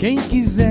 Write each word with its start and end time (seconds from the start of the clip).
Quem 0.00 0.16
quiser 0.16 0.69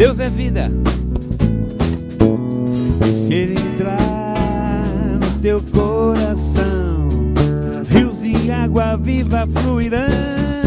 Deus 0.00 0.18
é 0.18 0.30
vida. 0.30 0.70
Se 3.14 3.34
ele 3.34 3.52
entrar 3.52 4.34
no 5.20 5.38
teu 5.42 5.60
coração, 5.60 7.06
rios 7.86 8.22
de 8.22 8.50
água 8.50 8.96
viva 8.96 9.46
fluirão. 9.46 10.59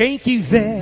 Quem 0.00 0.16
quiser 0.16 0.79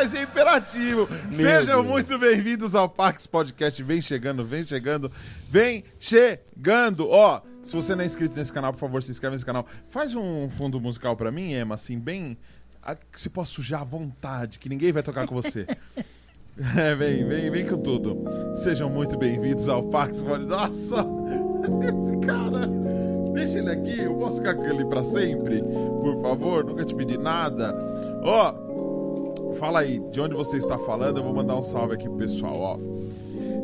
rapaz 0.00 0.14
é 0.14 0.22
imperativo. 0.22 1.08
Sejam 1.30 1.84
muito 1.84 2.18
bem-vindos 2.18 2.74
ao 2.74 2.88
Pax 2.88 3.26
Podcast. 3.26 3.82
Vem 3.82 4.00
chegando, 4.00 4.42
vem 4.42 4.64
chegando, 4.64 5.12
vem 5.50 5.84
chegando. 5.98 7.06
Ó, 7.10 7.42
se 7.62 7.76
você 7.76 7.94
não 7.94 8.02
é 8.02 8.06
inscrito 8.06 8.34
nesse 8.34 8.50
canal, 8.50 8.72
por 8.72 8.78
favor, 8.78 9.02
se 9.02 9.10
inscreve 9.10 9.34
nesse 9.34 9.44
canal. 9.44 9.66
Faz 9.90 10.14
um 10.14 10.48
fundo 10.48 10.80
musical 10.80 11.14
pra 11.16 11.30
mim, 11.30 11.52
Emma, 11.52 11.74
assim, 11.74 11.98
bem. 11.98 12.38
Que 13.12 13.20
você 13.20 13.28
possa 13.28 13.52
sujar 13.52 13.82
à 13.82 13.84
vontade, 13.84 14.58
que 14.58 14.70
ninguém 14.70 14.90
vai 14.90 15.02
tocar 15.02 15.26
com 15.26 15.34
você. 15.34 15.66
É, 16.76 16.94
vem, 16.94 17.26
vem, 17.26 17.50
vem 17.50 17.64
com 17.64 17.78
tudo. 17.78 18.22
Sejam 18.56 18.90
muito 18.90 19.16
bem-vindos 19.16 19.66
ao 19.68 19.84
Pax 19.84 20.20
Podcast. 20.20 20.90
Nossa, 20.90 21.06
esse 21.86 22.18
cara. 22.26 22.68
Deixa 23.32 23.58
ele 23.58 23.70
aqui, 23.70 24.00
eu 24.00 24.14
posso 24.16 24.38
ficar 24.38 24.54
com 24.54 24.64
ele 24.66 24.84
pra 24.84 25.02
sempre? 25.02 25.62
Por 25.62 26.20
favor, 26.20 26.64
nunca 26.64 26.84
te 26.84 26.94
pedi 26.94 27.16
nada. 27.16 27.74
Ó, 28.22 28.52
fala 29.70 29.80
aí, 29.80 30.00
de 30.10 30.20
onde 30.20 30.34
você 30.34 30.56
está 30.56 30.76
falando? 30.78 31.18
Eu 31.18 31.22
vou 31.22 31.32
mandar 31.32 31.54
um 31.54 31.62
salve 31.62 31.94
aqui 31.94 32.08
pro 32.08 32.18
pessoal, 32.18 32.56
ó. 32.58 32.78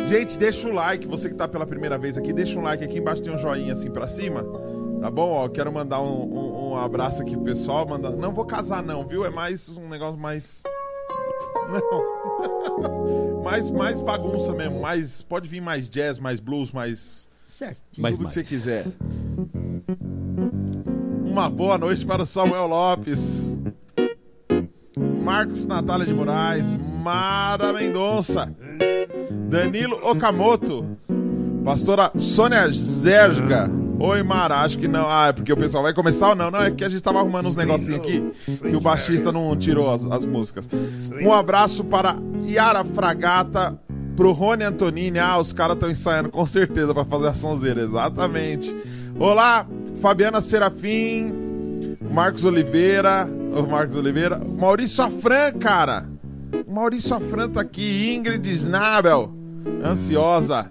Gente, 0.09 0.39
deixa 0.39 0.69
o 0.69 0.73
like, 0.73 1.05
você 1.05 1.29
que 1.29 1.35
tá 1.35 1.49
pela 1.49 1.67
primeira 1.67 1.99
vez 1.99 2.17
aqui, 2.17 2.33
deixa 2.33 2.57
um 2.61 2.63
like 2.63 2.85
aqui 2.85 2.99
embaixo, 2.99 3.23
tem 3.23 3.35
um 3.35 3.39
joinha 3.39 3.73
assim 3.73 3.91
pra 3.91 4.07
cima. 4.07 4.45
Tá 5.01 5.11
bom? 5.11 5.31
Ó, 5.33 5.49
quero 5.49 5.73
mandar 5.73 6.01
um, 6.01 6.23
um- 6.33 6.71
um 6.71 6.77
abraço 6.77 7.23
aqui 7.23 7.33
pro 7.33 7.43
pessoal. 7.43 7.89
Manda... 7.89 8.11
Não 8.11 8.33
vou 8.33 8.45
casar, 8.45 8.85
não, 8.85 9.05
viu? 9.05 9.25
É 9.25 9.31
mais 9.31 9.69
um 9.69 9.89
negócio 9.89 10.17
mais. 10.17 10.63
Não. 11.73 13.43
mais, 13.43 13.69
mais 13.73 14.01
bagunça 14.01 14.53
mesmo. 14.53 14.81
Mais, 14.81 15.23
pode 15.23 15.49
vir 15.49 15.61
mais 15.61 15.91
jazz, 15.91 16.21
mais 16.21 16.39
blues, 16.39 16.71
mais. 16.71 17.29
Certo. 17.49 17.81
Mais, 17.99 18.15
tudo 18.15 18.25
mais. 18.25 18.35
que 18.37 18.43
você 18.45 18.49
quiser. 18.49 18.85
Uma 21.25 21.51
boa 21.51 21.77
noite 21.77 22.07
para 22.07 22.23
o 22.23 22.27
Samuel 22.27 22.69
Lopes. 22.69 23.45
Marcos 25.27 25.67
Natália 25.67 26.07
de 26.07 26.15
Moraes. 26.15 26.77
Mara 27.03 27.73
Mendonça. 27.73 28.49
Danilo 29.51 29.99
Okamoto. 30.09 30.87
Pastora 31.65 32.13
Sônia 32.17 32.71
Zerga. 32.71 33.69
Oi, 33.99 34.23
Mara. 34.23 34.61
Acho 34.61 34.79
que 34.79 34.87
não. 34.87 35.11
Ah, 35.11 35.27
é 35.27 35.33
porque 35.33 35.53
o 35.53 35.57
pessoal 35.57 35.83
vai 35.83 35.93
começar 35.93 36.29
ou 36.29 36.37
não? 36.37 36.49
Não, 36.49 36.63
é 36.63 36.71
que 36.71 36.85
a 36.85 36.89
gente 36.89 37.03
tava 37.03 37.19
arrumando 37.19 37.49
uns 37.49 37.57
negocinhos 37.57 37.99
aqui 37.99 38.33
que 38.45 38.77
o 38.77 38.81
baixista 38.81 39.33
não 39.33 39.57
tirou 39.57 39.93
as, 39.93 40.07
as 40.07 40.25
músicas. 40.25 40.69
Um 41.21 41.33
abraço 41.33 41.83
para 41.83 42.17
Yara 42.47 42.85
Fragata, 42.85 43.77
pro 44.15 44.31
Rony 44.31 44.63
Antonini. 44.63 45.19
Ah, 45.19 45.39
os 45.41 45.53
caras 45.53 45.75
estão 45.75 45.91
ensaiando 45.91 46.29
com 46.29 46.47
certeza 46.47 46.95
para 46.95 47.05
fazer 47.05 47.27
a 47.27 47.35
sonzeira. 47.35 47.83
Exatamente. 47.83 48.73
Olá, 49.19 49.67
Fabiana 50.01 50.41
Serafim, 50.41 51.97
Marcos 52.13 52.45
Oliveira. 52.45 53.29
O 53.57 53.67
Marcos 53.67 53.97
Oliveira. 53.97 54.39
Maurício 54.39 55.03
Afran, 55.03 55.53
cara. 55.59 56.07
Maurício 56.69 57.17
Afran 57.17 57.49
tá 57.49 57.63
aqui. 57.63 58.15
Ingrid 58.15 58.47
Snabel. 58.53 59.33
Ansiosa. 59.83 60.71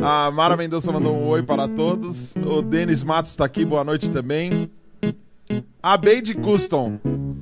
A 0.00 0.30
Mara 0.30 0.56
Mendonça 0.56 0.92
mandou 0.92 1.16
um 1.16 1.26
oi 1.26 1.42
para 1.42 1.66
todos. 1.66 2.36
O 2.36 2.62
Denis 2.62 3.02
Matos 3.02 3.34
tá 3.34 3.44
aqui, 3.44 3.64
boa 3.64 3.82
noite 3.82 4.10
também. 4.10 4.70
A 5.82 5.96
Beide 5.96 6.34
Custom. 6.34 6.98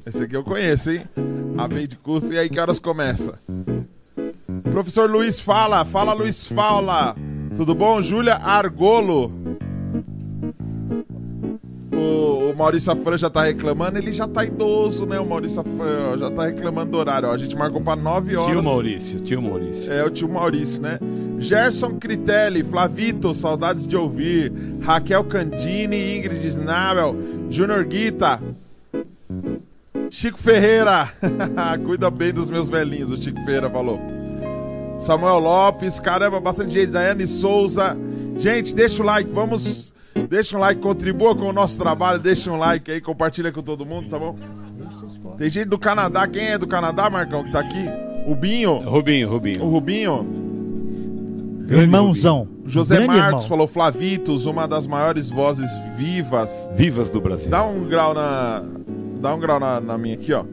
Esse 0.07 0.25
aqui 0.25 0.37
eu 0.37 0.43
conheço, 0.43 0.91
hein? 0.91 1.03
A 1.59 1.69
Beide 1.69 1.97
Custom. 1.97 2.33
E 2.33 2.39
aí, 2.39 2.49
que 2.49 2.59
horas 2.59 2.79
começa? 2.79 3.39
Professor 4.71 5.09
Luiz 5.09 5.39
Fala. 5.39 5.85
Fala, 5.85 6.15
Luiz 6.15 6.47
Fala. 6.49 7.15
Tudo 7.55 7.75
bom? 7.75 8.01
Júlia 8.01 8.37
Argolo. 8.37 9.33
O, 12.03 12.51
o 12.51 12.57
Maurício 12.57 12.93
Afran 12.93 13.17
já 13.17 13.31
tá 13.31 13.45
reclamando. 13.45 13.99
Ele 13.99 14.13
já 14.13 14.27
tá 14.27 14.45
idoso, 14.45 15.07
né? 15.07 15.21
O 15.21 15.27
Maurício 15.27 15.61
Afran 15.61 16.13
ó, 16.13 16.17
já 16.17 16.31
tá 16.31 16.47
reclamando 16.47 16.91
do 16.91 16.99
horário. 16.99 17.29
Ó. 17.29 17.33
A 17.33 17.39
gente 17.39 17.57
marcou 17.57 17.81
pra 17.81 17.95
9 17.95 18.37
horas. 18.37 18.51
Tio 18.51 18.63
Maurício, 18.63 19.21
tio 19.21 19.43
Maurício. 19.43 19.93
É 19.93 20.05
o 20.05 20.11
tio 20.11 20.29
Maurício, 20.29 20.83
né? 20.83 20.99
Gerson 21.39 21.99
Critelli, 21.99 22.63
Flavito, 22.63 23.35
saudades 23.35 23.87
de 23.87 23.97
ouvir. 23.97 24.53
Raquel 24.81 25.25
Candini, 25.25 26.19
Ingrid 26.19 26.47
Snabel, 26.47 27.17
Júnior 27.51 27.85
Guita. 27.85 28.41
Chico 30.11 30.39
Ferreira, 30.39 31.11
cuida 31.87 32.11
bem 32.11 32.33
dos 32.33 32.51
meus 32.51 32.69
velhinhos, 32.69 33.11
o 33.11 33.17
Chico 33.17 33.39
Ferreira 33.47 33.71
falou. 33.71 33.99
Samuel 34.99 35.39
Lopes, 35.39 35.99
caramba, 35.99 36.39
bastante 36.39 36.73
gente. 36.73 36.91
Daiane 36.91 37.27
Souza. 37.27 37.97
Gente, 38.39 38.75
deixa 38.75 39.03
o 39.03 39.07
like, 39.07 39.31
vamos. 39.33 39.92
Deixa 40.29 40.57
um 40.57 40.61
like, 40.61 40.81
contribua 40.81 41.35
com 41.35 41.45
o 41.47 41.53
nosso 41.53 41.79
trabalho, 41.79 42.19
deixa 42.19 42.51
um 42.51 42.59
like 42.59 42.91
aí, 42.91 43.01
compartilha 43.01 43.51
com 43.51 43.63
todo 43.63 43.87
mundo, 43.87 44.09
tá 44.09 44.19
bom? 44.19 44.37
Tem 45.39 45.49
gente 45.49 45.69
do 45.69 45.79
Canadá, 45.79 46.27
quem 46.27 46.49
é 46.49 46.59
do 46.59 46.67
Canadá, 46.67 47.09
Marcão, 47.09 47.45
que 47.45 47.51
tá 47.51 47.61
aqui? 47.61 47.85
O 48.27 48.35
Binho, 48.35 48.79
Rubinho, 48.79 49.29
o 49.29 49.33
Rubinho. 49.33 49.65
Rubinho. 49.65 50.43
Irmãozão. 51.69 52.49
José 52.65 52.97
Grande 52.97 53.09
Marcos 53.09 53.29
irmão. 53.29 53.49
falou 53.49 53.67
Flavitos, 53.67 54.47
uma 54.47 54.69
das 54.69 54.87
maiores 54.87 55.31
vozes 55.31 55.71
vivas. 55.97 56.71
Vivas 56.75 57.11
do 57.11 57.21
Brasil. 57.21 57.49
Dá 57.49 57.65
um 57.65 57.85
grau 57.89 58.15
na. 58.15 58.63
Dá 59.21 59.35
um 59.35 59.41
grau 59.41 59.59
na, 59.59 59.81
na 59.81 59.99
minha 59.99 60.15
aqui, 60.15 60.33
ó. 60.33 60.45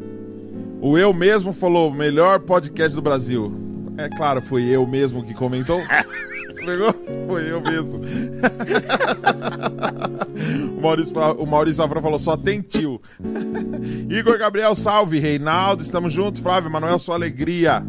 O 0.81 0.97
eu 0.97 1.13
mesmo 1.13 1.51
falou 1.53 1.93
melhor 1.93 2.39
podcast 2.39 2.95
do 2.95 3.01
Brasil. 3.01 3.51
É 3.97 4.07
claro, 4.09 4.41
foi 4.41 4.63
eu 4.63 4.87
mesmo 4.87 5.23
que 5.23 5.33
comentou. 5.33 5.81
Pegou? 6.69 6.93
Foi 7.27 7.51
eu 7.51 7.59
mesmo. 7.61 8.01
o 10.77 10.81
Maurício, 10.81 11.17
o 11.17 11.47
Maurício 11.47 11.83
Afra 11.83 11.99
falou, 11.99 12.19
só 12.19 12.37
tem 12.37 12.61
tio. 12.61 13.01
Igor 14.07 14.37
Gabriel, 14.37 14.75
salve. 14.75 15.17
Reinaldo, 15.17 15.81
estamos 15.81 16.13
juntos. 16.13 16.43
Flávio, 16.43 16.69
Manuel, 16.69 16.99
sua 16.99 17.15
alegria. 17.15 17.83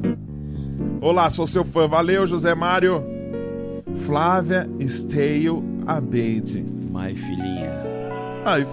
Olá, 1.02 1.28
sou 1.28 1.46
seu 1.46 1.62
fã. 1.62 1.86
Valeu, 1.86 2.26
José 2.26 2.54
Mário. 2.54 3.04
Flávia 4.06 4.66
Esteio 4.78 5.62
Abeide. 5.86 6.64
Mai 6.90 7.14
filhinha. 7.14 7.82
Ai, 8.46 8.66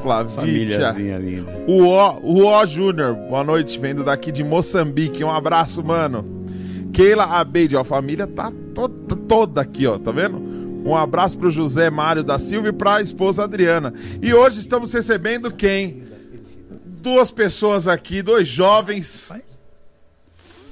linda. 1.19 1.51
O 1.67 1.83
O, 1.83 2.19
o 2.23 2.47
O 2.47 2.65
Júnior, 2.65 3.13
boa 3.13 3.43
noite, 3.43 3.77
vendo 3.77 4.05
daqui 4.05 4.31
de 4.31 4.41
Moçambique. 4.41 5.21
Um 5.21 5.31
abraço, 5.31 5.83
mano. 5.83 6.37
Keila 6.97 7.25
Abeide, 7.25 7.75
ó, 7.75 7.81
a 7.81 7.85
família 7.85 8.25
tá 8.25 8.51
toda, 8.73 9.15
toda 9.15 9.61
aqui, 9.61 9.85
ó, 9.85 9.99
tá 9.99 10.11
vendo? 10.11 10.39
Um 10.83 10.95
abraço 10.95 11.37
pro 11.37 11.51
José 11.51 11.91
Mário 11.91 12.23
da 12.23 12.39
Silva 12.39 12.69
e 12.69 12.73
pra 12.73 13.03
esposa 13.03 13.43
Adriana. 13.43 13.93
E 14.19 14.33
hoje 14.33 14.59
estamos 14.59 14.91
recebendo 14.91 15.53
quem? 15.53 16.05
Duas 16.99 17.29
pessoas 17.29 17.87
aqui, 17.87 18.23
dois 18.23 18.47
jovens. 18.47 19.31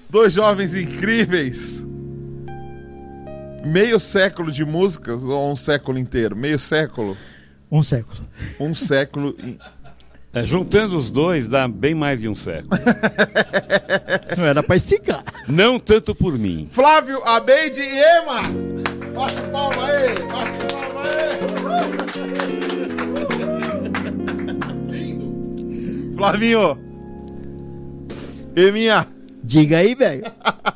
Dois 0.10 0.34
jovens 0.34 0.74
incríveis. 0.74 1.86
Meio 3.64 4.00
século 4.00 4.52
de 4.52 4.66
músicas, 4.66 5.24
ou 5.24 5.52
um 5.52 5.56
século 5.56 6.00
inteiro? 6.00 6.36
Meio 6.36 6.58
século. 6.58 7.16
Um 7.72 7.84
século. 7.84 8.18
Um 8.60 8.74
século. 8.74 9.36
É, 10.36 10.44
juntando 10.44 10.98
os 10.98 11.10
dois, 11.10 11.48
dá 11.48 11.66
bem 11.66 11.96
mais 11.96 12.20
de 12.20 12.28
um 12.28 12.36
século. 12.36 12.70
Não 14.38 14.46
era 14.46 14.62
pra 14.62 14.76
esticar. 14.76 15.24
Não 15.48 15.80
tanto 15.80 16.14
por 16.14 16.38
mim. 16.38 16.68
Flávio, 16.70 17.24
Abeide 17.24 17.80
e 17.80 17.98
Ema! 17.98 18.42
Bate 19.16 19.42
palma 19.50 19.86
aí! 19.86 20.10
Bate 20.30 20.60
palma 20.74 21.02
aí! 21.02 21.40
Lindo! 24.92 26.18
Flavinho! 26.18 26.78
Eminha, 28.58 29.08
Diga 29.42 29.78
aí, 29.78 29.94
velho. 29.94 30.24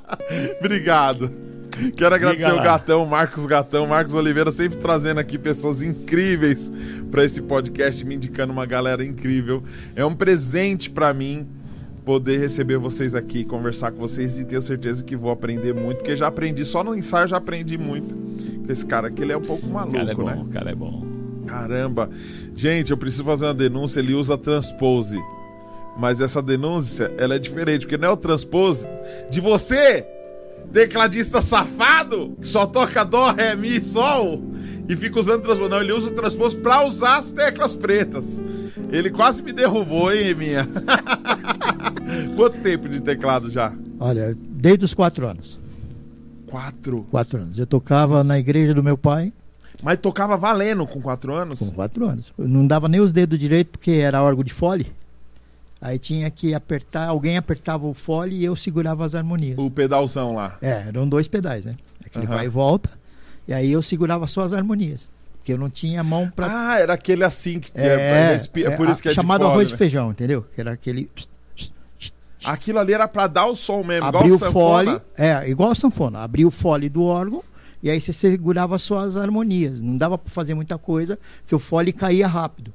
obrigado. 0.62 1.49
Quero 1.96 2.16
agradecer 2.16 2.52
o. 2.52 2.62
Gatão, 2.62 3.06
Marcos 3.06 3.46
Gatão, 3.46 3.88
Marcos 3.88 4.14
Oliveira, 4.14 4.52
sempre 4.52 4.80
trazendo 4.80 5.20
aqui 5.20 5.38
pessoas 5.38 5.82
incríveis 5.82 6.72
para 7.12 7.26
esse 7.26 7.42
podcast, 7.42 8.06
me 8.06 8.16
indicando 8.16 8.54
uma 8.54 8.66
galera 8.66 9.04
incrível. 9.04 9.64
É 9.96 10.06
um 10.06 10.14
presente 10.14 10.90
para 10.90 11.14
mim 11.14 11.48
poder 12.06 12.40
receber 12.40 12.78
vocês 12.78 13.14
aqui, 13.14 13.44
conversar 13.44 13.92
com 13.92 14.00
vocês 14.00 14.40
e 14.40 14.46
tenho 14.46 14.62
certeza 14.62 15.04
que 15.04 15.16
vou 15.16 15.32
aprender 15.32 15.74
muito, 15.74 15.98
porque 15.98 16.16
já 16.16 16.28
aprendi, 16.28 16.66
só 16.66 16.84
no 16.84 16.96
ensaio 16.96 17.28
já 17.28 17.38
aprendi 17.38 17.78
muito. 17.78 18.16
Com 18.16 18.72
esse 18.72 18.86
cara 18.86 19.08
aqui, 19.08 19.22
ele 19.22 19.34
é 19.34 19.38
um 19.38 19.42
pouco 19.42 19.68
maluco, 19.68 19.94
cara 19.94 20.12
é 20.12 20.16
bom, 20.16 20.26
né? 20.26 20.44
o 20.44 20.50
cara 20.50 20.72
é 20.72 20.76
bom. 20.76 21.06
Caramba. 21.46 22.10
Gente, 22.56 22.92
eu 22.92 22.98
preciso 22.98 23.24
fazer 23.24 23.46
uma 23.46 23.54
denúncia, 23.54 24.00
ele 24.00 24.14
usa 24.14 24.38
transpose. 24.38 25.20
Mas 25.98 26.22
essa 26.22 26.42
denúncia, 26.42 27.12
ela 27.18 27.36
é 27.36 27.40
diferente, 27.40 27.82
porque 27.82 27.98
não 27.98 28.08
é 28.08 28.12
o 28.12 28.18
transpose 28.18 28.88
de 29.30 29.42
você, 29.42 30.06
tecladista 30.72 31.42
safado, 31.42 32.36
que 32.42 32.48
só 32.48 32.66
toca 32.66 33.04
dó, 33.04 33.32
ré, 33.32 33.56
mi, 33.56 33.82
sol, 33.84 34.44
e 34.88 34.96
fica 34.96 35.20
usando 35.20 35.42
transpose. 35.44 35.70
Não, 35.70 35.82
ele 35.82 35.94
usa 35.94 36.10
o 36.10 36.14
transpose 36.14 36.58
pra 36.58 36.86
usar 36.86 37.18
as 37.18 37.32
teclas 37.32 37.76
pretas. 37.76 38.42
Ele 38.92 39.10
quase 39.10 39.44
me 39.44 39.52
derrubou, 39.54 40.12
hein, 40.14 40.34
minha? 40.36 40.68
Quanto 42.36 42.58
tempo 42.60 42.88
de 42.90 43.00
teclado 43.02 43.50
já? 43.50 43.72
Olha, 44.00 44.36
desde 44.50 44.86
os 44.86 44.94
quatro 44.94 45.28
anos. 45.28 45.60
Quatro. 46.48 47.06
Quatro 47.12 47.40
anos. 47.40 47.60
Eu 47.60 47.68
tocava 47.68 48.24
na 48.24 48.40
igreja 48.40 48.74
do 48.74 48.82
meu 48.82 48.98
pai 48.98 49.32
Mas 49.84 50.00
tocava 50.00 50.36
valendo 50.36 50.88
com 50.88 51.00
quatro 51.02 51.34
anos? 51.36 51.60
com 51.60 51.70
quatro 51.72 52.08
anos. 52.08 52.34
Eu 52.38 52.48
não 52.48 52.66
dava 52.66 52.88
nem 52.90 53.00
os 53.00 53.12
dedos 53.14 53.38
direito 53.38 53.70
porque 53.72 53.92
era 53.92 54.24
órgão 54.24 54.44
de 54.44 54.54
fole. 54.54 54.88
Aí 55.82 55.98
tinha 55.98 56.30
que 56.30 56.54
apertar, 56.54 57.08
alguém 57.08 57.38
apertava 57.38 57.88
o 57.88 57.94
fole 57.94 58.36
e 58.36 58.44
eu 58.44 58.56
segurava 58.56 59.06
as 59.06 59.16
harmonias. 59.16 59.58
O 59.58 59.72
pedalzão 59.72 60.36
lá. 60.36 60.58
É, 60.62 60.84
eram 60.88 61.08
dois 61.08 61.28
pedais, 61.28 61.66
né? 61.66 61.76
Aquele 62.06 62.26
Aham. 62.26 62.36
vai 62.36 62.46
e 62.46 62.50
volta. 62.50 62.90
E 63.48 63.54
aí 63.54 63.72
eu 63.72 63.82
segurava 63.82 64.28
só 64.28 64.42
as 64.42 64.54
harmonias. 64.54 65.10
Porque 65.38 65.54
eu 65.54 65.58
não 65.58 65.70
tinha 65.70 66.04
mão 66.04 66.30
pra. 66.30 66.48
Ah, 66.50 66.80
era 66.80 66.94
aquele 66.94 67.24
assim 67.24 67.60
que 67.60 67.72
é, 67.74 68.36
é, 68.36 68.62
é 68.64 68.72
por 68.72 68.90
isso 68.90 69.02
que 69.02 69.08
é 69.08 69.12
de 69.12 69.16
chamado 69.16 69.42
fole, 69.42 69.52
arroz 69.54 69.70
né? 69.70 69.76
e 69.76 69.78
feijão, 69.78 70.12
entendeu? 70.12 70.46
Que 70.54 70.60
era 70.62 70.72
aquele. 70.74 71.10
Aquilo 72.44 72.80
ali 72.80 72.94
era 72.94 73.08
pra 73.08 73.28
dar 73.28 73.46
o 73.46 73.56
som 73.56 73.84
mesmo, 73.84 74.06
Abriu 74.06 74.36
igual 74.36 74.36
o 74.36 74.40
sanfona. 74.40 74.92
fole. 74.92 75.02
É, 75.18 75.50
igual 75.50 75.72
a 75.72 75.76
sanfona. 75.76 76.20
Abriu 76.20 76.48
o 76.50 76.52
fole 76.52 76.90
do 76.90 77.04
órgão 77.04 77.44
e 77.82 77.90
aí 77.90 78.00
você 78.00 78.12
segurava 78.14 78.78
só 78.78 79.00
as 79.00 79.16
harmonias. 79.16 79.82
Não 79.82 79.98
dava 79.98 80.18
pra 80.18 80.32
fazer 80.32 80.54
muita 80.54 80.78
coisa, 80.78 81.18
que 81.48 81.56
o 81.56 81.60
fole 81.60 81.92
caía 81.92 82.28
rápido. 82.28 82.74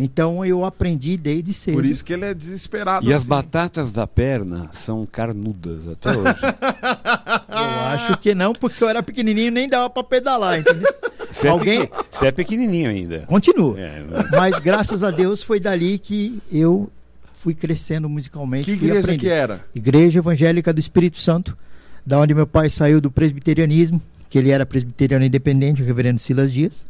Então 0.00 0.46
eu 0.46 0.64
aprendi 0.64 1.16
desde 1.16 1.52
cedo. 1.52 1.74
Por 1.74 1.84
isso 1.84 2.04
que 2.04 2.12
ele 2.12 2.24
é 2.24 2.32
desesperado. 2.32 3.04
E 3.04 3.12
as 3.12 3.22
assim. 3.22 3.28
batatas 3.28 3.90
da 3.90 4.06
perna 4.06 4.70
são 4.72 5.04
carnudas 5.04 5.88
até 5.88 6.10
hoje. 6.16 6.34
Eu 7.50 7.80
acho 7.88 8.16
que 8.18 8.34
não, 8.34 8.52
porque 8.52 8.84
eu 8.84 8.88
era 8.88 9.02
pequenininho 9.02 9.48
e 9.48 9.50
nem 9.50 9.68
dava 9.68 9.90
pra 9.90 10.04
pedalar, 10.04 10.60
entendeu? 10.60 10.88
Você, 11.30 11.48
Alguém- 11.48 11.80
é, 11.82 11.86
pequ- 11.86 12.04
você 12.10 12.26
é 12.28 12.32
pequenininho 12.32 12.88
ainda. 12.88 13.20
Continua. 13.22 13.78
É, 13.78 14.02
Mas 14.32 14.58
graças 14.58 15.02
a 15.04 15.10
Deus 15.10 15.42
foi 15.42 15.58
dali 15.60 15.98
que 15.98 16.40
eu 16.50 16.88
fui 17.36 17.52
crescendo 17.54 18.08
musicalmente. 18.08 18.64
Que 18.64 18.72
igreja 18.72 19.00
aprendendo. 19.00 19.20
que 19.20 19.28
era? 19.28 19.64
Igreja 19.74 20.20
Evangélica 20.20 20.72
do 20.72 20.80
Espírito 20.80 21.18
Santo, 21.18 21.56
da 22.06 22.18
onde 22.18 22.34
meu 22.34 22.46
pai 22.46 22.70
saiu 22.70 23.00
do 23.00 23.10
presbiterianismo, 23.10 24.00
que 24.30 24.38
ele 24.38 24.50
era 24.50 24.64
presbiteriano 24.64 25.24
independente, 25.24 25.82
o 25.82 25.84
reverendo 25.84 26.18
Silas 26.18 26.50
Dias. 26.52 26.86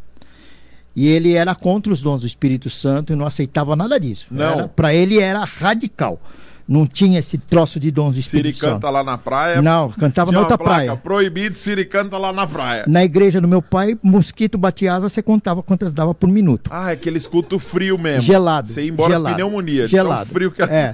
E 0.99 1.07
ele 1.07 1.35
era 1.35 1.55
contra 1.55 1.93
os 1.93 2.02
dons 2.02 2.23
do 2.23 2.26
Espírito 2.26 2.69
Santo 2.69 3.12
e 3.12 3.17
não 3.17 3.25
aceitava 3.25 3.76
nada 3.76 4.00
disso. 4.00 4.26
Não. 4.33 4.67
Para 4.67 4.93
ele 4.93 5.21
era 5.21 5.45
radical. 5.45 6.21
Não 6.67 6.88
tinha 6.88 7.21
esse 7.21 7.38
troço 7.38 7.78
de 7.78 7.93
dons 7.93 8.17
do 8.17 8.21
Siri 8.21 8.50
Espírito 8.50 8.59
Santo. 8.59 8.73
canta 8.73 8.90
lá 8.90 9.05
na 9.05 9.17
praia. 9.17 9.62
Não, 9.62 9.88
cantava 9.90 10.33
na 10.33 10.40
outra 10.40 10.59
placa, 10.59 10.75
praia. 10.75 10.97
Proibido, 10.97 11.57
Siri 11.57 11.85
canta 11.85 12.19
lá 12.19 12.33
na 12.33 12.49
praia. 12.49 12.83
Na 12.88 13.05
igreja 13.05 13.40
do 13.40 13.47
meu 13.47 13.62
pai, 13.62 13.97
mosquito 14.02 14.59
batia 14.59 14.93
asa, 14.93 15.09
você 15.09 15.23
contava 15.23 15.62
quantas 15.62 15.93
dava 15.93 16.12
por 16.12 16.28
minuto. 16.28 16.69
Ah, 16.75 16.90
é 16.90 16.95
aquele 16.95 17.17
escuto 17.17 17.61
frio 17.61 17.97
mesmo. 17.97 18.23
Gelado. 18.23 18.67
Você 18.67 18.83
ia 18.83 18.90
embora 18.90 19.12
gelado, 19.12 19.37
pneumonia. 19.37 19.87
Gelado. 19.87 20.25
Tão 20.25 20.35
frio 20.35 20.50
que 20.50 20.62
era. 20.62 20.75
É. 20.75 20.93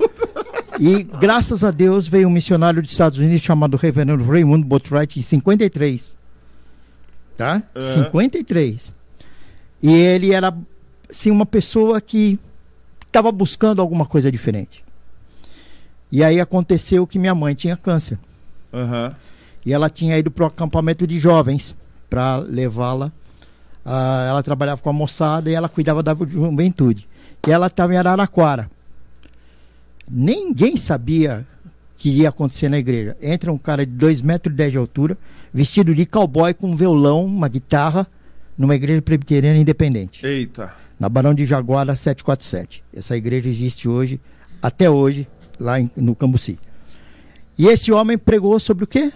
E 0.78 1.02
graças 1.02 1.64
a 1.64 1.70
Deus 1.70 2.06
veio 2.06 2.28
um 2.28 2.30
missionário 2.30 2.82
dos 2.82 2.92
Estados 2.92 3.18
Unidos 3.18 3.40
chamado 3.40 3.78
Reverendo 3.78 4.22
Raymond 4.22 4.64
Botwright 4.66 5.18
em 5.18 5.22
53. 5.22 6.14
Tá? 7.38 7.62
Aham. 7.74 8.04
53. 8.04 8.92
E 9.84 9.92
ele 9.92 10.32
era 10.32 10.56
assim 11.10 11.30
uma 11.30 11.44
pessoa 11.44 12.00
que 12.00 12.38
estava 13.06 13.30
buscando 13.30 13.82
alguma 13.82 14.06
coisa 14.06 14.32
diferente. 14.32 14.82
E 16.10 16.24
aí 16.24 16.40
aconteceu 16.40 17.06
que 17.06 17.18
minha 17.18 17.34
mãe 17.34 17.54
tinha 17.54 17.76
câncer. 17.76 18.18
Aham. 18.72 19.14
E 19.66 19.74
ela 19.74 19.90
tinha 19.90 20.16
ido 20.16 20.30
para 20.30 20.44
o 20.44 20.46
acampamento 20.46 21.06
de 21.06 21.18
jovens 21.18 21.76
para 22.08 22.38
levá-la. 22.38 23.12
ah, 23.84 24.24
ela 24.26 24.42
trabalhava 24.42 24.80
com 24.80 24.88
a 24.88 24.92
moçada 24.92 25.50
e 25.50 25.54
ela 25.54 25.68
cuidava 25.68 26.02
da 26.02 26.14
juventude. 26.14 27.06
E 27.46 27.50
ela 27.50 27.66
estava 27.66 27.92
em 27.92 27.98
Araraquara. 27.98 28.70
Ninguém 30.08 30.78
sabia 30.78 31.46
que 31.98 32.08
ia 32.08 32.30
acontecer 32.30 32.70
na 32.70 32.78
igreja. 32.78 33.18
Entra 33.20 33.52
um 33.52 33.58
cara 33.58 33.84
de 33.84 33.92
2,10 33.92 34.22
metros 34.22 34.56
de 34.56 34.78
altura, 34.78 35.18
vestido 35.52 35.94
de 35.94 36.06
cowboy 36.06 36.54
com 36.54 36.70
um 36.70 36.76
violão, 36.76 37.26
uma 37.26 37.48
guitarra, 37.48 38.06
numa 38.56 38.74
igreja 38.74 39.02
presbiteriana 39.02 39.58
independente 39.58 40.24
Eita. 40.24 40.72
na 40.98 41.08
Barão 41.08 41.34
de 41.34 41.44
Jaguara 41.44 41.94
747. 41.96 42.82
Essa 42.92 43.16
igreja 43.16 43.48
existe 43.48 43.88
hoje, 43.88 44.20
até 44.62 44.88
hoje, 44.88 45.26
lá 45.58 45.80
em- 45.80 45.90
no 45.96 46.14
Cambuci. 46.14 46.58
E 47.58 47.66
esse 47.66 47.92
homem 47.92 48.18
pregou 48.18 48.58
sobre 48.58 48.84
o 48.84 48.86
quê? 48.86 49.12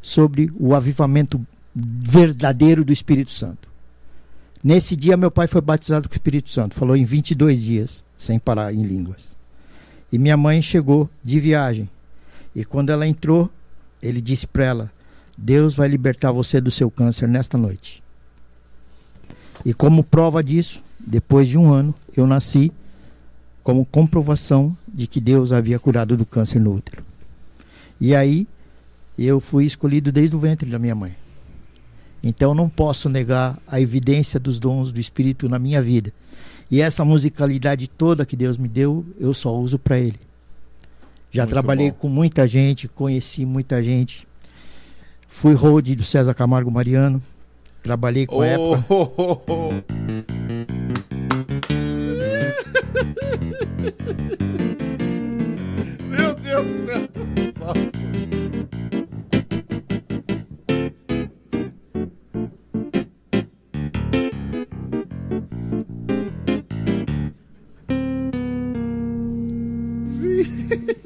Sobre 0.00 0.50
o 0.58 0.74
avivamento 0.74 1.40
verdadeiro 1.74 2.84
do 2.84 2.92
Espírito 2.92 3.30
Santo. 3.30 3.68
Nesse 4.62 4.94
dia, 4.94 5.16
meu 5.16 5.30
pai 5.30 5.46
foi 5.46 5.60
batizado 5.60 6.08
com 6.08 6.12
o 6.14 6.16
Espírito 6.16 6.50
Santo. 6.50 6.74
Falou 6.74 6.96
em 6.96 7.04
22 7.04 7.62
dias, 7.62 8.04
sem 8.16 8.38
parar 8.38 8.72
em 8.72 8.82
línguas. 8.82 9.26
E 10.12 10.18
minha 10.18 10.36
mãe 10.36 10.60
chegou 10.62 11.08
de 11.24 11.40
viagem. 11.40 11.88
E 12.54 12.64
quando 12.64 12.90
ela 12.90 13.06
entrou, 13.06 13.50
ele 14.02 14.20
disse 14.20 14.46
para 14.46 14.64
ela: 14.64 14.92
Deus 15.36 15.74
vai 15.74 15.88
libertar 15.88 16.30
você 16.32 16.60
do 16.60 16.70
seu 16.70 16.90
câncer 16.90 17.26
nesta 17.26 17.56
noite. 17.56 18.01
E 19.64 19.72
como 19.72 20.02
prova 20.02 20.42
disso, 20.42 20.82
depois 20.98 21.48
de 21.48 21.58
um 21.58 21.72
ano, 21.72 21.94
eu 22.16 22.26
nasci 22.26 22.72
como 23.62 23.84
comprovação 23.84 24.76
de 24.92 25.06
que 25.06 25.20
Deus 25.20 25.52
havia 25.52 25.78
curado 25.78 26.16
do 26.16 26.26
câncer 26.26 26.60
no 26.60 26.74
útero. 26.74 27.04
E 28.00 28.14
aí, 28.14 28.46
eu 29.16 29.40
fui 29.40 29.64
escolhido 29.64 30.10
desde 30.10 30.34
o 30.34 30.38
ventre 30.40 30.68
da 30.68 30.78
minha 30.78 30.94
mãe. 30.94 31.14
Então, 32.22 32.54
não 32.54 32.68
posso 32.68 33.08
negar 33.08 33.58
a 33.66 33.80
evidência 33.80 34.38
dos 34.38 34.58
dons 34.58 34.92
do 34.92 35.00
Espírito 35.00 35.48
na 35.48 35.58
minha 35.58 35.80
vida. 35.80 36.12
E 36.70 36.80
essa 36.80 37.04
musicalidade 37.04 37.86
toda 37.86 38.26
que 38.26 38.34
Deus 38.34 38.56
me 38.56 38.68
deu, 38.68 39.04
eu 39.20 39.34
só 39.34 39.54
uso 39.56 39.78
para 39.78 39.98
Ele. 39.98 40.18
Já 41.30 41.42
Muito 41.42 41.50
trabalhei 41.50 41.90
bom. 41.90 41.96
com 41.98 42.08
muita 42.08 42.46
gente, 42.46 42.88
conheci 42.88 43.44
muita 43.44 43.82
gente. 43.82 44.26
Fui 45.28 45.54
road 45.54 45.94
do 45.94 46.04
César 46.04 46.34
Camargo 46.34 46.70
Mariano. 46.70 47.22
Trabalhei 47.82 48.26
com 48.26 48.36
Oh, 48.36 48.44
época. 48.44 48.84
oh, 48.88 49.12
oh, 49.16 49.42
oh. 49.48 50.82
Meu 56.08 56.34
Deus 56.34 56.66
do 56.66 56.86
céu. 56.86 57.08
Nossa. 57.58 58.01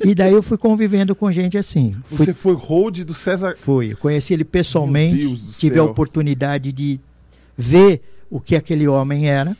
E 0.09 0.15
daí 0.15 0.33
eu 0.33 0.43
fui 0.43 0.57
convivendo 0.57 1.17
com 1.17 1.33
gente 1.33 1.59
assim. 1.59 1.97
Fui, 2.05 2.19
Você 2.19 2.33
foi 2.33 2.55
hold 2.55 3.03
do 3.03 3.13
César. 3.13 3.57
fui. 3.59 3.91
Eu 3.93 3.97
conheci 3.97 4.33
ele 4.33 4.45
pessoalmente, 4.45 5.19
tive 5.59 5.75
céu. 5.75 5.83
a 5.83 5.87
oportunidade 5.91 6.71
de 6.71 7.01
ver 7.59 8.01
o 8.31 8.39
que 8.39 8.55
aquele 8.55 8.87
homem 8.87 9.29
era. 9.29 9.57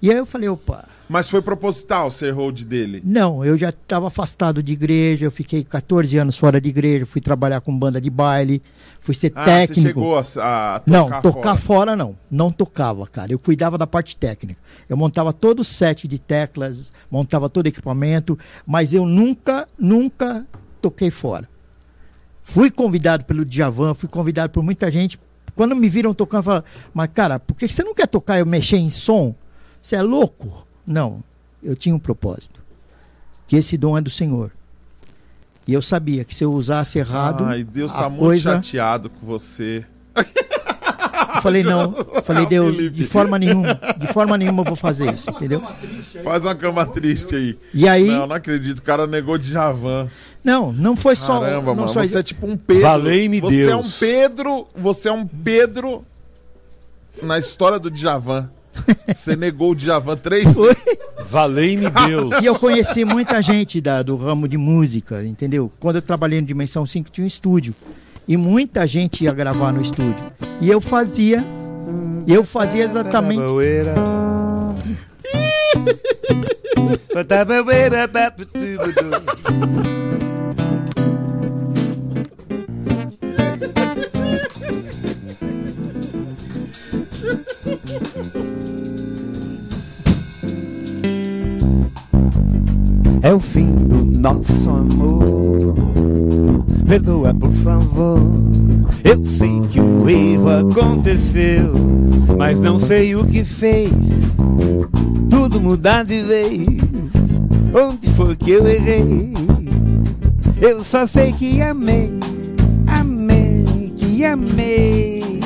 E 0.00 0.08
aí 0.08 0.16
eu 0.16 0.24
falei, 0.24 0.48
opa, 0.48 0.88
Mas 1.12 1.28
foi 1.28 1.42
proposital 1.42 2.10
ser 2.10 2.30
hold 2.32 2.62
dele. 2.64 3.02
não, 3.04 3.44
eu 3.44 3.56
já 3.58 3.68
estava 3.68 4.06
afastado 4.06 4.62
de 4.62 4.72
igreja, 4.72 5.26
eu 5.26 5.30
fiquei 5.30 5.62
14 5.62 6.16
anos 6.16 6.38
fora 6.38 6.58
de 6.58 6.70
igreja, 6.70 7.04
fui 7.04 7.20
trabalhar 7.20 7.60
com 7.60 7.76
banda 7.78 8.00
de 8.00 8.08
baile, 8.08 8.62
fui 8.98 9.14
ser 9.14 9.30
Ah, 9.34 9.44
técnico. 9.44 9.80
você 9.82 9.88
chegou 9.88 10.16
a, 10.16 10.76
a 10.76 10.80
tocar 10.80 10.90
Não, 10.90 11.20
tocar 11.20 11.42
fora. 11.56 11.56
fora. 11.58 11.96
não. 11.96 12.16
Não 12.30 12.50
tocava, 12.50 13.06
cara. 13.06 13.30
Eu 13.30 13.38
cuidava 13.38 13.76
da 13.76 13.86
parte 13.86 14.16
técnica. 14.16 14.58
Eu 14.88 14.96
montava 14.96 15.34
todo 15.34 15.60
o 15.60 15.64
set 15.64 16.08
de 16.08 16.18
teclas, 16.18 16.92
montava 17.10 17.50
todo 17.50 17.66
o 17.66 17.68
equipamento, 17.68 18.38
mas 18.66 18.94
eu 18.94 19.04
nunca, 19.04 19.68
nunca 19.78 20.46
toquei 20.80 21.10
fora. 21.10 21.46
Fui 22.42 22.70
convidado 22.70 23.24
pelo 23.26 23.44
Djavan, 23.44 23.92
fui 23.94 24.08
convidado 24.08 24.50
por 24.50 24.62
muita 24.62 24.90
gente. 24.90 25.20
Quando 25.54 25.76
me 25.76 25.88
viram 25.90 26.14
tocando, 26.14 26.42
falaram, 26.42 26.64
mas 26.94 27.10
cara, 27.12 27.38
por 27.38 27.54
que 27.54 27.68
você 27.68 27.84
não 27.84 27.94
quer 27.94 28.06
tocar 28.08 28.38
e 28.38 28.44
mexer 28.46 28.78
em 28.78 28.88
som? 28.88 29.34
Você 29.80 29.96
é 29.96 30.02
louco? 30.02 30.66
Não, 30.86 31.22
eu 31.62 31.76
tinha 31.76 31.94
um 31.94 31.98
propósito. 31.98 32.60
Que 33.46 33.56
esse 33.56 33.76
dom 33.76 33.96
é 33.96 34.00
do 34.00 34.10
Senhor. 34.10 34.50
E 35.66 35.72
eu 35.72 35.82
sabia 35.82 36.24
que 36.24 36.34
se 36.34 36.44
eu 36.44 36.52
usasse 36.52 36.98
errado. 36.98 37.44
Ai, 37.44 37.62
Deus 37.62 37.94
a 37.94 37.98
tá 37.98 38.08
muito 38.08 38.22
coisa... 38.22 38.54
chateado 38.54 39.08
com 39.08 39.24
você. 39.24 39.84
Eu 40.14 41.40
falei, 41.42 41.62
não. 41.62 41.94
Eu 42.14 42.22
falei, 42.22 42.46
Deus, 42.46 42.76
de 42.92 43.04
forma 43.04 43.38
nenhuma, 43.38 43.78
de 43.98 44.06
forma 44.12 44.38
nenhuma 44.38 44.60
eu 44.60 44.64
vou 44.64 44.76
fazer 44.76 45.12
isso, 45.12 45.30
entendeu? 45.30 45.62
Faz 46.22 46.44
uma 46.44 46.54
cama 46.54 46.86
triste 46.86 47.34
aí. 47.34 47.58
E 47.74 47.88
aí, 47.88 48.06
Não, 48.06 48.20
não, 48.20 48.26
não 48.28 48.36
acredito. 48.36 48.78
O 48.78 48.82
cara 48.82 49.06
negou 49.06 49.36
de 49.36 49.50
Javan. 49.50 50.08
não, 50.44 50.94
foi 50.94 51.16
só. 51.16 51.40
Caramba, 51.40 51.70
não 51.70 51.74
mano. 51.74 51.88
só 51.88 52.00
Você 52.00 52.18
é 52.18 52.22
tipo 52.22 52.46
um 52.46 52.56
Pedro. 52.56 52.82
Valei-me 52.82 53.40
você 53.40 53.70
é 53.70 53.76
um 53.76 53.80
Deus. 53.80 53.98
Pedro. 53.98 54.68
Você 54.76 55.08
é 55.08 55.12
um 55.12 55.26
Pedro 55.26 56.04
na 57.22 57.38
história 57.38 57.78
do 57.78 57.90
Djavan. 57.90 58.50
Você 59.06 59.36
negou 59.36 59.72
o 59.72 59.74
Djavan 59.74 60.16
três 60.16 60.50
Foi. 60.52 60.74
Valei-me 61.26 61.90
Deus. 61.90 62.42
E 62.42 62.46
eu 62.46 62.58
conheci 62.58 63.04
muita 63.04 63.40
gente 63.42 63.80
da, 63.80 64.02
do 64.02 64.16
ramo 64.16 64.48
de 64.48 64.56
música, 64.56 65.24
entendeu? 65.24 65.70
Quando 65.78 65.96
eu 65.96 66.02
trabalhei 66.02 66.40
no 66.40 66.46
Dimensão 66.46 66.84
5, 66.84 67.10
tinha 67.10 67.24
um 67.24 67.28
estúdio. 67.28 67.74
E 68.26 68.36
muita 68.36 68.86
gente 68.86 69.24
ia 69.24 69.32
gravar 69.32 69.72
no 69.72 69.82
estúdio. 69.82 70.24
E 70.60 70.68
eu 70.68 70.80
fazia. 70.80 71.44
Eu 72.26 72.44
fazia 72.44 72.84
exatamente. 72.84 73.42
nosso 94.22 94.70
amor. 94.70 95.74
Perdoa, 96.86 97.34
por 97.34 97.52
favor. 97.52 98.20
Eu 99.02 99.24
sei 99.24 99.60
que 99.68 99.80
o 99.80 100.08
erro 100.08 100.48
aconteceu, 100.48 101.72
mas 102.38 102.60
não 102.60 102.78
sei 102.78 103.16
o 103.16 103.26
que 103.26 103.44
fez. 103.44 103.92
Tudo 105.28 105.60
mudar 105.60 106.04
de 106.04 106.22
vez. 106.22 106.66
Onde 107.74 108.08
foi 108.10 108.36
que 108.36 108.52
eu 108.52 108.66
errei? 108.66 109.34
Eu 110.60 110.84
só 110.84 111.06
sei 111.06 111.32
que 111.32 111.60
amei, 111.60 112.10
amei, 112.86 113.92
que 113.96 114.24
amei. 114.24 115.40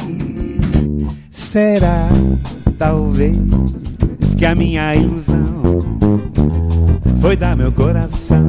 Será, 1.31 2.09
talvez, 2.77 3.39
que 4.37 4.45
a 4.45 4.55
minha 4.55 4.95
ilusão 4.95 5.47
foi 7.21 7.37
dar 7.37 7.57
meu 7.57 7.73
coração 7.73 8.47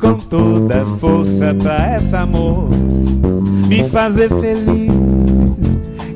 com 0.00 0.14
toda 0.14 0.84
força 0.98 1.54
pra 1.54 1.86
essa 1.94 2.20
amor 2.20 2.70
me 3.68 3.88
fazer 3.88 4.28
feliz. 4.40 4.90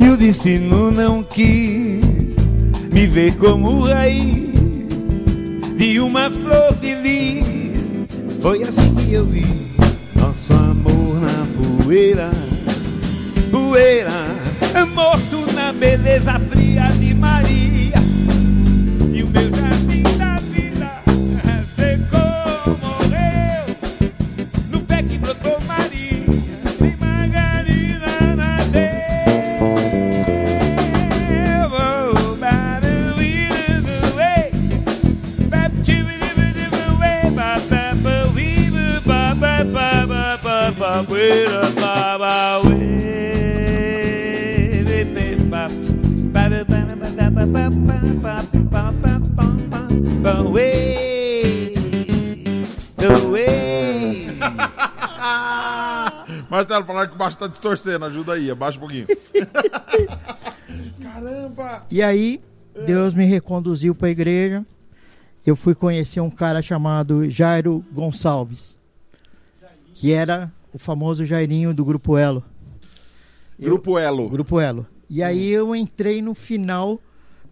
E 0.00 0.08
o 0.08 0.16
destino 0.16 0.90
não 0.90 1.22
quis 1.22 2.36
me 2.92 3.06
ver 3.06 3.36
como 3.36 3.80
raiz 3.80 4.54
de 5.76 6.00
uma 6.00 6.30
flor 6.30 6.74
de 6.80 6.94
lis. 6.94 7.44
Foi 8.40 8.62
assim 8.62 8.94
que 8.94 9.14
eu 9.14 9.24
vi 9.24 9.46
nosso 10.14 10.52
amor 10.52 11.20
na 11.20 11.82
poeira, 11.82 12.30
poeira, 13.50 14.26
morto 14.94 15.52
na 15.54 15.72
beleza 15.72 16.38
fria 16.40 16.92
de 16.98 17.14
Maria. 17.14 17.94
Marcelo, 56.54 56.84
falaram 56.86 57.08
que 57.08 57.16
o 57.16 57.18
baixo 57.18 57.36
tá 57.36 57.48
distorcendo. 57.48 58.04
Ajuda 58.04 58.34
aí, 58.34 58.48
abaixa 58.48 58.78
um 58.78 58.80
pouquinho. 58.80 59.06
Caramba! 61.02 61.84
E 61.90 62.00
aí, 62.00 62.40
Deus 62.86 63.12
me 63.12 63.24
reconduziu 63.24 63.92
para 63.92 64.06
a 64.06 64.10
igreja. 64.12 64.64
Eu 65.44 65.56
fui 65.56 65.74
conhecer 65.74 66.20
um 66.20 66.30
cara 66.30 66.62
chamado 66.62 67.28
Jairo 67.28 67.84
Gonçalves, 67.92 68.76
que 69.94 70.12
era 70.12 70.50
o 70.74 70.78
famoso 70.78 71.24
Jairinho 71.24 71.72
do 71.72 71.84
Grupo 71.84 72.18
Elo. 72.18 72.42
Eu- 73.58 73.66
Grupo 73.70 73.96
Elo. 73.96 74.28
Grupo 74.28 74.60
Elo. 74.60 74.84
E 75.08 75.22
aí 75.22 75.48
eu 75.48 75.74
entrei 75.76 76.20
no 76.20 76.34
final, 76.34 77.00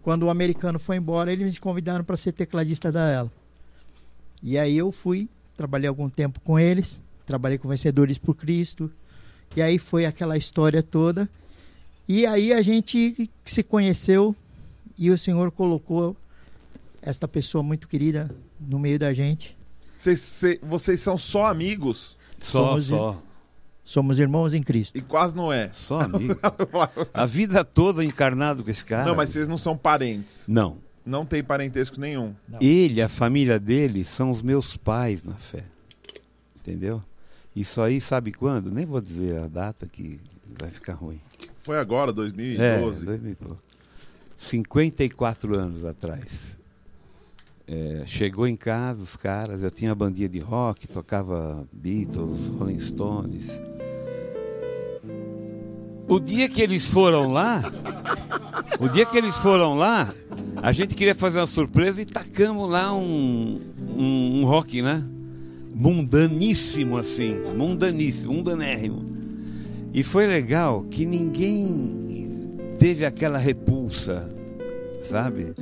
quando 0.01 0.23
o 0.23 0.29
americano 0.29 0.77
foi 0.77 0.97
embora, 0.97 1.31
eles 1.31 1.53
me 1.53 1.59
convidaram 1.59 2.03
para 2.03 2.17
ser 2.17 2.33
tecladista 2.33 2.91
da 2.91 3.09
Elo. 3.09 3.31
E 4.43 4.57
aí 4.57 4.77
eu 4.77 4.91
fui, 4.91 5.29
trabalhei 5.55 5.87
algum 5.87 6.09
tempo 6.09 6.41
com 6.41 6.59
eles, 6.59 7.01
trabalhei 7.25 7.57
com 7.57 7.69
Vencedores 7.69 8.17
por 8.17 8.35
Cristo. 8.35 8.91
E 9.55 9.61
aí 9.61 9.79
foi 9.79 10.05
aquela 10.05 10.35
história 10.35 10.83
toda. 10.83 11.29
E 12.09 12.25
aí 12.25 12.51
a 12.51 12.61
gente 12.61 13.29
se 13.45 13.63
conheceu 13.63 14.35
e 14.97 15.09
o 15.09 15.17
Senhor 15.17 15.49
colocou 15.51 16.17
esta 17.01 17.25
pessoa 17.27 17.63
muito 17.63 17.87
querida 17.87 18.29
no 18.59 18.77
meio 18.77 18.99
da 18.99 19.13
gente. 19.13 19.55
Cê- 19.97 20.59
vocês 20.61 20.99
são 20.99 21.17
só 21.17 21.45
amigos 21.45 22.17
Só, 22.43 22.67
Somos 22.69 22.87
só. 22.87 23.21
Somos 23.85 24.19
irmãos 24.19 24.53
em 24.53 24.61
Cristo. 24.61 24.97
e 24.97 25.01
quase 25.01 25.35
não 25.35 25.51
é. 25.51 25.69
Só 25.71 26.01
amigo. 26.01 26.37
A 27.13 27.25
vida 27.25 27.63
toda 27.65 28.03
encarnado 28.03 28.63
com 28.63 28.69
esse 28.69 28.83
cara. 28.83 29.05
Não, 29.05 29.15
mas 29.15 29.29
vocês 29.29 29.47
não 29.47 29.57
são 29.57 29.77
parentes. 29.77 30.45
Não. 30.47 30.77
Não 31.05 31.25
tem 31.25 31.43
parentesco 31.43 31.99
nenhum. 31.99 32.33
Ele, 32.61 33.01
a 33.01 33.09
família 33.09 33.59
dele, 33.59 34.05
são 34.05 34.31
os 34.31 34.41
meus 34.41 34.77
pais 34.77 35.23
na 35.23 35.33
fé. 35.33 35.65
Entendeu? 36.55 37.01
Isso 37.55 37.81
aí, 37.81 37.99
sabe 37.99 38.31
quando? 38.31 38.71
Nem 38.71 38.85
vou 38.85 39.01
dizer 39.01 39.37
a 39.39 39.47
data 39.47 39.85
que 39.85 40.19
vai 40.59 40.69
ficar 40.69 40.93
ruim. 40.93 41.19
Foi 41.59 41.77
agora, 41.77 42.11
É, 42.11 42.13
2012. 42.13 43.05
2000 43.05 43.31
e 43.31 43.35
pouco. 43.35 43.59
54 44.37 45.55
anos 45.55 45.83
atrás. 45.85 46.57
É, 47.65 48.03
chegou 48.05 48.45
em 48.45 48.57
casa 48.57 49.03
os 49.03 49.15
caras, 49.15 49.63
eu 49.63 49.71
tinha 49.71 49.95
bandinha 49.95 50.27
de 50.27 50.39
rock, 50.39 50.87
tocava 50.87 51.65
Beatles, 51.71 52.47
Rolling 52.59 52.79
Stones. 52.79 53.61
O 56.07 56.19
dia 56.19 56.49
que 56.49 56.61
eles 56.61 56.85
foram 56.85 57.29
lá, 57.29 57.63
o 58.79 58.89
dia 58.89 59.05
que 59.05 59.17
eles 59.17 59.37
foram 59.37 59.75
lá, 59.75 60.13
a 60.61 60.71
gente 60.73 60.93
queria 60.95 61.15
fazer 61.15 61.39
uma 61.39 61.47
surpresa 61.47 62.01
e 62.01 62.05
tacamos 62.05 62.69
lá 62.69 62.93
um, 62.93 63.61
um, 63.95 64.41
um 64.41 64.45
rock, 64.45 64.81
né? 64.81 65.03
Mundaníssimo 65.73 66.97
assim, 66.97 67.33
mundaníssimo, 67.57 68.33
mundanérrimo. 68.33 69.03
E 69.93 70.03
foi 70.03 70.27
legal 70.27 70.83
que 70.83 71.05
ninguém 71.05 72.57
teve 72.77 73.05
aquela 73.05 73.37
repulsa, 73.37 74.29
sabe? 75.03 75.53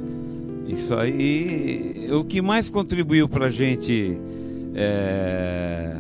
Isso 0.72 0.96
aí, 0.96 2.08
o 2.12 2.24
que 2.24 2.42
mais 2.42 2.70
contribuiu 2.70 3.28
para 3.28 3.48
a 3.48 3.52
gente 3.52 4.18
é, 4.74 5.98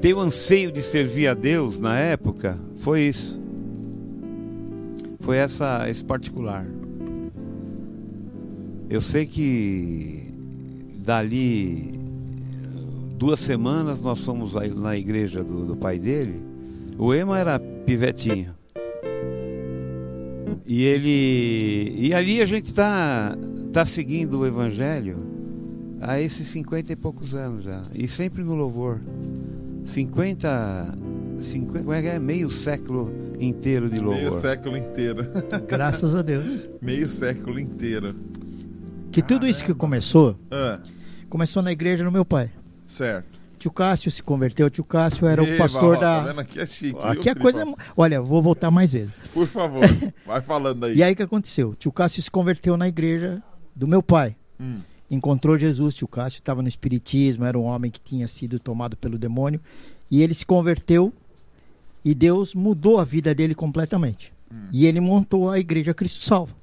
ter 0.00 0.14
o 0.14 0.20
anseio 0.20 0.72
de 0.72 0.80
servir 0.80 1.28
a 1.28 1.34
Deus 1.34 1.78
na 1.78 1.98
época 1.98 2.58
foi 2.78 3.02
isso. 3.02 3.38
Foi 5.20 5.36
essa, 5.36 5.88
esse 5.90 6.02
particular. 6.02 6.66
Eu 8.88 9.02
sei 9.02 9.26
que 9.26 10.32
dali 10.98 12.00
duas 13.18 13.40
semanas 13.40 14.00
nós 14.00 14.24
fomos 14.24 14.54
na 14.54 14.96
igreja 14.96 15.44
do, 15.44 15.66
do 15.66 15.76
pai 15.76 15.98
dele. 15.98 16.40
O 16.96 17.12
Ema 17.12 17.38
era 17.38 17.58
pivetinho. 17.58 18.54
E 20.64 20.82
ele. 20.82 21.94
E 21.96 22.14
ali 22.14 22.40
a 22.40 22.46
gente 22.46 22.64
está 22.64 23.36
tá 23.76 23.84
seguindo 23.84 24.38
o 24.40 24.46
Evangelho 24.46 25.18
há 26.00 26.18
esses 26.18 26.48
50 26.48 26.94
e 26.94 26.96
poucos 26.96 27.34
anos 27.34 27.62
já. 27.62 27.82
E 27.94 28.08
sempre 28.08 28.42
no 28.42 28.54
louvor. 28.54 29.02
50. 29.84 30.96
50 31.38 31.80
como 31.80 31.92
é 31.92 32.00
que 32.00 32.08
é? 32.08 32.18
Meio 32.18 32.50
século 32.50 33.12
inteiro 33.38 33.90
de 33.90 34.00
louvor. 34.00 34.18
Meio 34.18 34.32
século 34.32 34.78
inteiro. 34.78 35.26
Graças 35.68 36.14
a 36.14 36.22
Deus. 36.22 36.66
Meio 36.80 37.06
século 37.06 37.60
inteiro. 37.60 38.14
Que 39.12 39.20
tudo 39.20 39.46
isso 39.46 39.62
que 39.62 39.74
começou, 39.74 40.38
Ah, 40.50 40.80
começou 41.28 41.62
na 41.62 41.70
igreja 41.70 42.02
do 42.02 42.10
meu 42.10 42.24
pai. 42.24 42.50
certo. 42.86 43.36
Tio 43.58 43.70
Cássio 43.70 44.10
se 44.10 44.22
converteu. 44.22 44.70
Tio 44.70 44.84
Cássio 44.84 45.26
era 45.26 45.42
o 45.42 45.46
Eba, 45.46 45.58
pastor 45.58 45.96
ó, 45.96 46.00
Tá 46.00 46.20
da. 46.20 46.26
vendo? 46.28 46.40
Aqui 46.40 46.60
é 46.60 46.66
chique. 46.66 46.98
Aqui 47.02 47.22
viu, 47.24 47.32
a 47.32 47.34
coisa. 47.36 47.74
Olha, 47.94 48.22
vou 48.22 48.40
voltar 48.40 48.70
mais 48.70 48.92
vezes. 48.92 49.12
Por 49.34 49.46
favor, 49.46 49.82
vai 50.26 50.40
falando 50.40 50.84
aí. 50.84 50.96
E 50.96 51.02
aí 51.02 51.12
o 51.12 51.16
que 51.16 51.22
aconteceu? 51.22 51.74
Tio 51.74 51.92
Cássio 51.92 52.22
se 52.22 52.30
converteu 52.30 52.76
na 52.76 52.88
igreja 52.88 53.42
do 53.76 53.86
meu 53.86 54.02
pai. 54.02 54.34
Hum, 54.58 54.76
Encontrou 55.10 55.56
Jesus. 55.56 55.94
Tio 55.94 56.08
Cássio 56.08 56.38
estava 56.38 56.62
no 56.62 56.68
Espiritismo, 56.68 57.44
era 57.44 57.56
um 57.58 57.62
homem 57.64 57.90
que 57.90 58.00
tinha 58.00 58.26
sido 58.26 58.58
tomado 58.58 58.96
pelo 58.96 59.16
demônio. 59.18 59.60
E 60.10 60.22
ele 60.22 60.34
se 60.34 60.44
converteu 60.44 61.12
e 62.04 62.14
Deus 62.14 62.54
mudou 62.54 62.98
a 62.98 63.04
vida 63.04 63.34
dele 63.34 63.54
completamente. 63.54 64.32
E 64.72 64.86
ele 64.86 65.00
montou 65.00 65.50
a 65.50 65.58
Igreja 65.58 65.92
Cristo 65.92 66.24
Salva. 66.24 66.54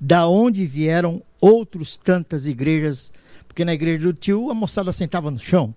Da 0.00 0.28
onde 0.28 0.66
vieram 0.66 1.22
outros 1.40 1.96
tantas 1.96 2.46
igrejas, 2.46 3.12
porque 3.46 3.64
na 3.64 3.74
igreja 3.74 4.06
do 4.06 4.12
tio 4.12 4.50
a 4.50 4.54
moçada 4.54 4.92
sentava 4.92 5.30
no 5.30 5.38
chão, 5.38 5.74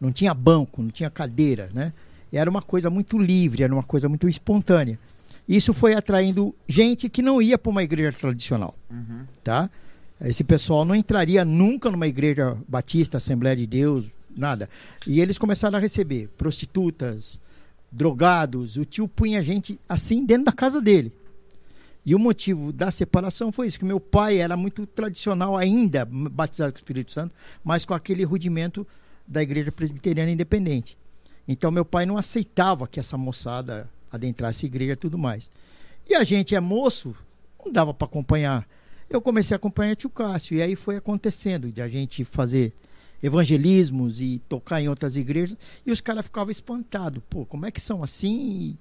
não 0.00 0.10
tinha 0.12 0.34
banco, 0.34 0.82
não 0.82 0.90
tinha 0.90 1.10
cadeira, 1.10 1.70
né? 1.72 1.92
Era 2.32 2.50
uma 2.50 2.62
coisa 2.62 2.90
muito 2.90 3.16
livre, 3.16 3.62
era 3.62 3.72
uma 3.72 3.82
coisa 3.82 4.08
muito 4.08 4.28
espontânea. 4.28 4.98
Isso 5.48 5.74
foi 5.74 5.94
atraindo 5.94 6.54
gente 6.66 7.08
que 7.08 7.20
não 7.20 7.40
ia 7.40 7.58
para 7.58 7.70
uma 7.70 7.82
igreja 7.82 8.16
tradicional, 8.16 8.74
uhum. 8.90 9.26
tá? 9.42 9.70
Esse 10.20 10.42
pessoal 10.42 10.84
não 10.84 10.94
entraria 10.94 11.44
nunca 11.44 11.90
numa 11.90 12.06
igreja 12.06 12.56
batista, 12.66 13.18
Assembleia 13.18 13.56
de 13.56 13.66
Deus, 13.66 14.06
nada. 14.34 14.68
E 15.06 15.20
eles 15.20 15.36
começaram 15.36 15.76
a 15.76 15.80
receber 15.80 16.28
prostitutas, 16.38 17.40
drogados. 17.92 18.76
O 18.76 18.84
tio 18.84 19.06
punha 19.06 19.42
gente 19.42 19.78
assim 19.88 20.24
dentro 20.24 20.46
da 20.46 20.52
casa 20.52 20.80
dele. 20.80 21.12
E 22.06 22.14
o 22.14 22.18
motivo 22.18 22.72
da 22.72 22.90
separação 22.90 23.50
foi 23.50 23.66
isso, 23.66 23.78
que 23.78 23.84
meu 23.84 23.98
pai 23.98 24.38
era 24.38 24.56
muito 24.56 24.86
tradicional 24.86 25.56
ainda, 25.56 26.04
batizado 26.04 26.72
com 26.72 26.76
o 26.76 26.80
Espírito 26.80 27.12
Santo, 27.12 27.34
mas 27.62 27.84
com 27.84 27.94
aquele 27.94 28.24
rudimento 28.24 28.86
da 29.26 29.42
Igreja 29.42 29.72
Presbiteriana 29.72 30.30
Independente. 30.30 30.98
Então 31.48 31.70
meu 31.70 31.84
pai 31.84 32.04
não 32.04 32.18
aceitava 32.18 32.86
que 32.86 33.00
essa 33.00 33.16
moçada 33.16 33.88
adentrasse 34.14 34.66
a 34.66 34.68
igreja 34.68 34.92
e 34.92 34.96
tudo 34.96 35.18
mais. 35.18 35.50
E 36.08 36.14
a 36.14 36.24
gente 36.24 36.54
é 36.54 36.60
moço, 36.60 37.14
não 37.64 37.72
dava 37.72 37.92
para 37.92 38.06
acompanhar. 38.06 38.66
Eu 39.08 39.20
comecei 39.20 39.54
a 39.54 39.56
acompanhar 39.56 39.96
tio 39.96 40.10
Cássio, 40.10 40.56
e 40.56 40.62
aí 40.62 40.76
foi 40.76 40.96
acontecendo 40.96 41.70
de 41.70 41.80
a 41.80 41.88
gente 41.88 42.24
fazer 42.24 42.72
evangelismos 43.22 44.20
e 44.20 44.40
tocar 44.48 44.80
em 44.80 44.88
outras 44.88 45.16
igrejas, 45.16 45.56
e 45.86 45.90
os 45.90 46.00
caras 46.00 46.26
ficavam 46.26 46.50
espantados. 46.50 47.22
Pô, 47.28 47.46
como 47.46 47.64
é 47.66 47.70
que 47.70 47.80
são 47.80 48.02
assim? 48.02 48.76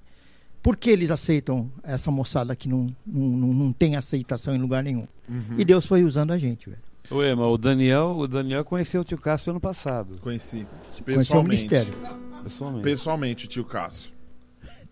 Por 0.61 0.77
que 0.77 0.89
eles 0.89 1.11
aceitam 1.11 1.69
essa 1.83 2.09
moçada 2.09 2.55
que 2.55 2.69
não, 2.69 2.87
não, 3.05 3.53
não 3.53 3.73
tem 3.73 3.95
aceitação 3.95 4.55
em 4.55 4.59
lugar 4.59 4.83
nenhum? 4.83 5.07
Uhum. 5.27 5.55
E 5.57 5.65
Deus 5.65 5.85
foi 5.85 6.03
usando 6.03 6.31
a 6.31 6.37
gente, 6.37 6.69
velho. 6.69 6.81
Ué, 7.11 7.35
mas 7.35 7.45
o 7.45 7.57
Daniel, 7.57 8.15
o 8.17 8.27
Daniel 8.27 8.63
conheceu 8.63 9.01
o 9.01 9.03
tio 9.03 9.17
Cássio 9.17 9.51
ano 9.51 9.59
passado. 9.59 10.17
Conheci. 10.21 10.65
Conheceu 10.65 11.01
o 11.01 11.19
Pessoalmente. 11.19 11.49
ministério. 11.49 11.93
Pessoalmente. 12.43 12.83
Pessoalmente, 12.83 13.47
tio 13.47 13.65
Cássio. 13.65 14.12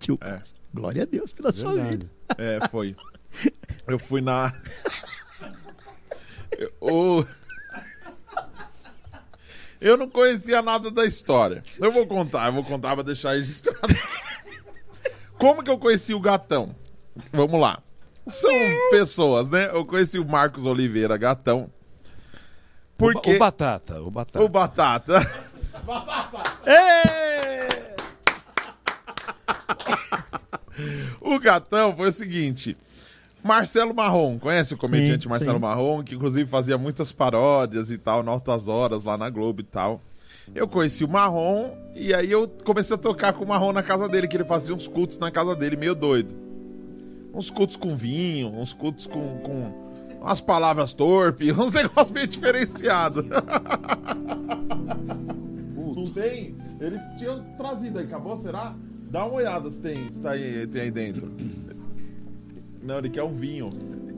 Tio 0.02 0.18
É. 0.22 0.40
Glória 0.74 1.04
a 1.04 1.06
Deus 1.06 1.32
pela 1.32 1.52
sua 1.52 1.74
Verdade. 1.74 1.90
vida. 1.98 2.10
É, 2.38 2.68
foi. 2.70 2.96
Eu 3.88 3.98
fui 4.00 4.20
na. 4.22 4.52
Eu-. 6.82 7.26
Eu 9.80 9.98
não 9.98 10.08
conhecia 10.10 10.62
nada 10.62 10.92
da 10.92 11.06
história. 11.06 11.64
Eu 11.80 11.92
vou 11.92 12.06
contar, 12.06 12.48
eu 12.48 12.54
vou 12.54 12.64
contar 12.64 12.94
pra 12.96 13.04
deixar 13.04 13.34
registrado. 13.34 13.80
Como 15.40 15.64
que 15.64 15.72
eu 15.72 15.78
conheci 15.78 16.14
o 16.14 16.20
gatão? 16.20 16.76
Vamos 17.34 17.60
lá. 17.60 17.82
São 18.28 18.52
pessoas, 18.92 19.50
né? 19.50 19.70
Eu 19.74 19.84
conheci 19.86 20.20
o 20.20 20.28
Marcos 20.28 20.66
Oliveira, 20.66 21.18
gatão. 21.18 21.64
O, 22.94 23.12
Porque 23.12 23.36
o 23.36 23.40
Batata, 23.40 24.00
o 24.02 24.12
Batata. 24.12 24.46
o 24.46 24.50
Batata. 24.50 25.20
O 31.20 31.40
gatão 31.40 31.96
foi 31.96 32.10
o 32.10 32.12
seguinte. 32.12 32.78
Marcelo 33.44 33.94
Marrom, 33.94 34.38
conhece 34.38 34.74
o 34.74 34.78
comediante 34.78 35.24
Sim, 35.24 35.30
Marcelo 35.30 35.58
sim. 35.58 35.62
Marrom, 35.62 36.04
que 36.04 36.16
inclusive 36.16 36.50
fazia 36.50 36.78
muitas 36.78 37.12
paródias 37.12 37.90
e 37.90 37.98
tal, 37.98 38.28
altas 38.30 38.68
horas 38.68 39.04
lá 39.04 39.18
na 39.18 39.30
Globo 39.30 39.62
e 39.62 39.64
tal. 39.64 40.02
Eu 40.54 40.68
conheci 40.68 41.04
o 41.04 41.10
Marrom 41.10 41.72
e 41.96 42.14
aí 42.14 42.32
eu 42.32 42.48
comecei 42.64 42.96
a 42.96 43.00
tocar 43.00 43.34
com 43.34 43.44
o 43.44 43.48
Marrom 43.48 43.72
na 43.72 43.82
casa 43.82 44.08
dele, 44.08 44.28
que 44.28 44.38
ele 44.38 44.44
fazia 44.44 44.76
uns 44.76 44.88
cultos 44.88 45.18
na 45.18 45.32
casa 45.32 45.56
dele, 45.56 45.76
meio 45.76 45.96
doido. 45.96 46.36
Uns 47.34 47.50
cultos 47.50 47.76
com 47.76 47.96
vinho, 47.96 48.50
uns 48.50 48.74
cultos 48.74 49.08
com, 49.08 49.40
com 49.40 49.92
umas 50.22 50.42
palavras 50.42 50.94
torpes, 50.94 51.56
uns 51.58 51.74
negócios 51.74 52.12
meio 52.12 52.28
diferenciados. 52.28 53.26
Não 55.96 56.08
tem? 56.14 56.56
Eles 56.80 57.02
tinham 57.18 57.44
trazido 57.58 58.00
aí, 58.00 58.06
acabou, 58.06 58.38
será? 58.38 58.76
Dá 59.12 59.26
uma 59.26 59.36
olhada 59.36 59.70
se 59.70 59.80
tem, 59.82 59.96
se 59.96 60.20
tá 60.22 60.32
aí, 60.32 60.66
tem 60.68 60.84
aí 60.84 60.92
dentro. 60.92 61.30
Não, 62.82 62.98
ele 63.00 63.10
quer 63.10 63.24
um 63.24 63.34
vinho. 63.36 63.70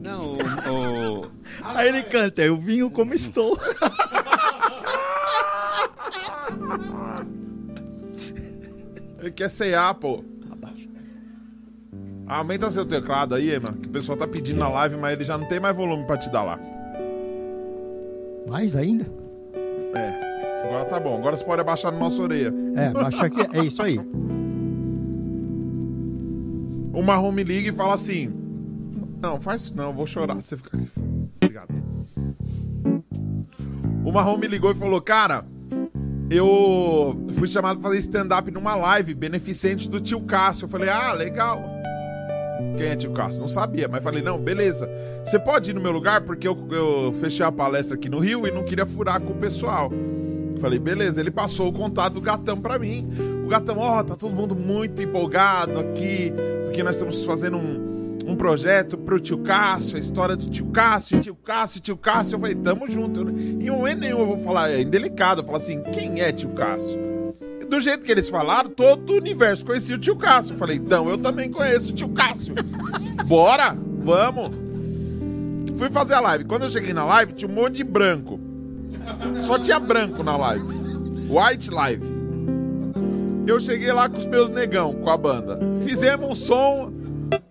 Não, 0.02 0.38
o, 0.38 1.22
o- 1.26 1.32
Aí 1.64 1.88
ele 1.88 2.04
canta, 2.04 2.42
eu 2.44 2.58
vinho 2.58 2.92
como 2.92 3.14
estou. 3.14 3.58
Ele 9.20 9.32
quer 9.32 9.50
cear, 9.50 9.94
pô. 9.96 10.24
Aumenta 12.28 12.72
seu 12.72 12.86
teclado 12.86 13.36
aí, 13.36 13.60
mano. 13.60 13.78
Que 13.78 13.88
o 13.88 13.92
pessoal 13.92 14.18
tá 14.18 14.28
pedindo 14.28 14.58
na 14.60 14.68
live, 14.70 14.98
mas 14.98 15.14
ele 15.14 15.24
já 15.24 15.38
não 15.38 15.48
tem 15.48 15.60
mais 15.60 15.76
volume 15.76 16.06
pra 16.06 16.18
te 16.18 16.30
dar 16.30 16.42
lá. 16.44 16.60
Mais 18.48 18.76
ainda? 18.76 19.06
É. 19.94 20.64
Agora 20.66 20.86
tá 20.86 21.00
bom. 21.00 21.18
Agora 21.18 21.36
você 21.38 21.44
pode 21.44 21.62
abaixar 21.62 21.92
na 21.92 22.00
nossa 22.00 22.22
orelha. 22.22 22.54
É, 22.76 22.90
baixa 22.92 23.26
aqui. 23.26 23.58
É 23.58 23.64
isso 23.64 23.82
aí. 23.82 24.00
O 26.94 27.02
Marrom 27.02 27.32
me 27.32 27.44
liga 27.44 27.70
e 27.70 27.74
fala 27.74 27.96
assim: 27.96 28.32
Não, 29.20 29.42
faz 29.42 29.72
não, 29.72 29.86
eu 29.86 29.94
vou 29.94 30.06
chorar 30.06 30.36
você 30.36 30.56
ficar 30.56 30.78
assim. 30.78 30.92
Obrigado. 31.42 31.74
O 34.06 34.12
Marrom 34.12 34.38
me 34.38 34.48
ligou 34.48 34.72
e 34.72 34.76
falou: 34.76 35.02
Cara, 35.02 35.44
eu 36.30 37.20
fui 37.34 37.48
chamado 37.48 37.80
pra 37.80 37.90
fazer 37.90 38.00
stand-up 38.00 38.52
numa 38.52 38.76
live 38.76 39.16
beneficente 39.16 39.90
do 39.90 40.00
tio 40.00 40.22
Cássio. 40.22 40.66
Eu 40.66 40.70
falei: 40.70 40.90
Ah, 40.90 41.14
legal. 41.14 41.64
Quem 42.78 42.88
é 42.88 42.96
tio 42.96 43.12
Cássio? 43.12 43.42
Não 43.42 43.48
sabia, 43.48 43.88
mas 43.88 44.04
falei: 44.04 44.22
Não, 44.22 44.40
beleza. 44.40 44.88
Você 45.26 45.40
pode 45.40 45.72
ir 45.72 45.74
no 45.74 45.82
meu 45.82 45.92
lugar 45.92 46.22
porque 46.22 46.48
eu, 46.48 46.56
eu 46.70 47.12
fechei 47.20 47.44
a 47.44 47.52
palestra 47.52 47.96
aqui 47.96 48.08
no 48.08 48.20
Rio 48.20 48.46
e 48.46 48.52
não 48.52 48.64
queria 48.64 48.86
furar 48.86 49.20
com 49.20 49.34
o 49.34 49.38
pessoal. 49.38 49.92
Falei, 50.64 50.80
beleza, 50.80 51.20
ele 51.20 51.30
passou 51.30 51.68
o 51.68 51.74
contato 51.74 52.14
do 52.14 52.22
gatão 52.22 52.58
pra 52.58 52.80
mim. 52.80 53.06
O 53.44 53.48
gatão, 53.48 53.78
ó, 53.78 54.02
tá 54.02 54.16
todo 54.16 54.34
mundo 54.34 54.56
muito 54.56 55.02
empolgado 55.02 55.80
aqui, 55.80 56.34
porque 56.64 56.82
nós 56.82 56.96
estamos 56.96 57.24
fazendo 57.24 57.58
um, 57.58 58.18
um 58.26 58.36
projeto 58.36 58.98
pro 58.98 59.20
tio 59.20 59.40
Cássio, 59.40 59.98
a 59.98 60.00
história 60.00 60.36
do 60.36 60.50
tio 60.50 60.68
Cássio, 60.68 61.20
tio 61.20 61.36
Cássio, 61.36 61.82
tio 61.82 61.98
Cássio. 61.98 62.36
Eu 62.36 62.40
falei, 62.40 62.56
tamo 62.56 62.88
junto. 62.88 63.20
Eu, 63.20 63.30
em 63.30 63.70
momento 63.70 64.00
nenhum 64.00 64.20
eu 64.20 64.28
vou 64.28 64.40
falar, 64.40 64.72
é 64.72 64.82
indelicado, 64.82 65.42
eu 65.42 65.46
falo 65.46 65.58
assim, 65.58 65.82
quem 65.92 66.22
é 66.22 66.32
tio 66.32 66.50
Cássio? 66.50 67.04
Do 67.70 67.82
jeito 67.82 68.06
que 68.06 68.12
eles 68.12 68.30
falaram, 68.30 68.70
todo 68.70 69.12
o 69.12 69.18
universo 69.18 69.66
conhecia 69.66 69.96
o 69.96 70.00
tio 70.00 70.16
Cássio. 70.16 70.54
Eu 70.54 70.58
falei, 70.58 70.78
então 70.78 71.10
eu 71.10 71.18
também 71.18 71.52
conheço 71.52 71.92
o 71.92 71.94
tio 71.94 72.10
Cássio. 72.10 72.56
Bora, 73.28 73.76
vamos. 74.00 74.52
Fui 75.78 75.90
fazer 75.90 76.14
a 76.14 76.20
live. 76.22 76.46
Quando 76.46 76.64
eu 76.64 76.70
cheguei 76.70 76.94
na 76.94 77.04
live, 77.04 77.34
tinha 77.34 77.50
um 77.50 77.54
monte 77.54 77.78
de 77.78 77.84
branco. 77.84 78.40
Só 79.42 79.60
tinha 79.60 79.80
branco 79.80 80.24
na 80.24 80.38
live. 80.38 80.66
White 81.30 81.72
Live. 81.72 82.12
Eu 83.46 83.60
cheguei 83.60 83.92
lá 83.92 84.08
com 84.08 84.18
os 84.18 84.26
meus 84.26 84.50
negão, 84.50 84.94
com 84.94 85.10
a 85.10 85.18
banda. 85.18 85.60
Fizemos 85.84 86.30
um 86.30 86.36
som. 86.36 86.94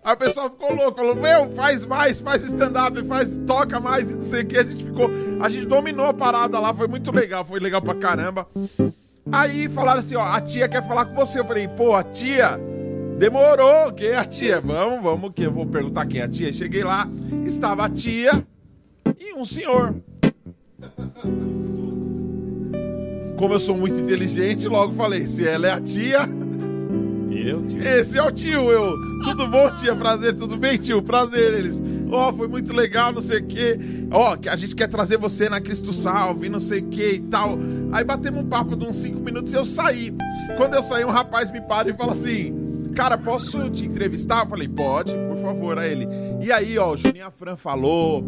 Aí 0.03 0.13
o 0.13 0.17
pessoal 0.17 0.49
ficou 0.49 0.73
louco, 0.73 0.97
falou: 0.97 1.15
Meu, 1.15 1.51
faz 1.51 1.85
mais, 1.85 2.21
faz 2.21 2.43
stand-up, 2.43 3.01
faz, 3.05 3.37
toca 3.45 3.79
mais 3.79 4.09
e 4.11 4.15
não 4.15 4.21
sei 4.21 4.41
o 4.41 4.45
que. 4.45 4.57
A 4.57 4.63
gente 4.63 4.83
ficou. 4.83 5.09
A 5.39 5.49
gente 5.49 5.65
dominou 5.65 6.07
a 6.07 6.13
parada 6.13 6.59
lá, 6.59 6.73
foi 6.73 6.87
muito 6.87 7.11
legal, 7.11 7.45
foi 7.45 7.59
legal 7.59 7.81
pra 7.81 7.95
caramba. 7.95 8.47
Aí 9.31 9.69
falaram 9.69 9.99
assim: 9.99 10.15
Ó, 10.15 10.23
a 10.23 10.41
tia 10.41 10.67
quer 10.67 10.85
falar 10.87 11.05
com 11.05 11.15
você. 11.15 11.39
Eu 11.39 11.45
falei: 11.45 11.67
Pô, 11.67 11.95
a 11.95 12.03
tia. 12.03 12.59
Demorou, 13.17 13.93
quem 13.93 14.07
é 14.07 14.17
a 14.17 14.25
tia? 14.25 14.59
Vamos, 14.59 15.03
vamos, 15.03 15.31
que 15.33 15.43
eu 15.43 15.51
vou 15.51 15.65
perguntar 15.65 16.07
quem 16.07 16.19
é 16.19 16.23
a 16.23 16.27
tia. 16.27 16.51
Cheguei 16.51 16.83
lá, 16.83 17.07
estava 17.45 17.85
a 17.85 17.89
tia 17.89 18.45
e 19.19 19.33
um 19.33 19.45
senhor. 19.45 19.95
Como 23.37 23.53
eu 23.53 23.59
sou 23.59 23.75
muito 23.75 23.99
inteligente, 23.99 24.67
logo 24.67 24.93
falei: 24.93 25.27
se 25.27 25.47
ela 25.47 25.67
é 25.67 25.71
a 25.71 25.81
tia, 25.81 26.29
ele 27.31 27.49
é 27.49 27.55
o 27.55 27.61
tio. 27.61 27.81
esse 27.81 28.17
é 28.17 28.23
o 28.23 28.31
tio. 28.31 28.71
Eu, 28.71 28.97
tudo 29.23 29.47
bom, 29.47 29.69
tia? 29.75 29.95
Prazer, 29.95 30.33
tudo 30.35 30.57
bem, 30.57 30.77
tio? 30.77 31.01
Prazer, 31.01 31.53
eles. 31.53 31.81
Ó, 32.11 32.31
foi 32.31 32.47
muito 32.47 32.73
legal, 32.73 33.11
não 33.11 33.21
sei 33.21 33.39
o 33.39 33.45
quê. 33.45 33.79
Ó, 34.11 34.37
que 34.37 34.47
a 34.47 34.55
gente 34.55 34.75
quer 34.75 34.87
trazer 34.87 35.17
você 35.17 35.49
na 35.49 35.59
Cristo 35.59 35.91
Salve, 35.91 36.47
não 36.47 36.59
sei 36.59 36.79
o 36.79 36.87
quê 36.89 37.13
e 37.15 37.19
tal. 37.21 37.57
Aí 37.91 38.03
batemos 38.03 38.41
um 38.41 38.47
papo 38.47 38.75
de 38.75 38.85
uns 38.85 38.97
5 38.97 39.19
minutos 39.19 39.51
e 39.53 39.55
eu 39.55 39.65
saí. 39.65 40.13
Quando 40.57 40.75
eu 40.75 40.83
saí, 40.83 41.03
um 41.03 41.09
rapaz 41.09 41.51
me 41.51 41.59
para 41.61 41.89
e 41.89 41.93
fala 41.93 42.11
assim: 42.13 42.63
Cara, 42.95 43.17
posso 43.17 43.71
te 43.71 43.85
entrevistar? 43.85 44.43
Eu 44.43 44.49
falei, 44.49 44.67
pode, 44.67 45.13
por 45.27 45.37
favor, 45.37 45.79
a 45.79 45.87
ele. 45.87 46.07
E 46.41 46.51
aí, 46.51 46.77
ó, 46.77 46.93
o 46.93 46.97
Juninho 46.97 47.25
Afran 47.25 47.55
falou, 47.55 48.23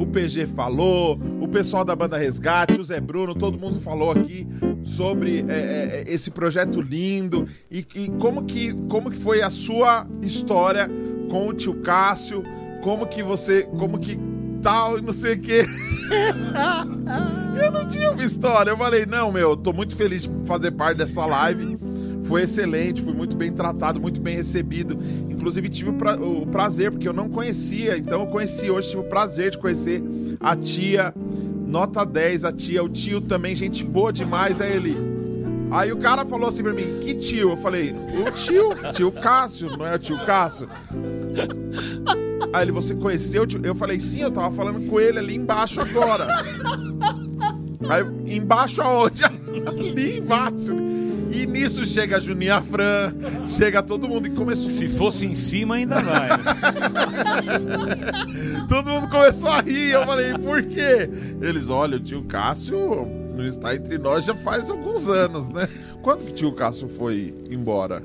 o 0.00 0.06
PG 0.06 0.46
falou, 0.46 1.20
o 1.40 1.46
pessoal 1.46 1.84
da 1.84 1.94
banda 1.94 2.16
Resgate, 2.16 2.80
o 2.80 2.84
Zé 2.84 2.98
Bruno, 3.00 3.34
todo 3.34 3.58
mundo 3.58 3.78
falou 3.78 4.10
aqui 4.10 4.48
sobre 4.82 5.44
é, 5.46 5.52
é, 5.52 6.04
esse 6.06 6.30
projeto 6.30 6.80
lindo 6.80 7.46
e, 7.70 7.86
e 7.94 8.08
como, 8.18 8.44
que, 8.44 8.72
como 8.88 9.10
que 9.10 9.18
foi 9.18 9.42
a 9.42 9.50
sua 9.50 10.06
história 10.22 10.90
com 11.28 11.48
o 11.48 11.52
tio 11.52 11.74
Cássio, 11.82 12.42
como 12.82 13.06
que 13.06 13.22
você, 13.22 13.64
como 13.78 13.98
que 13.98 14.18
tal 14.62 14.98
e 14.98 15.02
não 15.02 15.12
sei 15.12 15.34
o 15.34 15.40
quê. 15.40 15.66
Eu 17.62 17.70
não 17.70 17.86
tinha 17.86 18.10
uma 18.10 18.24
história. 18.24 18.70
Eu 18.70 18.76
falei, 18.78 19.04
não, 19.04 19.30
meu, 19.30 19.54
tô 19.54 19.70
muito 19.70 19.94
feliz 19.94 20.22
de 20.22 20.30
fazer 20.46 20.70
parte 20.70 20.96
dessa 20.96 21.26
live. 21.26 21.76
Foi 22.30 22.42
excelente, 22.42 23.02
fui 23.02 23.12
muito 23.12 23.36
bem 23.36 23.50
tratado, 23.50 23.98
muito 23.98 24.20
bem 24.20 24.36
recebido. 24.36 24.96
Inclusive, 25.28 25.68
tive 25.68 25.90
o, 25.90 25.94
pra- 25.94 26.14
o 26.14 26.46
prazer, 26.46 26.92
porque 26.92 27.08
eu 27.08 27.12
não 27.12 27.28
conhecia, 27.28 27.98
então 27.98 28.20
eu 28.20 28.28
conheci 28.28 28.70
hoje, 28.70 28.90
tive 28.90 29.00
o 29.02 29.08
prazer 29.08 29.50
de 29.50 29.58
conhecer 29.58 30.00
a 30.38 30.54
tia, 30.54 31.12
nota 31.66 32.04
10, 32.06 32.44
a 32.44 32.52
tia, 32.52 32.84
o 32.84 32.88
tio 32.88 33.20
também, 33.20 33.56
gente 33.56 33.84
boa 33.84 34.12
demais, 34.12 34.60
é 34.60 34.70
ele. 34.76 34.96
Aí 35.72 35.90
o 35.92 35.96
cara 35.96 36.24
falou 36.24 36.48
assim 36.48 36.62
pra 36.62 36.72
mim, 36.72 37.00
que 37.00 37.14
tio? 37.14 37.50
Eu 37.50 37.56
falei, 37.56 37.92
o 38.24 38.30
tio, 38.30 38.70
tio 38.94 39.10
Cássio, 39.10 39.76
não 39.76 39.84
é 39.84 39.96
o 39.96 39.98
tio 39.98 40.16
Cássio? 40.24 40.68
Aí 42.52 42.62
ele, 42.64 42.70
você 42.70 42.94
conheceu 42.94 43.42
o 43.42 43.46
tio? 43.46 43.60
Eu 43.64 43.74
falei, 43.74 44.00
sim, 44.00 44.20
eu 44.20 44.30
tava 44.30 44.52
falando 44.54 44.86
com 44.88 45.00
ele 45.00 45.18
ali 45.18 45.34
embaixo 45.34 45.80
agora. 45.80 46.28
Aí, 47.88 48.36
embaixo 48.36 48.80
aonde? 48.82 49.24
ali 49.66 50.18
embaixo. 50.18 50.76
E 51.30 51.46
nisso 51.46 51.86
chega 51.86 52.16
a 52.16 52.20
Juninho 52.20 52.54
Afran, 52.54 53.14
chega 53.46 53.82
todo 53.82 54.08
mundo 54.08 54.26
e 54.26 54.30
começou. 54.30 54.70
Se 54.70 54.88
fosse 54.88 55.26
em 55.26 55.34
cima, 55.34 55.76
ainda 55.76 56.00
vai. 56.00 56.28
Todo 58.68 58.90
mundo 58.90 59.08
começou 59.08 59.50
a 59.50 59.60
rir. 59.60 59.92
Eu 59.92 60.04
falei, 60.04 60.34
por 60.34 60.62
quê? 60.62 61.08
Eles, 61.40 61.70
olha, 61.70 61.96
o 61.96 62.00
tio 62.00 62.24
Cássio 62.24 63.06
não 63.36 63.46
está 63.46 63.74
entre 63.74 63.96
nós 63.96 64.24
já 64.24 64.34
faz 64.34 64.70
alguns 64.70 65.08
anos, 65.08 65.48
né? 65.48 65.68
Quando 66.02 66.24
que 66.24 66.32
tio 66.32 66.52
Cássio 66.52 66.88
foi 66.88 67.34
embora? 67.48 68.02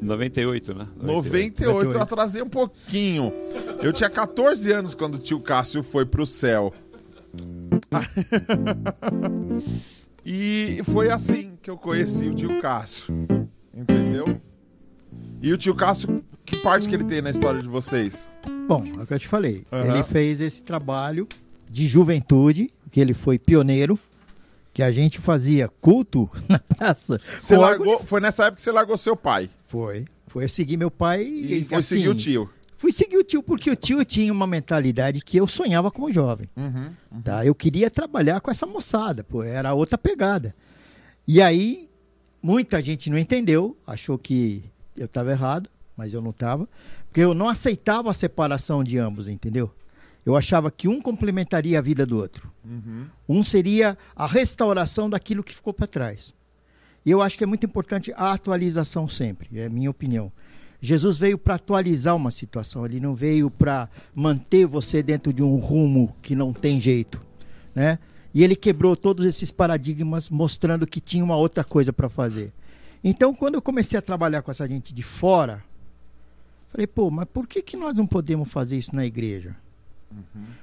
98, 0.00 0.74
né? 0.74 0.86
98, 1.00 1.92
eu 1.92 2.00
atrasei 2.00 2.42
um 2.42 2.48
pouquinho. 2.48 3.32
Eu 3.82 3.92
tinha 3.92 4.08
14 4.08 4.72
anos 4.72 4.94
quando 4.94 5.16
o 5.16 5.18
tio 5.18 5.40
Cássio 5.40 5.82
foi 5.82 6.06
pro 6.06 6.24
céu. 6.24 6.72
e 10.24 10.80
foi 10.84 11.10
assim 11.10 11.49
que 11.70 11.74
eu 11.74 11.78
conheci 11.78 12.28
o 12.28 12.34
tio 12.34 12.60
Cássio. 12.60 13.14
Entendeu? 13.72 14.40
E 15.40 15.52
o 15.52 15.58
tio 15.58 15.74
Cássio, 15.74 16.22
que 16.44 16.56
parte 16.56 16.88
que 16.88 16.94
ele 16.94 17.04
tem 17.04 17.22
na 17.22 17.30
história 17.30 17.60
de 17.60 17.68
vocês? 17.68 18.28
Bom, 18.66 18.84
é 18.98 19.02
o 19.02 19.06
que 19.06 19.14
eu 19.14 19.18
te 19.18 19.28
falei. 19.28 19.64
Aham. 19.72 19.94
Ele 19.94 20.02
fez 20.02 20.40
esse 20.40 20.62
trabalho 20.62 21.28
de 21.70 21.86
juventude, 21.86 22.72
que 22.90 23.00
ele 23.00 23.14
foi 23.14 23.38
pioneiro, 23.38 23.98
que 24.72 24.82
a 24.82 24.90
gente 24.90 25.20
fazia 25.20 25.68
culto 25.80 26.28
na 26.48 26.58
praça. 26.58 27.20
Você 27.38 27.56
largou, 27.56 27.88
órgão- 27.92 28.06
foi 28.06 28.20
nessa 28.20 28.44
época 28.44 28.56
que 28.56 28.62
você 28.62 28.72
largou 28.72 28.98
seu 28.98 29.16
pai. 29.16 29.48
Foi. 29.66 30.04
Foi 30.26 30.44
eu 30.44 30.48
seguir 30.48 30.76
meu 30.76 30.90
pai 30.90 31.22
E, 31.22 31.58
e, 31.58 31.64
foi 31.64 31.78
assim, 31.78 31.96
seguir 31.96 32.08
o 32.08 32.14
tio. 32.14 32.50
Fui 32.76 32.90
seguir 32.92 33.16
o 33.18 33.24
tio 33.24 33.42
porque 33.42 33.70
o 33.70 33.76
tio 33.76 34.04
tinha 34.04 34.32
uma 34.32 34.46
mentalidade 34.46 35.20
que 35.20 35.36
eu 35.36 35.46
sonhava 35.46 35.90
como 35.90 36.10
jovem. 36.12 36.48
Uhum. 36.56 37.20
Tá? 37.22 37.44
Eu 37.44 37.54
queria 37.54 37.90
trabalhar 37.90 38.40
com 38.40 38.50
essa 38.50 38.66
moçada, 38.66 39.22
pô, 39.22 39.42
era 39.42 39.72
outra 39.74 39.96
pegada. 39.98 40.54
E 41.26 41.40
aí, 41.40 41.88
muita 42.42 42.82
gente 42.82 43.10
não 43.10 43.18
entendeu, 43.18 43.76
achou 43.86 44.18
que 44.18 44.64
eu 44.96 45.06
estava 45.06 45.30
errado, 45.30 45.68
mas 45.96 46.14
eu 46.14 46.20
não 46.20 46.30
estava, 46.30 46.68
porque 47.06 47.20
eu 47.20 47.34
não 47.34 47.48
aceitava 47.48 48.10
a 48.10 48.14
separação 48.14 48.82
de 48.82 48.98
ambos, 48.98 49.28
entendeu? 49.28 49.70
Eu 50.24 50.36
achava 50.36 50.70
que 50.70 50.88
um 50.88 51.00
complementaria 51.00 51.78
a 51.78 51.82
vida 51.82 52.04
do 52.04 52.16
outro. 52.18 52.50
Uhum. 52.64 53.06
Um 53.28 53.42
seria 53.42 53.96
a 54.14 54.26
restauração 54.26 55.08
daquilo 55.08 55.42
que 55.42 55.54
ficou 55.54 55.72
para 55.72 55.86
trás. 55.86 56.34
E 57.04 57.10
eu 57.10 57.22
acho 57.22 57.38
que 57.38 57.44
é 57.44 57.46
muito 57.46 57.64
importante 57.64 58.12
a 58.14 58.32
atualização 58.32 59.08
sempre, 59.08 59.48
é 59.54 59.66
a 59.66 59.70
minha 59.70 59.90
opinião. 59.90 60.30
Jesus 60.80 61.18
veio 61.18 61.36
para 61.36 61.56
atualizar 61.56 62.16
uma 62.16 62.30
situação, 62.30 62.84
ele 62.86 63.00
não 63.00 63.14
veio 63.14 63.50
para 63.50 63.88
manter 64.14 64.66
você 64.66 65.02
dentro 65.02 65.32
de 65.32 65.42
um 65.42 65.56
rumo 65.56 66.14
que 66.22 66.34
não 66.34 66.52
tem 66.52 66.80
jeito, 66.80 67.20
né? 67.74 67.98
E 68.34 68.44
ele 68.44 68.54
quebrou 68.54 68.96
todos 68.96 69.24
esses 69.26 69.50
paradigmas, 69.50 70.30
mostrando 70.30 70.86
que 70.86 71.00
tinha 71.00 71.24
uma 71.24 71.36
outra 71.36 71.64
coisa 71.64 71.92
para 71.92 72.08
fazer. 72.08 72.52
Então, 73.02 73.34
quando 73.34 73.54
eu 73.56 73.62
comecei 73.62 73.98
a 73.98 74.02
trabalhar 74.02 74.42
com 74.42 74.50
essa 74.50 74.68
gente 74.68 74.94
de 74.94 75.02
fora, 75.02 75.62
falei, 76.68 76.86
pô, 76.86 77.10
mas 77.10 77.26
por 77.32 77.46
que, 77.46 77.60
que 77.62 77.76
nós 77.76 77.94
não 77.94 78.06
podemos 78.06 78.50
fazer 78.50 78.76
isso 78.76 78.94
na 78.94 79.04
igreja? 79.04 79.56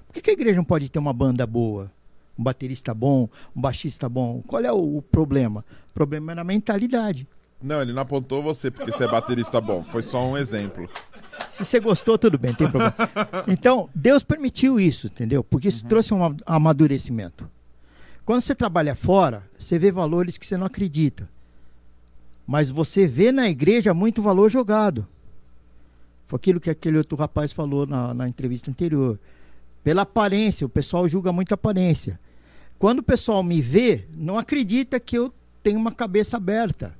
Por 0.08 0.13
que, 0.13 0.21
que 0.21 0.30
a 0.30 0.34
igreja 0.34 0.58
não 0.58 0.63
pode 0.63 0.89
ter 0.89 0.99
uma 0.99 1.13
banda 1.13 1.45
boa? 1.47 1.91
Um 2.38 2.43
baterista 2.43 2.93
bom, 2.93 3.27
um 3.56 3.60
baixista 3.62 4.08
bom? 4.08 4.41
Qual 4.45 4.62
é 4.63 4.71
o, 4.71 4.97
o 4.97 5.01
problema? 5.01 5.65
O 5.89 5.93
problema 5.93 6.32
era 6.32 6.41
a 6.41 6.45
mentalidade. 6.45 7.27
Não, 7.62 7.82
ele 7.82 7.91
não 7.91 8.03
apontou 8.03 8.43
você 8.43 8.69
porque 8.69 8.91
você 8.91 9.06
é 9.06 9.08
baterista 9.08 9.60
bom. 9.60 9.84
Foi 9.84 10.03
só 10.03 10.23
um 10.30 10.38
exemplo. 10.38 10.88
Se 11.51 11.65
você 11.65 11.80
gostou, 11.80 12.17
tudo 12.17 12.38
bem, 12.38 12.51
não 12.51 12.58
tem 12.58 12.69
problema. 12.69 12.93
Então, 13.47 13.89
Deus 13.95 14.21
permitiu 14.23 14.80
isso, 14.80 15.08
entendeu? 15.08 15.43
Porque 15.43 15.67
isso 15.69 15.84
trouxe 15.86 16.13
um 16.13 16.23
ama- 16.23 16.38
amadurecimento. 16.45 17.49
Quando 18.28 18.42
você 18.42 18.54
trabalha 18.54 18.94
fora, 18.94 19.50
você 19.58 19.80
vê 19.80 19.90
valores 19.90 20.38
que 20.38 20.46
você 20.46 20.58
não 20.58 20.66
acredita. 20.66 21.30
Mas 22.46 22.70
você 22.70 23.08
vê 23.08 23.32
na 23.32 23.48
igreja 23.48 23.94
muito 23.94 24.22
valor 24.22 24.52
jogado. 24.52 25.08
Foi 26.26 26.36
aquilo 26.36 26.60
que 26.60 26.70
aquele 26.70 26.98
outro 26.98 27.16
rapaz 27.16 27.54
falou 27.54 27.88
na, 27.88 28.13
na 28.13 28.28
entrevista 28.28 28.70
anterior. 28.70 29.18
Pela 29.82 30.02
aparência, 30.02 30.68
o 30.68 30.70
pessoal 30.70 31.08
julga 31.08 31.32
muito 31.32 31.54
a 31.54 31.56
aparência. 31.56 32.20
Quando 32.78 33.00
o 33.00 33.04
pessoal 33.04 33.42
me 33.42 33.62
vê, 33.62 34.06
não 34.13 34.38
acredita 34.38 35.00
que 35.00 35.18
eu 35.18 35.34
tenho 35.63 35.80
uma 35.80 35.94
cabeça 35.94 36.36
aberta 36.36 36.94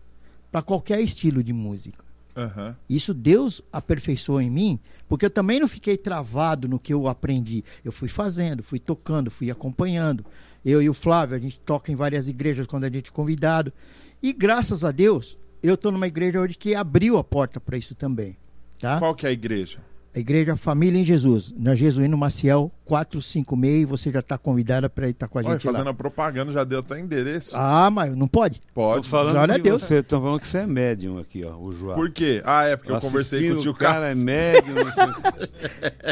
para 0.50 0.62
qualquer 0.62 1.02
estilo 1.02 1.44
de 1.44 1.52
música. 1.52 2.06
Aham. 2.38 2.74
Isso 2.90 3.14
Deus 3.14 3.62
aperfeiçoou 3.70 4.40
em 4.40 4.50
mim, 4.50 4.80
porque 5.10 5.26
eu 5.26 5.30
também 5.30 5.60
não 5.60 5.68
fiquei 5.68 5.98
travado 5.98 6.70
no 6.70 6.80
que 6.80 6.94
eu 6.94 7.06
aprendi. 7.06 7.66
Eu 7.84 7.92
fui 7.92 8.08
fazendo, 8.08 8.64
fui 8.64 8.80
tocando, 8.80 9.30
fui 9.30 9.52
acompanhando. 9.52 10.24
Eu 10.70 10.82
e 10.82 10.90
o 10.90 10.94
Flávio, 10.94 11.38
a 11.38 11.40
gente 11.40 11.62
toca 11.62 11.94
em 11.94 11.96
várias 11.96 12.28
igrejas 12.28 12.68
quando 12.68 12.84
a 12.84 12.90
gente 12.90 13.10
é 13.10 13.14
convidado. 13.14 13.72
E 14.22 14.34
graças 14.34 14.84
a 14.84 14.92
Deus, 14.92 15.38
eu 15.64 15.76
estou 15.76 15.94
numa 15.94 16.08
igreja 16.08 16.42
hoje 16.42 16.58
que 16.58 16.76
abriu 16.76 17.18
a 17.18 17.24
porta 17.24 17.58
para 17.58 17.78
isso 17.78 17.96
também. 17.96 18.36
Tá? 18.78 19.00
Qual 19.00 19.16
que 19.16 19.26
é 19.26 19.30
a 19.30 19.32
igreja? 19.32 19.80
A 20.18 20.20
igreja 20.20 20.56
Família 20.56 21.00
em 21.00 21.06
Jesus, 21.06 21.54
na 21.56 21.76
Jesuíno 21.76 22.18
Maciel 22.18 22.72
456, 22.86 23.82
e 23.84 23.86
você 23.86 24.12
já 24.12 24.18
está 24.18 24.36
convidada 24.36 24.90
para 24.90 25.08
estar 25.08 25.28
com 25.28 25.38
a 25.38 25.44
Olha, 25.44 25.52
gente 25.54 25.64
fazendo 25.64 25.86
lá. 25.86 25.92
a 25.92 25.94
propaganda, 25.94 26.52
já 26.52 26.64
deu 26.64 26.80
até 26.80 27.00
endereço. 27.00 27.52
Ah, 27.54 27.92
mas 27.92 28.16
não 28.16 28.28
pode? 28.28 28.56
Estão 28.56 28.74
Pode. 28.74 29.08
falando, 29.08 29.34
Glória 29.36 29.54
a 29.54 29.58
Deus. 29.60 29.84
você, 29.84 30.02
tão 30.02 30.20
falando 30.20 30.40
que 30.40 30.48
você 30.48 30.58
é 30.58 30.66
médium 30.66 31.20
aqui, 31.20 31.44
ó, 31.44 31.56
o 31.56 31.72
João. 31.72 31.94
Por 31.94 32.10
quê? 32.10 32.42
Ah, 32.44 32.64
é 32.64 32.76
porque 32.76 32.92
eu 32.92 33.00
conversei 33.00 33.48
com 33.48 33.58
o 33.58 33.60
tio 33.60 33.76
cara 33.76 34.10
é 34.10 34.16
médium. 34.16 34.74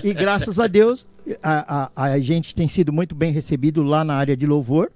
E 0.03 0.13
graças 0.13 0.59
a 0.59 0.67
Deus, 0.67 1.07
a, 1.41 1.89
a, 1.95 2.03
a 2.03 2.19
gente 2.19 2.53
tem 2.53 2.67
sido 2.67 2.93
muito 2.93 3.15
bem 3.15 3.31
recebido 3.31 3.81
lá 3.81 4.03
na 4.03 4.13
área 4.13 4.37
de 4.37 4.45
louvor. 4.45 4.91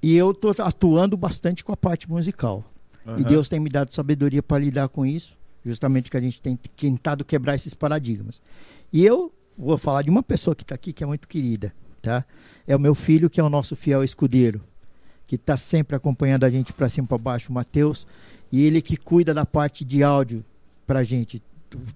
E 0.00 0.16
eu 0.16 0.30
estou 0.30 0.54
atuando 0.60 1.16
bastante 1.16 1.64
com 1.64 1.72
a 1.72 1.76
parte 1.76 2.08
musical. 2.08 2.64
E 3.04 3.10
Aham. 3.10 3.22
Deus 3.22 3.48
tem 3.48 3.58
me 3.58 3.68
dado 3.70 3.92
sabedoria 3.92 4.40
para 4.42 4.62
lidar 4.62 4.88
com 4.88 5.04
isso, 5.04 5.37
justamente 5.64 6.10
que 6.10 6.16
a 6.16 6.20
gente 6.20 6.40
tem 6.40 6.56
tentado 6.76 7.24
quebrar 7.24 7.54
esses 7.54 7.74
paradigmas. 7.74 8.40
E 8.92 9.04
eu 9.04 9.32
vou 9.56 9.76
falar 9.76 10.02
de 10.02 10.10
uma 10.10 10.22
pessoa 10.22 10.54
que 10.54 10.62
está 10.62 10.74
aqui 10.74 10.92
que 10.92 11.02
é 11.02 11.06
muito 11.06 11.28
querida, 11.28 11.74
tá? 12.00 12.24
É 12.66 12.76
o 12.76 12.80
meu 12.80 12.94
filho, 12.94 13.28
que 13.28 13.40
é 13.40 13.44
o 13.44 13.48
nosso 13.48 13.74
fiel 13.74 14.04
escudeiro, 14.04 14.62
que 15.26 15.36
está 15.36 15.56
sempre 15.56 15.96
acompanhando 15.96 16.44
a 16.44 16.50
gente 16.50 16.72
para 16.72 16.88
cima 16.88 17.06
para 17.06 17.18
baixo, 17.18 17.50
o 17.50 17.54
Matheus, 17.54 18.06
e 18.50 18.64
ele 18.64 18.80
que 18.80 18.96
cuida 18.96 19.34
da 19.34 19.44
parte 19.44 19.84
de 19.84 20.02
áudio 20.02 20.44
para 20.86 21.02
gente. 21.02 21.42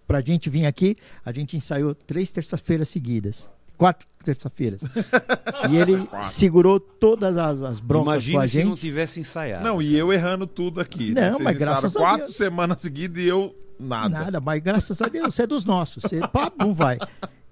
Para 0.07 0.19
a 0.19 0.21
gente 0.21 0.51
vir 0.51 0.67
aqui, 0.67 0.97
a 1.25 1.33
gente 1.33 1.57
ensaiou 1.57 1.95
três 1.95 2.31
terças-feiras 2.31 2.89
seguidas. 2.91 3.49
Quatro 3.83 4.07
terças-feiras. 4.23 4.83
e 5.71 5.77
ele 5.77 6.09
segurou 6.23 6.79
todas 6.79 7.37
as, 7.37 7.61
as 7.61 7.81
broncas 7.81 8.05
com 8.05 8.11
a 8.11 8.15
Imagine 8.15 8.49
se 8.49 8.55
gente. 8.55 8.69
não 8.69 8.77
tivesse 8.77 9.21
ensaiado. 9.21 9.65
Não, 9.65 9.83
e 9.83 9.97
eu 9.97 10.13
errando 10.13 10.47
tudo 10.47 10.81
aqui. 10.81 11.13
Não, 11.13 11.21
né? 11.21 11.31
Vocês 11.33 11.43
mas 11.43 11.57
graças 11.57 11.97
a 11.97 11.99
quatro 11.99 12.27
Deus. 12.27 12.37
semanas 12.37 12.81
seguidas 12.81 13.23
e 13.23 13.27
eu 13.27 13.55
nada. 13.79 14.09
Nada, 14.09 14.41
mas 14.41 14.63
graças 14.63 15.03
a 15.03 15.09
Deus, 15.09 15.35
você 15.35 15.43
é 15.43 15.47
dos 15.47 15.65
nossos. 15.65 16.05
Você, 16.05 16.21
pá, 16.29 16.51
não 16.59 16.73
vai. 16.73 16.99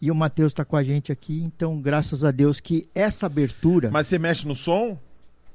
E 0.01 0.11
o 0.11 0.15
Matheus 0.15 0.53
está 0.53 0.65
com 0.65 0.77
a 0.77 0.83
gente 0.83 1.13
aqui, 1.13 1.43
então 1.43 1.81
graças 1.81 2.25
a 2.25 2.31
Deus 2.31 2.61
que 2.61 2.89
essa 2.95 3.27
abertura. 3.27 3.91
Mas 3.91 4.07
você 4.07 4.19
mexe 4.19 4.47
no 4.47 4.55
som 4.55 4.99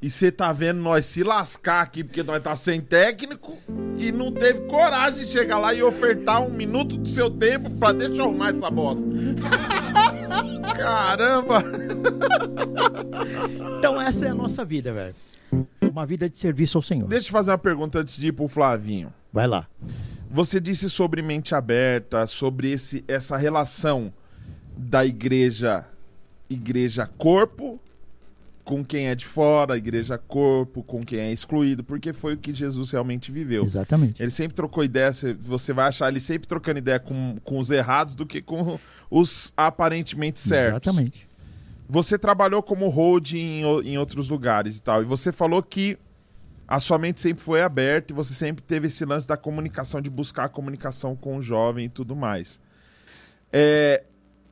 e 0.05 0.11
você 0.11 0.31
tá 0.31 0.53
vendo 0.53 0.81
nós 0.81 1.03
se 1.03 1.23
lascar 1.23 1.81
aqui 1.81 2.03
porque 2.03 2.21
nós 2.21 2.39
tá 2.39 2.55
sem 2.55 2.79
técnico 2.79 3.57
e 3.97 4.11
não 4.11 4.31
teve 4.31 4.59
coragem 4.67 5.25
de 5.25 5.31
chegar 5.31 5.57
lá 5.57 5.73
e 5.73 5.81
ofertar 5.81 6.43
um 6.43 6.51
minuto 6.51 6.95
do 6.95 7.09
seu 7.09 7.31
tempo 7.31 7.71
pra 7.71 7.91
deixa 7.91 8.21
eu 8.21 8.25
arrumar 8.25 8.49
essa 8.49 8.69
bosta. 8.69 9.03
Caramba! 10.77 11.63
Então 13.79 13.99
essa 13.99 14.27
é 14.27 14.29
a 14.29 14.35
nossa 14.35 14.63
vida, 14.63 14.93
velho. 14.93 15.15
Uma 15.81 16.05
vida 16.05 16.29
de 16.29 16.37
serviço 16.37 16.77
ao 16.77 16.83
Senhor. 16.83 17.07
Deixa 17.07 17.29
eu 17.29 17.31
fazer 17.31 17.49
uma 17.49 17.57
pergunta 17.57 17.97
antes 17.97 18.15
de 18.15 18.27
ir 18.27 18.31
pro 18.31 18.47
Flavinho. 18.47 19.11
Vai 19.33 19.47
lá. 19.47 19.67
Você 20.29 20.59
disse 20.59 20.87
sobre 20.87 21.23
mente 21.23 21.55
aberta, 21.55 22.27
sobre 22.27 22.71
esse, 22.71 23.03
essa 23.07 23.37
relação 23.37 24.13
da 24.77 25.03
igreja, 25.03 25.83
igreja 26.47 27.09
corpo, 27.17 27.79
com 28.65 28.83
quem 28.83 29.07
é 29.07 29.15
de 29.15 29.25
fora, 29.25 29.77
igreja 29.77 30.17
corpo, 30.17 30.83
com 30.83 31.01
quem 31.05 31.19
é 31.19 31.31
excluído, 31.31 31.83
porque 31.83 32.11
foi 32.11 32.33
o 32.33 32.37
que 32.37 32.53
Jesus 32.53 32.89
realmente 32.91 33.31
viveu. 33.31 33.63
Exatamente. 33.63 34.21
Ele 34.21 34.31
sempre 34.31 34.55
trocou 34.55 34.83
ideia, 34.83 35.11
você- 35.39 35.71
vai 35.71 35.87
achar 35.87 36.09
ele 36.09 36.19
sempre 36.19 36.47
trocando 36.47 36.79
ideia 36.79 36.99
com, 36.99 37.37
com 37.43 37.59
os 37.59 37.69
errados 37.69 38.15
do 38.15 38.25
que 38.25 38.41
com 38.41 38.77
os 39.09 39.53
aparentemente 39.55 40.39
certos. 40.39 40.87
Exatamente. 40.87 41.27
Você 41.87 42.17
trabalhou 42.17 42.63
como 42.63 42.89
hold 42.89 43.33
em, 43.33 43.61
em 43.61 43.97
outros 43.99 44.27
lugares 44.27 44.75
e 44.77 44.81
tal, 44.81 45.03
e 45.03 45.05
você 45.05 45.31
falou 45.31 45.61
que 45.61 45.97
a 46.67 46.79
sua 46.79 46.97
mente 46.97 47.21
sempre 47.21 47.43
foi 47.43 47.61
aberta 47.61 48.11
e 48.11 48.15
você 48.15 48.33
sempre 48.33 48.63
teve 48.63 48.87
esse 48.87 49.05
lance 49.05 49.27
da 49.27 49.37
comunicação, 49.37 50.01
de 50.01 50.09
buscar 50.09 50.45
a 50.45 50.49
comunicação 50.49 51.15
com 51.15 51.37
o 51.37 51.43
jovem 51.43 51.85
e 51.85 51.89
tudo 51.89 52.15
mais. 52.15 52.59
É, 53.53 54.01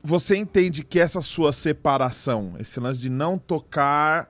você 0.04 0.36
entende 0.36 0.84
que 0.84 1.00
essa 1.00 1.22
sua 1.22 1.54
separação, 1.54 2.56
esse 2.60 2.80
lance 2.80 3.00
de 3.00 3.10
não 3.10 3.38
tocar, 3.38 4.28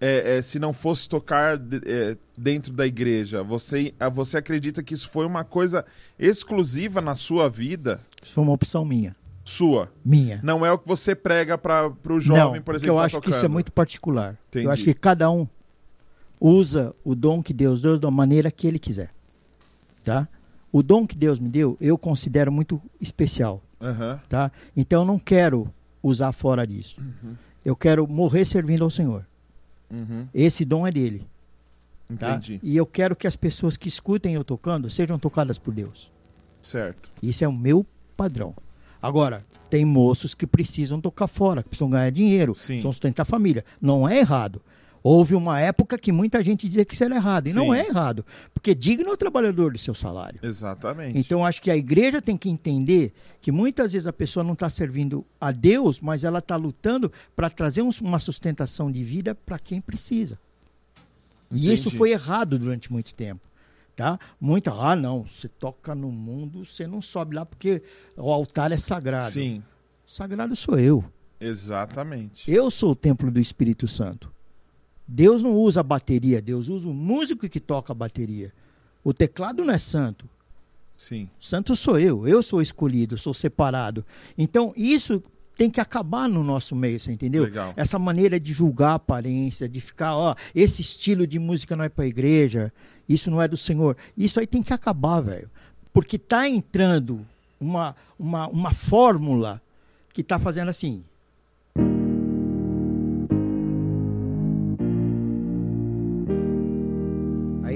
é, 0.00 0.38
é, 0.38 0.42
se 0.42 0.58
não 0.58 0.72
fosse 0.72 1.08
tocar 1.08 1.56
é, 1.86 2.16
dentro 2.36 2.72
da 2.72 2.84
igreja, 2.84 3.42
você, 3.42 3.94
ah, 4.00 4.08
você 4.08 4.38
acredita 4.38 4.82
que 4.82 4.92
isso 4.92 5.08
foi 5.08 5.24
uma 5.24 5.44
coisa 5.44 5.86
exclusiva 6.18 7.00
na 7.00 7.14
sua 7.14 7.48
vida, 7.48 8.00
Isso 8.22 8.34
foi 8.34 8.42
uma 8.42 8.52
opção 8.52 8.84
minha. 8.84 9.14
sua? 9.44 9.90
Minha. 10.04 10.40
Não 10.42 10.66
é 10.66 10.72
o 10.72 10.78
que 10.78 10.88
você 10.88 11.14
prega 11.14 11.56
para 11.56 11.92
o 12.08 12.18
jovem, 12.18 12.56
não, 12.56 12.62
por 12.62 12.74
exemplo, 12.74 12.94
eu 12.94 12.98
tá 12.98 13.04
acho 13.04 13.20
que 13.20 13.28
isso 13.28 13.38
é 13.38 13.42
tocando. 13.42 13.52
muito 13.52 13.72
particular. 13.72 14.36
Entendi. 14.48 14.66
Eu 14.66 14.70
acho 14.72 14.82
que 14.82 14.94
cada 14.94 15.30
um 15.30 15.46
usa 16.40 16.94
o 17.04 17.14
dom 17.14 17.40
que 17.40 17.54
Deus 17.54 17.80
deu 17.80 17.98
da 17.98 18.10
maneira 18.10 18.50
que 18.50 18.66
ele 18.66 18.80
quiser. 18.80 19.10
Tá? 20.02 20.28
O 20.72 20.82
dom 20.82 21.06
que 21.06 21.16
Deus 21.16 21.38
me 21.38 21.48
deu, 21.48 21.78
eu 21.80 21.96
considero 21.96 22.50
muito 22.50 22.82
especial. 23.00 23.62
Aham. 23.84 24.20
tá? 24.28 24.50
Então 24.76 25.02
eu 25.02 25.06
não 25.06 25.18
quero 25.18 25.68
usar 26.02 26.32
fora 26.32 26.66
disso. 26.66 27.00
Uhum. 27.00 27.34
Eu 27.64 27.76
quero 27.76 28.06
morrer 28.06 28.44
servindo 28.44 28.84
ao 28.84 28.90
Senhor. 28.90 29.24
Uhum, 29.90 30.26
Esse 30.34 30.64
dom 30.64 30.86
é 30.86 30.90
dele. 30.92 31.26
Tá? 32.18 32.30
entendi. 32.36 32.60
E 32.62 32.76
eu 32.76 32.84
quero 32.86 33.16
que 33.16 33.26
as 33.26 33.36
pessoas 33.36 33.76
que 33.76 33.88
escutem 33.88 34.34
eu 34.34 34.44
tocando 34.44 34.90
sejam 34.90 35.18
tocadas 35.18 35.58
por 35.58 35.72
Deus. 35.72 36.10
Certo. 36.62 37.08
Isso 37.22 37.44
é 37.44 37.48
o 37.48 37.52
meu 37.52 37.84
padrão. 38.16 38.54
Agora, 39.00 39.44
tem 39.68 39.84
moços 39.84 40.34
que 40.34 40.46
precisam 40.46 41.00
tocar 41.00 41.26
fora, 41.26 41.62
que 41.62 41.68
precisam 41.68 41.90
ganhar 41.90 42.10
dinheiro, 42.10 42.54
Sim. 42.54 42.74
precisam 42.74 42.92
sustentar 42.92 43.22
a 43.22 43.26
família. 43.26 43.64
Não 43.80 44.08
é 44.08 44.18
errado. 44.18 44.60
Houve 45.06 45.34
uma 45.34 45.60
época 45.60 45.98
que 45.98 46.10
muita 46.10 46.42
gente 46.42 46.66
dizia 46.66 46.82
que 46.82 46.94
isso 46.94 47.04
era 47.04 47.14
errado. 47.16 47.46
E 47.46 47.52
não 47.52 47.66
Sim. 47.66 47.74
é 47.74 47.86
errado. 47.88 48.24
Porque 48.54 48.74
digno 48.74 49.10
é 49.10 49.12
o 49.12 49.16
trabalhador 49.18 49.70
do 49.72 49.76
seu 49.78 49.92
salário. 49.94 50.40
Exatamente. 50.42 51.18
Então, 51.18 51.44
acho 51.44 51.60
que 51.60 51.70
a 51.70 51.76
igreja 51.76 52.22
tem 52.22 52.38
que 52.38 52.48
entender 52.48 53.12
que 53.38 53.52
muitas 53.52 53.92
vezes 53.92 54.06
a 54.06 54.12
pessoa 54.14 54.42
não 54.42 54.54
está 54.54 54.70
servindo 54.70 55.22
a 55.38 55.52
Deus, 55.52 56.00
mas 56.00 56.24
ela 56.24 56.38
está 56.38 56.56
lutando 56.56 57.12
para 57.36 57.50
trazer 57.50 57.82
um- 57.82 57.90
uma 58.00 58.18
sustentação 58.18 58.90
de 58.90 59.04
vida 59.04 59.34
para 59.34 59.58
quem 59.58 59.78
precisa. 59.78 60.38
E 61.52 61.70
isso 61.70 61.88
Entendi. 61.88 61.98
foi 61.98 62.10
errado 62.12 62.58
durante 62.58 62.90
muito 62.90 63.14
tempo. 63.14 63.42
Tá? 63.94 64.18
Muita, 64.40 64.72
ah, 64.72 64.96
não, 64.96 65.24
você 65.24 65.48
toca 65.48 65.94
no 65.94 66.10
mundo, 66.10 66.64
você 66.64 66.86
não 66.86 67.02
sobe 67.02 67.36
lá 67.36 67.44
porque 67.44 67.82
o 68.16 68.32
altar 68.32 68.72
é 68.72 68.78
sagrado. 68.78 69.30
Sim, 69.30 69.62
Sagrado 70.06 70.56
sou 70.56 70.78
eu. 70.78 71.04
exatamente. 71.38 72.50
Eu 72.50 72.70
sou 72.70 72.92
o 72.92 72.96
templo 72.96 73.30
do 73.30 73.38
Espírito 73.38 73.86
Santo. 73.86 74.32
Deus 75.06 75.42
não 75.42 75.52
usa 75.52 75.80
a 75.80 75.82
bateria, 75.82 76.40
Deus 76.40 76.68
usa 76.68 76.88
o 76.88 76.94
músico 76.94 77.48
que 77.48 77.60
toca 77.60 77.92
a 77.92 77.94
bateria. 77.94 78.52
O 79.02 79.12
teclado 79.12 79.64
não 79.64 79.74
é 79.74 79.78
santo. 79.78 80.28
Sim. 80.96 81.28
Santo 81.40 81.76
sou 81.76 81.98
eu, 81.98 82.26
eu 82.26 82.42
sou 82.42 82.62
escolhido, 82.62 83.18
sou 83.18 83.34
separado. 83.34 84.04
Então, 84.38 84.72
isso 84.76 85.22
tem 85.56 85.70
que 85.70 85.80
acabar 85.80 86.28
no 86.28 86.42
nosso 86.42 86.74
meio, 86.74 86.98
você 86.98 87.12
entendeu? 87.12 87.44
Legal. 87.44 87.72
Essa 87.76 87.98
maneira 87.98 88.40
de 88.40 88.52
julgar 88.52 88.90
a 88.90 88.94
aparência, 88.94 89.68
de 89.68 89.80
ficar, 89.80 90.16
ó, 90.16 90.34
esse 90.54 90.82
estilo 90.82 91.26
de 91.26 91.38
música 91.38 91.76
não 91.76 91.84
é 91.84 91.88
para 91.88 92.06
igreja, 92.06 92.72
isso 93.08 93.30
não 93.30 93.40
é 93.40 93.46
do 93.46 93.56
Senhor. 93.56 93.96
Isso 94.16 94.40
aí 94.40 94.46
tem 94.46 94.62
que 94.62 94.72
acabar, 94.72 95.20
velho. 95.20 95.50
Porque 95.92 96.18
tá 96.18 96.48
entrando 96.48 97.24
uma, 97.60 97.94
uma, 98.18 98.48
uma 98.48 98.72
fórmula 98.72 99.60
que 100.12 100.22
tá 100.22 100.38
fazendo 100.38 100.68
assim. 100.68 101.04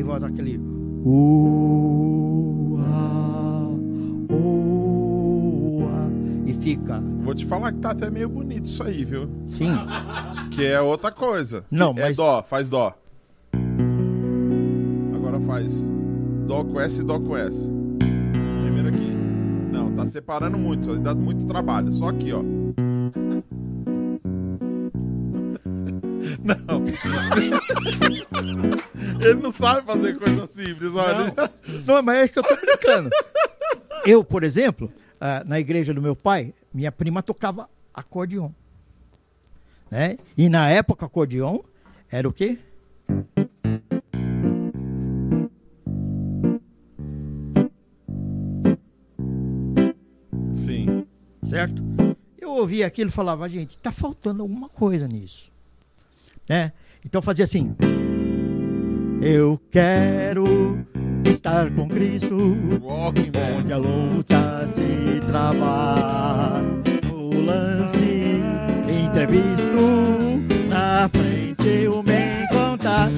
Aí 0.08 0.20
volta 0.20 0.26
aquele. 0.26 0.58
Ua, 1.04 2.82
ua, 4.30 6.10
e 6.46 6.52
fica. 6.54 6.98
Vou 7.22 7.34
te 7.34 7.44
falar 7.44 7.72
que 7.72 7.78
tá 7.78 7.90
até 7.90 8.10
meio 8.10 8.28
bonito 8.28 8.64
isso 8.64 8.82
aí, 8.82 9.04
viu? 9.04 9.28
Sim. 9.46 9.70
Que 10.50 10.64
é 10.66 10.80
outra 10.80 11.12
coisa. 11.12 11.64
Não, 11.70 11.90
é 11.90 12.00
mas- 12.04 12.16
dó, 12.16 12.42
faz 12.42 12.68
dó. 12.68 12.94
Agora 15.14 15.38
faz 15.40 15.74
dó 16.46 16.64
com 16.64 16.80
S 16.80 17.00
e 17.00 17.04
dó 17.04 17.20
com 17.20 17.36
S. 17.36 17.70
Primeiro 18.62 18.88
aqui. 18.88 19.12
Não, 19.70 19.92
tá 19.92 20.06
separando 20.06 20.56
muito, 20.56 20.98
dá 20.98 21.14
muito 21.14 21.44
trabalho. 21.46 21.92
Só 21.92 22.08
aqui, 22.08 22.32
ó. 22.32 22.42
Não. 26.38 26.86
Ele 29.20 29.34
não 29.34 29.52
sabe 29.52 29.86
fazer 29.86 30.18
coisa 30.18 30.46
simples, 30.46 30.94
olha. 30.94 31.34
Não, 31.84 32.02
mas 32.02 32.16
é 32.16 32.28
que 32.28 32.38
eu 32.38 32.42
tô 32.42 32.56
brincando. 32.56 33.10
Eu, 34.04 34.22
por 34.22 34.44
exemplo, 34.44 34.92
ah, 35.20 35.42
na 35.44 35.58
igreja 35.58 35.92
do 35.92 36.00
meu 36.00 36.14
pai, 36.14 36.54
minha 36.72 36.92
prima 36.92 37.22
tocava 37.22 37.68
acordeon. 37.92 38.50
Né? 39.90 40.16
E 40.36 40.48
na 40.48 40.70
época, 40.70 41.06
acordeon 41.06 41.58
era 42.10 42.28
o 42.28 42.32
quê? 42.32 42.58
Sim. 50.54 51.04
certo? 51.48 51.82
Eu 52.38 52.50
ouvia 52.50 52.86
aquilo 52.86 53.10
e 53.10 53.12
falava, 53.12 53.48
gente, 53.48 53.78
tá 53.78 53.90
faltando 53.90 54.42
alguma 54.42 54.68
coisa 54.68 55.08
nisso. 55.08 55.47
Né? 56.48 56.72
Então 57.04 57.20
fazia 57.20 57.44
assim. 57.44 57.74
Eu 59.20 59.60
quero 59.70 60.78
estar 61.24 61.70
com 61.70 61.88
Cristo, 61.88 62.36
onde 62.82 63.72
a 63.72 63.76
luta 63.76 64.68
se 64.68 65.20
travar. 65.26 66.64
O 67.12 67.40
lance 67.40 68.40
entrevisto, 68.88 70.40
na 70.70 71.08
frente 71.08 71.68
eu 71.84 72.02
me 72.02 72.44
encontrar, 72.44 73.10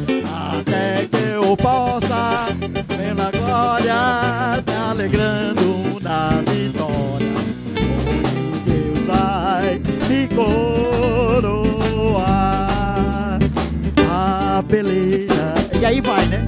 até 0.52 1.06
que 1.06 1.16
eu 1.34 1.56
possa 1.56 2.48
ver 2.88 3.14
glória, 3.38 4.62
me 4.66 4.74
alegrando 4.74 6.00
na 6.00 6.42
vitória. 6.42 7.34
Onde 8.08 8.70
Deus 8.70 9.06
vai 9.06 9.80
me 10.08 10.28
coroar 10.34 11.59
a 14.70 14.76
peleja. 14.76 15.54
E 15.80 15.84
aí 15.84 16.00
vai, 16.00 16.26
né? 16.26 16.46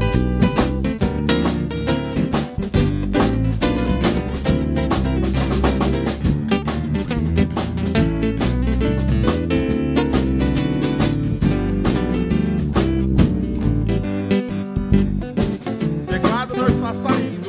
Saindo. 16.92 17.48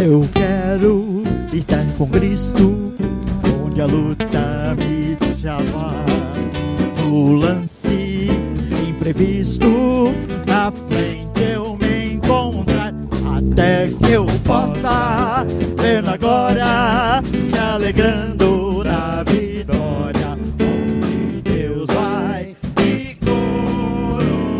Eu 0.00 0.24
quero 0.32 1.24
estar 1.52 1.84
com 1.98 2.06
Cristo, 2.06 2.79
a 3.80 3.86
luta 3.86 4.76
me 4.78 5.16
chamar. 5.40 6.04
No 6.98 7.34
lance 7.34 8.28
imprevisto, 8.88 10.14
na 10.46 10.70
frente 10.70 11.40
eu 11.40 11.76
me 11.76 12.14
encontrar, 12.14 12.94
até 13.36 13.88
que 13.88 14.12
eu 14.12 14.26
possa 14.44 15.44
ver 15.80 16.02
na 16.02 16.16
glória, 16.16 17.22
me 17.22 17.58
alegrando 17.58 18.84
na 18.84 19.22
vitória, 19.24 20.38
onde 20.60 21.40
Deus 21.42 21.86
vai 21.86 22.56
me 22.78 23.14
coroar. 23.14 24.54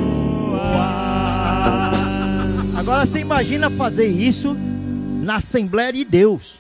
Agora 2.77 3.05
você 3.05 3.21
imagina 3.21 3.71
fazer 3.71 4.07
isso 4.09 4.57
na 5.23 5.37
Assembleia 5.37 5.93
de 5.93 6.05
Deus. 6.05 6.59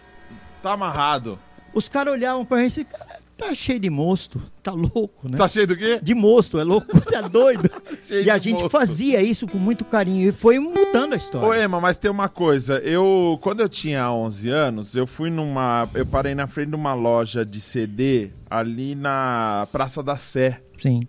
Tá 0.63 0.75
amarrado. 0.75 1.39
Os 1.73 1.89
caras 1.89 2.13
olhavam 2.15 2.45
pra 2.45 2.59
gente 2.63 2.81
e 2.81 2.85
cara, 2.85 3.21
tá 3.37 3.55
cheio 3.55 3.81
de 3.81 3.89
mosto, 3.89 4.41
tá 4.63 4.73
louco, 4.73 5.29
né? 5.29 5.39
Tá 5.39 5.49
cheio 5.49 5.67
do 5.67 5.77
quê? 5.77 5.99
De 6.03 6.15
mosto, 6.15 6.59
é 6.59 6.65
louco, 6.65 7.01
tá 7.03 7.23
doido. 7.23 7.71
E 8.11 8.29
a 8.29 8.39
gente 8.39 8.55
mosto. 8.63 8.71
fazia 8.71 9.23
isso 9.23 9.47
com 9.47 9.57
muito 9.57 9.85
carinho 9.85 10.29
e 10.29 10.33
foi 10.33 10.59
mudando 10.59 11.13
a 11.13 11.17
história. 11.17 11.49
Ô, 11.49 11.55
Ema, 11.55 11.81
mas 11.81 11.97
tem 11.97 12.11
uma 12.11 12.29
coisa. 12.29 12.79
Eu, 12.81 13.39
quando 13.41 13.61
eu 13.61 13.69
tinha 13.69 14.11
11 14.11 14.49
anos, 14.51 14.97
eu 14.97 15.07
fui 15.07 15.31
numa. 15.31 15.89
Eu 15.95 16.05
parei 16.05 16.35
na 16.35 16.47
frente 16.49 16.71
de 16.71 16.75
uma 16.75 16.93
loja 16.93 17.45
de 17.45 17.61
CD 17.61 18.31
ali 18.51 18.95
na 18.97 19.69
Praça 19.71 20.03
da 20.03 20.17
Sé. 20.17 20.61
Sim. 20.77 21.07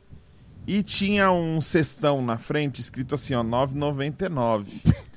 E 0.68 0.84
tinha 0.84 1.32
um 1.32 1.59
cestão 1.59 2.22
na 2.22 2.38
frente 2.38 2.82
escrito 2.82 3.16
assim, 3.16 3.34
ó, 3.34 3.43
9,99. 3.43 4.66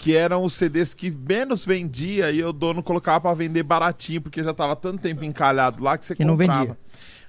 que 0.00 0.16
eram 0.16 0.42
os 0.42 0.54
CDs 0.54 0.94
que 0.94 1.10
menos 1.10 1.62
vendia 1.62 2.30
e 2.32 2.42
o 2.42 2.54
dono 2.54 2.82
colocava 2.82 3.20
pra 3.20 3.34
vender 3.34 3.62
baratinho, 3.62 4.22
porque 4.22 4.42
já 4.42 4.54
tava 4.54 4.74
tanto 4.74 4.98
tempo 5.02 5.22
encalhado 5.24 5.82
lá 5.84 5.98
que 5.98 6.06
você 6.06 6.14
Que 6.16 6.24
não 6.24 6.38
comprava. 6.38 6.60
vendia. 6.60 6.78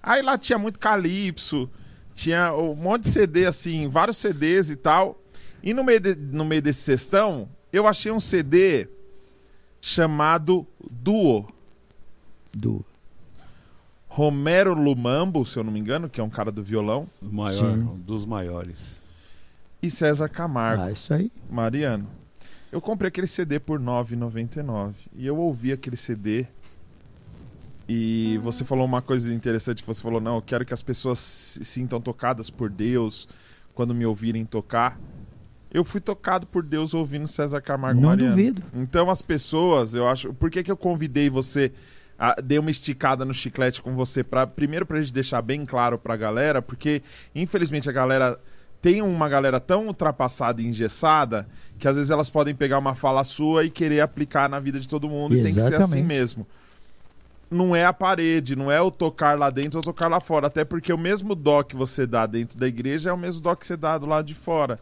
Aí 0.02 0.22
lá 0.22 0.38
tinha 0.38 0.58
muito 0.58 0.80
calypso, 0.80 1.70
tinha 2.16 2.54
um 2.54 2.74
monte 2.74 3.04
de 3.04 3.10
CD 3.12 3.46
assim, 3.46 3.90
vários 3.90 4.16
CDs 4.18 4.70
e 4.70 4.78
tal. 4.78 5.22
E 5.62 5.74
no 5.74 5.84
meio, 5.84 6.00
de- 6.00 6.16
no 6.16 6.46
meio 6.46 6.62
desse 6.62 6.80
cestão, 6.82 7.50
eu 7.74 7.86
achei 7.86 8.10
um 8.10 8.22
CD 8.22 8.88
chamado 9.82 10.66
Duo. 10.90 11.46
Do... 12.54 12.86
Romero 14.08 14.74
Lumambo, 14.74 15.46
se 15.46 15.58
eu 15.58 15.64
não 15.64 15.72
me 15.74 15.80
engano, 15.80 16.10
que 16.10 16.20
é 16.22 16.24
um 16.24 16.30
cara 16.30 16.52
do 16.52 16.64
violão, 16.64 17.08
O 17.22 17.26
maior, 17.34 17.54
Sim. 17.76 17.82
um 17.84 17.98
dos 17.98 18.26
maiores. 18.26 19.02
e 19.84 19.90
César 19.92 20.30
Camargo. 20.30 20.84
Ah, 20.84 20.92
isso 20.92 21.14
aí. 21.14 21.32
Mariano, 21.50 22.08
eu 22.72 22.80
comprei 22.80 23.10
aquele 23.10 23.28
CD 23.28 23.60
por 23.60 23.80
R$ 23.80 23.86
9,99 23.86 24.94
e 25.16 25.28
eu 25.28 25.38
ouvi 25.38 25.72
aquele 25.72 25.98
CD 25.98 26.46
e 27.88 28.40
você 28.42 28.64
falou 28.64 28.86
uma 28.86 29.02
coisa 29.02 29.34
interessante 29.34 29.84
que 29.84 29.88
você 29.88 30.02
falou, 30.02 30.22
não, 30.22 30.36
eu 30.36 30.42
quero 30.42 30.66
que 30.66 30.74
as 30.74 30.82
pessoas 30.82 31.20
se 31.20 31.66
sintam 31.66 32.00
tocadas 32.00 32.50
por 32.50 32.70
Deus 32.70 33.28
quando 33.74 33.94
me 33.94 34.06
ouvirem 34.06 34.46
tocar. 34.46 34.98
Eu 35.74 35.84
fui 35.84 36.00
tocado 36.00 36.46
por 36.48 36.64
Deus 36.64 36.94
ouvindo 36.94 37.28
César 37.28 37.62
Camargo 37.62 38.00
Não 38.00 38.10
Mariano. 38.10 38.32
duvido. 38.32 38.64
Então 38.74 39.10
as 39.10 39.22
pessoas, 39.22 39.94
eu 39.94 40.08
acho, 40.08 40.34
por 40.34 40.50
que 40.50 40.64
que 40.64 40.72
eu 40.72 40.78
convidei 40.78 41.30
você 41.30 41.72
ah, 42.18 42.40
dei 42.40 42.60
uma 42.60 42.70
esticada 42.70 43.26
no 43.26 43.34
chiclete 43.34 43.82
com 43.82 43.96
você 43.96 44.24
para 44.24 44.46
primeiro 44.46 44.86
pra 44.86 45.02
gente 45.02 45.12
deixar 45.12 45.42
bem 45.42 45.66
claro 45.66 45.98
pra 45.98 46.16
galera, 46.16 46.62
porque 46.62 47.02
infelizmente 47.34 47.90
a 47.90 47.92
galera 47.92 48.40
tem 48.82 49.02
uma 49.02 49.30
galera 49.30 49.60
tão 49.60 49.88
ultrapassada 49.88 50.62
e 50.62 50.66
engessada 50.66 51.48
que 51.78 51.88
às 51.88 51.96
vezes 51.96 52.12
elas 52.12 52.30
podem 52.30 52.56
pegar 52.56 52.80
uma 52.80 52.96
fala 52.96 53.24
sua 53.24 53.64
e 53.64 53.70
querer 53.70 54.02
aplicar 54.02 54.50
na 54.50 54.60
vida 54.60 54.80
de 54.80 54.88
todo 54.88 55.10
mundo 55.10 55.36
e 55.36 55.44
tem 55.44 55.54
que 55.54 55.62
ser 55.62 55.76
assim 55.76 55.76
Exatamente. 55.76 56.06
mesmo. 56.06 56.48
Não 57.50 57.76
é 57.76 57.86
a 57.86 57.92
parede, 57.92 58.56
não 58.56 58.72
é 58.72 58.82
o 58.82 58.90
tocar 58.90 59.38
lá 59.38 59.50
dentro 59.50 59.78
ou 59.78 59.84
tocar 59.84 60.08
lá 60.08 60.20
fora, 60.20 60.48
até 60.48 60.64
porque 60.64 60.92
o 60.92 60.98
mesmo 60.98 61.36
dó 61.36 61.64
que 61.64 61.76
você 61.76 62.08
dá 62.08 62.26
dentro 62.26 62.58
da 62.58 62.68
igreja 62.68 63.10
é 63.10 63.14
o 63.14 63.18
mesmo 63.18 63.42
dó 63.42 63.54
que 63.56 63.68
você 63.68 63.76
dá 63.76 63.98
do 63.98 64.06
lado 64.06 64.26
de 64.26 64.34
fora. 64.34 64.80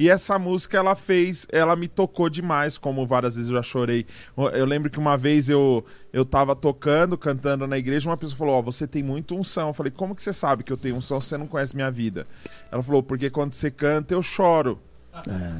E 0.00 0.08
essa 0.08 0.38
música 0.38 0.78
ela 0.78 0.94
fez, 0.94 1.44
ela 1.50 1.74
me 1.74 1.88
tocou 1.88 2.30
demais, 2.30 2.78
como 2.78 3.04
várias 3.04 3.34
vezes 3.34 3.50
eu 3.50 3.56
já 3.56 3.62
chorei. 3.64 4.06
Eu 4.52 4.64
lembro 4.64 4.88
que 4.88 4.98
uma 4.98 5.16
vez 5.16 5.48
eu 5.48 5.84
eu 6.12 6.24
tava 6.24 6.54
tocando, 6.54 7.18
cantando 7.18 7.66
na 7.66 7.76
igreja, 7.76 8.08
uma 8.08 8.16
pessoa 8.16 8.38
falou: 8.38 8.54
"Ó, 8.54 8.62
você 8.62 8.86
tem 8.86 9.02
muito 9.02 9.34
unção". 9.34 9.66
Eu 9.66 9.74
falei: 9.74 9.90
"Como 9.90 10.14
que 10.14 10.22
você 10.22 10.32
sabe 10.32 10.62
que 10.62 10.72
eu 10.72 10.76
tenho 10.76 10.94
unção 10.94 11.20
se 11.20 11.26
você 11.26 11.36
não 11.36 11.48
conhece 11.48 11.74
minha 11.74 11.90
vida?". 11.90 12.28
Ela 12.70 12.80
falou: 12.80 13.02
"Porque 13.02 13.28
quando 13.28 13.54
você 13.54 13.72
canta 13.72 14.14
eu 14.14 14.22
choro". 14.22 14.78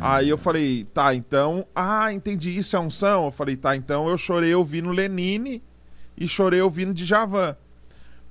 Aí 0.01 0.28
eu 0.28 0.39
falei: 0.39 0.84
"Tá, 0.95 1.12
então, 1.16 1.66
ah, 1.74 2.12
entendi, 2.12 2.57
isso 2.57 2.76
é 2.76 2.78
unção". 2.78 3.24
Eu 3.24 3.32
falei: 3.32 3.57
"Tá, 3.57 3.74
então 3.74 4.09
eu 4.09 4.16
chorei 4.16 4.55
ouvindo 4.55 4.91
Lenine 4.91 5.61
e 6.16 6.28
chorei 6.28 6.61
ouvindo 6.61 6.95
Djavan". 6.95 7.57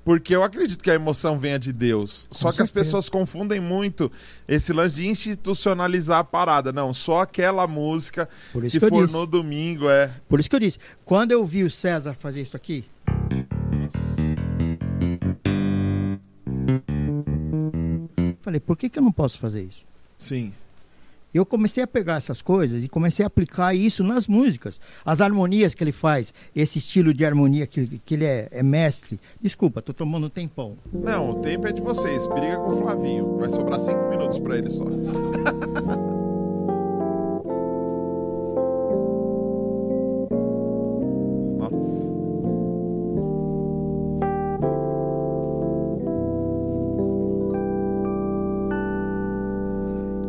Porque 0.07 0.33
eu 0.33 0.41
acredito 0.41 0.81
que 0.81 0.89
a 0.89 0.93
emoção 0.93 1.37
venha 1.37 1.59
de 1.59 1.73
Deus. 1.73 2.29
Só 2.31 2.43
que 2.43 2.61
as 2.61 2.69
certeza. 2.69 2.73
pessoas 2.73 3.09
confundem 3.09 3.59
muito 3.59 4.09
esse 4.47 4.71
lance 4.71 4.95
de 4.95 5.05
institucionalizar 5.05 6.19
a 6.19 6.23
parada. 6.23 6.71
Não, 6.71 6.93
só 6.93 7.23
aquela 7.23 7.67
música. 7.67 8.29
Por 8.53 8.63
isso 8.63 8.79
se 8.79 8.89
for 8.89 9.05
disse. 9.05 9.13
no 9.13 9.27
domingo, 9.27 9.89
é. 9.89 10.09
Por 10.29 10.39
isso 10.39 10.49
que 10.49 10.55
eu 10.55 10.61
disse, 10.61 10.79
quando 11.03 11.33
eu 11.33 11.45
vi 11.45 11.61
o 11.65 11.69
César 11.69 12.13
fazer 12.13 12.41
isso 12.41 12.55
aqui. 12.55 12.85
Falei, 18.39 18.61
por 18.61 18.77
que, 18.77 18.87
que 18.87 18.99
eu 18.99 19.03
não 19.03 19.11
posso 19.11 19.37
fazer 19.37 19.63
isso? 19.63 19.83
Sim. 20.17 20.53
Eu 21.37 21.45
comecei 21.45 21.83
a 21.83 21.87
pegar 21.87 22.15
essas 22.15 22.41
coisas 22.41 22.83
e 22.83 22.89
comecei 22.89 23.23
a 23.23 23.27
aplicar 23.27 23.75
isso 23.75 24.03
nas 24.03 24.27
músicas. 24.27 24.81
As 25.05 25.21
harmonias 25.21 25.75
que 25.75 25.83
ele 25.83 25.91
faz, 25.91 26.33
esse 26.55 26.79
estilo 26.79 27.13
de 27.13 27.23
harmonia 27.23 27.67
que, 27.67 27.99
que 28.03 28.15
ele 28.15 28.25
é, 28.25 28.47
é 28.49 28.63
mestre. 28.63 29.19
Desculpa, 29.39 29.79
tô 29.79 29.93
tomando 29.93 30.25
um 30.25 30.31
tempão. 30.31 30.75
Não, 30.91 31.29
o 31.29 31.35
tempo 31.35 31.67
é 31.67 31.71
de 31.71 31.79
vocês. 31.79 32.25
Briga 32.25 32.57
com 32.57 32.71
o 32.71 32.77
Flavinho. 32.77 33.37
Vai 33.37 33.49
sobrar 33.49 33.79
cinco 33.79 34.09
minutos 34.09 34.39
pra 34.39 34.57
ele 34.57 34.71
só. 34.71 34.83
Nossa. 41.59 42.06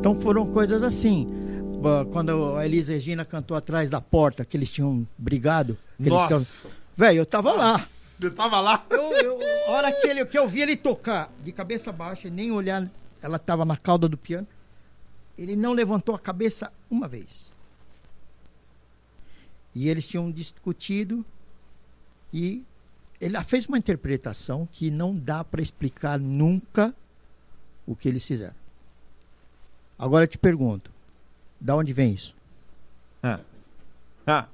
Então 0.09 0.23
foram 0.23 0.47
coisas 0.51 0.83
assim. 0.83 1.27
Quando 2.11 2.57
a 2.57 2.65
Elisa 2.65 2.93
Regina 2.93 3.27
cantou 3.27 3.55
atrás 3.55 3.91
da 3.91 4.01
porta, 4.01 4.43
que 4.43 4.57
eles 4.57 4.73
tinham 4.73 5.07
brigado. 5.19 5.77
que 5.99 6.05
eles 6.05 6.13
Nossa. 6.15 6.67
Velho, 6.97 7.19
eu 7.19 7.27
tava 7.27 7.53
lá. 7.53 7.79
Você 7.79 8.31
tava 8.31 8.59
lá? 8.59 8.87
Eu, 8.89 9.13
eu- 9.13 9.39
a 9.69 9.71
hora 9.73 9.93
que, 9.93 10.07
ele, 10.07 10.25
que 10.25 10.39
eu 10.39 10.49
vi 10.49 10.63
ele 10.63 10.79
tocar 10.79 11.31
de 11.45 11.53
cabeça 11.53 11.93
baixa, 11.93 12.31
nem 12.31 12.51
olhar, 12.51 12.89
ela 13.21 13.37
estava 13.37 13.67
na 13.67 13.77
cauda 13.77 14.09
do 14.09 14.17
piano. 14.17 14.47
Ele 15.37 15.55
não 15.55 15.75
levantou 15.75 16.15
a 16.15 16.19
cabeça 16.19 16.73
uma 16.91 17.07
vez. 17.07 17.51
E 19.75 19.91
eles 19.91 20.07
tinham 20.07 20.31
discutido 20.31 21.23
e 22.33 22.65
ele 23.21 23.41
fez 23.45 23.67
uma 23.67 23.77
interpretação 23.77 24.67
que 24.73 24.91
não 24.91 25.15
dá 25.15 25.45
para 25.45 25.61
explicar 25.61 26.19
nunca 26.19 26.95
o 27.87 27.95
que 27.95 28.09
eles 28.09 28.25
fizeram. 28.25 28.55
Agora 29.99 30.25
eu 30.25 30.29
te 30.29 30.39
pergunto, 30.39 30.91
da 31.61 31.75
onde 31.77 31.93
vem 31.93 32.13
isso? 32.13 32.35
Ah, 33.23 34.47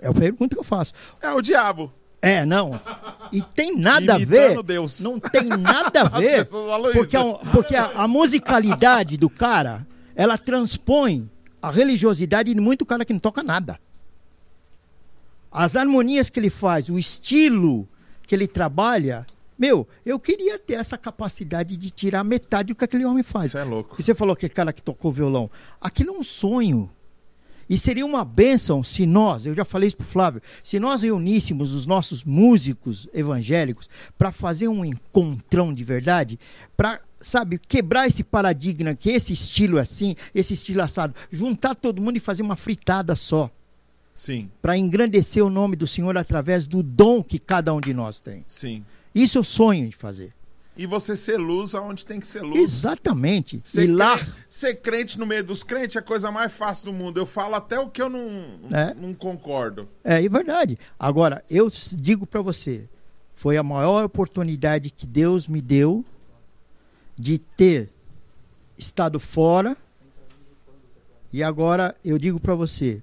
É 0.00 0.08
a 0.08 0.12
pergunta 0.14 0.54
que 0.54 0.60
eu 0.60 0.64
faço. 0.64 0.92
é 1.20 1.32
o 1.32 1.40
diabo. 1.42 1.92
É, 2.22 2.44
não. 2.46 2.80
E 3.30 3.42
tem 3.42 3.76
nada 3.76 4.14
a 4.14 4.16
Imitando 4.16 4.56
ver. 4.56 4.62
Deus. 4.62 5.00
Não 5.00 5.20
tem 5.20 5.44
nada 5.44 6.02
a 6.02 6.08
ver. 6.18 6.46
porque 6.94 7.16
a, 7.16 7.34
porque 7.52 7.76
a, 7.76 7.86
a 7.92 8.08
musicalidade 8.08 9.16
do 9.16 9.28
cara, 9.28 9.86
ela 10.14 10.38
transpõe 10.38 11.30
a 11.60 11.70
religiosidade 11.70 12.52
de 12.54 12.60
muito 12.60 12.86
cara 12.86 13.04
que 13.04 13.12
não 13.12 13.20
toca 13.20 13.42
nada. 13.42 13.78
As 15.52 15.76
harmonias 15.76 16.28
que 16.30 16.38
ele 16.40 16.50
faz, 16.50 16.88
o 16.88 16.98
estilo 16.98 17.88
que 18.26 18.34
ele 18.34 18.46
trabalha, 18.48 19.24
meu, 19.58 19.88
eu 20.04 20.18
queria 20.20 20.58
ter 20.58 20.74
essa 20.74 20.98
capacidade 20.98 21.76
de 21.76 21.90
tirar 21.90 22.22
metade 22.22 22.68
do 22.68 22.76
que 22.76 22.84
aquele 22.84 23.04
homem 23.04 23.22
faz. 23.22 23.46
Isso 23.46 23.58
é 23.58 23.64
louco. 23.64 23.96
E 23.98 24.02
você 24.02 24.14
falou 24.14 24.36
que 24.36 24.48
cara 24.48 24.72
que 24.72 24.82
tocou 24.82 25.10
violão. 25.10 25.50
Aquilo 25.80 26.14
é 26.14 26.18
um 26.18 26.22
sonho. 26.22 26.90
E 27.68 27.76
seria 27.76 28.06
uma 28.06 28.24
bênção 28.24 28.82
se 28.84 29.04
nós, 29.06 29.44
eu 29.44 29.54
já 29.54 29.64
falei 29.64 29.88
isso 29.88 29.96
pro 29.96 30.06
Flávio, 30.06 30.40
se 30.62 30.78
nós 30.78 31.02
reuníssemos 31.02 31.72
os 31.72 31.84
nossos 31.84 32.22
músicos 32.22 33.08
evangélicos 33.12 33.90
para 34.16 34.30
fazer 34.30 34.68
um 34.68 34.84
encontrão 34.84 35.74
de 35.74 35.82
verdade, 35.82 36.38
para, 36.76 37.00
sabe, 37.20 37.58
quebrar 37.58 38.06
esse 38.06 38.22
paradigma 38.22 38.94
que 38.94 39.10
esse 39.10 39.32
estilo 39.32 39.78
é 39.78 39.80
assim, 39.80 40.14
esse 40.32 40.54
estilo 40.54 40.80
assado, 40.80 41.12
juntar 41.28 41.74
todo 41.74 42.00
mundo 42.00 42.16
e 42.16 42.20
fazer 42.20 42.42
uma 42.42 42.54
fritada 42.54 43.16
só, 43.16 43.50
Sim, 44.14 44.48
para 44.62 44.78
engrandecer 44.78 45.44
o 45.44 45.50
nome 45.50 45.74
do 45.74 45.88
Senhor 45.88 46.16
através 46.16 46.68
do 46.68 46.84
dom 46.84 47.20
que 47.20 47.38
cada 47.38 47.74
um 47.74 47.80
de 47.80 47.92
nós 47.92 48.20
tem. 48.20 48.44
sim. 48.46 48.84
Isso 49.22 49.38
eu 49.38 49.44
sonho 49.44 49.88
de 49.88 49.96
fazer. 49.96 50.32
E 50.76 50.84
você 50.84 51.16
ser 51.16 51.38
luz 51.38 51.74
aonde 51.74 52.04
tem 52.04 52.20
que 52.20 52.26
ser 52.26 52.42
luz. 52.42 52.60
Exatamente. 52.60 53.60
Ser, 53.64 53.84
e 53.84 53.92
lá, 53.92 54.18
crente, 54.18 54.32
ser 54.46 54.74
crente 54.76 55.18
no 55.18 55.24
meio 55.24 55.42
dos 55.42 55.62
crentes 55.62 55.96
é 55.96 56.00
a 56.00 56.02
coisa 56.02 56.30
mais 56.30 56.52
fácil 56.52 56.84
do 56.86 56.92
mundo. 56.92 57.18
Eu 57.18 57.24
falo 57.24 57.54
até 57.54 57.80
o 57.80 57.88
que 57.88 58.02
eu 58.02 58.10
não, 58.10 58.28
É. 58.70 58.92
não 58.92 59.14
concordo. 59.14 59.88
É, 60.04 60.22
é 60.22 60.28
verdade. 60.28 60.76
Agora, 60.98 61.42
eu 61.48 61.72
digo 61.92 62.26
para 62.26 62.42
você, 62.42 62.84
foi 63.34 63.56
a 63.56 63.62
maior 63.62 64.04
oportunidade 64.04 64.90
que 64.90 65.06
Deus 65.06 65.48
me 65.48 65.62
deu 65.62 66.04
de 67.18 67.38
ter 67.38 67.88
estado 68.76 69.18
fora. 69.18 69.74
E 71.32 71.42
agora 71.42 71.96
eu 72.04 72.18
digo 72.18 72.38
para 72.38 72.54
você, 72.54 73.02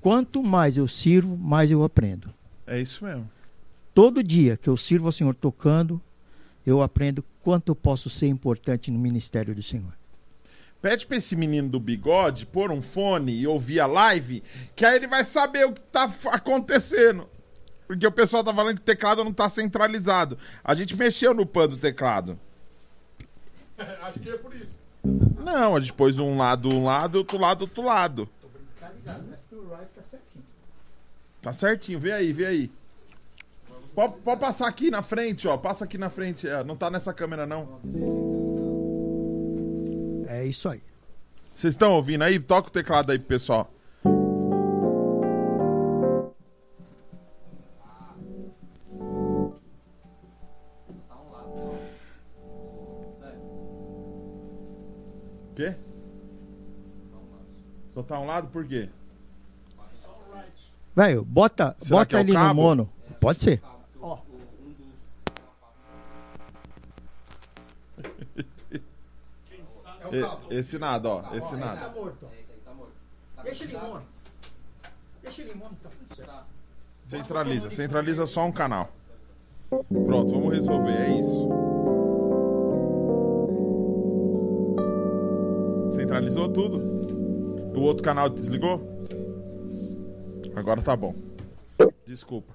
quanto 0.00 0.42
mais 0.42 0.78
eu 0.78 0.88
sirvo, 0.88 1.36
mais 1.36 1.70
eu 1.70 1.82
aprendo. 1.82 2.32
É 2.66 2.80
isso 2.80 3.04
mesmo. 3.04 3.28
Todo 3.98 4.22
dia 4.22 4.56
que 4.56 4.68
eu 4.68 4.76
sirvo 4.76 5.06
ao 5.06 5.12
Senhor 5.12 5.34
tocando, 5.34 6.00
eu 6.64 6.80
aprendo 6.82 7.24
quanto 7.42 7.70
eu 7.70 7.74
posso 7.74 8.08
ser 8.08 8.28
importante 8.28 8.92
no 8.92 8.98
ministério 9.00 9.56
do 9.56 9.60
Senhor. 9.60 9.92
Pede 10.80 11.04
pra 11.04 11.16
esse 11.16 11.34
menino 11.34 11.68
do 11.68 11.80
bigode 11.80 12.46
pôr 12.46 12.70
um 12.70 12.80
fone 12.80 13.32
e 13.32 13.44
ouvir 13.44 13.80
a 13.80 13.86
live, 13.86 14.40
que 14.76 14.84
aí 14.84 14.94
ele 14.94 15.08
vai 15.08 15.24
saber 15.24 15.66
o 15.66 15.72
que 15.72 15.80
tá 15.80 16.08
acontecendo. 16.26 17.28
Porque 17.88 18.06
o 18.06 18.12
pessoal 18.12 18.44
tá 18.44 18.54
falando 18.54 18.76
que 18.76 18.82
o 18.82 18.84
teclado 18.84 19.24
não 19.24 19.32
tá 19.32 19.48
centralizado. 19.48 20.38
A 20.62 20.76
gente 20.76 20.94
mexeu 20.94 21.34
no 21.34 21.44
pan 21.44 21.68
do 21.68 21.76
teclado. 21.76 22.38
Acho 23.76 24.20
que 24.20 24.30
é 24.30 24.36
por 24.36 24.54
isso. 24.54 24.78
Não, 25.44 25.74
a 25.74 25.80
gente 25.80 25.92
pôs 25.92 26.20
um 26.20 26.38
lado 26.38 26.68
um 26.68 26.84
lado 26.84 27.16
e 27.16 27.18
outro 27.18 27.36
lado 27.36 27.62
outro 27.62 27.82
lado. 27.82 28.28
Tá 31.42 31.52
certinho, 31.52 31.98
vê 31.98 32.12
aí, 32.12 32.32
vê 32.32 32.46
aí. 32.46 32.77
Pode, 33.98 34.14
pode 34.18 34.40
passar 34.40 34.68
aqui 34.68 34.92
na 34.92 35.02
frente, 35.02 35.48
ó. 35.48 35.56
Passa 35.56 35.84
aqui 35.84 35.98
na 35.98 36.08
frente. 36.08 36.48
É, 36.48 36.62
não 36.62 36.76
tá 36.76 36.88
nessa 36.88 37.12
câmera, 37.12 37.44
não. 37.44 37.80
É 40.28 40.46
isso 40.46 40.68
aí. 40.68 40.80
Vocês 41.52 41.74
estão 41.74 41.94
ouvindo 41.94 42.22
aí? 42.22 42.38
Toca 42.38 42.68
o 42.68 42.70
teclado 42.70 43.10
aí 43.10 43.18
pro 43.18 43.26
pessoal. 43.26 43.68
Quê? 55.56 55.74
Só 57.94 58.02
tá 58.04 58.20
um 58.20 58.26
lado 58.26 58.46
por 58.46 58.64
quê? 58.64 58.88
Velho, 60.94 61.24
bota, 61.24 61.74
Será 61.80 61.98
bota 61.98 62.18
é 62.18 62.20
ele 62.20 62.32
no 62.32 62.54
mono. 62.54 62.88
Pode 63.20 63.42
ser. 63.42 63.60
Esse 70.50 70.78
nada, 70.78 71.08
ó. 71.08 71.34
Esse 71.34 71.56
nada. 71.56 71.92
Deixa 73.42 73.64
ele 73.64 73.76
em 73.76 73.80
mono. 73.80 74.02
Deixa 75.22 75.42
ele 75.42 75.52
em 75.52 75.56
mono, 75.56 75.76
tá 75.82 75.88
tudo 75.88 76.16
certo. 76.16 76.44
Centraliza, 77.04 77.70
centraliza 77.70 78.26
só 78.26 78.44
um 78.44 78.52
canal. 78.52 78.92
Pronto, 79.68 80.32
vamos 80.32 80.52
resolver, 80.52 80.92
é 80.92 81.20
isso. 81.20 81.48
Centralizou 85.94 86.48
tudo? 86.48 86.78
O 87.74 87.80
outro 87.82 88.02
canal 88.02 88.28
desligou? 88.28 88.80
Agora 90.54 90.82
tá 90.82 90.96
bom. 90.96 91.14
Desculpa. 92.06 92.52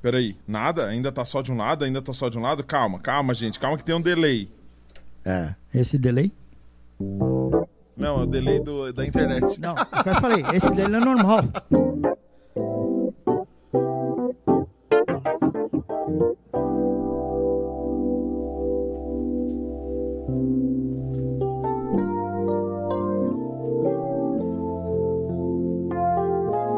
Peraí, 0.00 0.36
nada? 0.46 0.86
Ainda 0.86 1.10
tá 1.12 1.24
só 1.24 1.42
de 1.42 1.52
um 1.52 1.56
lado? 1.56 1.84
Ainda 1.84 2.00
tá 2.00 2.12
só 2.14 2.28
de 2.28 2.38
um 2.38 2.40
lado? 2.40 2.64
Calma, 2.64 2.98
calma, 2.98 3.34
gente. 3.34 3.58
Calma 3.60 3.76
que 3.76 3.84
tem 3.84 3.94
um 3.94 4.00
delay. 4.00 4.48
É. 5.26 5.56
Esse 5.74 5.98
delay? 5.98 6.30
Não, 7.00 8.20
é 8.20 8.22
o 8.22 8.26
delay 8.26 8.60
do, 8.60 8.92
da 8.92 9.04
internet. 9.04 9.60
Não, 9.60 9.74
eu 9.74 10.14
falei, 10.20 10.44
esse 10.54 10.70
delay 10.70 11.00
é 11.00 11.04
normal. 11.04 11.42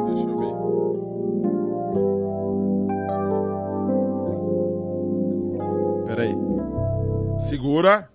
Deixa 0.07 0.27
eu 0.27 0.39
ver. 0.39 0.55
Peraí. 6.07 6.35
Segura. 7.39 8.08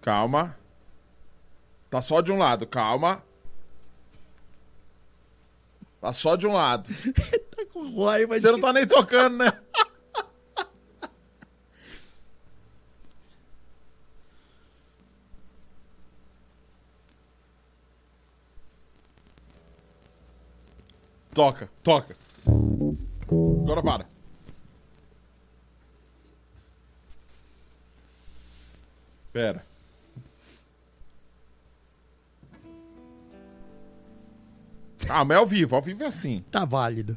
Calma. 0.00 0.56
Tá 1.90 2.00
só 2.00 2.20
de 2.20 2.32
um 2.32 2.38
lado, 2.38 2.66
calma. 2.66 3.22
Tá 6.00 6.12
só 6.12 6.36
de 6.36 6.46
um 6.46 6.52
lado. 6.52 6.88
Tá 7.50 7.66
com 7.66 8.04
raiva 8.04 8.40
Você 8.40 8.50
não 8.50 8.60
tá 8.60 8.72
nem 8.72 8.86
tocando, 8.86 9.36
né? 9.36 9.52
Toca, 21.34 21.70
toca. 21.82 22.16
Agora 23.64 23.82
para. 23.82 24.06
Pera. 29.32 29.69
Ah, 35.08 35.24
mas 35.24 35.36
é 35.36 35.38
ao 35.40 35.46
vivo, 35.46 35.74
ao 35.76 35.82
vivo 35.82 36.02
é 36.04 36.06
assim. 36.06 36.44
Tá 36.50 36.64
válido. 36.64 37.16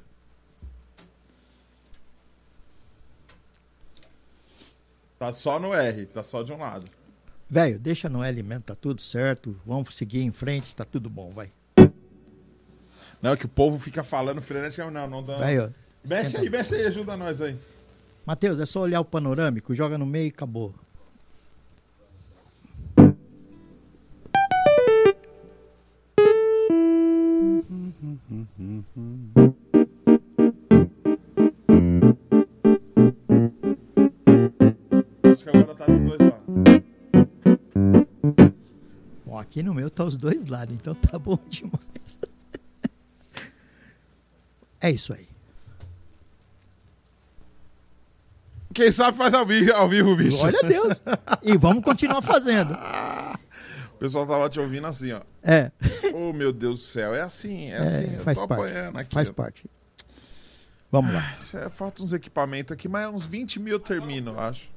Tá 5.20 5.32
só 5.32 5.60
no 5.60 5.74
R, 5.74 6.06
tá 6.08 6.24
só 6.24 6.44
de 6.44 6.52
um 6.52 6.58
lado. 6.58 6.86
Velho, 7.50 7.78
deixa 7.80 8.10
no 8.10 8.24
L 8.24 8.44
mesmo, 8.44 8.64
tá 8.64 8.76
tudo 8.76 9.02
certo. 9.02 9.56
Vamos 9.66 9.96
seguir 9.96 10.22
em 10.22 10.32
frente, 10.32 10.76
tá 10.76 10.84
tudo 10.84 11.10
bom, 11.10 11.30
vai. 11.30 11.52
Não, 13.22 13.32
é 13.32 13.38
que 13.38 13.46
o 13.46 13.50
povo 13.50 13.80
fica 13.80 14.04
falando 14.04 14.42
freneticamente. 14.42 14.94
Não, 14.96 15.08
não 15.08 15.24
dá. 15.24 15.38
Velho, 15.38 15.74
Mexe 16.10 16.22
esquenta. 16.28 16.42
aí, 16.44 16.50
mexe 16.50 16.76
aí, 16.76 16.86
ajuda 16.88 17.16
nós 17.16 17.42
aí. 17.42 17.58
Matheus, 18.26 18.60
é 18.60 18.66
só 18.66 18.82
olhar 18.82 19.00
o 19.00 19.06
panorâmico, 19.06 19.74
joga 19.74 19.98
no 19.98 20.06
meio 20.06 20.26
e 20.28 20.30
acabou. 20.30 20.74
Acho 35.24 35.44
que 35.44 35.50
agora 35.50 35.76
tá 35.76 35.86
dos 35.86 36.02
dois 36.06 36.20
lados. 36.20 36.84
Bom, 39.26 39.40
aqui 39.40 39.64
no 39.64 39.74
meu 39.74 39.90
tá 39.90 40.04
os 40.04 40.18
dois 40.18 40.46
lados, 40.46 40.76
então 40.76 40.94
tá 40.94 41.18
bom 41.18 41.38
demais. 41.50 42.20
É 44.80 44.92
isso 44.92 45.14
aí. 45.14 45.28
Quem 48.74 48.92
sabe 48.92 49.18
faz 49.18 49.34
ao 49.34 49.46
vivo, 49.46 49.72
ao 49.74 49.88
vivo 49.88 50.16
bicho. 50.16 50.38
Glória 50.38 50.60
a 50.64 50.68
Deus. 50.68 51.04
E 51.44 51.56
vamos 51.58 51.84
continuar 51.84 52.22
fazendo. 52.22 52.74
O 53.94 53.98
pessoal 53.98 54.26
tava 54.26 54.50
te 54.50 54.60
ouvindo 54.60 54.88
assim, 54.88 55.12
ó. 55.12 55.22
É, 55.44 55.72
Oh, 56.30 56.34
meu 56.34 56.52
Deus 56.54 56.80
do 56.80 56.86
céu, 56.86 57.14
é 57.16 57.22
assim, 57.22 57.70
é, 57.72 57.76
é, 57.76 57.78
assim. 57.80 58.14
Eu 58.16 58.24
faz 58.24 58.40
tô 58.40 58.48
parte. 58.48 58.62
apanhando 58.62 58.98
aqui. 58.98 59.14
Faz 59.14 59.30
parte. 59.30 59.66
Vamos 60.92 61.14
lá. 61.14 61.36
É, 61.56 61.70
falta 61.70 62.04
uns 62.04 62.14
equipamentos 62.14 62.72
aqui, 62.72 62.88
mas 62.88 63.12
uns 63.14 63.26
20 63.26 63.60
mil 63.60 63.74
eu 63.74 63.80
termino, 63.80 64.32
eu 64.32 64.40
acho. 64.40 64.72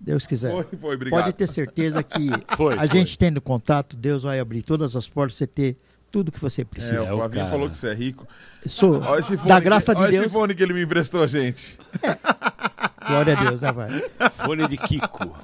Deus 0.00 0.26
quiser. 0.26 0.50
Foi, 0.50 0.64
foi, 0.78 0.94
obrigado. 0.96 1.22
Pode 1.22 1.34
ter 1.34 1.46
certeza 1.46 2.02
que 2.02 2.30
Foi, 2.56 2.72
a 2.74 2.78
foi. 2.78 2.88
gente 2.88 3.18
tendo 3.18 3.40
contato, 3.42 3.94
Deus 3.96 4.22
vai 4.22 4.40
abrir 4.40 4.62
todas 4.62 4.96
as 4.96 5.06
portas, 5.06 5.36
você 5.36 5.46
ter 5.46 5.76
tudo 6.10 6.32
que 6.32 6.40
você 6.40 6.62
É, 6.62 6.64
precisa. 6.64 7.02
o 7.02 7.06
É 7.06 7.12
o 7.12 7.16
Flavinho 7.16 7.46
falou 7.46 7.68
que 7.68 7.76
você 7.76 7.88
é 7.88 7.94
rico. 7.94 8.26
Sou 8.66 9.00
Olha 9.02 9.20
esse 9.20 9.36
fone 9.36 9.48
da 9.48 9.56
que- 9.58 9.64
graça 9.64 9.94
de 9.94 10.00
olha 10.00 10.10
Deus. 10.10 10.24
esse 10.26 10.32
fone 10.34 10.54
que 10.54 10.62
ele 10.62 10.72
me 10.72 10.82
emprestou, 10.82 11.28
gente. 11.28 11.78
Glória 13.06 13.36
a 13.36 13.42
Deus, 13.44 13.60
né, 13.60 13.72
vai? 13.72 13.88
Fone 14.30 14.66
de 14.68 14.76
Kiko. 14.78 15.36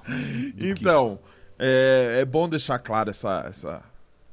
Então, 0.59 1.19
é, 1.59 2.19
é 2.21 2.25
bom 2.25 2.49
deixar 2.49 2.79
clara 2.79 3.11
essa, 3.11 3.45
essa, 3.49 3.83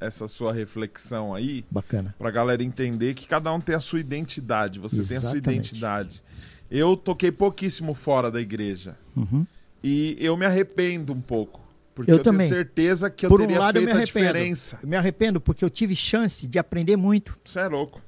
essa 0.05 0.27
sua 0.27 0.51
reflexão 0.53 1.33
aí, 1.33 1.63
Bacana. 1.71 2.13
pra 2.17 2.29
galera 2.31 2.63
entender 2.63 3.13
que 3.13 3.27
cada 3.27 3.51
um 3.53 3.59
tem 3.59 3.75
a 3.75 3.79
sua 3.79 3.99
identidade. 3.99 4.79
Você 4.79 4.97
tem 5.03 5.17
a 5.17 5.19
sua 5.21 5.31
Exatamente. 5.31 5.55
identidade. 5.69 6.23
Eu 6.69 6.95
toquei 6.97 7.31
pouquíssimo 7.31 7.93
fora 7.93 8.31
da 8.31 8.41
igreja. 8.41 8.95
Uhum. 9.15 9.45
E 9.83 10.15
eu 10.19 10.35
me 10.37 10.45
arrependo 10.45 11.13
um 11.13 11.21
pouco. 11.21 11.61
Porque 11.93 12.11
Eu 12.11 12.17
eu, 12.17 12.23
tenho 12.23 12.47
certeza 12.47 13.09
que 13.09 13.25
eu 13.25 13.29
Por 13.29 13.41
um 13.41 13.45
teria 13.45 13.59
lado, 13.59 13.77
eu 13.77 13.81
me 13.81 13.85
feito 13.87 13.97
a 13.97 14.01
arrependo. 14.01 14.25
diferença. 14.27 14.79
Eu 14.81 14.89
me 14.89 14.95
arrependo 14.95 15.39
porque 15.41 15.63
eu 15.63 15.69
tive 15.69 15.95
chance 15.95 16.47
de 16.47 16.57
aprender 16.57 16.95
muito. 16.95 17.37
Você 17.45 17.59
é 17.59 17.67
louco. 17.67 18.01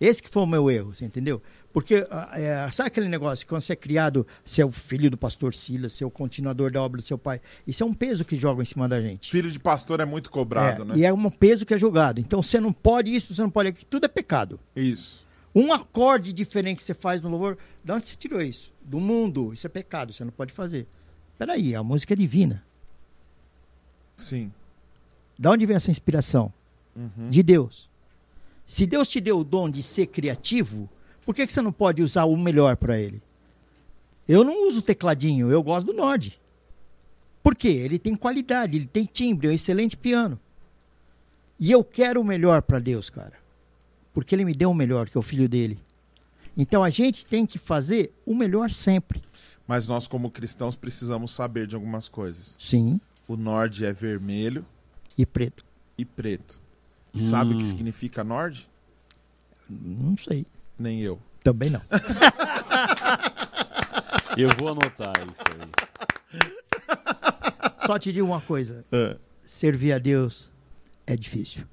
Esse 0.00 0.22
que 0.22 0.28
foi 0.28 0.42
o 0.42 0.46
meu 0.46 0.70
erro, 0.70 0.94
você 0.94 1.04
entendeu? 1.04 1.42
Porque, 1.74 2.06
ah, 2.08 2.30
é, 2.34 2.70
sabe 2.70 2.86
aquele 2.86 3.08
negócio, 3.08 3.44
quando 3.48 3.60
você 3.60 3.72
é 3.72 3.76
criado, 3.76 4.24
você 4.44 4.62
é 4.62 4.64
o 4.64 4.70
filho 4.70 5.10
do 5.10 5.18
pastor 5.18 5.52
Silas, 5.52 5.92
você 5.92 6.04
é 6.04 6.06
o 6.06 6.10
continuador 6.10 6.70
da 6.70 6.80
obra 6.80 7.00
do 7.00 7.04
seu 7.04 7.18
pai. 7.18 7.40
Isso 7.66 7.82
é 7.82 7.86
um 7.86 7.92
peso 7.92 8.24
que 8.24 8.36
jogam 8.36 8.62
em 8.62 8.64
cima 8.64 8.88
da 8.88 9.02
gente. 9.02 9.28
Filho 9.28 9.50
de 9.50 9.58
pastor 9.58 9.98
é 9.98 10.04
muito 10.04 10.30
cobrado, 10.30 10.82
É, 10.82 10.84
né? 10.84 10.96
E 10.96 11.04
é 11.04 11.12
um 11.12 11.28
peso 11.28 11.66
que 11.66 11.74
é 11.74 11.78
jogado. 11.78 12.20
Então 12.20 12.40
você 12.40 12.60
não 12.60 12.72
pode 12.72 13.12
isso, 13.12 13.34
você 13.34 13.42
não 13.42 13.50
pode 13.50 13.70
aquilo. 13.70 13.86
Tudo 13.90 14.04
é 14.04 14.08
pecado. 14.08 14.60
Isso. 14.76 15.26
Um 15.52 15.72
acorde 15.72 16.32
diferente 16.32 16.76
que 16.76 16.84
você 16.84 16.94
faz 16.94 17.20
no 17.20 17.28
louvor, 17.28 17.58
de 17.82 17.90
onde 17.90 18.08
você 18.08 18.14
tirou 18.14 18.40
isso? 18.40 18.72
Do 18.80 19.00
mundo. 19.00 19.52
Isso 19.52 19.66
é 19.66 19.68
pecado, 19.68 20.12
você 20.12 20.22
não 20.22 20.30
pode 20.30 20.52
fazer. 20.52 20.86
Peraí, 21.36 21.74
a 21.74 21.82
música 21.82 22.14
é 22.14 22.16
divina. 22.16 22.64
Sim. 24.14 24.52
Da 25.36 25.50
onde 25.50 25.66
vem 25.66 25.74
essa 25.74 25.90
inspiração? 25.90 26.52
Uhum. 26.94 27.30
De 27.30 27.42
Deus. 27.42 27.90
Se 28.64 28.86
Deus 28.86 29.08
te 29.08 29.20
deu 29.20 29.40
o 29.40 29.44
dom 29.44 29.68
de 29.68 29.82
ser 29.82 30.06
criativo, 30.06 30.88
por 31.24 31.34
que, 31.34 31.46
que 31.46 31.52
você 31.52 31.62
não 31.62 31.72
pode 31.72 32.02
usar 32.02 32.24
o 32.24 32.36
melhor 32.36 32.76
para 32.76 32.98
ele? 32.98 33.22
Eu 34.28 34.42
não 34.44 34.68
uso 34.68 34.80
tecladinho, 34.82 35.50
eu 35.50 35.62
gosto 35.62 35.86
do 35.86 35.92
Nord. 35.92 36.40
Por 37.42 37.54
quê? 37.54 37.68
Ele 37.68 37.98
tem 37.98 38.14
qualidade, 38.16 38.76
ele 38.76 38.86
tem 38.86 39.04
timbre, 39.04 39.46
é 39.48 39.50
um 39.50 39.54
excelente 39.54 39.96
piano. 39.96 40.38
E 41.60 41.70
eu 41.70 41.84
quero 41.84 42.20
o 42.20 42.24
melhor 42.24 42.62
para 42.62 42.78
Deus, 42.78 43.10
cara. 43.10 43.34
Porque 44.14 44.34
ele 44.34 44.44
me 44.44 44.54
deu 44.54 44.70
o 44.70 44.74
melhor, 44.74 45.08
que 45.08 45.16
é 45.16 45.20
o 45.20 45.22
filho 45.22 45.48
dele. 45.48 45.78
Então 46.56 46.82
a 46.84 46.90
gente 46.90 47.26
tem 47.26 47.44
que 47.44 47.58
fazer 47.58 48.12
o 48.24 48.34
melhor 48.34 48.70
sempre. 48.70 49.20
Mas 49.66 49.88
nós, 49.88 50.06
como 50.06 50.30
cristãos, 50.30 50.76
precisamos 50.76 51.32
saber 51.34 51.66
de 51.66 51.74
algumas 51.74 52.08
coisas. 52.08 52.54
Sim, 52.58 53.00
O 53.26 53.36
Nord 53.36 53.84
é 53.84 53.92
vermelho 53.92 54.64
e 55.16 55.24
preto. 55.26 55.64
e 55.98 56.04
preto. 56.04 56.60
E 57.12 57.22
sabe 57.22 57.54
o 57.54 57.56
que 57.58 57.62
Hum. 57.64 57.68
significa 57.68 58.22
Nord? 58.24 58.68
Não 59.68 60.16
sei. 60.16 60.44
Nem 60.78 61.00
eu. 61.00 61.18
Também 61.42 61.70
não. 61.70 61.80
Eu 64.36 64.48
vou 64.58 64.68
anotar 64.68 65.12
isso 65.30 65.42
aí. 65.52 65.68
Só 67.86 67.98
te 67.98 68.12
digo 68.12 68.26
uma 68.26 68.40
coisa: 68.40 68.84
É. 68.90 69.16
servir 69.44 69.92
a 69.92 69.98
Deus 69.98 70.50
é 71.06 71.16
difícil. 71.16 71.64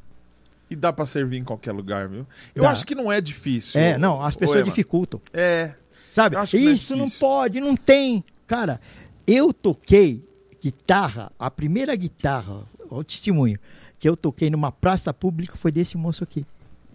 E 0.70 0.76
dá 0.76 0.93
pra 0.93 1.06
servir 1.06 1.38
em 1.38 1.43
qualquer 1.43 1.72
lugar, 1.74 2.08
viu? 2.08 2.26
Eu 2.56 2.64
Dá. 2.64 2.72
acho 2.72 2.86
que 2.86 2.95
não 2.95 3.12
é 3.12 3.20
difícil. 3.20 3.80
É, 3.80 3.97
não, 3.97 4.22
as 4.22 4.36
pessoas 4.38 4.64
dificultam. 4.64 5.20
É. 5.34 5.74
Sabe? 6.10 6.38
Acho 6.38 6.56
que 6.56 6.64
não 6.64 6.72
é 6.72 6.74
Isso 6.74 6.95
não, 6.95 7.10
pode, 7.10 7.60
não 7.60 7.76
tem. 7.76 8.24
Cara, 8.47 8.80
eu 9.28 9.54
toquei 9.54 10.24
guitarra, 10.62 11.32
a 11.38 11.49
primeira 11.52 11.93
guitarra, 11.95 12.64
o 12.89 13.04
testemunho, 13.04 13.60
que 13.99 14.08
eu 14.08 14.16
toquei 14.16 14.49
numa 14.49 14.72
praça 14.72 15.14
pública 15.14 15.58
foi 15.58 15.72
desse 15.72 15.97
moço 15.97 16.24
aqui. 16.24 16.45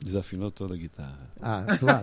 Desafinou 0.03 0.51
toda 0.51 0.75
a 0.75 0.77
guitarra. 0.77 1.31
Ah, 1.41 1.65
claro. 1.79 2.03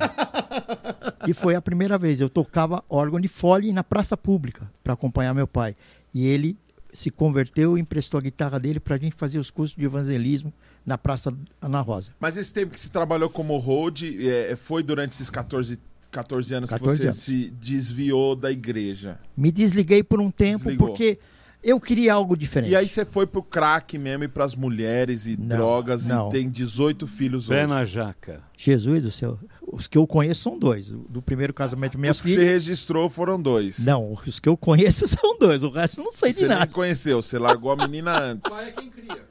e 1.27 1.33
foi 1.33 1.55
a 1.55 1.61
primeira 1.61 1.97
vez. 1.97 2.19
Eu 2.19 2.29
tocava 2.29 2.83
órgão 2.89 3.19
de 3.19 3.27
fole 3.27 3.71
na 3.71 3.83
praça 3.83 4.17
pública 4.17 4.69
para 4.83 4.93
acompanhar 4.93 5.33
meu 5.33 5.47
pai. 5.47 5.75
E 6.13 6.27
ele 6.27 6.57
se 6.93 7.09
converteu 7.09 7.77
e 7.77 7.81
emprestou 7.81 8.19
a 8.19 8.21
guitarra 8.21 8.59
dele 8.59 8.79
para 8.79 8.95
a 8.95 8.99
gente 8.99 9.15
fazer 9.15 9.39
os 9.39 9.49
cursos 9.49 9.75
de 9.75 9.83
evangelismo 9.83 10.53
na 10.85 10.97
Praça 10.97 11.33
Ana 11.61 11.81
Rosa. 11.81 12.11
Mas 12.19 12.37
esse 12.37 12.53
tempo 12.53 12.71
que 12.71 12.79
você 12.79 12.89
trabalhou 12.89 13.29
como 13.29 13.57
road, 13.57 14.29
é, 14.29 14.55
foi 14.55 14.83
durante 14.83 15.13
esses 15.13 15.29
14, 15.29 15.79
14 16.11 16.53
anos 16.53 16.69
14 16.69 16.93
que 16.93 17.01
você 17.01 17.07
anos. 17.07 17.19
se 17.19 17.49
desviou 17.59 18.35
da 18.35 18.51
igreja. 18.51 19.19
Me 19.35 19.51
desliguei 19.51 20.03
por 20.03 20.21
um 20.21 20.29
tempo 20.29 20.65
Desligou. 20.65 20.89
porque 20.89 21.17
Eu 21.63 21.79
queria 21.79 22.13
algo 22.13 22.35
diferente. 22.35 22.71
E 22.71 22.75
aí 22.75 22.87
você 22.87 23.05
foi 23.05 23.25
pro 23.25 23.41
crack 23.41 23.97
mesmo 23.97 24.25
e 24.25 24.27
pras 24.27 24.53
mulheres 24.53 25.25
e 25.25 25.37
Não, 25.37 25.47
drogas 25.55 26.05
não. 26.05 26.27
e 26.27 26.31
tem 26.31 26.49
18 26.49 27.07
filhos 27.07 27.47
Pé 27.47 27.59
hoje. 27.59 27.67
na 27.67 27.85
jaca. 27.85 28.41
Jesus 28.57 29.01
do 29.01 29.11
céu. 29.11 29.39
Os 29.65 29.87
que 29.87 29.97
eu 29.97 30.05
conheço 30.05 30.41
são 30.43 30.59
dois. 30.59 30.89
O 30.91 31.05
Do 31.09 31.21
primeiro 31.21 31.53
casamento 31.53 31.97
minha 31.97 32.11
Os 32.11 32.19
que 32.21 32.27
filha. 32.27 32.41
você 32.41 32.47
registrou 32.47 33.09
foram 33.09 33.41
dois. 33.41 33.79
Não, 33.79 34.11
os 34.11 34.39
que 34.39 34.49
eu 34.49 34.57
conheço 34.57 35.07
são 35.07 35.37
dois. 35.39 35.63
O 35.63 35.69
resto 35.69 36.01
eu 36.01 36.03
não 36.03 36.11
sei 36.11 36.33
de 36.33 36.39
Você 36.39 36.47
nem 36.49 36.57
nada. 36.59 36.71
conheceu, 36.71 37.21
você 37.23 37.39
largou 37.39 37.71
a 37.71 37.77
menina 37.77 38.11
antes. 38.19 38.51
Pai 38.51 38.67
é 38.67 38.71
quem 38.73 38.89
cria. 38.91 39.23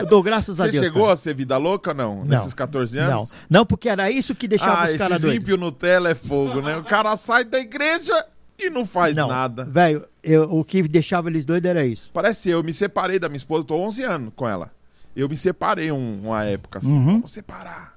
Eu 0.00 0.06
dou 0.06 0.22
graças 0.22 0.60
a 0.60 0.66
Você 0.66 0.72
Deus. 0.72 0.84
chegou 0.84 1.02
cara. 1.02 1.14
a 1.14 1.16
ser 1.16 1.34
vida 1.34 1.56
louca, 1.56 1.94
não? 1.94 2.16
Não. 2.16 2.24
Nesses 2.24 2.54
14 2.54 2.96
Não, 2.96 3.18
anos? 3.20 3.30
não, 3.48 3.64
porque 3.66 3.88
era 3.88 4.10
isso 4.10 4.34
que 4.34 4.48
deixava 4.48 4.82
Ah, 4.84 4.90
os 4.90 4.96
caras 4.96 5.22
doidos. 5.22 5.40
ímpio 5.40 5.56
Nutella 5.56 6.10
é 6.10 6.14
fogo, 6.14 6.60
né? 6.60 6.76
O 6.76 6.84
cara 6.84 7.16
sai 7.16 7.44
da 7.44 7.58
igreja 7.58 8.12
e 8.58 8.68
não 8.70 8.84
faz 8.84 9.14
Não, 9.14 9.28
nada. 9.28 9.64
velho, 9.64 10.04
o 10.50 10.64
que 10.64 10.82
deixava 10.82 11.28
eles 11.30 11.44
doidos 11.44 11.68
era 11.70 11.84
isso. 11.86 12.10
Parece 12.12 12.50
eu, 12.50 12.62
me 12.62 12.74
separei 12.74 13.18
da 13.18 13.28
minha 13.28 13.36
esposa, 13.36 13.60
eu 13.60 13.64
tô 13.64 13.76
11 13.80 14.02
anos 14.02 14.32
com 14.34 14.48
ela. 14.48 14.70
Eu 15.16 15.28
me 15.28 15.36
separei 15.36 15.90
um- 15.92 16.20
uma 16.24 16.44
época 16.44 16.78
assim, 16.78 16.92
Uhum. 16.92 17.04
vamos 17.04 17.32
separar. 17.32 17.94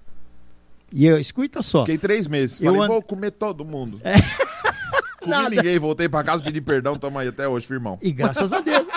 E 0.91 1.05
eu, 1.05 1.18
escuta 1.20 1.62
só. 1.62 1.82
Fiquei 1.82 1.97
três 1.97 2.28
meses. 2.28 2.59
Eu 2.62 2.74
Falei, 2.74 2.82
and- 2.82 2.88
vou 2.88 3.01
comer 3.01 3.32
todo 3.32 3.64
mundo. 3.66 3.99
Comi 5.20 5.32
Nada. 5.32 5.49
ninguém, 5.49 5.78
voltei 5.78 6.09
pra 6.09 6.24
casa, 6.24 6.41
pedi 6.43 6.59
perdão, 6.62 6.97
tamo 6.97 7.20
aí 7.20 7.28
até 7.28 7.47
hoje, 7.47 7.68
firmão. 7.68 7.99
E 8.01 8.12
graças 8.12 8.51
a 8.51 8.59
Deus. 8.59 8.88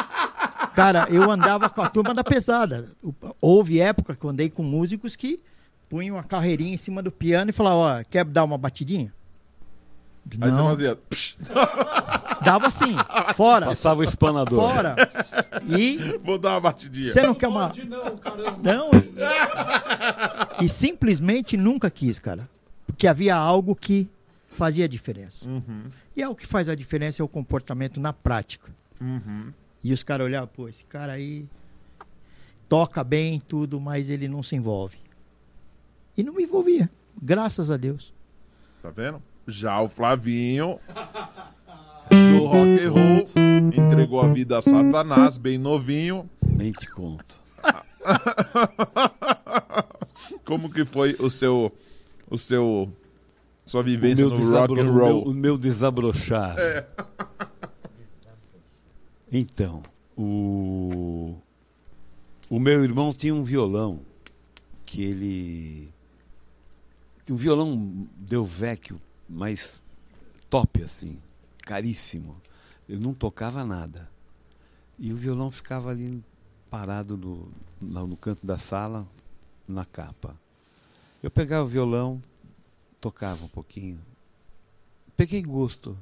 Cara, 0.75 1.07
eu 1.11 1.31
andava 1.31 1.69
com 1.69 1.83
a 1.83 1.89
turma 1.91 2.15
da 2.15 2.25
pesada. 2.25 2.89
Houve 3.41 3.79
época 3.79 4.17
que 4.17 4.25
eu 4.25 4.31
andei 4.31 4.49
com 4.49 4.63
músicos 4.63 5.15
que 5.17 5.39
punham 5.89 6.17
uma 6.17 6.25
carreirinha 6.25 6.73
em 6.75 6.79
cima 6.79 7.03
do 7.03 7.13
piano 7.13 7.51
e 7.51 7.53
falavam, 7.53 7.81
ó, 8.01 8.03
quer 8.09 8.25
dar 8.25 8.43
uma 8.45 8.57
batidinha? 8.57 9.13
Aí 10.41 10.51
você 10.51 10.57
Não, 10.57 10.69
fazia. 10.69 10.97
psh, 10.97 11.37
dava 12.45 12.67
assim, 12.69 12.95
fora, 13.35 13.67
Passava 13.67 14.01
o 14.01 14.05
espanador. 14.05 14.59
fora. 14.59 14.97
E 15.69 16.19
vou 16.25 16.39
dar 16.39 16.51
uma 16.53 16.61
batidinha. 16.61 17.11
você 17.13 17.23
não 17.23 17.35
quer 17.35 17.49
uma... 17.49 17.69
Pode 17.69 17.85
não, 17.85 18.17
caramba. 18.17 18.59
Não, 18.63 18.91
e, 20.61 20.65
e 20.65 20.69
simplesmente 20.69 21.57
nunca 21.57 21.91
quis, 21.91 22.19
cara. 22.19 22.49
Porque 22.87 23.07
havia 23.07 23.37
algo 23.37 23.75
que 23.77 24.09
fazia 24.51 24.89
diferença. 24.89 25.49
Uhum, 25.49 25.85
E 26.17 26.23
é 26.23 26.29
o 26.29 26.35
que 26.35 26.47
faz 26.47 26.69
a 26.69 26.75
diferença 26.75 27.21
é 27.23 27.25
o 27.25 27.29
comportamento 27.29 28.01
na 28.01 28.13
prática. 28.13 28.73
uhum. 29.01 29.53
E 29.83 29.93
os 29.93 30.03
caras 30.03 30.25
olhavam, 30.27 30.49
pô, 30.49 30.67
esse 30.67 30.83
cara 30.85 31.13
aí 31.13 31.45
toca 32.71 33.05
bem 33.05 33.39
tudo, 33.39 33.79
mas 33.79 34.09
ele 34.09 34.27
não 34.29 34.43
se 34.43 34.57
envolve. 34.57 34.97
E 36.17 36.23
não 36.23 36.33
me 36.33 36.45
envolvia, 36.45 36.89
graças 37.21 37.71
a 37.71 37.77
Deus. 37.77 38.11
Tá 38.83 38.89
vendo? 38.91 39.21
Já 39.47 39.81
o 39.81 39.89
Flavinho 39.89 40.79
do 42.11 42.45
rock 42.45 42.85
and 42.85 42.91
roll 42.91 43.25
entregou 43.77 44.21
a 44.21 44.29
vida 44.29 44.59
a 44.59 44.63
Satanás, 44.63 45.37
bem 45.37 45.59
novinho. 45.59 46.29
Nem 46.43 46.73
te 46.73 46.89
conto. 46.91 47.43
Como 50.45 50.71
que 50.71 50.85
foi 50.85 51.17
o 51.19 51.31
seu 51.31 51.73
o 52.31 52.39
seu 52.39 52.93
sua 53.65 53.83
vivência 53.83 54.27
no 54.27 54.37
rock 54.37 54.81
and 54.81 54.83
o 54.83 54.85
meu, 54.85 54.95
roll? 54.95 55.29
o 55.29 55.35
meu 55.35 55.59
desabrochar. 55.59 56.57
Então, 59.33 59.83
o... 60.17 61.35
o 62.49 62.61
meu 62.61 62.85
irmão 62.85 63.13
tinha 63.13 63.35
um 63.35 63.43
violão 63.43 64.01
que 64.87 65.03
ele. 65.03 65.89
Um 67.29 67.35
violão 67.35 68.07
deu 68.17 68.45
vecchio, 68.45 69.01
mas 69.29 69.81
top 70.49 70.83
assim, 70.83 71.19
caríssimo. 71.63 72.37
Ele 72.89 73.03
não 73.03 73.15
tocava 73.15 73.65
nada. 73.65 74.11
E 74.99 75.13
o 75.13 75.17
violão 75.17 75.51
ficava 75.51 75.91
ali 75.91 76.23
parado 76.71 77.17
no, 77.17 77.49
no 77.81 78.17
canto 78.17 78.47
da 78.47 78.59
sala, 78.59 79.07
na 79.67 79.85
capa. 79.85 80.39
Eu 81.23 81.31
pegava 81.31 81.65
o 81.65 81.69
violão, 81.69 82.23
tocava 83.01 83.45
um 83.45 83.49
pouquinho. 83.49 83.99
Peguei 85.17 85.43
gosto, 85.43 85.97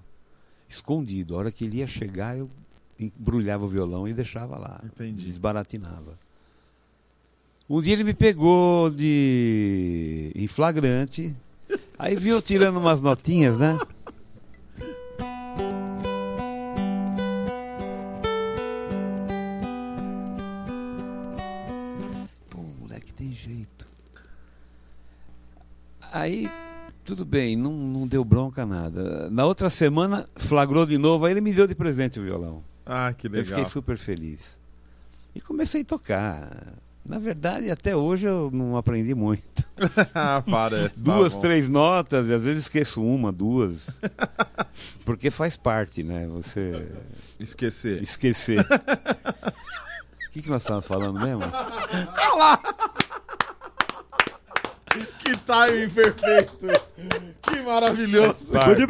escondido. 0.69 1.35
A 1.35 1.39
hora 1.39 1.53
que 1.53 1.65
ele 1.65 1.79
ia 1.79 1.87
chegar, 1.87 2.37
eu 2.37 2.51
embrulhava 2.99 3.65
o 3.65 3.69
violão 3.69 4.09
e 4.09 4.15
deixava 4.15 4.59
lá. 4.59 4.81
Entendi. 4.85 5.25
Desbaratinava. 5.25 6.19
Um 7.69 7.81
dia 7.81 7.93
ele 7.93 8.05
me 8.05 8.15
pegou 8.15 8.91
de 8.91 10.33
em 10.35 10.47
flagrante, 10.47 11.35
aí 11.99 12.17
viu 12.17 12.37
eu 12.37 12.43
tirando 12.43 12.79
umas 12.79 13.01
notinhas, 13.01 13.57
né? 13.59 13.79
Pô, 22.51 22.59
moleque 22.81 23.13
tem 23.13 23.33
jeito. 23.33 23.87
Aí, 26.13 26.49
tudo 27.05 27.25
bem, 27.25 27.57
não, 27.57 27.73
não 27.73 28.07
deu 28.07 28.25
bronca 28.25 28.67
nada. 28.67 29.31
Na 29.31 29.45
outra 29.47 29.71
semana, 29.71 30.27
flagrou 30.37 30.85
de 30.85 30.99
novo, 30.99 31.25
aí 31.25 31.33
ele 31.33 31.41
me 31.41 31.53
deu 31.53 31.67
de 31.67 31.75
presente 31.75 32.21
o 32.21 32.23
violão. 32.23 32.63
Ah, 32.85 33.13
que 33.17 33.27
Eu 33.29 33.33
legal. 33.33 33.47
fiquei 33.47 33.65
super 33.65 33.97
feliz. 33.97 34.59
E 35.35 35.41
comecei 35.41 35.81
a 35.81 35.85
tocar. 35.85 36.75
Na 37.09 37.19
verdade, 37.19 37.71
até 37.71 37.97
hoje 37.97 38.29
eu 38.29 38.49
não 38.53 38.77
aprendi 38.77 39.15
muito. 39.15 39.67
ah, 40.15 40.43
parece. 40.49 41.03
tá 41.03 41.17
duas, 41.17 41.35
bom. 41.35 41.41
três 41.41 41.69
notas, 41.69 42.29
e 42.29 42.35
às 42.35 42.45
vezes 42.45 42.63
esqueço 42.65 43.03
uma, 43.03 43.33
duas. 43.33 43.89
Porque 45.05 45.31
faz 45.31 45.57
parte, 45.57 46.03
né? 46.05 46.27
Você 46.29 46.87
Esquecer. 47.41 48.03
esquecer. 48.03 48.65
O 50.29 50.33
que, 50.33 50.41
que 50.41 50.49
nós 50.49 50.63
estávamos 50.63 50.87
falando 50.87 51.21
mesmo? 51.21 51.43
Que 55.25 55.37
timing 55.37 55.89
perfeito. 55.91 56.59
Que 57.43 57.63
maravilhoso. 57.63 58.47
Parte. 58.53 58.83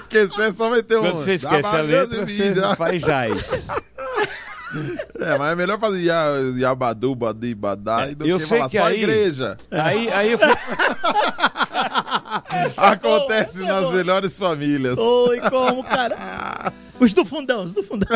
Esquecer 0.00 0.52
só 0.52 0.70
vai 0.70 0.82
ter 0.82 0.96
um. 0.98 1.02
Quando 1.02 1.18
você 1.18 1.34
esquece 1.34 1.66
a 1.68 1.80
letra, 1.80 2.26
você 2.26 2.54
faz 2.76 3.02
jaz. 3.02 3.68
É, 5.18 5.38
mas 5.38 5.52
é 5.52 5.54
melhor 5.54 5.78
fazer 5.78 6.02
ya- 6.02 6.34
Yabadu, 6.58 7.14
Badi, 7.14 7.54
Badai 7.54 8.14
do 8.14 8.26
eu 8.26 8.36
que 8.38 8.44
sei 8.44 8.58
falar 8.58 8.70
que 8.70 8.78
só 8.78 8.84
aí- 8.84 8.98
igreja. 9.02 9.56
Aí, 9.70 10.10
aí 10.12 10.32
eu 10.32 10.38
fui. 10.38 10.48
Acontece 12.76 13.62
é 13.62 13.66
nas 13.66 13.90
melhores 13.92 14.38
famílias. 14.38 14.98
Oi, 14.98 15.40
como, 15.48 15.82
cara? 15.84 16.72
Os 16.98 17.12
do 17.12 17.24
fundão, 17.24 17.62
os 17.64 17.72
do 17.72 17.82
fundão. 17.82 18.08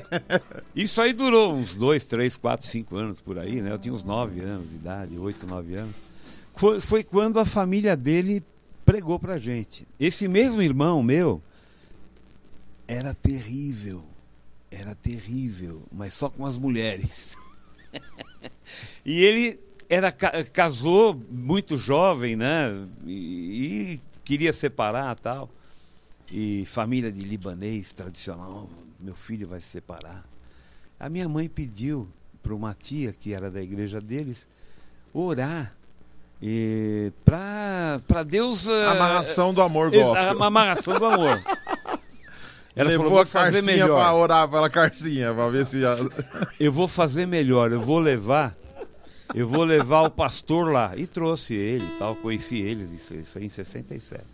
Isso 0.74 1.00
aí 1.00 1.12
durou 1.12 1.54
uns 1.54 1.74
dois, 1.74 2.04
três, 2.06 2.36
quatro, 2.36 2.66
cinco 2.66 2.96
anos 2.96 3.20
por 3.20 3.38
aí, 3.38 3.60
né? 3.60 3.70
Eu 3.70 3.78
tinha 3.78 3.92
uns 3.94 4.02
nove 4.02 4.40
anos 4.40 4.70
de 4.70 4.76
idade, 4.76 5.18
oito, 5.18 5.46
nove 5.46 5.74
anos. 5.74 5.94
Foi, 6.80 7.02
quando 7.04 7.38
a 7.38 7.44
família 7.44 7.96
dele 7.96 8.42
pregou 8.84 9.18
pra 9.18 9.38
gente. 9.38 9.86
Esse 9.98 10.26
mesmo 10.28 10.62
irmão 10.62 11.02
meu 11.02 11.42
era 12.88 13.12
terrível. 13.14 14.04
Era 14.70 14.94
terrível, 14.94 15.82
mas 15.92 16.14
só 16.14 16.28
com 16.28 16.46
as 16.46 16.56
mulheres. 16.56 17.36
e 19.04 19.22
ele 19.22 19.58
era 19.88 20.10
ca- 20.10 20.44
casou 20.44 21.20
muito 21.30 21.76
jovem, 21.76 22.34
né? 22.36 22.70
E, 23.06 23.12
e 23.94 24.00
queria 24.24 24.52
separar 24.52 25.14
tal. 25.16 25.50
E 26.30 26.64
família 26.66 27.12
de 27.12 27.20
libanês 27.22 27.92
tradicional, 27.92 28.68
meu 28.98 29.14
filho 29.14 29.46
vai 29.46 29.60
se 29.60 29.68
separar. 29.68 30.24
A 30.98 31.08
minha 31.08 31.28
mãe 31.28 31.48
pediu 31.48 32.08
para 32.42 32.54
uma 32.54 32.74
tia 32.74 33.12
que 33.12 33.32
era 33.32 33.50
da 33.50 33.62
igreja 33.62 34.00
deles 34.00 34.46
orar 35.12 35.74
para 37.24 38.22
Deus 38.26 38.68
ah, 38.68 38.90
Amarração 38.92 39.54
do 39.54 39.62
amor 39.62 39.90
gospel. 39.90 40.14
a 40.42 40.46
amarração 40.46 40.98
do 40.98 41.04
amor. 41.06 41.42
Ela 42.76 42.90
Levou 42.90 43.06
falou, 43.06 43.20
a 43.22 43.26
Carcinha 43.26 43.62
melhor. 43.62 44.14
orar 44.14 44.48
pela 44.50 44.68
Carcinha, 44.68 45.32
pra 45.32 45.48
ver 45.48 45.64
se... 45.64 45.84
a- 45.86 45.94
Eu 46.58 46.72
vou 46.72 46.88
fazer 46.88 47.24
melhor, 47.24 47.70
eu 47.70 47.80
vou 47.80 48.00
levar, 48.00 48.56
eu 49.32 49.46
vou 49.46 49.62
levar 49.62 50.00
o 50.02 50.10
pastor 50.10 50.72
lá. 50.72 50.92
E 50.96 51.06
trouxe 51.06 51.54
ele 51.54 51.84
e 51.84 51.98
tal, 51.98 52.16
conheci 52.16 52.60
ele, 52.60 52.82
isso, 52.92 53.14
isso 53.14 53.38
aí 53.38 53.44
em 53.46 53.48
67. 53.48 54.24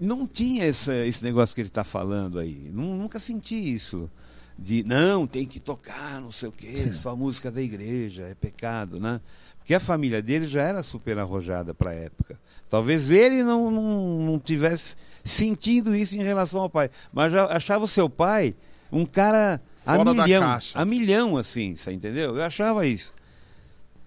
Não 0.00 0.26
tinha 0.26 0.64
esse, 0.66 0.90
esse 1.06 1.22
negócio 1.22 1.54
que 1.54 1.60
ele 1.60 1.68
está 1.68 1.84
falando 1.84 2.38
aí. 2.38 2.70
Nu- 2.72 2.96
Nunca 2.96 3.18
senti 3.20 3.54
isso. 3.54 4.10
De 4.58 4.82
não, 4.82 5.26
tem 5.26 5.46
que 5.46 5.58
tocar, 5.60 6.20
não 6.20 6.32
sei 6.32 6.48
o 6.48 6.52
quê, 6.52 6.92
só 6.92 7.14
música 7.16 7.50
da 7.50 7.62
igreja, 7.62 8.24
é 8.24 8.34
pecado, 8.34 8.98
né? 9.00 9.20
Porque 9.58 9.72
a 9.74 9.80
família 9.80 10.20
dele 10.20 10.46
já 10.46 10.62
era 10.62 10.82
super 10.82 11.18
arrojada 11.18 11.72
para 11.72 11.90
a 11.90 11.94
época. 11.94 12.38
Talvez 12.68 13.10
ele 13.10 13.42
não, 13.42 13.70
não, 13.70 14.20
não 14.26 14.38
tivesse 14.38 14.96
sentido 15.24 15.94
isso 15.94 16.14
em 16.14 16.22
relação 16.22 16.60
ao 16.60 16.68
pai. 16.70 16.90
Mas 17.12 17.32
já 17.32 17.44
achava 17.46 17.84
o 17.84 17.88
seu 17.88 18.08
pai 18.08 18.54
um 18.92 19.06
cara 19.06 19.60
a 19.86 19.94
Fora 19.96 20.04
da 20.14 20.22
milhão. 20.24 20.42
A 20.78 20.84
milhão, 20.84 21.36
assim, 21.38 21.74
você 21.74 21.92
entendeu? 21.92 22.36
Eu 22.36 22.42
achava 22.42 22.86
isso. 22.86 23.14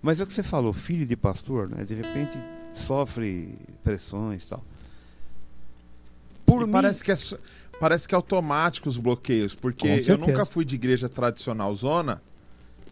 Mas 0.02 0.20
é 0.20 0.24
o 0.24 0.28
que 0.28 0.34
você 0.34 0.44
falou, 0.44 0.72
filho 0.74 1.06
de 1.06 1.16
pastor, 1.16 1.68
né? 1.70 1.84
De 1.84 1.94
repente 1.96 2.38
sofre 2.74 3.56
pressões 3.84 4.44
e 4.46 4.50
tal. 4.50 4.64
Por 6.46 6.62
E 6.64 6.66
mim. 6.66 6.72
parece 6.72 7.04
que 7.04 7.12
é 7.12 7.16
parece 7.80 8.08
que 8.08 8.16
é 8.16 8.18
automático 8.18 8.88
os 8.88 8.98
bloqueios, 8.98 9.54
porque 9.56 9.88
eu 10.08 10.18
nunca 10.18 10.46
fui 10.46 10.64
de 10.64 10.76
igreja 10.76 11.10
tradicional 11.10 11.76
zona 11.76 12.22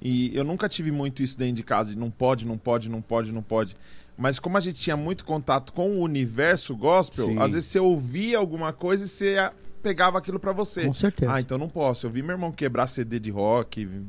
e 0.01 0.35
eu 0.35 0.43
nunca 0.43 0.67
tive 0.67 0.91
muito 0.91 1.21
isso 1.23 1.37
dentro 1.37 1.55
de 1.55 1.63
casa, 1.63 1.91
de 1.91 1.97
não 1.97 2.09
pode, 2.09 2.45
não 2.45 2.57
pode, 2.57 2.89
não 2.89 3.01
pode, 3.01 3.31
não 3.31 3.43
pode. 3.43 3.75
Mas 4.17 4.37
como 4.39 4.57
a 4.57 4.59
gente 4.59 4.79
tinha 4.79 4.97
muito 4.97 5.23
contato 5.23 5.71
com 5.71 5.91
o 5.91 6.01
universo 6.01 6.75
gospel, 6.75 7.25
Sim. 7.25 7.39
às 7.39 7.53
vezes 7.53 7.69
você 7.69 7.79
ouvia 7.79 8.37
alguma 8.37 8.73
coisa 8.73 9.05
e 9.05 9.07
você 9.07 9.49
pegava 9.81 10.17
aquilo 10.17 10.39
pra 10.39 10.51
você. 10.51 10.85
Com 10.85 10.93
certeza. 10.93 11.31
Ah, 11.33 11.39
então 11.39 11.57
não 11.57 11.69
posso. 11.69 12.05
Eu 12.05 12.11
vi 12.11 12.21
meu 12.21 12.33
irmão 12.33 12.51
quebrar 12.51 12.87
CD 12.87 13.19
de 13.19 13.31
rock, 13.31 13.85
vi, 13.85 14.03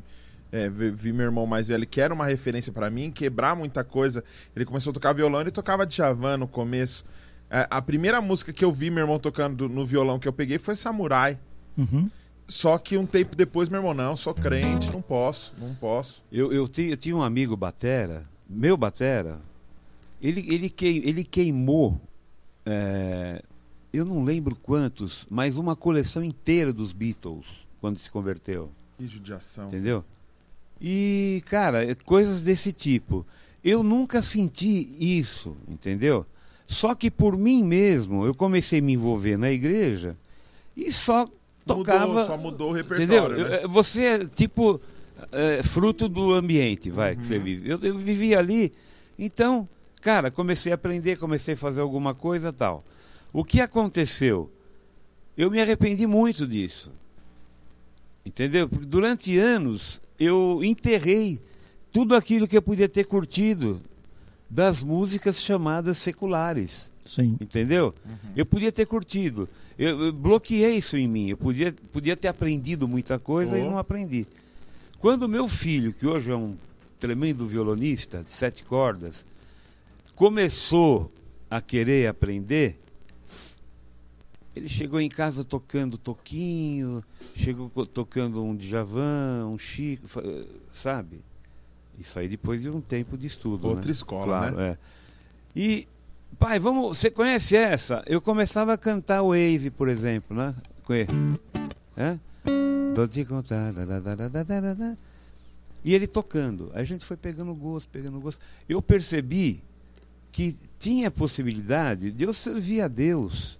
é, 0.51 0.69
vi, 0.69 0.91
vi 0.91 1.13
meu 1.13 1.25
irmão 1.25 1.45
mais 1.47 1.67
velho, 1.67 1.87
que 1.87 2.01
era 2.01 2.13
uma 2.13 2.25
referência 2.25 2.71
pra 2.73 2.89
mim, 2.89 3.09
quebrar 3.11 3.55
muita 3.55 3.83
coisa. 3.83 4.23
Ele 4.55 4.65
começou 4.65 4.91
a 4.91 4.93
tocar 4.93 5.13
violão, 5.13 5.41
ele 5.41 5.51
tocava 5.51 5.85
Djavan 5.85 6.37
no 6.37 6.47
começo. 6.47 7.05
É, 7.55 7.67
a 7.69 7.79
primeira 7.83 8.19
música 8.19 8.51
que 8.51 8.65
eu 8.65 8.73
vi 8.73 8.89
meu 8.89 9.03
irmão 9.03 9.19
tocando 9.19 9.69
no 9.69 9.85
violão 9.85 10.17
que 10.17 10.27
eu 10.27 10.33
peguei 10.33 10.57
foi 10.57 10.75
Samurai. 10.75 11.37
Uhum. 11.77 12.09
Só 12.47 12.79
que 12.79 12.97
um 12.97 13.05
tempo 13.05 13.35
depois, 13.35 13.69
meu 13.69 13.79
irmão, 13.79 13.93
não, 13.93 14.17
sou 14.17 14.33
crente, 14.33 14.91
não 14.91 15.03
posso, 15.03 15.53
não 15.59 15.75
posso. 15.75 16.23
Eu, 16.31 16.51
eu, 16.51 16.67
ti- 16.67 16.89
eu 16.89 16.97
tinha 16.97 17.15
um 17.15 17.21
amigo 17.21 17.55
batera, 17.55 18.27
meu 18.49 18.75
batera, 18.75 19.39
ele, 20.21 20.43
ele, 20.51 20.67
quei- 20.69 21.03
ele 21.05 21.23
queimou, 21.23 22.01
é, 22.65 23.41
eu 23.93 24.03
não 24.03 24.23
lembro 24.23 24.55
quantos, 24.55 25.25
mas 25.29 25.55
uma 25.55 25.75
coleção 25.75 26.23
inteira 26.23 26.73
dos 26.73 26.91
Beatles, 26.91 27.45
quando 27.79 27.99
se 27.99 28.09
converteu. 28.09 28.71
Que 28.97 29.05
judiação. 29.07 29.67
Entendeu? 29.67 30.03
E, 30.81 31.41
cara, 31.45 31.85
é 31.89 31.93
coisas 31.95 32.41
desse 32.41 32.73
tipo. 32.73 33.25
Eu 33.63 33.83
nunca 33.83 34.21
senti 34.21 34.87
isso, 34.99 35.55
entendeu? 35.67 36.25
Só 36.73 36.93
que 36.95 37.09
por 37.11 37.37
mim 37.37 37.63
mesmo, 37.63 38.25
eu 38.25 38.33
comecei 38.33 38.79
a 38.79 38.81
me 38.81 38.93
envolver 38.93 39.37
na 39.37 39.51
igreja 39.51 40.17
e 40.75 40.91
só 40.91 41.27
tocava. 41.65 42.07
Mudou, 42.07 42.25
só 42.25 42.37
mudou 42.37 42.71
o 42.73 42.77
entendeu? 42.79 43.23
repertório, 43.23 43.49
né? 43.49 43.63
Eu- 43.63 43.69
Você 43.69 44.03
é 44.03 44.25
tipo 44.25 44.81
é, 45.31 45.61
fruto 45.63 46.09
do 46.09 46.33
ambiente, 46.33 46.89
vai, 46.89 47.15
que 47.15 47.25
você 47.25 47.37
Uhum. 47.37 47.43
vive. 47.43 47.69
Eu, 47.69 47.79
eu 47.81 47.97
vivi 47.97 48.35
ali, 48.35 48.73
então, 49.17 49.67
cara, 50.01 50.29
comecei 50.31 50.71
a 50.71 50.75
aprender, 50.75 51.17
comecei 51.17 51.53
a 51.53 51.57
fazer 51.57 51.79
alguma 51.81 52.13
coisa 52.13 52.51
tal. 52.51 52.83
O 53.31 53.43
que 53.43 53.61
aconteceu? 53.61 54.51
Eu 55.37 55.49
me 55.49 55.61
arrependi 55.61 56.05
muito 56.07 56.45
disso. 56.47 56.91
Entendeu? 58.25 58.67
Porque 58.69 58.85
durante 58.85 59.37
anos 59.37 59.99
eu 60.19 60.61
enterrei 60.63 61.39
tudo 61.91 62.15
aquilo 62.15 62.47
que 62.47 62.57
eu 62.57 62.61
podia 62.61 62.87
ter 62.89 63.05
curtido 63.05 63.81
das 64.53 64.83
músicas 64.83 65.41
chamadas 65.41 65.97
seculares. 65.97 66.91
Sim. 67.03 67.35
Entendeu? 67.41 67.91
Eu 68.35 68.45
podia 68.45 68.71
ter 68.71 68.85
curtido. 68.85 69.49
Eu, 69.79 69.99
eu 70.05 70.13
bloqueei 70.13 70.75
isso 70.77 70.95
em 70.95 71.07
mim. 71.07 71.29
Eu 71.29 71.37
podia, 71.37 71.73
podia 71.91 72.15
ter 72.15 72.27
aprendido 72.27 72.87
muita 72.87 73.17
coisa 73.17 73.57
e 73.57 73.61
Oh. 73.63 73.71
não 73.71 73.77
aprendi. 73.79 74.27
Quando 74.99 75.27
meu 75.27 75.47
filho, 75.47 75.91
que 75.91 76.05
hoje 76.05 76.29
é 76.31 76.35
um 76.35 76.55
tremendo 76.99 77.47
violonista 77.47 78.23
de 78.23 78.31
sete 78.31 78.63
cordas, 78.63 79.25
começou 80.15 81.11
a 81.49 81.59
querer 81.59 82.07
aprender, 82.07 82.79
ele 84.55 84.69
chegou 84.69 85.01
em 85.01 85.09
casa 85.09 85.43
tocando 85.43 85.97
toquinho, 85.97 87.03
chegou 87.35 87.69
tocando 87.87 88.43
um 88.43 88.55
Djavan, 88.55 89.47
um 89.47 89.57
Chico, 89.57 90.07
sabe? 90.71 91.21
Isso 91.99 92.17
aí 92.19 92.27
depois 92.27 92.61
de 92.61 92.69
um 92.69 92.81
tempo 92.81 93.17
de 93.17 93.27
estudo. 93.27 93.67
Outra 93.67 93.85
né? 93.85 93.91
escola, 93.91 94.25
Claro, 94.25 94.55
né? 94.57 94.69
é. 94.69 94.77
E, 95.55 95.87
pai, 96.39 96.57
vamos. 96.59 96.97
Você 96.99 97.09
conhece 97.11 97.55
essa? 97.55 98.03
Eu 98.07 98.19
começava 98.21 98.73
a 98.73 98.77
cantar 98.77 99.21
Wave, 99.21 99.69
por 99.69 99.87
exemplo, 99.87 100.35
né? 100.35 100.55
Conhe- 100.83 101.07
É? 101.95 102.17
Tô 102.95 103.07
te 103.07 103.23
da. 103.23 104.97
E 105.83 105.93
ele 105.93 106.07
tocando. 106.07 106.71
A 106.73 106.83
gente 106.83 107.03
foi 107.05 107.17
pegando 107.17 107.53
gosto, 107.53 107.89
pegando 107.89 108.19
gosto. 108.19 108.39
Eu 108.67 108.81
percebi 108.81 109.61
que 110.31 110.57
tinha 110.79 111.11
possibilidade 111.11 112.11
de 112.11 112.23
eu 112.23 112.33
servir 112.33 112.81
a 112.81 112.87
Deus 112.87 113.59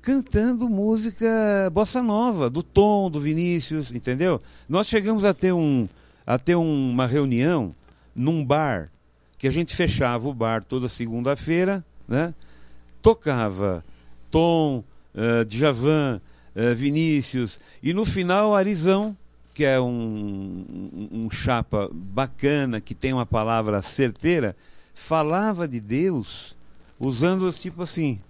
cantando 0.00 0.68
música 0.68 1.70
bossa 1.72 2.02
nova, 2.02 2.50
do 2.50 2.62
Tom, 2.62 3.08
do 3.08 3.20
Vinícius, 3.20 3.92
entendeu? 3.92 4.42
Nós 4.68 4.88
chegamos 4.88 5.24
a 5.24 5.32
ter, 5.32 5.52
um, 5.52 5.88
a 6.26 6.38
ter 6.38 6.54
uma 6.54 7.06
reunião 7.06 7.74
num 8.14 8.44
bar, 8.44 8.88
que 9.38 9.48
a 9.48 9.50
gente 9.50 9.74
fechava 9.74 10.28
o 10.28 10.34
bar 10.34 10.62
toda 10.64 10.88
segunda-feira, 10.88 11.84
né? 12.06 12.34
tocava 13.00 13.84
Tom, 14.30 14.84
eh, 15.14 15.44
Djavan, 15.44 16.20
eh, 16.54 16.74
Vinícius, 16.74 17.58
e 17.82 17.92
no 17.92 18.06
final 18.06 18.54
Arizão, 18.54 19.16
que 19.52 19.64
é 19.64 19.80
um, 19.80 20.64
um, 20.92 21.08
um 21.24 21.30
chapa 21.30 21.90
bacana, 21.92 22.80
que 22.80 22.94
tem 22.94 23.12
uma 23.12 23.26
palavra 23.26 23.82
certeira, 23.82 24.56
falava 24.94 25.66
de 25.66 25.80
Deus 25.80 26.56
usando 26.98 27.52
tipo 27.52 27.82
assim. 27.82 28.20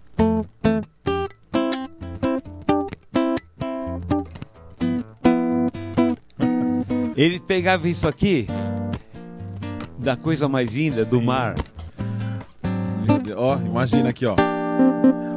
Ele 7.22 7.38
pegava 7.38 7.88
isso 7.88 8.08
aqui, 8.08 8.48
da 9.96 10.16
coisa 10.16 10.48
mais 10.48 10.74
linda 10.74 11.04
do 11.04 11.20
Sim. 11.20 11.24
mar. 11.26 11.54
Ó, 13.36 13.58
imagina 13.58 14.08
aqui, 14.08 14.26
ó. 14.26 14.34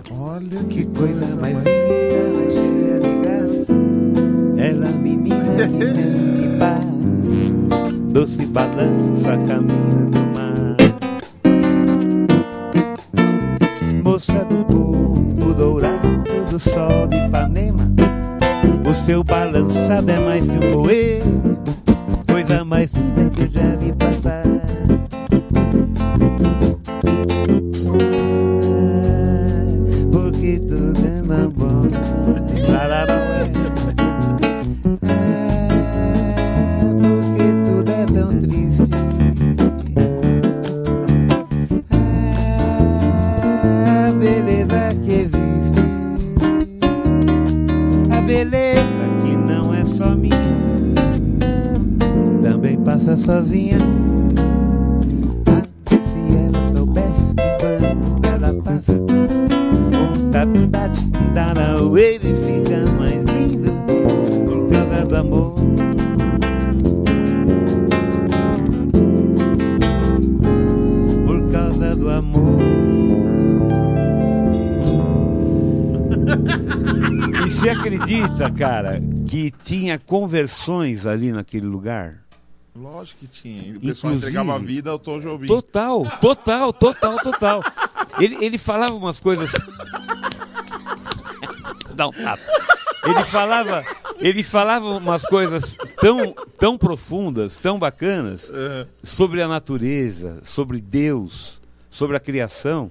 Olha 0.10 0.64
Que 0.64 0.84
coisa 0.86 1.36
mais 1.36 1.56
linda, 1.58 2.34
mais 2.34 2.54
cheia 2.54 3.00
de 3.00 3.20
graça. 3.22 3.74
Ela, 4.58 4.88
menina 4.98 5.68
que 5.70 5.86
vem 5.86 6.42
que 6.42 6.58
para, 6.58 6.82
doce 8.10 8.44
balança 8.48 9.38
caminho 9.46 10.10
do 10.10 10.22
mar. 10.34 10.78
Moça 14.04 14.44
do 14.46 14.66
corpo 14.66 15.54
dourado 15.54 16.24
do 16.50 16.58
sol 16.58 17.06
de 17.06 17.18
Ipanema, 17.28 17.88
seu 18.96 19.24
balançado 19.24 20.10
é 20.10 20.20
mais 20.20 20.48
que 20.48 20.54
um 20.54 20.72
poema, 20.72 21.60
coisa 22.28 22.64
mais 22.64 22.90
linda 22.94 23.30
que 23.30 23.48
já 23.48 23.75
sozinha. 53.56 53.78
Ah, 55.48 55.64
se 56.04 56.20
ela 56.36 56.66
soubesse 56.68 57.34
que 57.34 57.50
quando 57.60 58.26
ela 58.28 58.62
passa, 58.62 58.94
um 58.94 60.30
tatat 60.32 61.06
da 61.34 61.54
na 61.54 61.76
wave 61.82 62.20
fica 62.20 62.86
mais 62.92 63.24
lindo 63.24 63.72
por 64.46 64.70
causa 64.70 65.06
do 65.06 65.16
amor. 65.16 65.56
Por 71.26 71.52
causa 71.52 71.96
do 71.96 72.10
amor. 72.10 72.62
E 77.46 77.50
você 77.50 77.70
acredita, 77.70 78.52
cara, 78.52 79.02
que 79.28 79.52
tinha 79.64 79.98
conversões 79.98 81.06
ali 81.06 81.32
naquele 81.32 81.66
lugar? 81.66 82.25
Lógico 83.06 83.20
que 83.20 83.28
tinha. 83.28 83.78
O 83.78 83.80
pessoal 83.80 84.14
Inclusive- 84.14 84.16
entregava 84.18 84.56
a 84.56 84.58
vida 84.58 84.90
ao 84.90 84.98
Tom 84.98 85.20
Jobim. 85.22 85.46
Total, 85.46 86.04
total, 86.20 86.74
total, 86.74 87.20
total. 87.20 87.64
Ele, 88.20 88.44
ele 88.44 88.58
falava 88.58 88.96
umas 88.96 89.20
coisas. 89.20 89.52
Dá 91.94 92.08
um 92.08 92.12
tapa. 92.12 92.42
Ele 93.06 93.24
falava, 93.26 93.86
ele 94.20 94.42
falava 94.44 94.86
umas 94.98 95.24
coisas 95.24 95.78
tão, 96.02 96.34
tão 96.58 96.78
profundas, 96.80 97.58
tão 97.58 97.78
bacanas 97.78 98.50
É. 98.52 98.88
sobre 99.04 99.40
a 99.44 99.48
natureza, 99.48 100.42
sobre 100.44 100.82
Deus, 100.82 101.62
sobre 101.92 102.18
a 102.18 102.20
criação, 102.20 102.90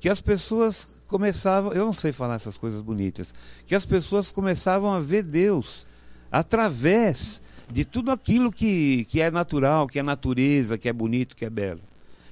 que 0.00 0.08
as 0.08 0.22
pessoas 0.22 0.88
começavam, 1.06 1.72
eu 1.72 1.84
não 1.84 1.92
sei 1.92 2.10
falar 2.10 2.36
essas 2.36 2.56
coisas 2.56 2.80
bonitas, 2.80 3.34
que 3.66 3.74
as 3.74 3.84
pessoas 3.84 4.32
começavam 4.32 4.94
a 4.94 4.98
ver 5.00 5.22
Deus 5.22 5.84
através 6.30 7.42
de 7.72 7.84
tudo 7.84 8.10
aquilo 8.10 8.52
que, 8.52 9.04
que 9.06 9.20
é 9.20 9.30
natural, 9.30 9.88
que 9.88 9.98
é 9.98 10.02
natureza, 10.02 10.76
que 10.76 10.88
é 10.88 10.92
bonito, 10.92 11.34
que 11.34 11.44
é 11.44 11.50
belo. 11.50 11.80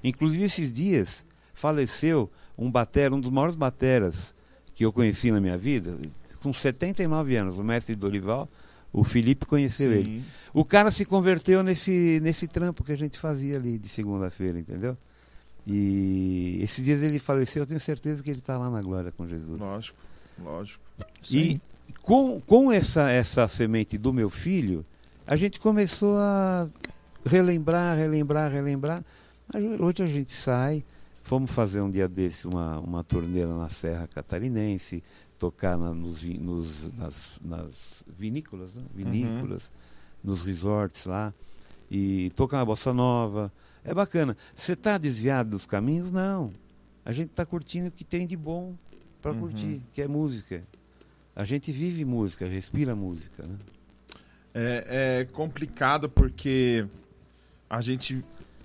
Inclusive 0.05 0.45
esses 0.45 0.73
dias 0.73 1.25
faleceu 1.55 2.31
um 2.57 2.71
batera, 2.71 3.15
um 3.15 3.21
dos 3.21 3.31
maiores 3.31 3.55
bateras 3.55 4.35
que 4.75 4.85
eu 4.85 4.93
conheci 4.93 5.31
na 5.31 5.41
minha 5.41 5.57
vida, 5.57 5.97
com 6.43 6.53
79 6.53 7.37
anos, 7.37 7.57
o 7.57 7.65
mestre 7.65 7.95
Dorival, 7.95 8.49
o 8.93 9.05
Felipe 9.05 9.47
conheceu 9.47 9.93
ele. 9.93 10.25
O 10.53 10.65
cara 10.65 10.91
se 10.91 11.05
converteu 11.05 11.63
nesse, 11.63 12.19
nesse 12.23 12.47
trampo 12.47 12.85
que 12.85 12.93
a 12.93 12.97
gente 12.97 13.19
fazia 13.19 13.57
ali 13.57 13.79
de 13.79 13.89
segunda-feira, 13.89 14.59
entendeu? 14.59 14.97
E 15.67 16.59
esses 16.63 16.85
dias 16.85 17.03
ele 17.03 17.19
faleceu, 17.19 17.63
eu 17.63 17.67
tenho 17.67 17.81
certeza 17.81 18.23
que 18.23 18.31
ele 18.31 18.41
está 18.41 18.59
lá 18.59 18.69
na 18.71 18.83
glória 18.83 19.13
com 19.13 19.27
Jesus. 19.27 19.59
Lógico, 19.59 19.99
lógico. 20.43 20.83
E 21.31 21.61
com, 22.03 22.41
com 22.41 22.73
essa, 22.73 23.11
essa 23.11 23.47
semente 23.47 23.97
do 23.97 24.13
meu 24.13 24.29
filho, 24.29 24.85
a 25.31 25.37
gente 25.37 25.61
começou 25.61 26.17
a 26.19 26.69
relembrar, 27.25 27.97
relembrar, 27.97 28.51
relembrar. 28.51 29.05
Hoje 29.79 30.03
a 30.03 30.07
gente 30.09 30.33
sai, 30.33 30.85
fomos 31.23 31.53
fazer 31.53 31.81
um 31.81 31.89
dia 31.89 32.09
desse 32.09 32.49
uma, 32.49 32.81
uma 32.81 33.05
torneira 33.05 33.57
na 33.57 33.71
Serra 33.71 34.09
Catarinense, 34.09 35.05
tocar 35.39 35.79
na, 35.79 35.95
nos, 35.95 36.25
nos, 36.25 36.93
nas, 36.95 37.39
nas 37.45 38.03
vinícolas, 38.19 38.75
né? 38.75 38.83
vinícolas 38.93 39.71
nos 40.23 40.43
resorts 40.43 41.05
lá, 41.05 41.33
e 41.89 42.31
tocar 42.35 42.59
uma 42.59 42.67
bossa 42.67 42.93
nova. 42.93 43.53
É 43.85 43.95
bacana. 43.95 44.37
Você 44.53 44.73
está 44.73 44.99
desviado 44.99 45.51
dos 45.51 45.65
caminhos? 45.65 46.11
Não. 46.11 46.53
A 47.05 47.13
gente 47.13 47.31
está 47.31 47.47
curtindo 47.47 47.87
o 47.87 47.93
que 47.93 48.03
tem 48.05 48.27
de 48.27 48.37
bom 48.37 48.75
para 49.23 49.31
Uhum. 49.31 49.43
curtir, 49.43 49.81
que 49.93 50.03
é 50.03 50.09
música. 50.09 50.65
A 51.37 51.45
gente 51.45 51.71
vive 51.71 52.05
música, 52.05 52.49
respira 52.49 52.97
música. 52.97 53.45
Né? 53.45 53.55
É, 54.55 55.21
é 55.21 55.25
complicado 55.33 56.09
porque 56.09 56.85
a 57.69 57.81
gente, 57.81 58.25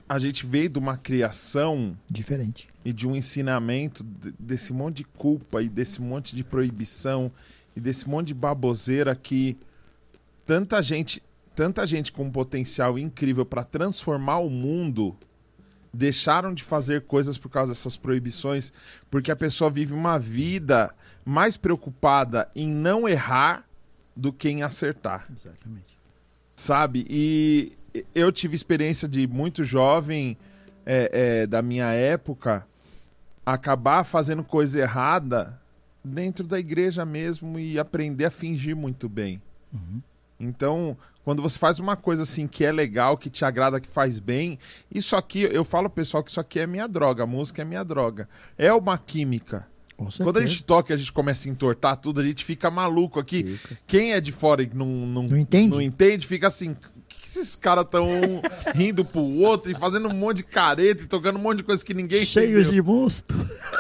a 0.10 0.18
gente 0.18 0.46
veio 0.46 0.70
de 0.70 0.80
uma 0.80 0.98
criação 0.98 1.96
Diferente. 2.10 2.68
e 2.84 2.92
de 2.92 3.08
um 3.08 3.16
ensinamento 3.16 4.04
de- 4.04 4.34
desse 4.40 4.74
monte 4.74 4.98
de 4.98 5.04
culpa 5.04 5.62
e 5.62 5.70
desse 5.70 6.02
monte 6.02 6.36
de 6.36 6.44
proibição 6.44 7.32
e 7.76 7.80
desse 7.80 8.10
monte 8.10 8.28
de 8.28 8.34
baboseira 8.34 9.16
que 9.16 9.58
tanta 10.46 10.82
gente, 10.82 11.22
tanta 11.54 11.86
gente 11.86 12.12
com 12.12 12.24
um 12.24 12.32
potencial 12.32 12.98
incrível 12.98 13.46
para 13.46 13.64
transformar 13.64 14.40
o 14.40 14.50
mundo 14.50 15.16
deixaram 15.94 16.54
de 16.54 16.62
fazer 16.64 17.04
coisas 17.04 17.38
por 17.38 17.50
causa 17.50 17.72
dessas 17.72 17.96
proibições, 17.96 18.74
porque 19.10 19.32
a 19.32 19.36
pessoa 19.36 19.70
vive 19.70 19.94
uma 19.94 20.20
vida 20.20 20.94
mais 21.24 21.56
preocupada 21.56 22.50
em 22.54 22.68
não 22.68 23.08
errar 23.08 23.66
do 24.16 24.32
que 24.32 24.50
em 24.50 24.64
acertar 24.64 25.28
Exatamente. 25.32 25.98
sabe? 26.56 27.06
E 27.10 27.74
eu 28.14 28.32
tive 28.32 28.56
experiência 28.56 29.08
de 29.08 29.28
muito 29.28 29.64
jovem 29.64 30.38
é, 30.86 31.10
é, 31.42 31.48
da 31.48 31.62
minha 31.62 31.92
época 31.92 32.66
acabar 33.46 34.04
fazendo 34.04 34.44
coisa 34.44 34.80
errada 34.80 35.60
dentro 36.04 36.46
da 36.46 36.60
igreja 36.60 37.06
mesmo 37.06 37.60
e 37.60 37.78
aprender 37.78 38.26
a 38.26 38.32
fingir 38.32 38.76
muito 38.76 39.08
bem. 39.08 39.42
Uhum. 39.74 40.02
Então, 40.40 40.98
quando 41.24 41.42
você 41.42 41.58
faz 41.58 41.80
uma 41.80 41.96
coisa 41.96 42.24
assim 42.24 42.48
que 42.48 42.66
é 42.66 42.72
legal, 42.72 43.18
que 43.18 43.30
te 43.30 43.46
agrada, 43.46 43.80
que 43.80 43.88
faz 43.88 44.20
bem, 44.20 44.60
isso 44.94 45.16
aqui, 45.16 45.42
eu 45.42 45.64
falo 45.64 45.90
pessoal 45.90 46.24
que 46.24 46.30
isso 46.30 46.40
aqui 46.40 46.60
é 46.60 46.68
minha 46.68 46.88
droga, 46.88 47.24
a 47.24 47.28
música 47.28 47.62
é 47.62 47.66
minha 47.66 47.84
droga. 47.84 48.28
É 48.58 48.74
uma 48.74 48.98
química. 48.98 49.68
Quando 49.98 50.38
a 50.38 50.46
gente 50.46 50.64
toca 50.64 50.92
e 50.92 50.96
a 50.96 50.98
gente 50.98 51.12
começa 51.12 51.48
a 51.48 51.52
entortar 51.52 51.96
tudo, 51.98 52.20
a 52.20 52.24
gente 52.24 52.44
fica 52.44 52.70
maluco 52.70 53.20
aqui. 53.20 53.58
Fica. 53.58 53.78
Quem 53.88 54.12
é 54.14 54.20
de 54.20 54.32
fora 54.32 54.62
e 54.62 54.70
não, 54.74 54.86
não, 54.88 55.24
Não 55.24 55.38
entende? 55.38 55.70
não 55.70 55.82
entende, 55.82 56.28
fica 56.28 56.48
assim. 56.48 56.72
"O 56.72 56.76
que, 57.08 57.22
que 57.22 57.28
esses 57.30 57.56
caras 57.56 57.86
estão 57.86 58.06
rindo 58.76 59.06
pro 59.06 59.22
outro 59.22 59.72
e 59.72 59.76
fazendo 59.76 60.10
um 60.10 60.14
monte 60.14 60.38
de 60.38 60.44
careta 60.44 61.04
e 61.04 61.06
tocando 61.06 61.38
um 61.38 61.42
monte 61.42 61.58
de 61.60 61.64
coisa 61.64 61.84
que 61.84 61.94
ninguém 61.94 62.26
Cheios 62.26 62.64
entendeu? 62.68 62.72
de 62.74 62.82
monstro. 62.82 63.38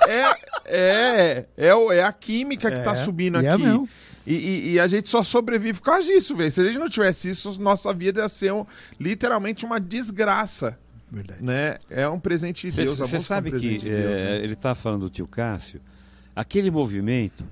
É, 0.07 0.35
é, 0.65 1.45
é, 1.57 1.75
o- 1.75 1.91
é 1.91 2.03
a 2.03 2.11
química 2.13 2.71
que 2.71 2.79
tá 2.81 2.91
É, 2.91 2.95
subindo 2.95 3.41
e 3.41 3.45
é 3.45 3.49
aqui. 3.49 3.63
mesmo. 3.63 3.89
E, 4.25 4.33
e- 4.33 4.71
e 4.73 4.79
a 4.79 4.87
gente 4.87 5.07
só 5.09 5.21
sobrevive 5.21 5.79
por 5.79 5.85
causa 5.85 6.03
disso, 6.07 6.35
velho. 6.35 6.51
Se 6.51 6.61
a 6.61 6.65
gente 6.65 6.79
não 6.79 6.89
tivesse 6.89 7.29
isso, 7.29 7.59
nossa 7.59 7.93
vida 7.93 8.21
ia 8.21 8.29
ser 8.29 8.51
um- 8.53 8.65
literalmente 8.99 9.65
uma 9.65 9.79
desgraça, 9.79 10.77
Verdade. 11.11 11.43
né? 11.43 11.77
É 11.89 12.07
um 12.09 12.19
presente 12.19 12.71
de 12.71 12.75
Deus. 12.75 12.95
Você 12.95 13.01
música 13.01 13.17
é 13.17 13.19
um 13.19 13.23
sabe 13.23 13.51
que 13.51 13.57
de 13.59 13.69
Deus, 13.79 13.83
é, 13.85 14.39
né? 14.39 14.43
ele 14.43 14.53
está 14.53 14.73
falando 14.73 15.01
do 15.01 15.09
tio 15.09 15.27
Cássio, 15.27 15.79
aquele 16.35 16.69
movimento, 16.69 17.45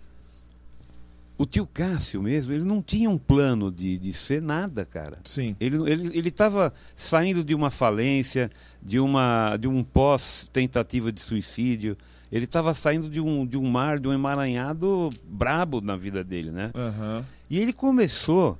o 1.38 1.46
tio 1.46 1.68
Cássio 1.72 2.22
mesmo, 2.22 2.54
ele 2.54 2.64
não 2.64 2.82
tinha 2.82 3.10
um 3.10 3.18
plano 3.18 3.72
de, 3.72 3.98
de 3.98 4.14
ser 4.14 4.42
nada, 4.42 4.86
cara. 4.86 5.18
Sim. 5.26 5.56
Ele 5.60 5.78
ele 5.90 6.18
ele 6.18 6.30
estava 6.30 6.74
saindo 6.96 7.44
de 7.44 7.56
uma 7.56 7.70
falência, 7.70 8.52
de 8.82 9.00
uma 9.00 9.58
de 9.58 9.68
um 9.68 9.84
pós 9.84 10.50
tentativa 10.52 11.12
de 11.12 11.22
suicídio. 11.22 11.98
Ele 12.32 12.46
estava 12.46 12.74
saindo 12.74 13.10
de 13.10 13.20
um 13.20 13.46
de 13.46 13.58
um 13.58 13.70
mar, 13.70 14.00
de 14.00 14.08
um 14.08 14.14
emaranhado 14.14 15.10
brabo 15.26 15.82
na 15.82 15.96
vida 15.96 16.24
dele, 16.24 16.52
né? 16.52 16.72
Aham. 16.76 17.26
E 17.50 17.60
ele 17.60 17.74
começou 17.74 18.58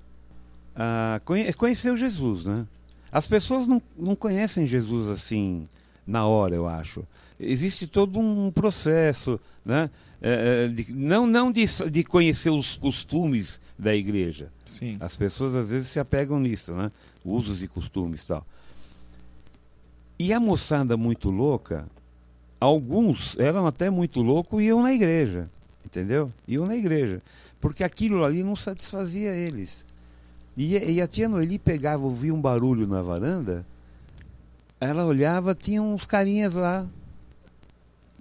a 0.76 1.22
conhe 1.26 1.54
conhecer 1.54 1.92
o 1.92 1.98
Jesus, 1.98 2.46
né? 2.46 2.66
As 3.12 3.28
pessoas 3.28 3.68
não, 3.68 3.80
não 3.96 4.16
conhecem 4.16 4.66
Jesus 4.66 5.08
assim 5.08 5.68
na 6.06 6.26
hora, 6.26 6.56
eu 6.56 6.68
acho. 6.68 7.06
Existe 7.40 7.88
todo 7.88 8.20
um 8.20 8.52
processo, 8.52 9.40
né? 9.66 9.90
É, 10.22 10.66
é, 10.66 10.68
de- 10.70 10.94
não 10.94 11.28
não 11.28 11.52
de, 11.52 11.66
de 11.92 12.04
conhecer 12.04 12.50
os 12.50 12.78
costumes 12.78 13.60
da 13.78 13.94
igreja. 13.94 14.50
Sim. 14.66 14.98
As 15.00 15.16
pessoas 15.16 15.54
às 15.56 15.70
vezes 15.70 15.90
se 15.90 16.00
apegam 16.00 16.40
nisso, 16.40 16.74
né? 16.74 16.92
Usos 17.26 17.62
e 17.62 17.68
costumes 17.68 18.24
e 18.24 18.28
tal. 18.28 18.46
E 20.18 20.32
a 20.32 20.40
moçada 20.40 20.96
muito 20.96 21.30
louca, 21.30 21.86
alguns 22.60 23.38
eram 23.38 23.68
até 23.68 23.90
muito 23.90 24.22
loucos 24.22 24.62
e 24.62 24.66
iam 24.68 24.82
na 24.82 24.94
igreja, 24.94 25.50
entendeu? 25.86 26.32
Iam 26.48 26.66
na 26.66 26.76
igreja. 26.78 27.22
Porque 27.60 27.84
aquilo 27.84 28.24
ali 28.24 28.44
não 28.44 28.56
satisfazia 28.56 29.32
eles. 29.36 29.86
E, 30.56 30.78
e 30.78 31.02
a 31.02 31.08
tia 31.08 31.28
Noeli 31.28 31.58
pegava, 31.58 32.04
ouvia 32.04 32.34
um 32.34 32.40
barulho 32.40 32.86
na 32.88 33.02
varanda, 33.02 33.66
ela 34.80 35.06
olhava, 35.06 35.56
tinha 35.56 35.82
uns 35.82 36.06
carinhas 36.06 36.54
lá 36.54 36.88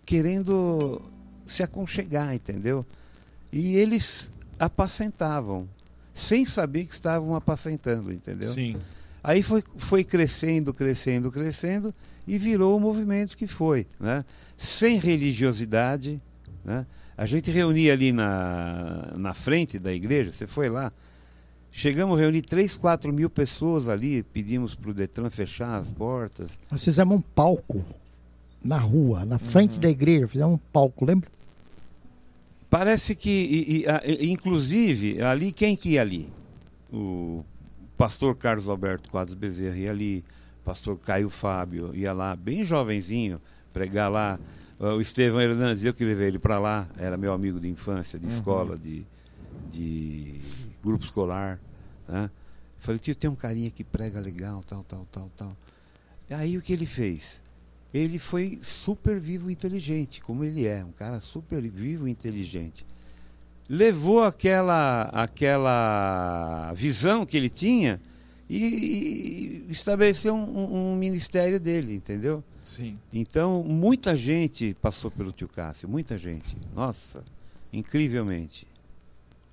querendo 0.04 1.00
se 1.46 1.62
aconchegar, 1.62 2.34
entendeu? 2.34 2.84
E 3.52 3.76
eles 3.76 4.32
apacentavam, 4.58 5.68
sem 6.14 6.44
saber 6.44 6.84
que 6.84 6.94
estavam 6.94 7.34
apacentando, 7.34 8.12
entendeu? 8.12 8.54
Sim. 8.54 8.76
Aí 9.22 9.42
foi, 9.42 9.62
foi 9.76 10.04
crescendo, 10.04 10.72
crescendo, 10.74 11.30
crescendo 11.30 11.94
e 12.26 12.38
virou 12.38 12.76
o 12.76 12.80
movimento 12.80 13.36
que 13.36 13.46
foi, 13.46 13.86
né? 13.98 14.24
Sem 14.56 14.98
religiosidade, 14.98 16.20
né? 16.64 16.86
A 17.16 17.26
gente 17.26 17.50
reunia 17.50 17.92
ali 17.92 18.10
na, 18.10 19.12
na 19.16 19.34
frente 19.34 19.78
da 19.78 19.92
igreja, 19.92 20.32
você 20.32 20.46
foi 20.46 20.68
lá, 20.68 20.92
chegamos 21.70 22.18
a 22.18 22.22
reunir 22.22 22.42
3, 22.42 22.76
4 22.76 23.12
mil 23.12 23.30
pessoas 23.30 23.88
ali, 23.88 24.22
pedimos 24.22 24.74
para 24.74 24.90
o 24.90 24.94
Detran 24.94 25.30
fechar 25.30 25.76
as 25.76 25.90
portas. 25.90 26.58
Nós 26.70 26.82
fizemos 26.82 27.16
um 27.16 27.20
palco 27.20 27.84
na 28.64 28.78
rua, 28.78 29.24
na 29.24 29.38
frente 29.38 29.78
da 29.80 29.88
igreja. 29.90 30.26
Fizemos 30.28 30.54
um 30.54 30.60
palco, 30.72 31.04
lembra? 31.04 31.28
Parece 32.70 33.14
que, 33.14 33.28
e- 33.30 33.80
e- 33.82 33.86
a- 33.88 34.02
e- 34.04 34.30
inclusive, 34.30 35.20
ali, 35.22 35.52
quem 35.52 35.76
que 35.76 35.90
ia 35.90 36.00
ali? 36.00 36.32
O 36.92 37.44
pastor 37.98 38.34
Carlos 38.36 38.68
Alberto 38.68 39.10
Quadros 39.10 39.34
Bezerra 39.34 39.76
ia 39.76 39.90
ali, 39.90 40.24
pastor 40.64 40.96
Caio 40.98 41.28
Fábio 41.28 41.94
ia 41.94 42.12
lá, 42.12 42.34
bem 42.34 42.64
jovenzinho, 42.64 43.40
pregar 43.72 44.10
lá. 44.10 44.38
Ah, 44.80 44.94
O 44.94 45.00
Estevão 45.00 45.40
Hernandes, 45.40 45.84
eu 45.84 45.92
que 45.94 46.04
levei 46.04 46.28
ele 46.28 46.38
para 46.38 46.58
lá, 46.58 46.88
era 46.96 47.16
meu 47.16 47.32
amigo 47.32 47.60
de 47.60 47.68
infância, 47.68 48.18
de 48.18 48.26
escola, 48.26 48.76
de, 48.78 49.04
de 49.70 50.40
grupo 50.82 51.04
escolar. 51.04 51.60
Né? 52.08 52.30
Falei, 52.78 52.98
tio, 52.98 53.14
tem 53.14 53.30
um 53.30 53.34
carinha 53.34 53.70
que 53.70 53.84
prega 53.84 54.18
legal, 54.18 54.62
tal, 54.66 54.82
tal, 54.84 55.06
tal, 55.12 55.30
tal. 55.36 55.56
E 56.28 56.34
aí 56.34 56.56
o 56.58 56.62
que 56.62 56.72
ele 56.72 56.86
fez? 56.86 57.40
Ele 57.92 58.18
foi 58.18 58.58
super 58.62 59.18
vivo 59.20 59.50
e 59.50 59.52
inteligente, 59.52 60.20
como 60.22 60.44
ele 60.44 60.66
é, 60.66 60.82
um 60.84 60.92
cara 60.92 61.20
super 61.20 61.60
vivo 61.60 62.08
e 62.08 62.10
inteligente. 62.10 62.86
Levou 63.68 64.22
aquela, 64.24 65.02
aquela 65.12 66.72
visão 66.74 67.24
que 67.26 67.36
ele 67.36 67.50
tinha 67.50 68.00
e, 68.48 69.64
e 69.68 69.72
estabeleceu 69.72 70.34
um, 70.34 70.92
um- 70.92 70.96
ministério 70.96 71.60
dele, 71.60 71.94
entendeu? 71.94 72.42
Sim. 72.64 72.98
Então, 73.12 73.62
muita 73.62 74.16
gente 74.16 74.74
passou 74.80 75.10
pelo 75.10 75.32
tio 75.32 75.48
Cássio, 75.48 75.88
muita 75.88 76.16
gente. 76.16 76.56
Nossa, 76.74 77.22
incrivelmente. 77.72 78.66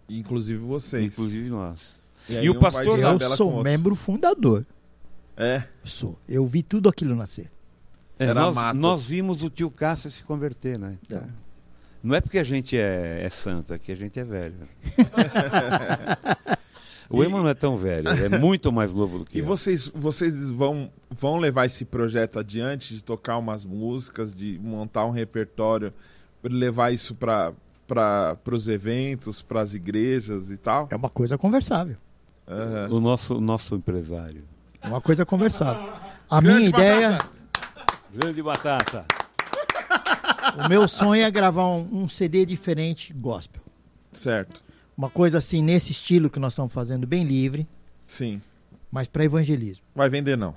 Inclusive 0.07 0.59
vocês. 0.59 1.05
Inclusive 1.05 1.49
nós. 1.49 1.77
aí 2.29 2.45
E 2.45 2.49
o 2.49 2.53
um 2.53 2.59
pastor- 2.59 2.99
Eu 2.99 3.35
sou 3.37 3.63
membro 3.63 3.95
fundador. 3.95 4.65
É. 5.37 5.63
Sou. 5.83 6.17
Eu 6.27 6.45
vi 6.45 6.63
tudo 6.63 6.89
aquilo 6.89 7.15
nascer. 7.15 7.49
É, 8.19 8.25
Era 8.25 8.41
nós, 8.41 8.55
mato. 8.55 8.77
nós 8.77 9.05
vimos 9.05 9.43
o 9.43 9.49
tio 9.49 9.71
Cássio 9.71 10.11
se 10.11 10.23
converter, 10.23 10.77
né? 10.77 10.97
Então, 11.05 11.23
Não 12.03 12.13
é 12.15 12.21
porque 12.21 12.37
a 12.37 12.43
gente 12.43 12.77
é, 12.77 13.21
é 13.23 13.29
santo, 13.29 13.73
é 13.73 13.79
que 13.79 13.91
a 13.91 13.95
gente 13.95 14.19
é 14.19 14.23
velho. 14.25 14.55
o 17.09 17.23
Ema 17.23 17.39
não 17.39 17.47
é 17.47 17.53
tão 17.53 17.77
velho, 17.77 18.07
é 18.09 18.37
muito 18.37 18.71
mais 18.71 18.93
novo 18.93 19.19
do 19.19 19.25
que 19.25 19.37
E 19.37 19.41
eu. 19.41 19.45
vocês, 19.45 19.87
vocês 19.95 20.49
vão, 20.49 20.91
vão 21.09 21.37
levar 21.37 21.65
esse 21.65 21.85
projeto 21.85 22.37
adiante 22.37 22.93
de 22.93 23.03
tocar 23.03 23.37
umas 23.37 23.63
músicas, 23.65 24.35
de 24.35 24.59
montar 24.61 25.05
um 25.05 25.11
repertório, 25.11 25.93
levar 26.43 26.91
isso 26.93 27.15
para 27.15 27.53
para 27.87 28.37
os 28.51 28.67
eventos, 28.67 29.41
para 29.41 29.61
as 29.61 29.73
igrejas 29.73 30.51
e 30.51 30.57
tal? 30.57 30.87
É 30.91 30.95
uma 30.95 31.09
coisa 31.09 31.39
conversável. 31.39 31.95
Aham. 32.47 32.87
O 32.91 32.99
nosso, 32.99 33.37
o 33.37 33.41
nosso 33.41 33.73
empresário. 33.73 34.43
É 34.79 34.87
uma 34.87 35.01
coisa 35.01 35.25
conversável. 35.25 35.91
A 36.29 36.39
Grande 36.39 36.57
minha 36.59 36.69
ideia, 36.69 37.11
batata. 37.13 37.31
Grande 38.13 38.41
batata. 38.41 39.05
o 40.65 40.67
meu 40.67 40.87
sonho 40.87 41.23
é 41.23 41.29
gravar 41.29 41.67
um, 41.67 42.03
um 42.03 42.09
CD 42.09 42.45
diferente 42.45 43.13
gospel. 43.13 43.61
Certo. 44.11 44.61
Uma 44.97 45.09
coisa 45.09 45.37
assim, 45.37 45.61
nesse 45.61 45.91
estilo 45.91 46.29
que 46.29 46.39
nós 46.39 46.53
estamos 46.53 46.73
fazendo, 46.73 47.05
bem 47.05 47.23
livre, 47.23 47.67
Sim. 48.05 48.41
mas 48.91 49.07
para 49.07 49.23
evangelismo. 49.23 49.85
Vai 49.95 50.09
vender 50.09 50.35
não. 50.35 50.55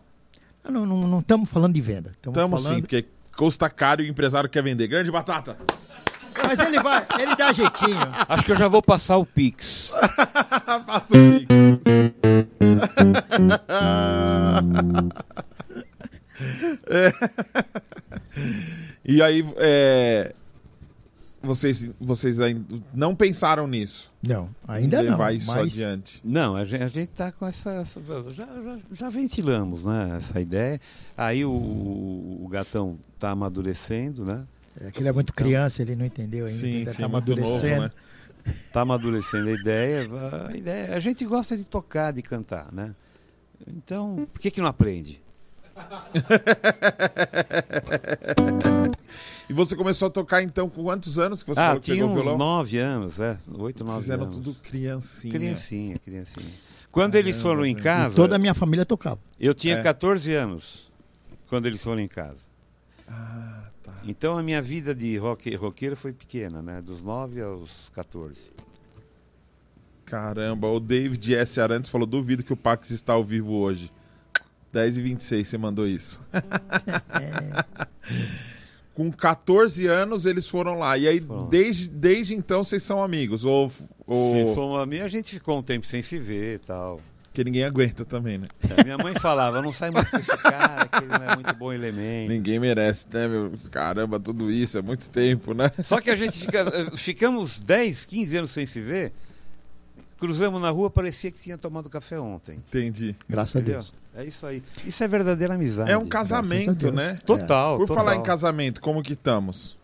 Não 0.64 0.82
estamos 0.84 1.10
não, 1.10 1.20
estamos 1.20 1.50
falando 1.50 1.74
de 1.74 1.80
venda. 1.80 2.10
Estamos 2.10 2.36
Tamo 2.36 2.56
sim, 2.58 2.64
falando... 2.64 2.80
porque 2.82 3.04
custa 3.36 3.68
caro 3.68 4.02
e 4.02 4.06
o 4.06 4.10
empresário 4.10 4.48
quer 4.48 4.62
vender. 4.62 4.88
Grande 4.88 5.10
batata. 5.10 5.56
Mas 6.46 6.58
ele 6.60 6.80
vai, 6.80 7.06
ele 7.20 7.36
dá 7.36 7.52
jeitinho. 7.52 7.98
Acho 8.28 8.44
que 8.44 8.52
eu 8.52 8.56
já 8.56 8.68
vou 8.68 8.82
passar 8.82 9.18
o 9.18 9.26
Pix. 9.26 9.94
Passa 10.86 11.16
o 11.16 11.30
Pix. 11.30 11.46
É. 16.86 17.12
E 19.04 19.20
aí, 19.20 19.44
é, 19.56 20.32
vocês, 21.42 21.90
vocês 22.00 22.40
ainda 22.40 22.64
não 22.94 23.16
pensaram 23.16 23.66
nisso? 23.66 24.12
Não, 24.22 24.48
ainda 24.66 25.00
Em 25.00 25.04
não. 25.04 25.10
levar 25.10 25.34
isso 25.34 25.48
Mas 25.48 25.74
adiante. 25.74 26.20
Não, 26.24 26.54
a 26.54 26.64
gente, 26.64 26.82
a 26.84 26.88
gente 26.88 27.08
tá 27.08 27.32
com 27.32 27.46
essa. 27.46 27.70
essa- 27.72 28.00
já, 28.32 28.46
já, 28.46 28.78
já 28.92 29.10
ventilamos, 29.10 29.84
né? 29.84 30.14
Essa 30.16 30.40
ideia. 30.40 30.80
Aí 31.16 31.44
o, 31.44 31.50
o 31.50 32.48
gatão 32.48 32.96
tá 33.18 33.30
amadurecendo, 33.30 34.24
né? 34.24 34.44
é 34.80 34.90
que 34.90 35.00
ele 35.00 35.08
é 35.08 35.12
muito 35.12 35.32
criança, 35.34 35.82
ele 35.82 35.96
não 35.96 36.06
entendeu 36.06 36.46
ainda. 36.46 36.58
Sim, 36.58 36.76
ainda 36.78 36.90
sim, 36.92 36.96
tá 36.98 37.02
novo, 37.02 37.16
amadurecendo. 37.16 37.82
né? 37.82 37.90
Tá 38.72 38.80
amadurecendo 38.82 39.48
a 39.48 39.52
ideia. 39.52 40.08
A, 40.48 40.56
ideia. 40.56 40.94
a 40.96 41.00
gente 41.00 41.24
gosta 41.24 41.56
de 41.56 41.64
tocar, 41.64 42.12
de 42.12 42.22
cantar, 42.22 42.72
né? 42.72 42.94
Então, 43.66 44.26
por 44.32 44.40
que, 44.40 44.50
que 44.50 44.60
não 44.60 44.68
aprende? 44.68 45.21
E 49.48 49.52
você 49.52 49.76
começou 49.76 50.08
a 50.08 50.10
tocar 50.10 50.42
então 50.42 50.70
com 50.70 50.82
quantos 50.84 51.18
anos 51.18 51.42
que 51.42 51.48
você 51.50 51.60
ah, 51.60 51.66
falou 51.66 51.80
que 51.80 51.92
tinha 51.92 52.06
uns 52.06 52.14
violão? 52.14 52.38
nove 52.38 52.78
anos, 52.78 53.20
é. 53.20 53.38
Oito, 53.58 53.84
nove 53.84 53.98
Vocês 53.98 54.10
eram 54.10 54.22
anos. 54.24 54.36
tudo 54.36 54.54
criancinha. 54.62 55.32
Criancinha, 55.34 55.98
criancinha. 55.98 56.46
Quando 56.90 57.16
eles 57.16 57.42
foram 57.42 57.66
em 57.66 57.74
casa, 57.74 58.14
E 58.14 58.16
toda 58.16 58.36
a 58.36 58.38
minha 58.38 58.54
família 58.54 58.86
tocava. 58.86 59.20
eu 59.38 59.52
tinha 59.52 59.74
É. 59.76 59.82
14 59.82 60.32
anos 60.34 60.90
quando 61.48 61.66
eles 61.66 61.82
foram 61.82 62.00
em 62.00 62.08
casa. 62.08 62.40
Ah, 63.06 63.64
tá. 63.82 63.92
Então 64.04 64.38
a 64.38 64.42
minha 64.42 64.62
vida 64.62 64.94
de 64.94 65.18
rock, 65.18 65.54
roqueiro 65.54 65.96
foi 65.96 66.14
pequena, 66.14 66.62
né? 66.62 66.80
Dos 66.80 67.02
9 67.02 67.42
aos 67.42 67.90
14. 67.94 68.36
Caramba, 70.04 70.68
o 70.68 70.80
David 70.80 71.34
S. 71.34 71.60
Arantes 71.60 71.90
falou: 71.90 72.06
duvido 72.06 72.42
que 72.42 72.52
o 72.52 72.56
Pax 72.56 72.90
está 72.90 73.14
ao 73.14 73.24
vivo 73.24 73.52
hoje. 73.52 73.90
10 74.72 74.98
e 74.98 75.02
26 75.02 75.48
você 75.48 75.58
mandou 75.58 75.86
isso. 75.86 76.20
Com 78.94 79.10
14 79.10 79.86
anos 79.86 80.26
eles 80.26 80.46
foram 80.48 80.74
lá. 80.78 80.98
E 80.98 81.08
aí, 81.08 81.22
desde, 81.50 81.88
desde 81.88 82.34
então, 82.34 82.62
vocês 82.62 82.82
são 82.82 83.02
amigos? 83.02 83.44
Ou, 83.44 83.70
Se 83.70 83.84
ou... 84.06 84.54
for 84.54 84.64
uma 84.66 84.84
minha, 84.84 85.04
a 85.04 85.08
gente 85.08 85.32
ficou 85.34 85.58
um 85.58 85.62
tempo 85.62 85.86
sem 85.86 86.02
se 86.02 86.18
ver 86.18 86.56
e 86.56 86.58
tal. 86.58 87.00
que 87.32 87.42
ninguém 87.42 87.64
aguenta 87.64 88.04
também, 88.04 88.36
né? 88.36 88.48
É, 88.76 88.84
minha 88.84 88.98
mãe 88.98 89.14
falava, 89.14 89.62
não 89.62 89.72
sai 89.72 89.90
muito 89.90 90.10
com 90.10 90.18
esse 90.18 90.36
cara, 90.36 90.86
que 90.88 90.98
ele 91.04 91.06
não 91.06 91.22
é 91.30 91.34
muito 91.34 91.54
bom 91.54 91.72
elemento. 91.72 92.30
Ninguém 92.30 92.58
merece, 92.58 93.06
né, 93.10 93.26
meu? 93.28 93.52
Caramba, 93.70 94.20
tudo 94.20 94.50
isso, 94.50 94.76
é 94.76 94.82
muito 94.82 95.08
tempo, 95.08 95.54
né? 95.54 95.70
Só 95.82 95.98
que 95.98 96.10
a 96.10 96.16
gente 96.16 96.38
fica, 96.38 96.66
ficamos 96.94 97.60
10, 97.60 98.04
15 98.04 98.36
anos 98.36 98.50
sem 98.50 98.66
se 98.66 98.80
ver, 98.82 99.12
cruzamos 100.18 100.60
na 100.60 100.68
rua, 100.68 100.90
parecia 100.90 101.30
que 101.30 101.40
tinha 101.40 101.56
tomado 101.56 101.88
café 101.88 102.20
ontem. 102.20 102.56
Entendi. 102.68 103.16
Graças 103.26 103.56
a 103.56 103.60
Entendeu? 103.60 103.80
Deus. 103.80 103.94
É 104.14 104.24
isso 104.24 104.46
aí. 104.46 104.62
Isso 104.84 105.02
é 105.02 105.08
verdadeira 105.08 105.54
amizade. 105.54 105.90
É 105.90 105.96
um 105.96 106.06
casamento, 106.06 106.92
né? 106.92 107.18
Total. 107.24 107.78
Por 107.78 107.86
total. 107.86 108.04
falar 108.04 108.16
em 108.16 108.22
casamento, 108.22 108.80
como 108.80 109.02
que 109.02 109.14
estamos? 109.14 109.76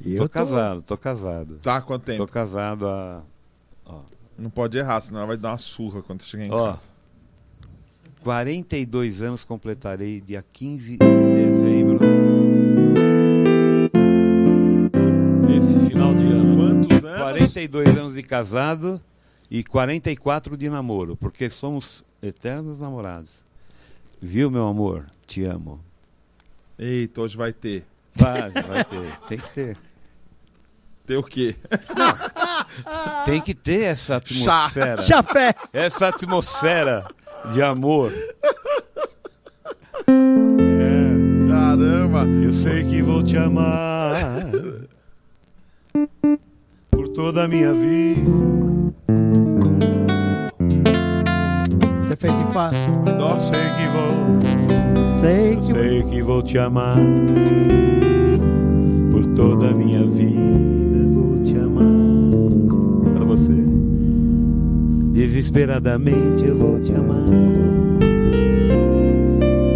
E 0.00 0.16
Tô 0.16 0.24
eu 0.24 0.28
tô- 0.28 0.28
casado, 0.28 0.82
tô 0.82 0.96
casado. 0.96 1.58
Tá 1.62 1.76
há 1.76 1.80
quanto 1.82 2.04
tempo? 2.04 2.18
Tô 2.18 2.26
casado 2.32 2.86
há. 2.88 3.22
Não 4.38 4.50
pode 4.50 4.76
errar, 4.76 5.00
senão 5.00 5.20
ela 5.20 5.28
vai 5.28 5.36
dar 5.38 5.52
uma 5.52 5.58
surra 5.58 6.02
quando 6.02 6.20
você 6.22 6.28
chegar 6.28 6.46
em 6.46 6.50
Ó. 6.52 6.72
casa. 6.72 6.88
42 8.22 9.22
anos 9.22 9.44
completarei 9.44 10.20
dia 10.20 10.44
15 10.52 10.98
de 10.98 10.98
dezembro. 10.98 11.98
Nesse 15.48 15.78
final 15.88 16.14
de 16.14 16.26
ano. 16.26 16.56
Quantos 16.56 17.04
anos? 17.04 17.22
42 17.22 17.88
anos 17.88 18.14
de 18.14 18.22
casado 18.22 19.00
e 19.50 19.62
44 19.64 20.56
de 20.56 20.68
namoro, 20.68 21.16
porque 21.16 21.48
somos 21.48 22.04
eternos 22.22 22.78
namorados. 22.80 23.45
Viu, 24.20 24.50
meu 24.50 24.66
amor? 24.66 25.04
Te 25.26 25.44
amo. 25.44 25.80
Eita, 26.78 27.20
hoje 27.20 27.36
vai 27.36 27.52
ter. 27.52 27.84
Vai, 28.14 28.50
vai 28.50 28.84
ter. 28.84 29.18
Tem 29.28 29.38
que 29.38 29.50
ter. 29.50 29.76
Ter 31.06 31.16
o 31.16 31.22
quê? 31.22 31.54
Tem 33.24 33.40
que 33.40 33.54
ter 33.54 33.82
essa 33.82 34.16
atmosfera. 34.16 35.02
Chapé! 35.04 35.54
Essa 35.72 36.08
atmosfera 36.08 37.06
de 37.52 37.62
amor. 37.62 38.12
Caramba! 41.48 42.24
Eu 42.42 42.52
sei 42.52 42.84
que 42.84 43.02
vou 43.02 43.22
te 43.22 43.36
amar 43.36 44.12
por 46.90 47.08
toda 47.08 47.44
a 47.44 47.48
minha 47.48 47.72
vida. 47.72 48.22
Você 52.04 52.16
fez 52.16 52.32
em 52.32 52.52
fa... 52.52 52.70
Eu 53.18 53.40
sei 53.40 53.58
que 53.76 53.86
vou, 53.88 55.20
Sei 55.20 55.56
que... 55.56 55.72
sei 55.72 56.02
que 56.02 56.22
vou 56.22 56.42
te 56.42 56.58
amar 56.58 56.98
por 59.10 59.26
toda 59.34 59.70
a 59.70 59.74
minha 59.74 60.04
vida. 60.04 61.06
Vou 61.12 61.42
te 61.42 61.56
amar 61.56 63.14
para 63.14 63.24
você. 63.24 63.54
Desesperadamente 65.12 66.44
eu 66.44 66.56
vou 66.56 66.78
te 66.78 66.92
amar. 66.92 67.30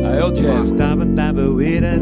Aí 0.06 0.18
é 0.18 0.24
o 0.24 0.30
jazz. 0.30 0.72
Taba, 0.72 1.06
taba, 1.06 1.42
uira, 1.42 1.98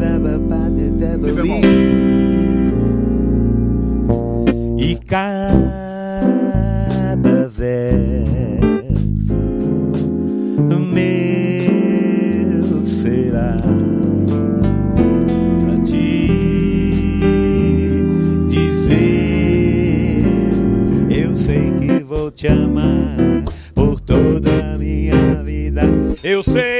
eu 26.39 26.43
sei 26.43 26.78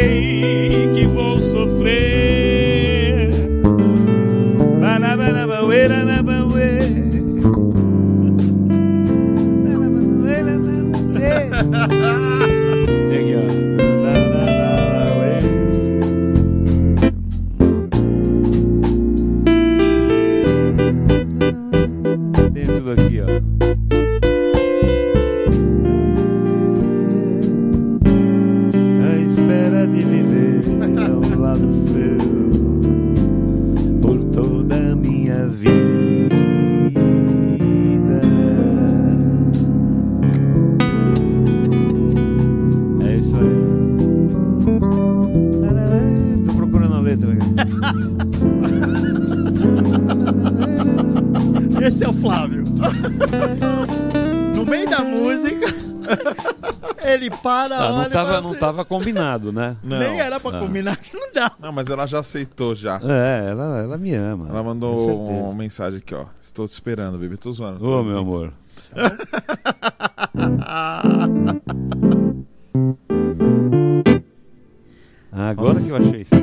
tava, 58.69 58.77
não 58.77 58.85
combinado, 58.85 59.51
né? 59.51 59.77
Não. 59.83 59.99
Nem 59.99 60.19
era 60.19 60.39
pra 60.39 60.57
Ah. 60.57 60.59
combinar 60.59 60.97
que 60.97 61.15
não 61.15 61.31
dá. 61.33 61.51
Não, 61.59 61.71
mas 61.71 61.89
ela 61.89 62.05
já 62.05 62.19
aceitou 62.19 62.75
já. 62.75 62.99
É, 63.03 63.49
ela, 63.49 63.79
ela 63.79 63.97
me 63.97 64.13
ama. 64.13 64.47
Ela 64.49 64.63
mandou 64.63 65.23
uma 65.25 65.53
mensagem 65.53 65.99
aqui, 65.99 66.13
ó. 66.15 66.25
Estou 66.41 66.67
te 66.67 66.71
esperando, 66.71 67.17
bebê. 67.17 67.37
Tô 67.37 67.51
zoando. 67.51 67.83
Ô, 67.83 68.03
meu 68.03 68.17
amor. 68.19 68.53
Agora 75.31 75.79
que 75.81 75.89
eu 75.89 75.95
achei 75.97 76.21
isso. 76.21 76.35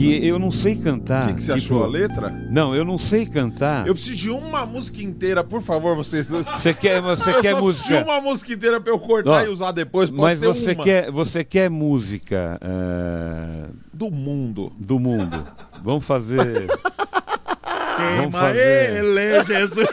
Que 0.00 0.26
eu 0.26 0.38
não 0.38 0.50
sei 0.50 0.76
cantar. 0.76 1.24
O 1.24 1.28
que, 1.28 1.34
que 1.34 1.42
você 1.42 1.60
tipo- 1.60 1.74
achou 1.74 1.84
a 1.84 1.86
letra? 1.86 2.30
Não, 2.50 2.74
eu 2.74 2.84
não 2.84 2.98
sei 2.98 3.26
cantar. 3.26 3.86
Eu 3.86 3.92
preciso 3.94 4.16
de 4.16 4.30
uma 4.30 4.64
música 4.64 5.02
inteira, 5.02 5.44
por 5.44 5.60
favor, 5.60 5.94
vocês 5.94 6.26
dois. 6.26 6.46
Você 6.46 6.72
quer, 6.72 7.02
você 7.02 7.30
eu 7.30 7.40
quer 7.42 7.50
só 7.54 7.62
preciso 7.62 7.88
de 7.88 7.94
música? 7.94 8.10
uma 8.10 8.20
música 8.20 8.52
inteira 8.52 8.80
pra 8.80 8.92
eu 8.92 8.98
cortar 8.98 9.44
e 9.46 9.48
usar 9.50 9.72
depois. 9.72 10.08
Pode 10.08 10.22
Mas 10.22 10.38
ser 10.38 10.46
você 10.46 10.72
uma. 10.72 10.84
quer, 10.84 11.10
você 11.10 11.44
quer 11.44 11.68
música 11.68 12.58
eh, 12.62 13.66
Do 13.92 14.10
mundo. 14.10 14.72
do 14.78 14.98
mundo? 14.98 15.44
Vamos 15.82 16.06
fazer. 16.06 16.66
Vamos 16.66 18.18
Queima 18.20 18.32
fazer. 18.32 18.96
ele, 19.04 19.44
Jesus. 19.44 19.88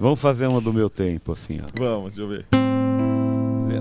Vamos 0.00 0.20
fazer 0.20 0.46
uma 0.48 0.60
do 0.60 0.72
meu 0.72 0.90
tempo, 0.90 1.32
assim, 1.32 1.60
ó. 1.62 1.66
Vamos, 1.78 2.14
deixa 2.14 2.22
eu 2.22 2.28
ver. 2.28 2.46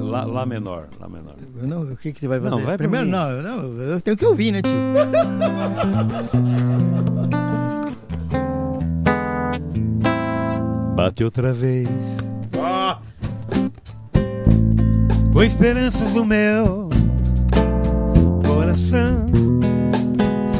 Lá, 0.01 0.23
lá 0.25 0.45
menor, 0.45 0.87
lá 0.99 1.09
menor. 1.09 1.35
Não, 1.67 1.83
o 1.83 1.97
que, 1.97 2.11
que 2.11 2.19
você 2.19 2.27
vai 2.27 2.39
fazer? 2.39 2.55
Não, 2.55 2.61
vai 2.61 2.77
Primeiro, 2.77 3.05
não, 3.05 3.41
não, 3.41 3.81
eu 3.81 4.01
tenho 4.01 4.17
que 4.17 4.25
ouvir, 4.25 4.51
né, 4.51 4.61
tio? 4.61 4.73
Bate 10.95 11.23
outra 11.23 11.51
vez. 11.51 11.89
Nossa! 12.55 13.23
com 15.33 15.41
esperanças 15.41 16.13
no 16.13 16.23
meu 16.23 16.91
coração. 18.45 19.25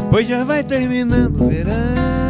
Pois 0.09 0.27
já 0.27 0.43
vai 0.43 0.63
terminando 0.63 1.43
o 1.43 1.47
verão. 1.47 2.22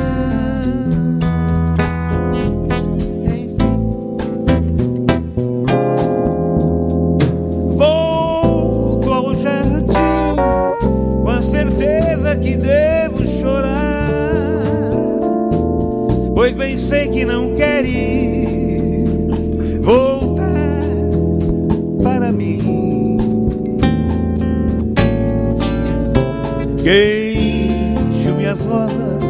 Pois 16.44 16.56
bem 16.57 16.78
sei 16.78 17.07
que 17.07 17.24
não 17.24 17.56
quer 17.56 17.86
ir 17.86 19.80
voltar 19.80 20.44
para 22.03 22.34
mim. 22.34 23.18
Queixo-me 26.84 28.45
as 28.45 28.60
rosas, 28.60 29.24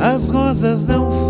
as 0.00 0.26
rosas 0.26 0.84
não 0.88 1.25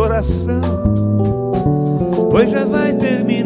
coração 0.00 0.60
pois 2.30 2.50
já 2.50 2.64
vai 2.64 2.94
terminando 2.94 3.39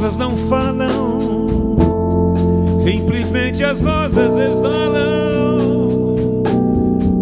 rosas 0.00 0.16
não 0.16 0.34
falam. 0.48 1.20
Simplesmente 2.80 3.62
as 3.62 3.80
rosas 3.80 4.34
exalam 4.34 5.60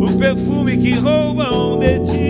o 0.00 0.12
perfume 0.16 0.76
que 0.76 0.94
roubam 0.94 1.80
de 1.80 1.98
ti. 2.00 2.27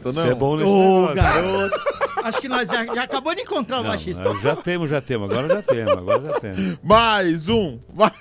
Baixista, 0.00 0.08
não? 0.08 0.12
Você 0.12 0.28
é 0.28 0.34
bom 0.34 0.56
nesse 0.56 0.70
Ô, 0.70 1.00
negócio. 1.00 1.14
garoto. 1.16 2.00
Acho 2.22 2.40
que 2.40 2.48
nós 2.48 2.68
já, 2.68 2.84
já 2.86 3.02
acabou 3.04 3.34
de 3.34 3.40
encontrar 3.42 3.80
o 3.80 3.82
Não, 3.82 3.90
baixista. 3.90 4.22
ah, 4.28 4.36
já 4.42 4.54
temos, 4.56 4.90
já 4.90 5.00
temos, 5.00 5.30
agora 5.30 5.48
já 5.48 5.62
temos, 5.62 5.96
agora 5.96 6.22
já 6.28 6.40
temos. 6.40 6.78
Mais 6.82 7.48
um! 7.48 7.78
Mais... 7.94 8.12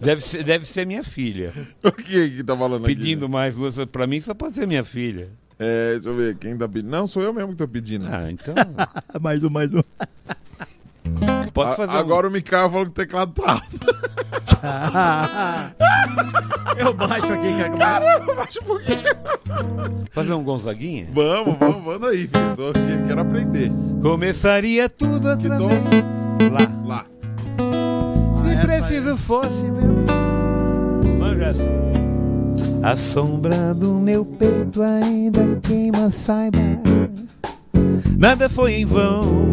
Deve 0.00 0.20
ser, 0.22 0.42
deve 0.42 0.64
ser 0.66 0.86
minha 0.86 1.02
filha. 1.02 1.52
O 1.82 1.92
que 1.92 2.30
que 2.30 2.42
tá 2.44 2.56
falando 2.56 2.84
aqui? 2.84 2.94
Pedindo 2.94 3.28
mais 3.28 3.54
luz, 3.54 3.76
pra 3.90 4.06
mim 4.06 4.20
só 4.20 4.32
pode 4.34 4.56
ser 4.56 4.66
minha 4.66 4.82
filha. 4.84 5.30
É, 5.58 5.94
deixa 5.94 6.08
eu 6.08 6.16
ver, 6.16 6.36
quem 6.38 6.56
tá 6.56 6.66
pedindo? 6.66 6.90
Não, 6.90 7.06
sou 7.06 7.22
eu 7.22 7.32
mesmo 7.32 7.50
que 7.52 7.58
tô 7.58 7.68
pedindo. 7.68 8.06
Ah, 8.10 8.30
então. 8.30 8.54
Mais 9.20 9.44
um, 9.44 9.50
mais 9.50 9.74
um. 9.74 9.82
Pode 11.52 11.72
A- 11.72 11.76
fazer. 11.76 11.92
um- 11.92 11.96
Agora 11.98 12.28
o 12.28 12.30
Mikael 12.30 12.70
falou 12.70 12.86
que 12.86 12.92
o 12.92 12.94
teclado 12.94 13.32
tá 13.32 13.52
alto. 13.52 14.62
Eu 16.78 16.92
baixo 16.94 17.32
aqui, 17.32 17.52
cara. 17.56 17.76
Caramba, 17.76 18.34
baixa 18.34 18.60
um 18.60 18.64
pouquinho. 18.64 18.98
fazer 20.12 20.32
um 20.34 20.42
Gonzaguinha? 20.42 21.06
Vamos, 21.12 21.56
vamos, 21.58 21.84
vamos 21.84 22.08
aí, 22.08 22.28
filho. 22.28 22.56
Tô 22.56 22.68
aqui, 22.70 22.80
quero 23.06 23.20
aprender. 23.20 23.70
Começaria 24.00 24.88
tudo 24.88 25.28
outra 25.28 25.56
Que 25.58 25.66
vez. 25.66 25.82
Lá. 26.52 26.68
Lá. 26.86 27.04
Se 28.42 28.50
essa 28.50 28.66
preciso 28.66 29.16
fosse 29.16 29.62
meu. 29.64 30.04
Manja 31.18 31.46
essa. 31.46 31.68
A 32.82 32.96
sombra 32.96 33.72
do 33.74 33.92
meu 33.94 34.24
peito 34.24 34.82
ainda 34.82 35.56
queima, 35.62 36.10
saiba. 36.10 36.58
Nada 38.16 38.48
foi 38.48 38.72
em 38.74 38.84
vão. 38.84 39.52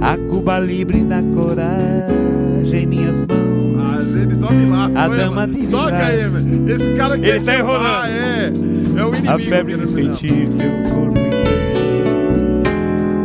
A 0.00 0.16
Cuba 0.30 0.58
livre 0.58 1.04
da 1.04 1.22
coragem 1.22 2.86
minhas 2.86 3.16
mãos. 3.16 3.76
Ah, 3.78 4.20
ele 4.22 4.34
só 4.34 4.52
me 4.52 4.66
lasca. 4.66 5.00
A 5.00 5.08
dama 5.08 5.46
de 5.46 5.66
Toca 5.66 5.96
aí, 5.96 6.28
velho. 6.28 6.70
Esse 6.70 6.92
cara 6.94 7.14
aqui. 7.14 7.26
Ele 7.26 7.38
é 7.38 7.42
tá 7.42 7.54
enrolando. 7.56 7.86
Ah, 7.86 8.08
é. 8.08 8.52
É 8.98 9.04
o 9.04 9.08
inimigo. 9.08 9.32
A 9.32 9.38
febre 9.38 9.76
de 9.76 9.86
sentir 9.86 10.48
teu 10.50 10.94
corpo 10.94 11.18
inteiro 11.18 11.38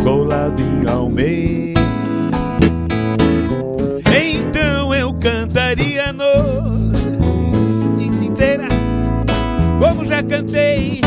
colado 0.04 0.62
em 0.62 0.88
almeida. 0.88 1.82
Então 4.16 4.94
eu 4.94 5.14
cantaria 5.14 6.10
a 6.10 6.14
noite 6.14 7.48
inteira, 8.26 8.68
como 9.80 10.06
já 10.06 10.22
cantei 10.22 11.02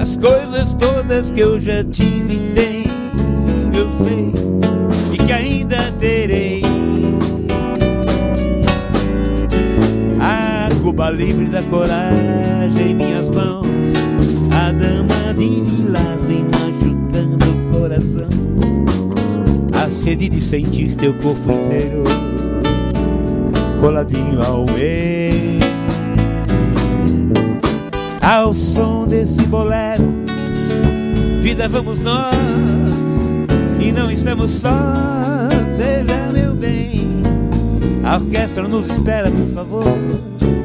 as 0.00 0.16
coisas 0.16 0.74
todas 0.74 1.30
que 1.30 1.40
eu 1.40 1.60
já 1.60 1.84
tive 1.84 2.40
dentro 2.54 2.71
sei, 3.98 4.32
e 5.12 5.16
que 5.16 5.32
ainda 5.32 5.92
terei. 5.98 6.62
A 10.20 10.68
Cuba 10.82 11.10
livre 11.10 11.46
da 11.46 11.62
coragem 11.64 12.90
em 12.90 12.94
minhas 12.94 13.30
mãos, 13.30 13.66
a 14.52 14.72
dama 14.72 15.34
de 15.34 15.60
lilás 15.60 16.24
vem 16.24 16.44
machucando 16.44 17.44
o 17.50 17.78
coração. 17.78 18.28
A 19.72 19.90
sede 19.90 20.28
de 20.28 20.40
sentir 20.40 20.94
teu 20.96 21.14
corpo 21.14 21.52
inteiro 21.52 22.04
coladinho 23.82 24.40
ao 24.40 24.64
meu. 24.64 25.60
Ao 28.22 28.54
som 28.54 29.08
desse 29.08 29.42
bolero, 29.42 30.04
vida 31.40 31.68
vamos 31.68 31.98
nós 31.98 32.91
e 33.82 33.90
não 33.90 34.10
estamos 34.10 34.52
sós. 34.52 34.72
Veja 35.76 36.30
meu 36.32 36.54
bem, 36.54 37.22
a 38.04 38.16
orquestra 38.16 38.62
nos 38.68 38.88
espera, 38.88 39.30
por 39.30 39.48
favor, 39.48 39.84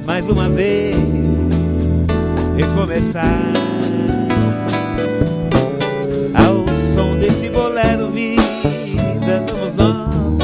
mais 0.06 0.30
uma 0.30 0.48
vez 0.49 0.95
recomeçar. 2.56 3.53
Ao 6.35 6.65
som 6.94 7.18
desse 7.18 7.49
bolero, 7.49 8.10
vida 8.11 9.44
vamos 9.49 9.76
nós, 9.76 10.38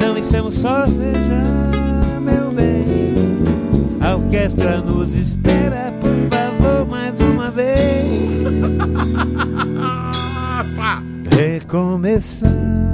não 0.00 0.18
estamos 0.18 0.56
sós. 0.56 0.92
Veja 0.92 2.20
meu 2.20 2.50
bem, 2.50 3.14
a 4.00 4.16
orquestra 4.16 4.80
nos 4.80 5.14
espera, 5.14 5.61
recomeçar. 12.12 12.91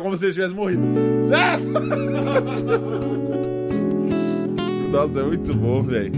Como 0.00 0.16
se 0.16 0.26
ele 0.26 0.34
tivesse 0.34 0.54
morrido. 0.54 0.82
César! 1.28 1.80
Nossa, 4.90 5.20
é 5.20 5.22
muito 5.22 5.54
bom, 5.54 5.82
velho. 5.82 6.12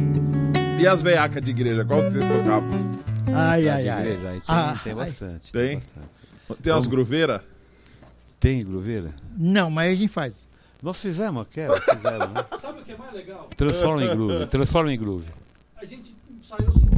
E 0.78 0.86
as 0.86 1.02
veiacas 1.02 1.42
de 1.42 1.50
igreja, 1.50 1.84
qual 1.84 2.04
que 2.04 2.10
vocês 2.10 2.24
tocavam? 2.24 2.68
Ai, 3.34 3.68
ai, 3.68 3.88
ai. 3.88 4.02
igreja, 4.02 4.30
tem, 4.30 4.42
Ah, 4.48 4.80
tem 4.82 4.94
bastante. 4.94 5.52
Tem? 5.52 5.74
bastante. 5.76 6.62
Tem 6.62 6.72
umas 6.72 6.86
gruveiras? 6.86 7.40
Tem 8.40 8.64
gruveira? 8.64 9.10
Não, 9.36 9.70
mas 9.70 9.92
a 9.92 9.94
gente 9.94 10.08
faz. 10.08 10.46
Nós 10.82 11.00
fizemos 11.02 11.42
aquela, 11.42 11.78
fizeram, 11.80 12.28
né? 12.28 12.44
Sabe 12.60 12.80
o 12.80 12.84
que 12.84 12.92
é 12.92 12.96
mais 12.96 13.12
legal? 13.12 13.48
Transforma 13.56 14.04
em 14.04 14.08
groove, 14.08 14.46
transforma 14.46 14.92
em 14.92 14.98
groove. 14.98 15.26
A 15.76 15.84
gente 15.84 16.14
ensaiou 16.40 16.72
50 16.72 16.97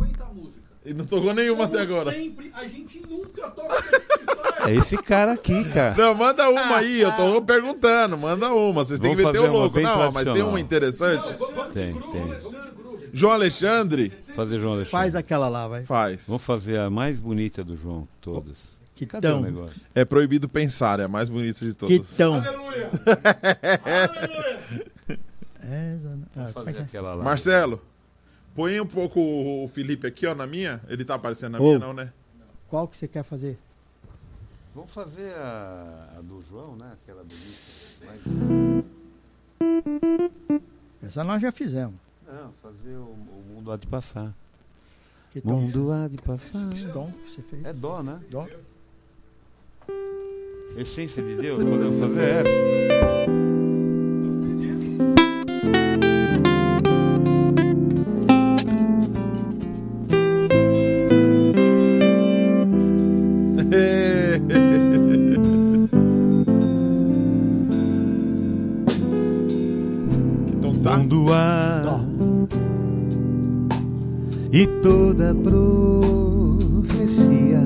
músicas. 0.91 0.95
E 0.95 0.95
não 0.95 1.05
tocou 1.05 1.35
nenhuma 1.35 1.65
até 1.65 1.87
Como 1.87 2.01
agora. 2.01 2.13
sempre, 2.17 2.51
a 2.55 2.67
gente 2.67 3.03
nunca 3.09 3.49
toca 3.51 3.75
o 3.77 3.83
que. 3.83 4.71
É 4.71 4.75
esse 4.75 4.97
cara 4.99 5.33
aqui, 5.33 5.65
cara. 5.71 5.95
Não, 5.97 6.15
manda 6.15 6.49
uma 6.51 6.77
aí, 6.77 7.01
eu 7.01 7.13
tô 7.17 7.41
perguntando, 7.43 8.19
manda 8.19 8.53
uma. 8.53 8.85
Vocês 8.85 9.01
têm 9.01 9.17
que 9.17 9.23
fazer 9.23 9.39
uma 9.39 9.49
louco. 9.49 9.77
bem 9.77 9.85
Não, 9.85 10.13
mas 10.13 10.25
tem 10.29 10.43
uma 10.43 10.61
interessante. 10.61 11.27
Tem, 11.73 11.93
tem. 11.95 12.27
vamos 12.27 12.41
de 12.65 12.71
groove. 12.71 13.09
João 13.13 13.33
Alexandre 13.33 14.13
Fazer 14.35 14.59
João 14.59 14.75
Alexandre. 14.75 14.91
Faz 14.91 15.15
aquela 15.15 15.49
lá, 15.49 15.69
vai. 15.69 15.85
faz. 15.85 16.27
Vamos 16.27 16.43
fazer 16.45 16.79
a 16.79 16.89
mais 16.91 17.21
bonita 17.21 17.65
do 17.65 17.77
João, 17.77 18.07
todas. 18.21 18.79
Que 18.95 19.07
Cadê 19.07 19.29
o 19.29 19.31
tão. 19.33 19.41
negócio? 19.41 19.81
É 19.95 20.05
proibido 20.05 20.49
pensar, 20.49 21.01
é 21.01 21.05
a 21.05 21.09
mais 21.09 21.29
bonita 21.29 21.65
de 21.65 21.73
Que 21.75 21.99
todas. 21.99 22.09
tão. 22.17 22.35
Aleluia! 22.35 22.91
Aleluia! 23.85 24.61
É, 25.63 25.97
ah, 25.97 26.09
Vamos 26.35 26.51
é 26.51 26.53
fazer 26.53 26.73
que 26.73 26.79
é? 26.79 26.83
aquela 26.83 27.15
lá. 27.15 27.25
Marcelo, 27.25 27.81
põe 28.55 28.81
um 28.81 28.87
pouco 28.87 29.21
o 29.21 29.69
Felipe 29.69 30.07
aqui, 30.07 30.27
ó, 30.27 30.35
na 30.35 30.47
minha. 30.47 30.81
Ele 30.89 31.05
tá 31.05 31.15
aparecendo 31.15 31.53
na 31.53 31.61
Ô. 31.61 31.65
minha, 31.65 31.79
não, 31.79 31.93
né? 31.93 32.13
Qual 32.69 32.87
que 32.87 32.97
você 32.97 33.09
quer 33.09 33.23
fazer? 33.25 33.59
Vamos 34.75 34.95
fazer 34.95 35.33
a, 35.35 36.15
a 36.19 36.21
do 36.21 36.41
João, 36.41 36.77
né? 36.77 36.93
Aquela 37.03 37.25
bonita. 37.25 37.59
Mas... 38.07 38.21
Essa 41.03 41.25
nós 41.25 41.43
já 41.43 41.51
fizemos. 41.51 41.97
Não, 42.27 42.53
fazer 42.63 42.95
o, 42.95 43.03
o 43.03 43.45
mundo 43.49 43.73
há 43.73 43.77
de 43.77 43.89
passar. 43.89 44.33
Que 45.31 45.41
tom? 45.41 45.61
Mundo 45.61 45.93
há 45.93 46.07
de 46.07 46.19
passar. 46.19 46.71
Que 46.71 46.87
tom 46.87 47.11
que 47.25 47.31
você 47.31 47.43
fez? 47.43 47.65
É 47.65 47.73
dó, 47.73 48.03
né? 48.03 48.21
Dó. 48.31 48.47
Essência 50.77 51.23
de 51.23 51.37
Deus, 51.37 51.65
podemos 51.65 51.99
fazer 51.99 52.47
essa. 52.47 53.50
Toda 75.31 75.35
profecia, 76.83 77.61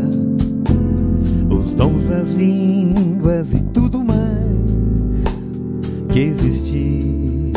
os 1.49 1.73
dons, 1.73 2.11
as 2.11 2.33
línguas 2.33 3.53
e 3.53 3.61
tudo 3.73 4.05
mais 4.05 4.25
que 6.11 6.21
existir. 6.21 7.53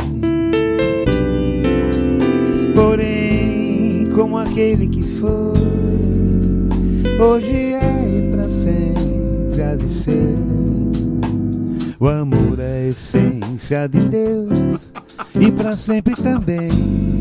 Porém, 2.73 4.09
como 4.15 4.37
aquele 4.37 4.87
que 4.87 5.03
foi, 5.03 5.27
hoje 7.19 7.73
é 7.73 8.19
e 8.19 8.31
pra 8.31 8.49
sempre 8.49 9.61
há 9.61 9.75
de 9.75 9.89
ser. 9.89 10.37
O 11.99 12.07
amor 12.07 12.59
é 12.59 12.85
a 12.85 12.87
essência 12.89 13.87
de 13.87 13.99
Deus 13.99 14.91
e 15.39 15.51
pra 15.51 15.75
sempre 15.75 16.15
também 16.15 17.16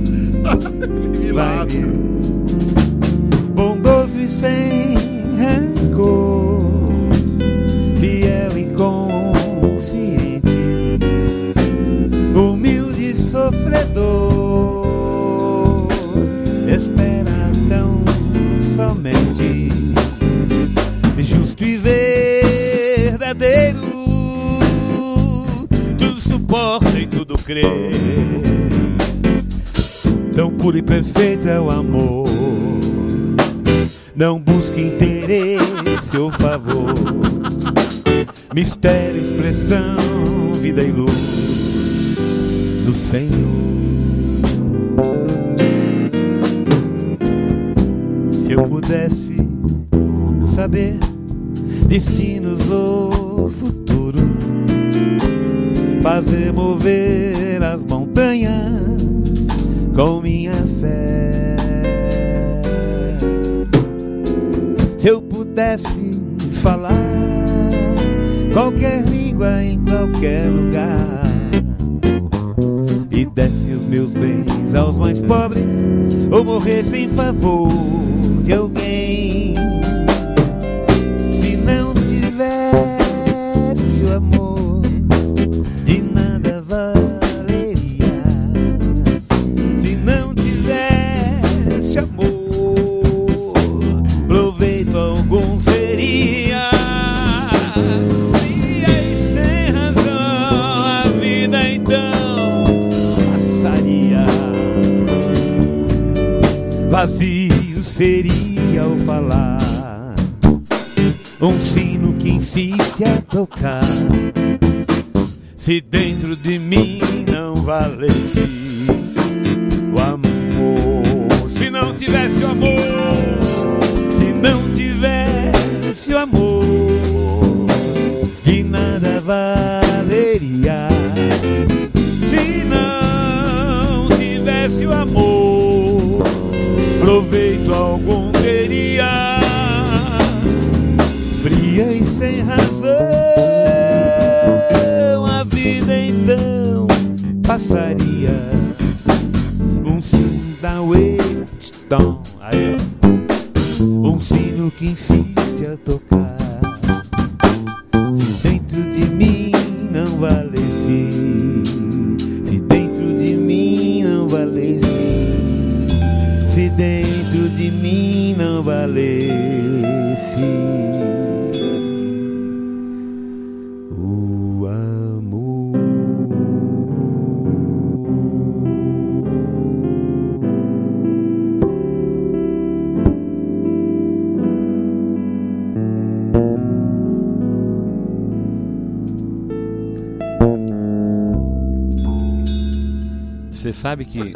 sabe 193.97 194.05
que. 194.05 194.33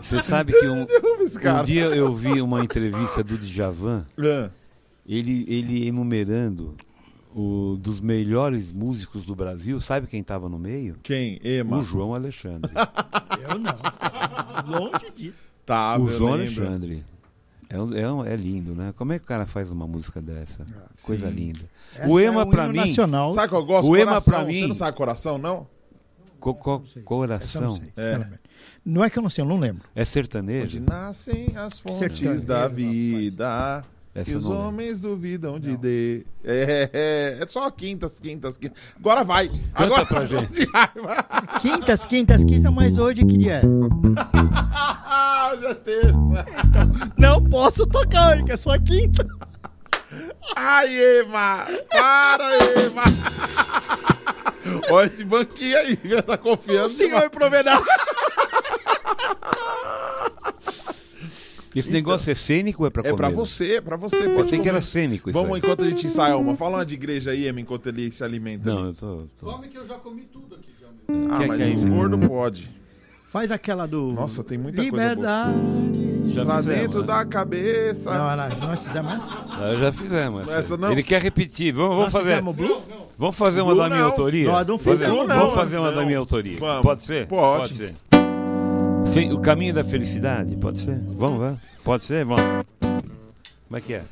Você 0.00 0.20
sabe 0.22 0.52
que 0.52 0.66
um, 0.68 0.82
um 0.82 1.64
dia 1.64 1.84
eu 1.86 2.12
vi 2.14 2.40
uma 2.40 2.62
entrevista 2.62 3.22
do 3.22 3.36
Djavan, 3.38 4.04
Ah, 4.18 4.50
ele, 5.06 5.44
ele 5.48 5.86
enumerando 5.86 6.74
o, 7.34 7.76
dos 7.80 8.00
melhores 8.00 8.72
músicos 8.72 9.24
do 9.24 9.34
Brasil. 9.34 9.80
Sabe 9.80 10.06
quem 10.06 10.20
estava 10.20 10.48
no 10.48 10.58
meio? 10.58 10.96
Quem? 11.02 11.40
Ema. 11.42 11.78
O 11.78 11.82
João 11.82 12.14
Alexandre. 12.14 12.70
Eu 13.48 13.58
não. 13.58 14.80
Longe 14.80 15.10
disso. 15.16 15.44
Tá, 15.66 15.98
o 15.98 16.08
João 16.08 16.34
lembro. 16.34 16.62
Alexandre. 16.66 17.04
É, 17.68 17.80
um- 17.80 17.94
é, 17.94 18.12
um- 18.12 18.24
é 18.24 18.36
lindo, 18.36 18.74
né? 18.74 18.92
Como 18.96 19.12
é 19.12 19.18
que 19.18 19.24
o 19.24 19.28
cara 19.28 19.46
faz 19.46 19.70
uma 19.70 19.86
música 19.86 20.20
dessa? 20.20 20.66
Coisa 21.04 21.28
sim. 21.30 21.34
linda. 21.34 21.60
Essa 21.96 22.08
o 22.08 22.20
é 22.20 22.24
Ema, 22.24 22.46
pra 22.46 22.64
hino 22.64 22.72
mim. 22.72 22.78
Nacional. 22.80 23.34
Sabe 23.34 23.48
que 23.48 23.54
eu 23.54 23.64
gosto? 23.64 23.90
O 23.90 23.96
Ema 23.96 24.06
coração. 24.12 24.32
pra 24.34 24.44
mim- 24.44 24.60
Você 24.60 24.66
não 24.66 24.74
sabe 24.74 24.96
coração, 24.96 25.38
não? 25.38 25.66
co- 26.38 26.54
co- 26.54 26.82
coração. 27.04 27.62
não 27.62 27.76
sei, 27.76 27.84
sinceramente. 27.96 28.41
Não 28.84 29.04
é 29.04 29.10
que 29.10 29.18
eu 29.18 29.22
não 29.22 29.30
sei, 29.30 29.42
eu 29.44 29.48
não 29.48 29.58
lembro. 29.58 29.82
É 29.94 30.04
sertanejo? 30.04 30.64
Onde 30.78 30.80
nascem 30.80 31.52
as 31.56 31.78
fontes 31.80 31.98
Sertanejo. 31.98 32.46
da 32.46 32.68
vida. 32.68 33.84
Essa 34.14 34.32
eu 34.32 34.38
os 34.38 34.44
homens 34.46 35.00
duvidam 35.00 35.58
de 35.58 35.74
D. 35.76 36.26
É, 36.44 36.90
é, 36.92 37.42
é 37.42 37.46
só 37.48 37.70
quintas, 37.70 38.20
quintas, 38.20 38.58
quintas. 38.58 38.76
Agora 38.98 39.24
vai. 39.24 39.50
Agora 39.74 40.04
pra 40.04 40.24
gente. 40.26 40.52
de 40.52 40.66
raiva. 40.70 41.24
Quintas, 41.62 42.04
quintas, 42.04 42.44
quintas, 42.44 42.70
mas 42.72 42.98
hoje 42.98 43.24
que 43.24 43.38
dia 43.38 43.62
é? 43.62 43.62
Hoje 45.52 45.66
é 45.66 45.74
terça. 45.74 46.46
Não 47.18 47.42
posso 47.44 47.86
tocar 47.86 48.32
hoje, 48.34 48.44
que 48.44 48.52
é 48.52 48.56
só 48.56 48.78
quinta. 48.78 49.26
Ai, 50.56 50.88
Ema! 51.20 51.66
Para, 51.90 52.54
Ema! 52.82 53.02
Olha 54.90 55.06
esse 55.06 55.24
banquinho 55.24 55.76
aí, 55.78 55.98
já 56.04 56.22
tá 56.22 56.38
confiando. 56.38 56.86
O 56.86 56.88
senhor 56.88 57.28
provedor. 57.30 57.82
Esse 61.74 61.90
negócio 61.90 62.30
é 62.30 62.34
cênico 62.34 62.82
ou 62.82 62.86
é 62.86 62.90
pra 62.90 63.00
É 63.00 63.04
comer? 63.10 63.16
pra 63.16 63.28
você, 63.30 63.76
é 63.76 63.80
pra 63.80 63.96
você. 63.96 64.24
Pode 64.24 64.34
Pensei 64.34 64.58
que 64.60 64.68
era 64.68 64.82
cênico 64.82 65.30
isso 65.30 65.38
Vamos 65.38 65.54
aí. 65.54 65.58
enquanto 65.58 65.82
a 65.82 65.88
gente 65.88 66.06
ensaia 66.06 66.36
uma. 66.36 66.54
Fala 66.54 66.78
uma 66.78 66.84
de 66.86 66.92
igreja 66.94 67.30
aí, 67.30 67.46
Ema, 67.46 67.60
enquanto 67.62 67.86
ele 67.86 68.12
se 68.12 68.22
alimenta. 68.22 68.68
Não, 68.70 68.86
eu 68.88 68.94
tô... 68.94 69.22
tô- 69.40 69.46
Come 69.52 69.68
que 69.68 69.78
eu 69.78 69.86
já 69.86 69.94
comi 69.94 70.22
tudo 70.30 70.54
aqui 70.54 70.68
já. 70.78 70.86
meu. 71.08 71.32
Ah, 71.34 71.38
que- 71.38 71.46
mas 71.46 71.60
é 71.62 71.86
o 71.86 71.88
gordo 71.90 72.18
pode. 72.28 72.68
Faz 73.30 73.50
aquela 73.50 73.86
do. 73.86 74.12
Nossa, 74.12 74.44
tem 74.44 74.58
muita 74.58 74.82
coisa 74.82 74.90
boa. 74.90 75.02
Liberdade. 75.14 75.58
Já 76.26 76.44
Lá 76.44 76.58
fizemos, 76.58 76.80
dentro 76.80 77.00
né? 77.00 77.06
da 77.06 77.24
cabeça. 77.24 78.10
Não, 78.18 78.36
não, 78.36 78.68
nós 78.68 78.84
fizemos 78.84 79.12
essa? 79.14 79.44
Ah, 79.48 79.74
já 79.74 79.92
fizemos. 79.92 80.42
essa. 80.42 80.52
Essa 80.58 80.76
não. 80.76 80.92
Ele 80.92 81.02
quer 81.02 81.22
repetir. 81.22 81.72
Vamos, 81.72 81.96
vamos 81.96 82.04
Nós 82.04 82.12
fazer. 82.12 82.28
fizemos 82.36 82.54
Blue? 82.54 82.82
Vamos 83.18 83.36
fazer 83.36 83.62
uma 83.62 83.72
Blue 83.72 83.82
da 83.82 83.88
minha 83.88 84.00
não. 84.02 84.08
autoria? 84.10 84.48
Nós 84.52 84.66
não 84.66 84.78
Fazer- 84.78 85.06
fizemos, 85.06 85.26
não. 85.26 85.36
Vamos 85.38 85.54
fazer 85.54 85.78
uma 85.78 85.88
Não. 85.90 85.96
da 85.96 86.04
minha 86.04 86.18
autoria. 86.18 86.58
Vamos. 86.60 86.82
Pode 86.82 87.02
ser? 87.04 87.26
Pode. 87.26 87.74
ser. 87.74 87.94
Sim, 89.04 89.32
o 89.32 89.40
caminho 89.40 89.74
da 89.74 89.84
felicidade, 89.84 90.56
pode 90.56 90.80
ser? 90.80 90.98
Vamos, 90.98 91.38
vamos. 91.38 91.60
Pode 91.84 92.04
ser? 92.04 92.24
Vamos. 92.24 92.64
Como 92.80 93.76
é 93.76 93.80
que 93.80 93.94
é? 93.94 94.04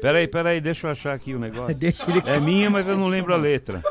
Peraí, 0.00 0.26
peraí, 0.26 0.60
deixa 0.60 0.86
eu 0.86 0.90
achar 0.90 1.14
aqui 1.14 1.34
o 1.34 1.38
negócio. 1.38 1.74
Deixa 1.78 2.10
ele. 2.10 2.22
É 2.26 2.40
minha, 2.40 2.68
mas 2.68 2.86
eu 2.88 2.96
não 2.96 3.08
lembro 3.08 3.32
a 3.32 3.36
letra. 3.36 3.82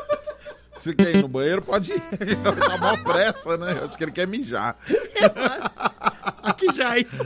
Se 0.78 0.94
quer 0.94 1.14
ir 1.14 1.22
no 1.22 1.28
banheiro, 1.28 1.62
pode 1.62 1.92
ir. 1.92 2.00
tá 2.42 2.76
mó 2.78 2.96
pressa, 3.02 3.56
né? 3.56 3.72
Eu 3.78 3.84
acho 3.86 3.96
que 3.96 4.04
ele 4.04 4.12
quer 4.12 4.26
mijar. 4.26 4.76
Aqui 6.42 6.66
já 6.74 6.96
é 6.96 7.00
isso. 7.00 7.24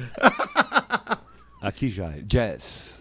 Aqui 1.60 1.88
já, 1.88 2.06
é 2.10 2.20
jazz. 2.22 3.00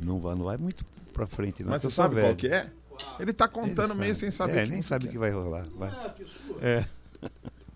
Não 0.00 0.20
vai, 0.20 0.34
não 0.34 0.44
vai 0.44 0.56
muito 0.56 0.84
pra 1.12 1.26
frente, 1.26 1.62
não. 1.62 1.70
Mas 1.70 1.82
que 1.82 1.88
você 1.88 1.94
sabe 1.94 2.14
qual 2.14 2.26
velho. 2.26 2.36
que 2.36 2.48
é? 2.48 2.70
Ele 3.18 3.32
tá 3.32 3.46
Ele 3.46 3.52
contando 3.52 3.88
sabe. 3.88 4.00
meio 4.00 4.14
sem 4.14 4.30
saber. 4.30 4.52
É, 4.52 4.60
quem 4.62 4.70
nem 4.70 4.80
que 4.80 4.86
sabe 4.86 5.06
o 5.06 5.08
é. 5.08 5.10
que 5.10 5.18
vai 5.18 5.30
rolar. 5.30 5.66
Vai. 5.76 5.90
Ah, 5.90 6.14
que 6.14 6.24
sua. 6.24 6.56
É. 6.60 6.84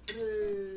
Eita. 0.09 0.76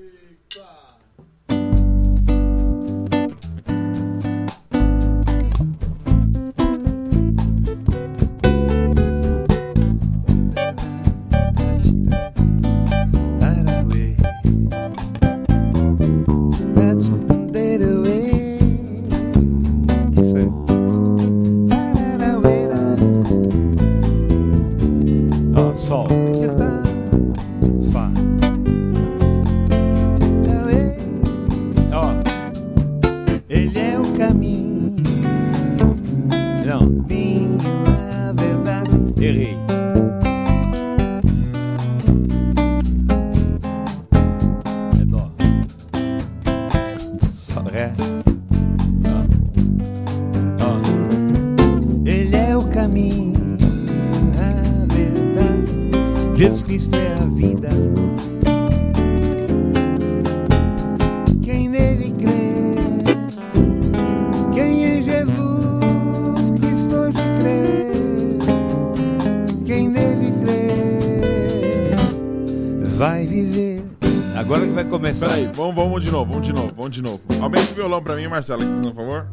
Marcelo 78.40 78.64
aqui, 78.64 78.82
por 78.84 78.96
favor. 78.96 79.28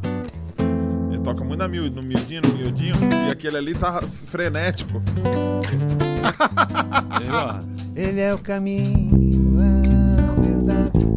Ele 1.13 1.23
toca 1.23 1.45
muito 1.45 1.61
na 1.61 1.69
miúdo, 1.69 2.03
no 2.03 2.09
miudinho, 2.09 2.43
no 2.43 2.53
miudinho. 2.55 2.97
E 3.29 3.31
aquele 3.31 3.57
ali 3.57 3.73
tá 3.73 4.03
frenético. 4.03 5.01
Ele, 7.95 8.21
é 8.21 8.35
o 8.35 8.39
caminho, 8.39 9.59
a 9.61 10.41
verdade 10.41 11.16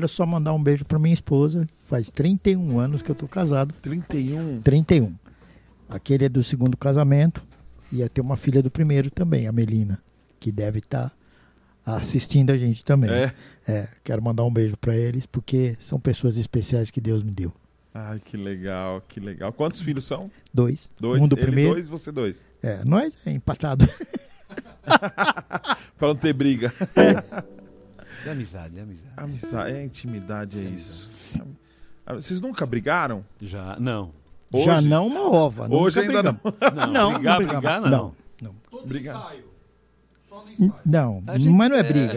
quero 0.00 0.08
só 0.08 0.24
mandar 0.24 0.54
um 0.54 0.62
beijo 0.62 0.82
pra 0.84 0.98
minha 0.98 1.12
esposa. 1.12 1.66
Faz 1.86 2.10
31 2.10 2.78
anos 2.78 3.02
que 3.02 3.10
eu 3.10 3.14
tô 3.14 3.28
casado. 3.28 3.74
31. 3.82 4.62
31. 4.62 5.14
Aquele 5.88 6.24
é 6.24 6.28
do 6.28 6.42
segundo 6.42 6.74
casamento. 6.76 7.42
Ia 7.92 8.08
ter 8.08 8.22
uma 8.22 8.36
filha 8.36 8.62
do 8.62 8.70
primeiro 8.70 9.10
também, 9.10 9.46
a 9.46 9.52
Melina, 9.52 10.00
que 10.38 10.50
deve 10.50 10.78
estar 10.78 11.12
assistindo 11.84 12.50
a 12.50 12.56
gente 12.56 12.82
também. 12.82 13.10
É? 13.10 13.34
É, 13.68 13.88
quero 14.02 14.22
mandar 14.22 14.44
um 14.44 14.50
beijo 14.50 14.76
pra 14.76 14.96
eles, 14.96 15.26
porque 15.26 15.76
são 15.78 16.00
pessoas 16.00 16.38
especiais 16.38 16.90
que 16.90 17.00
Deus 17.00 17.22
me 17.22 17.30
deu. 17.30 17.52
Ai, 17.92 18.20
que 18.24 18.36
legal, 18.36 19.02
que 19.06 19.20
legal. 19.20 19.52
Quantos 19.52 19.82
filhos 19.82 20.04
são? 20.06 20.30
Dois. 20.54 20.88
Dois. 20.98 21.20
Um 21.20 21.28
do 21.28 21.34
Ele 21.36 21.42
primeiro. 21.42 21.72
dois, 21.72 21.88
você 21.88 22.10
dois. 22.10 22.52
É, 22.62 22.82
nós 22.84 23.18
é 23.26 23.32
empatado. 23.32 23.86
Pra 25.98 26.08
não 26.08 26.14
ter 26.14 26.32
briga. 26.32 26.72
É 26.96 27.59
amizade, 28.28 28.78
é 28.78 28.82
amizade. 28.82 29.12
Amizade, 29.16 29.72
é 29.72 29.84
intimidade, 29.84 30.58
é 30.58 30.62
Sim, 30.68 30.74
isso. 30.74 31.10
Ah, 32.06 32.14
Vocês 32.14 32.40
nunca 32.40 32.66
brigaram? 32.66 33.24
Já, 33.40 33.76
não. 33.80 34.12
Hoje? 34.52 34.64
Já 34.64 34.80
não 34.80 35.06
uma 35.06 35.30
ova. 35.30 35.68
nunca 35.68 35.76
Hoje 35.82 36.00
ainda 36.00 36.22
brigamos. 36.22 36.40
não. 36.42 36.86
Não, 36.86 36.92
Não, 36.92 37.12
brigar, 37.14 37.40
não 37.40 37.46
brigar, 37.48 37.80
não. 37.82 38.14
Não. 38.42 38.54
Todo 38.70 38.82
Obrigado. 38.84 39.18
ensaio. 39.20 39.44
Só 40.28 40.44
no 40.44 40.50
ensaio. 40.52 40.72
Não, 40.84 41.22
gente- 41.36 41.48
mas 41.50 41.70
não 41.70 41.76
é 41.76 41.80
a 41.80 41.84
briga. 41.84 42.14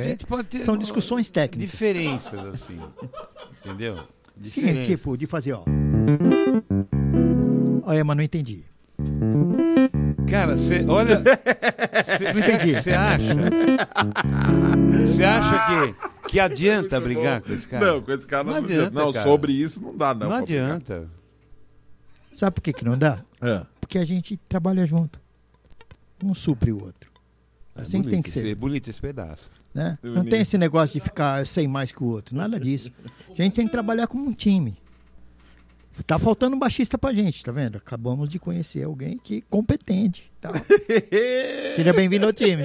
é- 0.56 0.60
são 0.60 0.76
discussões 0.78 1.30
técnicas. 1.30 1.72
Diferenças, 1.72 2.40
assim. 2.46 2.80
Entendeu? 3.64 3.96
Sim, 3.98 4.04
Diferenças. 4.62 4.86
tipo, 4.88 5.16
de 5.18 5.28
fazer, 5.28 5.54
ó. 5.54 5.64
Olha, 7.86 8.04
mas 8.04 8.18
não 8.18 8.24
entendi. 8.24 8.64
Cara, 10.30 10.58
você 10.58 10.84
olha. 10.88 11.22
Você 12.74 12.92
acha? 12.92 13.36
Você 15.06 15.24
acha 15.24 15.66
que, 16.24 16.30
que 16.30 16.40
adianta 16.40 17.00
brigar 17.00 17.42
com 17.42 17.54
esse 17.54 17.68
cara? 17.68 17.86
Não, 17.86 18.02
com 18.02 18.12
esse 18.12 18.26
cara 18.28 18.44
não, 18.44 18.52
Não 18.54 18.60
adianta. 18.60 18.82
adianta, 18.88 19.00
Não, 19.06 19.14
cara. 19.14 19.24
sobre 19.24 19.54
isso 19.54 19.82
não 19.82 19.96
dá, 19.96 20.14
não. 20.14 20.22
Não 20.30 20.38
pra 20.38 20.42
brigar. 20.46 20.64
adianta. 20.72 21.04
Sabe 22.32 22.56
por 22.56 22.62
que, 22.62 22.74
que 22.74 22.84
não 22.86 22.98
dá? 22.98 23.20
É. 23.42 23.62
Porque 23.80 23.98
a 24.00 24.06
gente 24.06 24.38
trabalha 24.50 24.86
junto. 24.86 25.20
Um 26.24 26.34
supre 26.34 26.72
o 26.72 26.82
outro. 26.84 27.12
Assim 27.76 28.02
que 28.02 28.10
tem 28.10 28.12
bonito 28.20 28.24
que 28.24 28.30
esse- 28.30 28.40
ser. 28.42 28.48
É 28.52 28.56
bonito 28.56 28.90
esse 28.90 29.02
pedaço. 29.02 29.52
Né? 29.74 29.98
Não 30.04 30.24
tem 30.24 30.42
esse 30.42 30.58
negócio 30.58 30.94
de 30.94 31.00
ficar 31.04 31.46
sei 31.46 31.68
mais 31.68 31.92
que 31.92 32.04
o 32.04 32.08
outro. 32.08 32.36
Nada 32.36 32.60
disso. 32.60 32.92
A 33.38 33.42
gente 33.42 33.54
tem 33.56 33.66
que 33.66 33.72
trabalhar 33.72 34.08
como 34.08 34.26
um 34.28 34.34
time. 34.34 34.78
Tá 36.08 36.18
faltando 36.18 36.56
um 36.56 36.60
baixista 36.60 36.98
pra 36.98 37.14
gente, 37.14 37.44
tá 37.44 37.52
vendo? 37.52 37.78
Acabamos 37.78 38.28
de 38.28 38.40
conhecer 38.40 38.84
alguém 38.84 39.18
que 39.18 39.38
é 39.38 39.42
competente. 39.50 40.32
Tá? 40.42 40.50
Seja 41.76 41.94
bem-vindo 41.94 42.26
ao 42.26 42.34
time. 42.34 42.64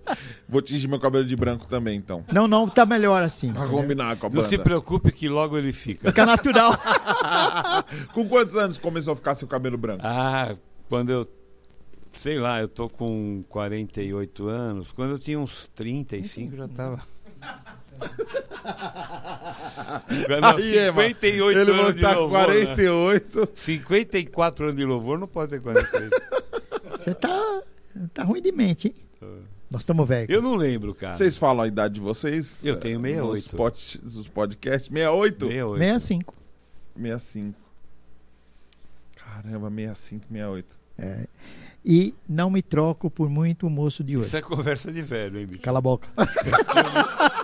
Vou 0.48 0.62
tingir 0.62 0.88
meu 0.88 0.98
cabelo 0.98 1.24
de 1.24 1.36
branco 1.36 1.68
também, 1.68 1.96
então. 1.96 2.24
Não, 2.32 2.48
não, 2.48 2.66
tá 2.66 2.86
melhor 2.86 3.22
assim. 3.22 3.52
Pra 3.52 3.66
combinar 3.68 4.16
com 4.16 4.26
a 4.26 4.28
Não 4.30 4.36
banda. 4.36 4.48
se 4.48 4.56
preocupe 4.58 5.12
que 5.12 5.28
logo 5.28 5.56
ele 5.58 5.72
fica. 5.72 6.08
Fica 6.08 6.24
natural. 6.26 6.72
Com 8.12 8.26
quantos 8.28 8.56
anos 8.56 8.78
começou 8.78 9.12
a 9.12 9.16
ficar 9.16 9.34
seu 9.34 9.46
cabelo 9.46 9.76
branco? 9.78 10.02
Ah, 10.04 10.54
quando 10.88 11.10
eu. 11.10 11.26
Sei 12.10 12.38
lá, 12.38 12.60
eu 12.60 12.68
tô 12.68 12.90
com 12.90 13.42
48 13.48 14.46
anos. 14.48 14.92
Quando 14.92 15.12
eu 15.12 15.18
tinha 15.18 15.38
uns 15.40 15.68
35 15.68 16.56
já 16.56 16.68
tava. 16.68 17.00
Não, 20.40 20.56
Aí, 20.56 20.78
Ema, 20.78 21.02
58 21.02 21.58
Ele 21.58 21.66
falou 21.66 21.80
anos 21.82 21.92
que 21.92 21.96
de 21.98 22.02
tá 22.02 22.14
com 22.14 22.20
louvor. 22.20 22.38
né? 22.38 22.44
48. 22.64 23.48
54 23.54 24.64
anos 24.66 24.76
de 24.76 24.84
louvor 24.84 25.18
não 25.18 25.26
pode 25.26 25.50
ter 25.50 25.60
48. 25.60 26.10
Você 26.90 27.14
tá, 27.14 27.62
tá 28.14 28.22
ruim 28.24 28.40
de 28.42 28.52
mente, 28.52 28.88
hein? 28.88 28.94
Nós 29.70 29.82
estamos 29.82 30.06
velhos. 30.06 30.28
Eu 30.28 30.42
não 30.42 30.54
lembro, 30.54 30.94
cara. 30.94 31.16
Vocês 31.16 31.38
falam 31.38 31.62
a 31.64 31.68
idade 31.68 31.94
de 31.94 32.00
vocês? 32.00 32.62
Eu 32.64 32.76
tenho 32.76 32.98
eh, 33.00 33.14
68. 33.14 33.34
Nos, 33.34 33.48
pod, 33.48 34.00
nos 34.02 34.28
podcasts. 34.28 34.88
68? 34.92 35.46
68. 35.46 35.78
65. 35.78 36.34
65. 36.96 37.58
Caramba, 39.16 39.70
65, 39.70 40.26
68. 40.28 40.78
É. 40.98 41.26
E 41.84 42.14
não 42.28 42.48
me 42.48 42.62
troco 42.62 43.10
por 43.10 43.28
muito 43.28 43.68
moço 43.68 44.04
de 44.04 44.16
hoje. 44.16 44.28
Isso 44.28 44.36
é 44.36 44.42
conversa 44.42 44.92
de 44.92 45.02
velho, 45.02 45.40
hein, 45.40 45.46
bicho? 45.46 45.62
Cala 45.62 45.78
a 45.78 45.82
boca. 45.82 46.08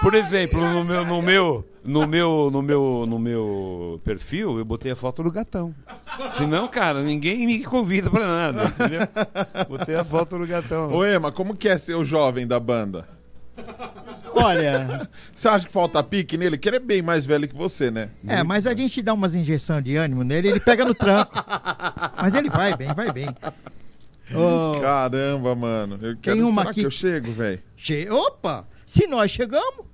Por 0.00 0.14
exemplo, 0.14 0.58
no 0.60 0.84
meu, 0.84 1.04
no 1.04 1.22
meu, 1.22 1.64
no 1.84 2.06
meu, 2.06 2.50
no 2.50 2.62
meu, 2.62 3.04
no 3.06 3.18
meu 3.18 4.00
perfil, 4.02 4.58
eu 4.58 4.64
botei 4.64 4.90
a 4.92 4.96
foto 4.96 5.22
do 5.22 5.30
gatão. 5.30 5.74
Senão, 6.32 6.66
cara, 6.66 7.02
ninguém 7.02 7.46
me 7.46 7.62
convida 7.62 8.10
pra 8.10 8.26
nada, 8.26 8.64
entendeu? 8.64 9.00
Botei 9.68 9.94
a 9.94 10.04
foto 10.04 10.38
do 10.38 10.46
gatão. 10.46 10.92
Ô, 10.92 11.04
Ema, 11.04 11.30
como 11.30 11.54
que 11.54 11.68
é 11.68 11.76
ser 11.76 11.94
o 11.94 12.04
jovem 12.04 12.46
da 12.46 12.58
banda? 12.58 13.06
Olha, 14.34 15.08
Você 15.34 15.48
acha 15.48 15.66
que 15.66 15.72
falta 15.72 16.02
pique 16.02 16.36
nele? 16.36 16.56
Que 16.56 16.68
ele 16.68 16.76
é 16.76 16.80
bem 16.80 17.02
mais 17.02 17.26
velho 17.26 17.46
que 17.46 17.54
você, 17.54 17.90
né? 17.90 18.08
é, 18.26 18.42
mas 18.42 18.66
a 18.66 18.74
gente 18.74 19.02
dá 19.02 19.12
umas 19.12 19.34
injeções 19.34 19.84
de 19.84 19.96
ânimo 19.96 20.24
nele, 20.24 20.48
ele 20.48 20.60
pega 20.60 20.84
no 20.84 20.94
tranco. 20.94 21.32
Mas 22.20 22.34
ele 22.34 22.48
vai 22.48 22.76
bem, 22.76 22.92
vai 22.94 23.12
bem. 23.12 23.28
Ô, 24.34 24.80
Caramba, 24.80 25.54
mano. 25.54 25.98
Eu 26.00 26.16
quero... 26.16 26.48
uma 26.48 26.62
Será 26.62 26.70
aqui- 26.70 26.80
que 26.80 26.86
eu 26.86 26.90
chego, 26.90 27.32
velho? 27.32 27.60
che- 27.76 28.08
Opa! 28.10 28.66
Se 28.86 29.06
nós 29.06 29.30
chegamos, 29.30 29.84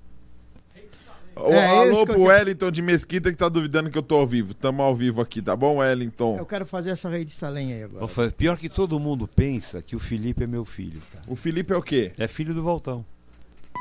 Ô, 1.35 1.53
É, 1.53 1.67
Alô 1.79 2.05
pro 2.05 2.15
quero. 2.17 2.27
Wellington 2.27 2.71
de 2.71 2.83
Mesquita 2.83 3.31
que 3.31 3.37
tá 3.39 3.49
duvidando 3.49 3.89
que 3.91 3.97
eu 3.99 4.03
tô 4.03 4.17
ao 4.17 4.27
vivo. 4.27 4.55
Tamo 4.55 4.83
ao 4.83 4.95
vivo 4.95 5.21
aqui, 5.21 5.41
tá 5.41 5.55
bom, 5.55 5.77
Wellington? 5.77 6.37
eu 6.37 6.45
quero 6.47 6.67
fazer 6.67 6.91
essa 6.91 7.09
rede 7.09 7.33
de 7.37 7.45
lenha 7.47 7.77
aí 7.77 7.83
agora. 7.85 8.07
Pior 8.37 8.59
que 8.59 8.69
todo 8.69 8.99
mundo 8.99 9.29
pensa 9.29 9.81
que 9.81 9.95
o 9.95 10.01
Felipe 10.01 10.43
é 10.43 10.47
meu 10.49 10.65
filho, 10.65 11.01
cara. 11.13 11.25
O 11.29 11.37
Felipe 11.37 11.73
é 11.73 11.77
o 11.77 11.83
quê? 11.83 12.11
É 12.19 12.27
filho 12.27 12.53
do 12.53 12.63
Voltão. 12.63 13.05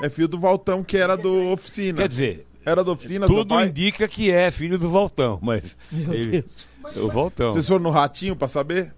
É 0.04 0.10
filho 0.10 0.28
do 0.28 0.40
Valtão, 0.40 0.84
que 0.84 0.98
era 0.98 1.16
do 1.18 1.48
Oficina. 1.52 2.02
Quer 2.02 2.08
dizer, 2.08 2.48
Era 2.66 2.84
da 2.84 2.92
Oficina, 2.92 3.26
tudo 3.28 3.60
indica 3.62 4.08
que 4.08 4.30
é 4.30 4.52
filho 4.52 4.78
do 4.78 4.90
Voltão, 4.90 5.40
mas 5.42 5.76
Meu 5.92 6.14
ele, 6.14 6.42
Deus. 6.42 6.68
o 6.98 7.10
Voltão 7.10 7.52
Vocês 7.52 7.68
foram 7.68 7.84
no 7.84 7.90
Ratinho 7.90 8.36
pra 8.36 8.48
saber? 8.48 8.94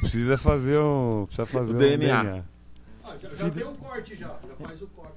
precisa 0.00 0.38
fazer 0.38 0.78
um, 0.78 1.26
precisa 1.26 1.46
fazer 1.46 1.72
O 1.72 1.76
um 1.76 1.78
DNA. 1.78 2.44
Ah, 3.04 3.12
já, 3.20 3.28
já 3.30 3.48
deu 3.48 3.70
um 3.70 3.74
corte 3.74 4.14
já. 4.16 4.26
Já 4.28 4.66
faz 4.66 4.82
o 4.82 4.86
corte. 4.88 5.14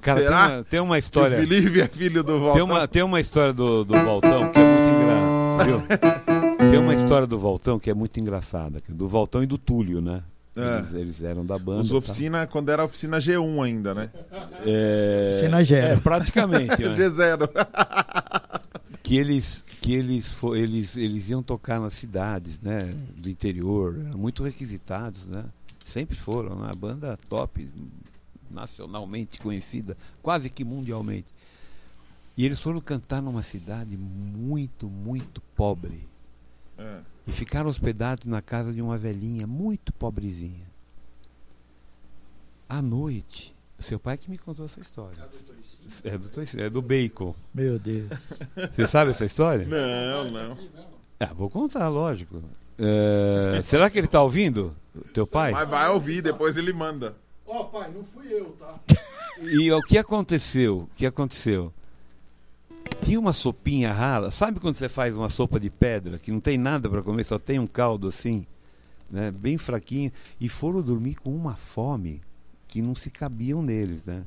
Cara, 0.00 0.20
tem 0.20 0.24
Será? 0.28 0.46
uma, 0.48 0.64
tem 0.64 0.80
uma 0.80 0.94
Que 0.94 0.98
o 0.98 1.00
história. 1.00 1.38
Felipe 1.38 1.80
é 1.80 1.88
filho 1.88 2.22
do 2.22 2.38
Valtão. 2.40 2.52
Tem 2.54 2.62
uma, 2.62 2.88
tem 2.88 3.02
uma 3.02 3.20
história 3.20 3.52
do, 3.52 3.84
do 3.84 3.94
Voltão 4.04 4.50
que 4.52 4.58
é 4.58 4.72
muito 4.72 4.88
engraçada. 4.88 6.68
Tem 6.70 6.78
uma 6.78 6.94
história 6.94 7.26
do 7.26 7.38
Voltão 7.38 7.78
que 7.78 7.90
é 7.90 7.94
muito 7.94 8.20
engraçada. 8.20 8.78
é 8.88 8.92
Do 8.92 9.08
Voltão 9.08 9.42
e 9.42 9.46
do 9.46 9.58
Túlio, 9.58 10.00
né? 10.00 10.22
É. 10.54 10.78
Eles, 10.78 10.94
eles 10.94 11.22
eram 11.22 11.46
da 11.46 11.58
banda. 11.58 11.80
Os 11.80 11.90
tá? 11.90 11.96
Oficina, 11.96 12.46
quando 12.46 12.68
era 12.70 12.84
Oficina 12.84 13.18
G1 13.18 13.64
ainda, 13.64 13.94
né? 13.94 14.10
É, 14.66 15.38
Cena 15.40 15.64
gera. 15.64 15.94
é, 15.94 15.96
praticamente. 15.96 16.76
né? 16.82 16.94
G0. 16.94 17.48
que 19.02 19.16
eles 19.16 19.64
que 19.80 19.94
eles, 19.94 20.38
eles 20.54 20.96
eles 20.96 21.30
iam 21.30 21.42
tocar 21.42 21.80
nas 21.80 21.94
cidades 21.94 22.60
né 22.60 22.88
do 23.16 23.28
interior 23.28 23.98
eram 24.06 24.16
muito 24.16 24.44
requisitados 24.44 25.26
né 25.26 25.44
sempre 25.84 26.14
foram 26.14 26.54
né? 26.54 26.68
a 26.70 26.74
banda 26.74 27.18
top 27.28 27.68
nacionalmente 28.48 29.40
conhecida 29.40 29.96
quase 30.22 30.48
que 30.48 30.62
mundialmente 30.64 31.34
e 32.36 32.46
eles 32.46 32.60
foram 32.60 32.80
cantar 32.80 33.20
numa 33.20 33.42
cidade 33.42 33.96
muito 33.96 34.88
muito 34.88 35.40
pobre 35.56 36.08
É. 36.78 37.00
e 37.26 37.32
ficaram 37.32 37.68
hospedados 37.70 38.26
na 38.26 38.42
casa 38.42 38.72
de 38.72 38.80
uma 38.82 38.98
velhinha 38.98 39.46
muito 39.46 39.92
pobrezinha 39.92 40.66
à 42.68 42.80
noite 42.82 43.54
seu 43.78 43.98
pai 43.98 44.16
que 44.16 44.30
me 44.30 44.38
contou 44.38 44.64
essa 44.64 44.80
história 44.80 45.18
é 46.04 46.16
do, 46.16 46.28
Toici- 46.28 46.60
é 46.60 46.70
do 46.70 46.80
Bacon 46.80 47.34
Meu 47.52 47.78
Deus. 47.78 48.08
você 48.72 48.86
sabe 48.86 49.10
essa 49.10 49.24
história 49.24 49.66
Não, 49.66 50.30
não. 50.30 50.56
Ah, 51.18 51.32
vou 51.34 51.48
contar, 51.50 51.88
lógico. 51.88 52.42
É, 52.78 53.60
será 53.62 53.88
que 53.90 53.96
ele 53.98 54.08
tá 54.08 54.20
ouvindo? 54.22 54.74
Teu 55.14 55.24
pai? 55.26 55.52
Mas 55.52 55.68
vai 55.68 55.88
ouvir, 55.90 56.20
depois 56.20 56.56
ele 56.56 56.72
manda. 56.72 57.14
Ó, 57.46 57.62
pai, 57.64 57.90
não 57.92 58.02
fui 58.04 58.26
eu, 58.32 58.50
tá? 58.58 58.74
E 59.40 59.70
o 59.72 59.80
que 59.82 59.98
aconteceu? 59.98 60.78
O 60.78 60.88
que 60.96 61.06
aconteceu? 61.06 61.72
Tinha 63.02 63.18
uma 63.18 63.32
sopinha 63.32 63.92
rala. 63.92 64.30
Sabe 64.30 64.60
quando 64.60 64.76
você 64.76 64.88
faz 64.88 65.16
uma 65.16 65.28
sopa 65.28 65.58
de 65.58 65.68
pedra 65.68 66.18
que 66.18 66.30
não 66.30 66.40
tem 66.40 66.56
nada 66.56 66.88
para 66.88 67.02
comer, 67.02 67.24
só 67.24 67.38
tem 67.38 67.58
um 67.58 67.66
caldo 67.66 68.08
assim, 68.08 68.46
né, 69.10 69.30
bem 69.30 69.58
fraquinho, 69.58 70.12
e 70.40 70.48
foram 70.48 70.80
dormir 70.80 71.16
com 71.16 71.34
uma 71.34 71.56
fome 71.56 72.20
que 72.68 72.80
não 72.80 72.94
se 72.94 73.10
cabiam 73.10 73.60
neles, 73.60 74.06
né? 74.06 74.24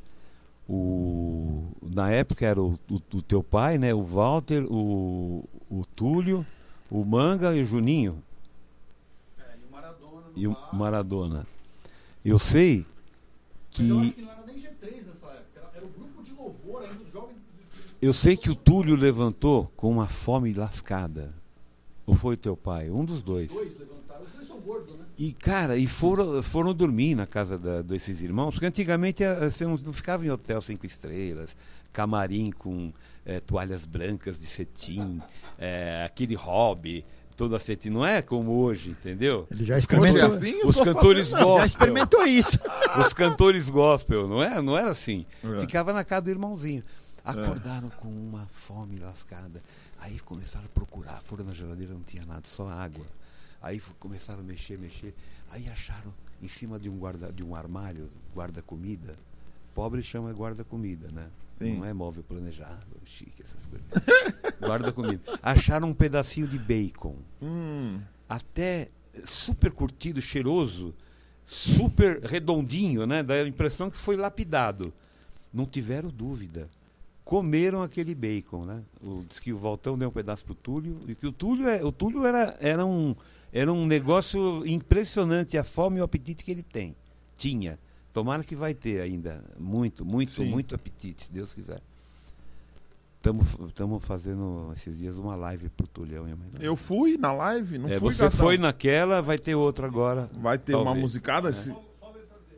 O, 0.67 1.63
na 1.81 2.09
época 2.11 2.45
era 2.45 2.61
o, 2.61 2.77
o, 2.89 2.95
o 2.95 3.21
teu 3.21 3.43
pai, 3.43 3.77
né? 3.77 3.93
O 3.93 4.03
Walter, 4.03 4.65
o, 4.67 5.47
o 5.69 5.85
Túlio, 5.95 6.45
o 6.89 7.05
Manga 7.05 7.55
e 7.55 7.61
o 7.61 7.65
Juninho. 7.65 8.21
É, 9.37 9.55
e 9.61 9.65
o 9.67 9.71
Maradona 9.71 10.23
e 10.35 10.47
o. 10.47 10.57
Maradona. 10.73 11.47
Eu 12.23 12.39
sei 12.39 12.85
que 13.69 14.11
que 14.11 14.21
não 14.21 14.31
era 14.31 14.45
nem 14.45 14.55
G3 14.55 15.05
nessa 15.05 15.27
época. 15.27 15.45
Era, 15.55 15.71
era 15.75 15.85
o 15.85 15.89
grupo 15.89 16.23
de 16.23 16.33
louvor 16.33 16.83
ainda, 16.83 17.03
os 17.03 17.11
jovens. 17.11 17.37
Eu 18.05 18.13
sei 18.13 18.35
que 18.37 18.49
o 18.49 18.55
Túlio 18.55 18.95
levantou 18.95 19.71
com 19.75 19.89
uma 19.91 20.07
fome 20.07 20.53
lascada. 20.53 21.33
Ou 22.05 22.15
foi 22.15 22.35
o 22.35 22.37
teu 22.37 22.55
pai? 22.55 22.89
Um 22.89 23.03
dos 23.03 23.23
dois. 23.23 23.47
Dois 23.49 23.77
levantaram. 23.79 24.23
Os 24.23 24.31
dois 24.31 24.47
são 24.47 24.59
gordos, 24.59 24.93
né? 24.95 25.05
E, 25.17 25.31
cara, 25.33 25.77
e 25.77 25.87
foram, 25.87 26.43
foram 26.43 26.73
dormir 26.73 27.15
na 27.15 27.25
casa 27.25 27.57
da- 27.57 27.81
desses 27.81 28.21
irmãos, 28.21 28.51
porque 28.51 28.65
antigamente 28.65 29.23
eh, 29.23 29.49
você 29.49 29.65
não, 29.65 29.77
não 29.77 29.93
ficava 29.93 30.25
em 30.25 30.29
hotel 30.29 30.61
cinco 30.61 30.85
estrelas, 30.85 31.55
camarim 31.93 32.51
com 32.51 32.91
eh, 33.25 33.39
toalhas 33.39 33.85
brancas 33.85 34.37
de 34.39 34.45
cetim, 34.45 35.21
eh, 35.57 36.03
aquele 36.05 36.35
hobby, 36.35 37.03
todo 37.35 37.57
cetim. 37.57 37.89
Não 37.89 38.05
é 38.05 38.21
como 38.21 38.51
hoje, 38.51 38.91
entendeu? 38.91 39.47
Ele 39.49 39.65
já 39.65 39.75
Hoje 39.75 39.79
é 39.79 39.79
experimentou, 39.79 40.27
assim? 40.27 40.61
Os 40.65 40.79
cantores 40.81 41.31
não. 41.31 41.39
gospel. 41.39 41.57
já 41.59 41.65
experimentou 41.65 42.27
isso. 42.27 42.59
Os 42.99 43.13
cantores 43.13 43.69
gospel, 43.69 44.27
não 44.27 44.43
é? 44.43 44.61
Não 44.61 44.77
era 44.77 44.89
assim. 44.91 45.25
É. 45.43 45.59
Ficava 45.59 45.91
na 45.93 46.03
casa 46.03 46.23
do 46.23 46.29
irmãozinho. 46.29 46.83
Acordaram 47.25 47.89
com 47.89 48.07
uma 48.07 48.45
fome 48.47 48.99
lascada. 48.99 49.61
Aí 49.99 50.19
começaram 50.19 50.65
a 50.65 50.69
procurar, 50.69 51.21
foram 51.23 51.43
na 51.43 51.53
geladeira, 51.53 51.93
não 51.93 52.03
tinha 52.03 52.25
nada, 52.25 52.47
só 52.47 52.69
água. 52.69 53.05
Aí 53.61 53.81
começaram 53.99 54.41
a 54.41 54.43
mexer, 54.43 54.77
mexer. 54.77 55.13
Aí 55.49 55.67
acharam 55.67 56.13
em 56.41 56.47
cima 56.47 56.79
de 56.79 56.89
um 56.89 56.97
guarda, 56.97 57.31
de 57.31 57.43
um 57.43 57.55
armário, 57.55 58.09
guarda-comida. 58.35 59.15
Pobre 59.73 60.03
chama 60.03 60.31
guarda-comida, 60.31 61.09
né? 61.11 61.27
Sim. 61.57 61.77
Não 61.77 61.85
é 61.85 61.93
móvel 61.93 62.23
planejado, 62.23 62.85
chique, 63.05 63.41
essas 63.41 63.65
coisas. 63.67 63.87
guarda-comida. 64.61 65.21
Acharam 65.41 65.89
um 65.89 65.93
pedacinho 65.93 66.47
de 66.47 66.59
bacon 66.59 67.15
Hum, 67.41 68.01
até 68.27 68.89
super 69.25 69.71
curtido, 69.71 70.21
cheiroso, 70.21 70.93
super 71.45 72.21
redondinho, 72.23 73.05
né? 73.07 73.23
Dá 73.23 73.35
a 73.35 73.47
impressão 73.47 73.89
que 73.89 73.97
foi 73.97 74.15
lapidado. 74.15 74.93
Não 75.53 75.65
tiveram 75.65 76.09
dúvida. 76.09 76.69
Comeram 77.25 77.81
aquele 77.81 78.13
bacon, 78.13 78.65
né? 78.65 78.81
O, 79.03 79.23
diz 79.27 79.39
que 79.39 79.51
o 79.51 79.57
Valtão 79.57 79.97
deu 79.97 80.09
um 80.09 80.11
pedaço 80.11 80.45
pro 80.45 80.53
Túlio 80.53 80.99
e 81.07 81.15
que 81.15 81.25
o 81.25 81.31
Túlio, 81.31 81.67
é, 81.67 81.83
o 81.83 81.91
Túlio 81.91 82.23
era, 82.25 82.55
era, 82.61 82.85
um, 82.85 83.15
era 83.51 83.73
um 83.73 83.83
negócio 83.85 84.63
impressionante 84.65 85.57
a 85.57 85.63
fome 85.63 85.97
e 85.97 86.01
o 86.01 86.03
apetite 86.03 86.43
que 86.45 86.51
ele 86.51 86.61
tem. 86.61 86.95
Tinha. 87.35 87.79
Tomara 88.13 88.43
que 88.43 88.55
vai 88.55 88.75
ter 88.75 89.01
ainda 89.01 89.43
muito, 89.59 90.05
muito, 90.05 90.31
Sim. 90.31 90.45
muito 90.45 90.75
apetite, 90.75 91.25
se 91.25 91.31
Deus 91.33 91.51
quiser. 91.53 91.81
Estamos 93.65 94.05
fazendo 94.05 94.71
esses 94.75 94.99
dias 94.99 95.17
uma 95.17 95.35
live 95.35 95.67
pro 95.69 95.87
Tulhão 95.87 96.29
e 96.29 96.31
a 96.31 96.35
mãe 96.35 96.47
dele. 96.47 96.67
eu 96.67 96.75
fui 96.75 97.17
na 97.17 97.33
live, 97.33 97.79
não 97.79 97.89
É, 97.89 97.99
fui, 97.99 98.13
você 98.13 98.25
Gatão. 98.25 98.39
foi 98.39 98.57
naquela, 98.59 99.19
vai 99.19 99.39
ter 99.39 99.55
outra 99.55 99.87
agora. 99.87 100.29
Vai 100.39 100.59
ter 100.59 100.75
uma 100.75 100.83
Talvez. 100.85 101.01
musicada? 101.01 101.51
Se- 101.51 101.75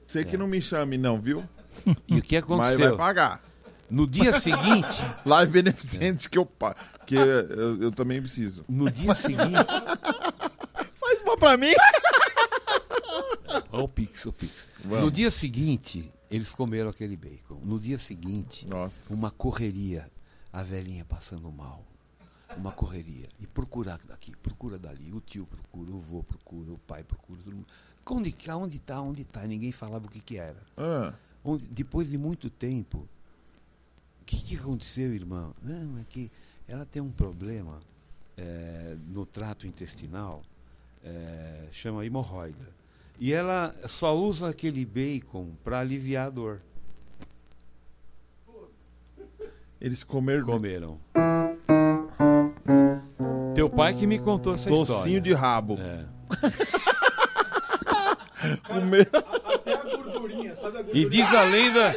Sei 0.05 0.25
que 0.25 0.35
É. 0.35 0.37
não 0.37 0.45
me 0.47 0.61
chame, 0.61 0.97
não, 0.97 1.21
viu? 1.21 1.41
E 2.07 2.17
o 2.17 2.21
que 2.21 2.35
Mas 2.35 2.47
vai 2.47 2.57
aconteceu? 2.75 2.97
pagar. 2.97 3.46
No 3.89 4.05
dia 4.07 4.33
seguinte, 4.33 5.01
Live 5.25 5.51
beneficente 5.51 6.29
que 6.29 6.37
eu 6.37 6.45
pa- 6.45 6.75
que 7.05 7.15
eu, 7.15 7.81
eu 7.83 7.91
também 7.91 8.21
preciso. 8.21 8.65
no 8.67 8.89
dia 8.91 9.15
seguinte, 9.15 9.47
Faz 10.99 11.21
uma 11.21 11.37
pra 11.37 11.55
mim. 11.57 11.71
ó 13.71 13.83
o 13.83 13.87
Pix, 13.87 14.25
o 14.25 14.33
Pix. 14.33 14.67
Vamos. 14.83 15.05
No 15.05 15.11
dia 15.11 15.31
seguinte, 15.31 16.11
eles 16.29 16.51
comeram 16.51 16.89
aquele 16.89 17.15
bacon. 17.15 17.59
No 17.63 17.79
dia 17.79 17.97
seguinte, 17.97 18.67
Nossa. 18.67 19.13
uma 19.13 19.31
correria, 19.31 20.09
a 20.51 20.63
velhinha 20.63 21.05
passando 21.05 21.49
mal. 21.51 21.85
Uma 22.57 22.71
correria. 22.71 23.27
E 23.39 23.45
procurar 23.47 23.99
daqui, 24.07 24.35
procura 24.37 24.77
dali. 24.79 25.13
O 25.13 25.21
tio 25.21 25.45
procura, 25.45 25.91
o 25.91 25.99
vô 25.99 26.23
procura, 26.23 26.71
o 26.71 26.77
pai 26.79 27.03
procura. 27.03 27.39
Todo 27.43 27.55
mundo. 27.55 27.67
Onde, 28.09 28.31
cá, 28.31 28.55
onde 28.55 28.79
tá, 28.79 29.01
onde 29.01 29.23
tá? 29.25 29.45
Ninguém 29.45 29.71
falava 29.71 30.07
o 30.07 30.09
que 30.09 30.21
que 30.21 30.37
era. 30.37 30.61
Ah, 30.77 31.13
Onde- 31.43 31.65
depois 31.67 32.09
de 32.09 32.17
muito 32.17 32.49
tempo, 32.49 33.07
que, 34.27 34.41
que 34.43 34.55
aconteceu, 34.57 35.13
irmão? 35.13 35.53
Não, 35.63 35.97
é 35.99 36.03
que 36.09 36.29
ela 36.67 36.85
tem 36.85 37.01
um 37.01 37.09
problema 37.11 37.79
eh, 38.37 38.97
no 39.07 39.25
trato 39.25 39.65
intestinal, 39.65 40.43
eh, 41.03 41.63
chama 41.71 42.05
hemorroida. 42.05 42.67
E 43.19 43.31
ela 43.33 43.73
só 43.87 44.15
usa 44.15 44.49
aquele 44.49 44.85
bacon 44.85 45.51
para 45.63 45.79
aliviar 45.79 46.27
a 46.27 46.29
dor. 46.29 46.61
eles 49.79 50.03
comeram 50.03 50.45
Comeram. 50.45 50.99
Teu 53.55 53.69
pai 53.69 53.93
que 53.95 54.05
me 54.05 54.19
contou 54.19 54.53
essa 54.55 54.69
tocinho 54.69 54.93
história. 54.97 55.21
de 55.21 55.33
rabo. 55.33 55.77
É. 55.79 56.05
Comer- 58.67 59.09
gordurinha, 60.27 60.55
sabe 60.55 60.77
a 60.77 60.81
gordurinha? 60.81 61.05
E 61.05 61.09
diz 61.09 61.33
a 61.33 61.43
lenda, 61.43 61.95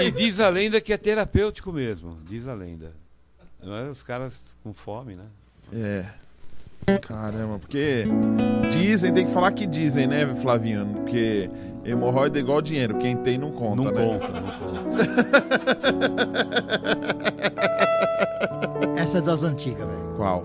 e, 0.00 0.06
e 0.06 0.10
diz 0.10 0.40
a 0.40 0.48
lenda 0.48 0.80
que 0.80 0.92
é 0.92 0.96
terapêutico 0.96 1.72
mesmo. 1.72 2.18
Diz 2.28 2.48
a 2.48 2.54
lenda. 2.54 2.92
Os 3.90 4.02
caras 4.02 4.42
com 4.62 4.72
fome, 4.72 5.14
né? 5.14 5.24
É. 5.72 6.04
Caramba, 7.00 7.58
porque 7.58 8.04
dizem, 8.70 9.12
tem 9.12 9.26
que 9.26 9.32
falar 9.32 9.52
que 9.52 9.66
dizem, 9.66 10.06
né, 10.06 10.26
Flavinho? 10.36 10.86
Porque 10.86 11.50
hemorroida 11.84 12.38
é 12.38 12.40
igual 12.40 12.62
dinheiro, 12.62 12.96
quem 12.98 13.14
tem 13.16 13.36
não 13.36 13.52
conta, 13.52 13.82
não 13.82 13.92
né? 13.92 14.18
conta, 14.18 14.40
não 14.40 14.50
conta. 14.58 14.88
Essa 18.98 19.18
é 19.18 19.20
das 19.20 19.42
antigas, 19.42 19.86
velho. 19.86 20.14
Qual? 20.16 20.44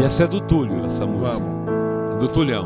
E 0.00 0.04
essa 0.04 0.24
é 0.24 0.26
do 0.26 0.40
Túlio, 0.40 0.84
essa 0.84 1.06
música. 1.06 1.32
Vamos. 1.32 2.16
É 2.16 2.18
do 2.18 2.28
Tulhão. 2.28 2.64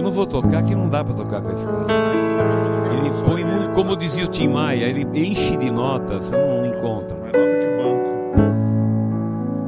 Eu 0.00 0.04
não 0.04 0.12
vou 0.12 0.24
tocar, 0.24 0.62
que 0.62 0.74
não 0.74 0.88
dá 0.88 1.04
pra 1.04 1.12
tocar 1.12 1.42
com 1.42 1.52
esse 1.52 1.66
cara. 1.66 1.84
Ele 2.90 3.10
põe 3.22 3.44
muito, 3.44 3.74
como 3.74 3.94
dizia 3.94 4.24
o 4.24 4.28
Tim 4.28 4.48
Maia, 4.48 4.86
ele 4.86 5.06
enche 5.12 5.58
de 5.58 5.70
notas, 5.70 6.24
você 6.24 6.36
não 6.38 6.64
encontra. 6.64 7.18
Nota 7.18 7.34
banco. 7.76 8.10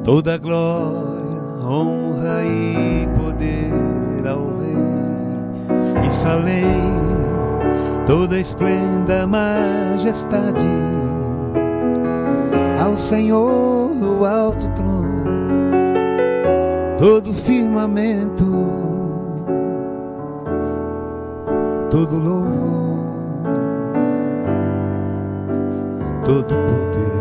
Toda 0.03 0.35
glória, 0.39 1.63
honra 1.63 2.43
e 2.45 3.07
poder 3.15 4.27
ao 4.27 4.57
Rei. 4.57 6.07
E 6.07 6.11
Salém, 6.11 6.65
toda 8.07 8.39
esplenda, 8.39 9.27
majestade. 9.27 10.65
Ao 12.83 12.97
Senhor 12.97 13.93
do 13.93 14.25
alto 14.25 14.67
trono, 14.71 15.25
todo 16.97 17.31
firmamento, 17.35 18.92
todo 21.93 22.17
louvor, 22.17 23.05
todo 26.25 26.55
poder. 26.55 27.13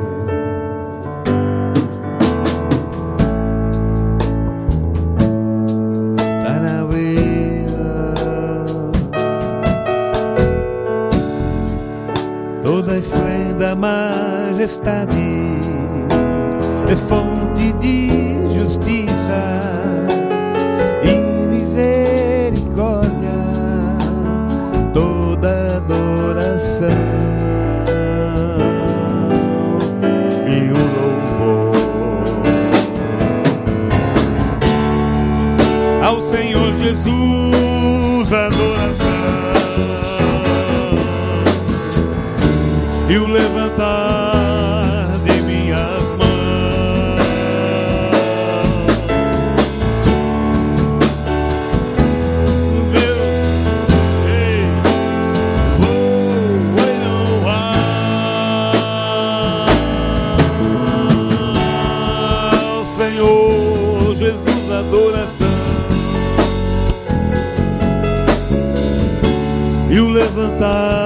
Toda 12.63 12.97
esplenda 12.97 13.77
majestade 13.77 15.13
é 16.91 16.97
fonte 16.97 17.75
de 17.75 18.49
justiça 18.59 20.22
levantar 70.43 71.02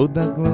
Toda 0.00 0.24
glória, 0.28 0.49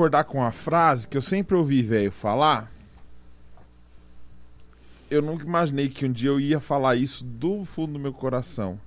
concordar 0.00 0.24
com 0.24 0.42
a 0.42 0.50
frase 0.50 1.06
que 1.06 1.14
eu 1.14 1.20
sempre 1.20 1.54
ouvi 1.54 1.82
velho 1.82 2.10
falar. 2.10 2.72
Eu 5.10 5.20
nunca 5.20 5.44
imaginei 5.44 5.90
que 5.90 6.06
um 6.06 6.12
dia 6.12 6.30
eu 6.30 6.40
ia 6.40 6.58
falar 6.58 6.96
isso 6.96 7.22
do 7.22 7.66
fundo 7.66 7.92
do 7.92 7.98
meu 7.98 8.12
coração. 8.14 8.80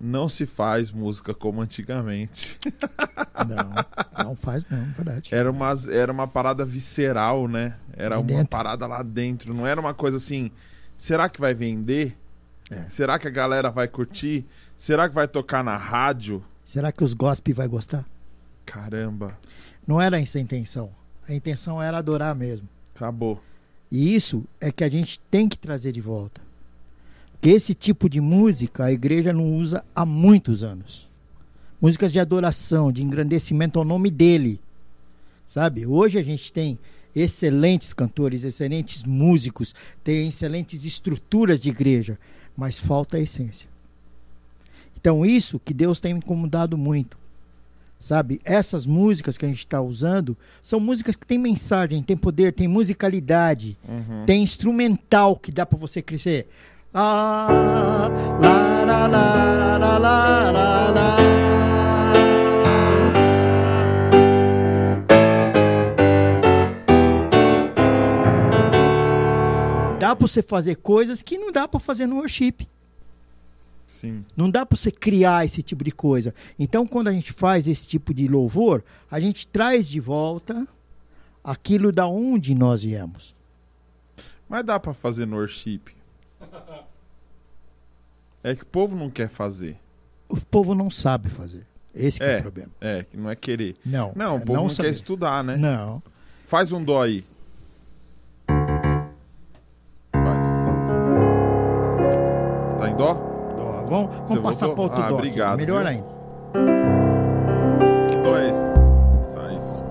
Não 0.00 0.28
se 0.28 0.46
faz 0.46 0.92
música 0.92 1.34
como 1.34 1.60
antigamente. 1.60 2.60
Não, 3.38 4.24
não 4.24 4.36
faz 4.36 4.64
não, 4.68 4.84
verdade. 4.96 5.32
Era 5.32 5.48
uma, 5.50 5.72
era 5.90 6.12
uma 6.12 6.26
parada 6.26 6.64
visceral, 6.64 7.46
né? 7.46 7.76
Era 7.96 8.16
De 8.16 8.20
uma 8.20 8.26
dentro. 8.26 8.48
parada 8.48 8.84
lá 8.84 9.00
dentro. 9.00 9.54
Não 9.54 9.64
era 9.64 9.80
uma 9.80 9.94
coisa 9.94 10.16
assim. 10.16 10.50
Será 10.96 11.28
que 11.28 11.40
vai 11.40 11.54
vender? 11.54 12.16
É. 12.68 12.88
Será 12.88 13.16
que 13.16 13.28
a 13.28 13.30
galera 13.30 13.70
vai 13.70 13.86
curtir? 13.86 14.44
Será 14.76 15.08
que 15.08 15.14
vai 15.14 15.28
tocar 15.28 15.62
na 15.62 15.76
rádio? 15.76 16.44
Será 16.64 16.90
que 16.90 17.02
os 17.04 17.14
gospel 17.14 17.54
vai 17.54 17.68
gostar? 17.68 18.04
Caramba, 18.66 19.38
Não 19.88 19.98
era 19.98 20.20
essa 20.20 20.36
a 20.36 20.40
intenção. 20.42 20.90
A 21.26 21.32
intenção 21.32 21.80
era 21.80 21.96
adorar 21.96 22.34
mesmo. 22.34 22.68
acabou. 22.94 23.42
E 23.90 24.14
isso 24.14 24.44
é 24.60 24.70
que 24.70 24.84
a 24.84 24.90
gente 24.90 25.18
tem 25.30 25.48
que 25.48 25.56
trazer 25.56 25.92
de 25.92 26.00
volta. 26.02 26.42
Porque 27.32 27.48
esse 27.48 27.72
tipo 27.72 28.06
de 28.06 28.20
música 28.20 28.84
a 28.84 28.92
igreja 28.92 29.32
não 29.32 29.56
usa 29.56 29.82
há 29.94 30.04
muitos 30.04 30.62
anos. 30.62 31.08
Músicas 31.80 32.12
de 32.12 32.20
adoração, 32.20 32.92
de 32.92 33.02
engrandecimento 33.02 33.78
ao 33.78 33.84
nome 33.84 34.10
dele. 34.10 34.60
Sabe? 35.46 35.86
Hoje 35.86 36.18
a 36.18 36.22
gente 36.22 36.52
tem 36.52 36.78
excelentes 37.16 37.94
cantores, 37.94 38.44
excelentes 38.44 39.04
músicos, 39.04 39.74
tem 40.04 40.28
excelentes 40.28 40.84
estruturas 40.84 41.62
de 41.62 41.70
igreja, 41.70 42.18
mas 42.54 42.78
falta 42.78 43.16
a 43.16 43.20
essência. 43.20 43.66
Então 45.00 45.24
isso 45.24 45.58
que 45.58 45.72
Deus 45.72 45.98
tem 45.98 46.12
me 46.12 46.18
incomodado 46.18 46.76
muito. 46.76 47.16
Sabe? 47.98 48.40
Essas 48.44 48.86
músicas 48.86 49.36
que 49.36 49.44
a 49.44 49.48
gente 49.48 49.58
está 49.58 49.80
usando 49.82 50.36
são 50.62 50.78
músicas 50.78 51.16
que 51.16 51.26
têm 51.26 51.36
mensagem, 51.38 52.02
têm 52.02 52.16
poder, 52.16 52.52
têm 52.52 52.68
musicalidade, 52.68 53.76
Uhum. 53.88 54.24
tem 54.24 54.42
instrumental 54.42 55.34
que 55.36 55.50
dá 55.50 55.66
para 55.66 55.76
você 55.78 56.00
crescer. 56.00 56.46
Ah, 56.94 57.48
lá, 58.40 58.84
lá, 58.84 59.06
lá, 59.08 59.78
lá, 59.78 59.98
lá, 59.98 60.50
lá, 60.52 60.90
lá. 60.90 61.16
Dá 69.98 70.14
para 70.14 70.26
você 70.26 70.42
fazer 70.42 70.76
coisas 70.76 71.22
que 71.22 71.36
não 71.36 71.50
dá 71.50 71.66
para 71.66 71.80
fazer 71.80 72.06
no 72.06 72.16
worship. 72.16 72.66
Sim. 74.00 74.24
Não 74.36 74.48
dá 74.50 74.64
para 74.64 74.76
você 74.76 74.90
criar 74.90 75.44
esse 75.44 75.62
tipo 75.62 75.82
de 75.84 75.90
coisa. 75.90 76.34
Então, 76.58 76.86
quando 76.86 77.08
a 77.08 77.12
gente 77.12 77.32
faz 77.32 77.66
esse 77.66 77.86
tipo 77.86 78.14
de 78.14 78.28
louvor, 78.28 78.82
a 79.10 79.18
gente 79.18 79.46
traz 79.46 79.88
de 79.88 79.98
volta 80.00 80.66
aquilo 81.42 81.90
da 81.90 82.06
onde 82.06 82.54
nós 82.54 82.82
viemos. 82.82 83.34
Mas 84.48 84.64
dá 84.64 84.78
pra 84.78 84.94
fazer 84.94 85.26
no 85.26 85.36
worship. 85.36 85.80
É 88.42 88.54
que 88.54 88.62
o 88.62 88.66
povo 88.66 88.96
não 88.96 89.10
quer 89.10 89.28
fazer. 89.28 89.76
O 90.28 90.36
povo 90.36 90.74
não 90.74 90.90
sabe 90.90 91.28
fazer. 91.28 91.66
Esse 91.94 92.18
que 92.18 92.24
é, 92.24 92.34
É. 92.36 92.38
o 92.38 92.42
problema. 92.42 92.70
É, 92.80 93.02
que 93.02 93.16
não 93.16 93.28
é 93.30 93.34
querer. 93.34 93.74
Não. 93.84 94.12
Não, 94.14 94.34
o 94.36 94.38
é 94.38 94.44
povo 94.44 94.60
não, 94.62 94.68
saber. 94.68 94.88
quer 94.88 94.94
estudar, 94.94 95.42
né? 95.42 95.56
Não. 95.56 96.02
Faz 96.46 96.70
um 96.72 96.82
dó 96.82 97.02
aí. 97.02 97.24
Vamos, 103.88 104.16
vamos 104.28 104.42
passar 104.42 104.68
para 104.70 104.82
outro 104.82 104.98
Ah, 104.98 105.08
dó. 105.08 105.14
aqui. 105.16 105.26
obrigado, 105.28 105.56
Melhor 105.58 105.78
viu? 105.84 105.88
ainda. 105.88 106.06
Que 108.10 108.16
dó 108.18 108.36
é 108.36 108.48
esse? 108.50 109.34
Tá 109.34 109.52
isso. 109.52 109.84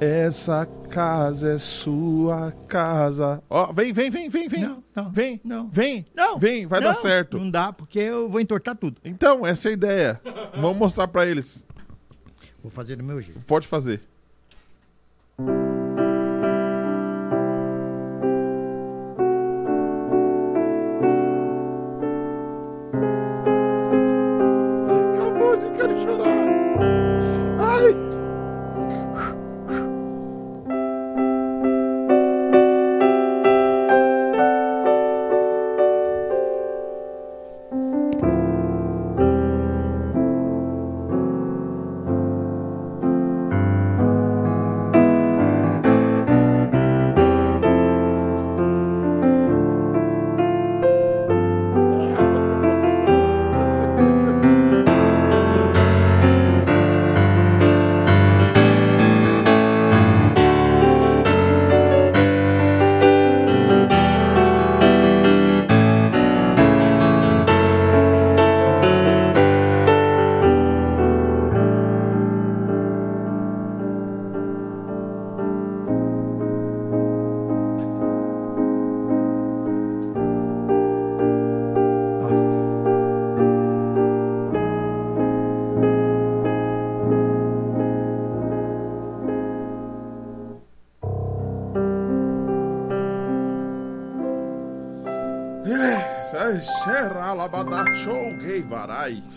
Essa 0.00 0.66
casa 0.90 1.54
é 1.54 1.58
sua 1.58 2.52
casa. 2.68 3.42
Ó, 3.50 3.72
vem, 3.72 3.92
vem, 3.92 4.10
vem, 4.10 4.28
vem, 4.28 4.48
vem. 4.48 4.60
Não, 4.62 4.82
não, 4.94 5.10
Vem, 5.10 5.40
não. 5.44 5.68
vem. 5.68 6.06
Não. 6.14 6.38
Vem, 6.38 6.66
vai 6.66 6.80
não, 6.80 6.88
dar 6.88 6.94
certo. 6.94 7.38
Não 7.38 7.50
dá, 7.50 7.72
porque 7.72 7.98
eu 7.98 8.28
vou 8.28 8.40
entortar 8.40 8.76
tudo. 8.76 8.96
Então, 9.04 9.44
essa 9.46 9.68
é 9.68 9.70
a 9.70 9.72
ideia. 9.74 10.20
Vamos 10.54 10.78
mostrar 10.78 11.08
pra 11.08 11.26
eles. 11.26 11.66
Vou 12.62 12.70
fazer 12.70 12.96
do 12.96 13.04
meu 13.04 13.20
jeito. 13.20 13.40
Pode 13.46 13.66
fazer. 13.66 14.00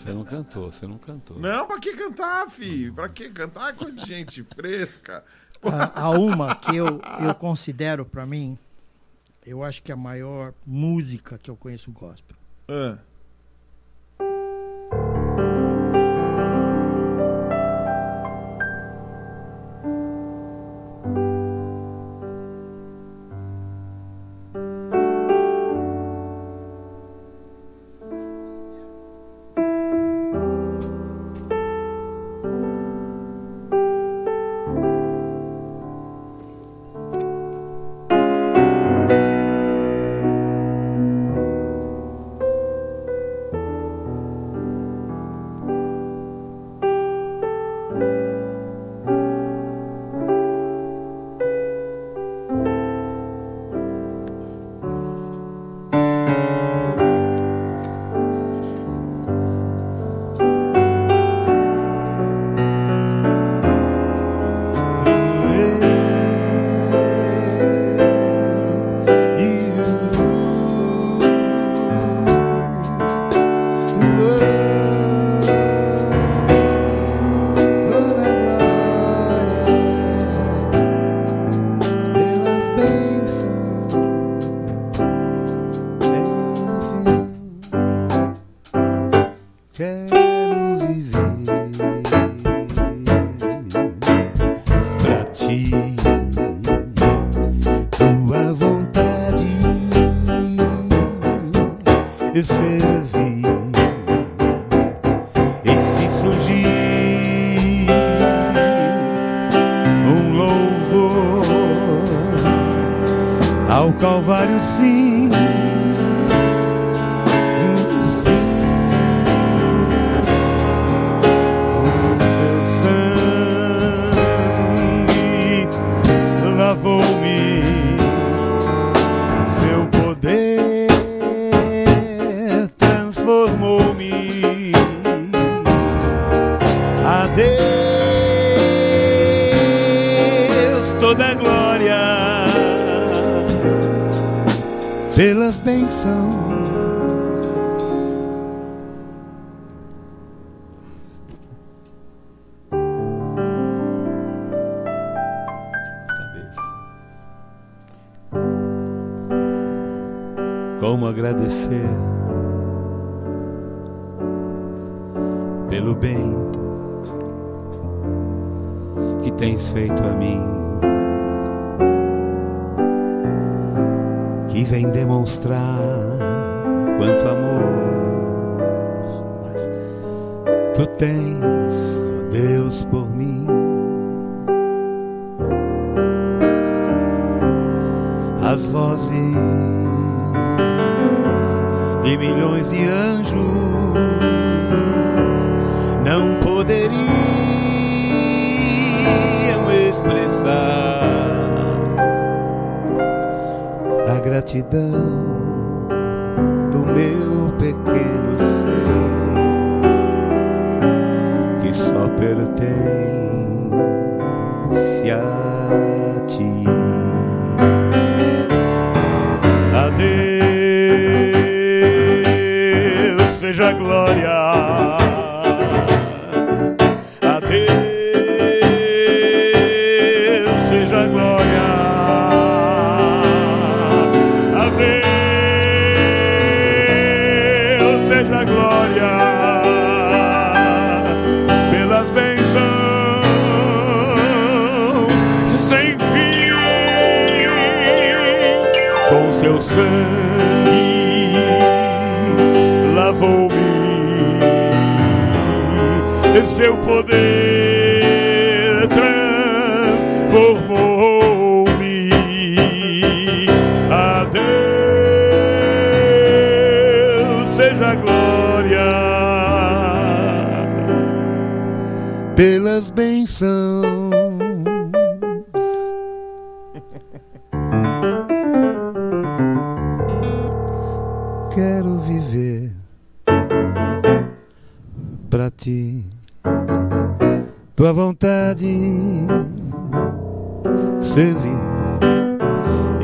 Você 0.02 0.12
não 0.12 0.24
cantou, 0.24 0.72
você 0.72 0.86
não 0.86 0.98
cantou. 0.98 1.38
Não, 1.38 1.66
pra 1.66 1.78
que 1.78 1.96
cantar, 1.96 2.50
fi? 2.50 2.90
Pra 2.90 3.08
que 3.08 3.30
cantar 3.30 3.70
é 3.70 3.72
com 3.72 3.96
gente 3.96 4.42
fresca? 4.54 5.24
A, 5.62 6.02
a, 6.02 6.10
uma 6.10 6.56
que 6.56 6.74
eu, 6.74 7.00
eu 7.20 7.34
considero 7.36 8.04
pra 8.04 8.26
mim, 8.26 8.58
eu 9.46 9.62
acho 9.62 9.80
que 9.80 9.92
é 9.92 9.94
a 9.94 9.96
maior 9.96 10.52
música 10.66 11.38
que 11.38 11.48
eu 11.48 11.56
conheço 11.56 11.92
gospel. 11.92 12.36
Ah. 12.68 12.98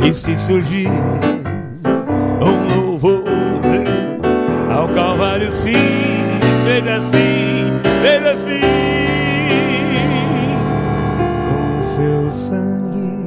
E 0.05 0.15
se 0.15 0.39
surgir 0.39 0.89
um 2.41 2.75
louvor 2.75 3.25
ao 4.71 4.89
Calvário, 4.89 5.53
sim, 5.53 5.73
seja 6.65 6.97
assim, 6.97 7.79
seja 8.03 8.33
assim. 8.33 8.61
Com 11.49 11.83
seu 11.83 12.31
sangue 12.31 13.27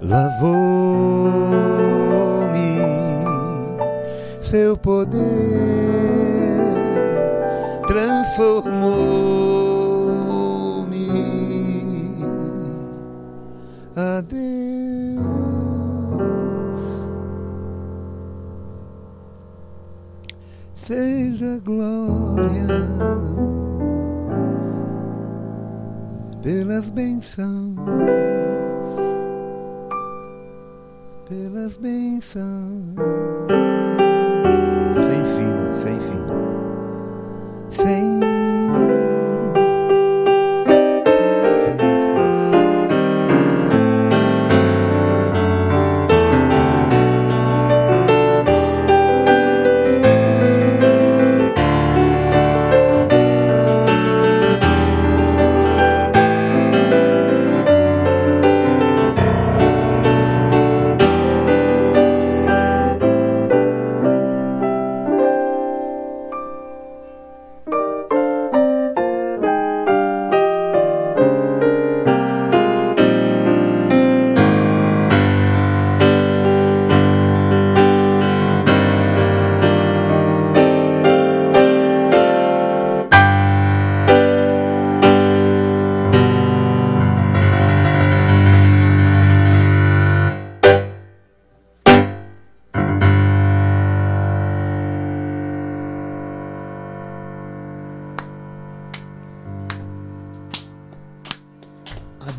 lavou-me, 0.00 0.58
seu 4.40 4.76
poder. 4.76 5.87
Pelas 26.78 26.90
bênçãos, 26.90 27.74
pelas 31.28 31.76
bênçãos, 31.76 32.94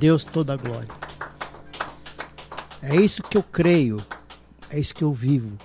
Deus 0.10 0.26
toda 0.26 0.54
a 0.54 0.58
glória. 0.58 0.90
É 2.82 2.96
isso 2.96 3.22
que 3.22 3.38
eu 3.38 3.44
creio. 3.44 4.04
É 4.68 4.80
isso 4.80 4.96
que 4.96 5.04
eu 5.04 5.14
vivo. 5.14 5.56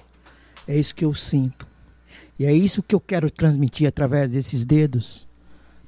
É 0.69 0.77
isso 0.77 0.95
que 0.95 1.03
eu 1.03 1.15
sinto. 1.15 1.67
E 2.39 2.45
é 2.45 2.53
isso 2.53 2.83
que 2.83 2.95
eu 2.95 3.01
quero 3.01 3.31
transmitir 3.31 3.89
através 3.89 4.33
desses 4.33 4.63
dedos 4.63 5.27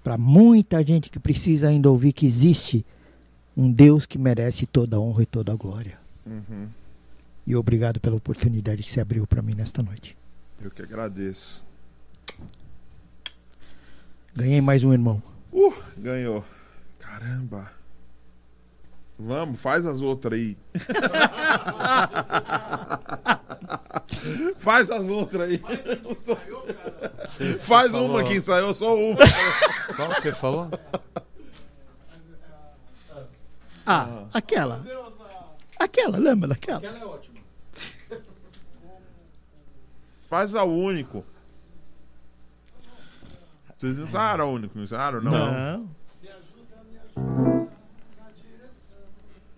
para 0.03 0.17
muita 0.17 0.83
gente 0.83 1.11
que 1.11 1.19
precisa 1.19 1.69
ainda 1.69 1.91
ouvir 1.91 2.15
que 2.15 2.25
existe 2.25 2.87
um 3.55 3.71
Deus 3.71 4.07
que 4.07 4.17
merece 4.17 4.65
toda 4.65 4.97
a 4.97 5.01
honra 5.01 5.25
e 5.25 5.27
toda 5.27 5.53
a 5.53 5.57
glória. 5.57 5.99
Uhum. 6.25 6.69
E 7.47 7.55
obrigado 7.55 8.01
pela 8.01 8.17
oportunidade 8.17 8.83
que 8.83 8.91
se 8.91 9.03
abriu 9.03 9.27
para 9.27 9.43
mim 9.43 9.53
nesta 9.55 9.83
noite. 9.83 10.17
Eu 10.63 10.71
que 10.71 10.81
agradeço. 10.81 11.63
Ganhei 14.35 14.63
mais 14.63 14.83
um 14.83 14.95
irmão. 14.95 15.23
Uh, 15.53 15.75
ganhou. 15.99 16.43
Caramba. 16.99 17.76
Vamos, 19.19 19.59
faz 19.61 19.87
as 19.87 20.01
outras 20.01 20.39
aí. 20.39 20.57
faz 24.59 24.91
as 24.91 25.09
outras 25.09 25.49
aí. 25.49 25.59
Faz 27.61 27.93
falou- 27.93 28.11
uma 28.11 28.25
que 28.25 28.35
ensaiou, 28.37 28.75
só 28.75 28.95
uma. 28.95 29.17
Qual 29.97 30.09
que 30.11 30.21
você 30.21 30.33
falou? 30.33 30.69
Ah, 33.87 34.25
aquela. 34.35 34.85
Aquela, 35.79 36.19
lembra 36.19 36.49
daquela? 36.49 36.85
Ela 36.85 36.99
é 36.99 37.05
ótima. 37.05 37.37
Faz 40.29 40.55
a 40.55 40.65
único. 40.65 41.25
Vocês 43.77 43.99
ensaiaram 43.99 44.45
a 44.45 44.49
único, 44.49 44.77
não 44.77 44.85
ensaiaram? 44.85 45.21
Não. 45.21 45.33
Não. 45.33 45.89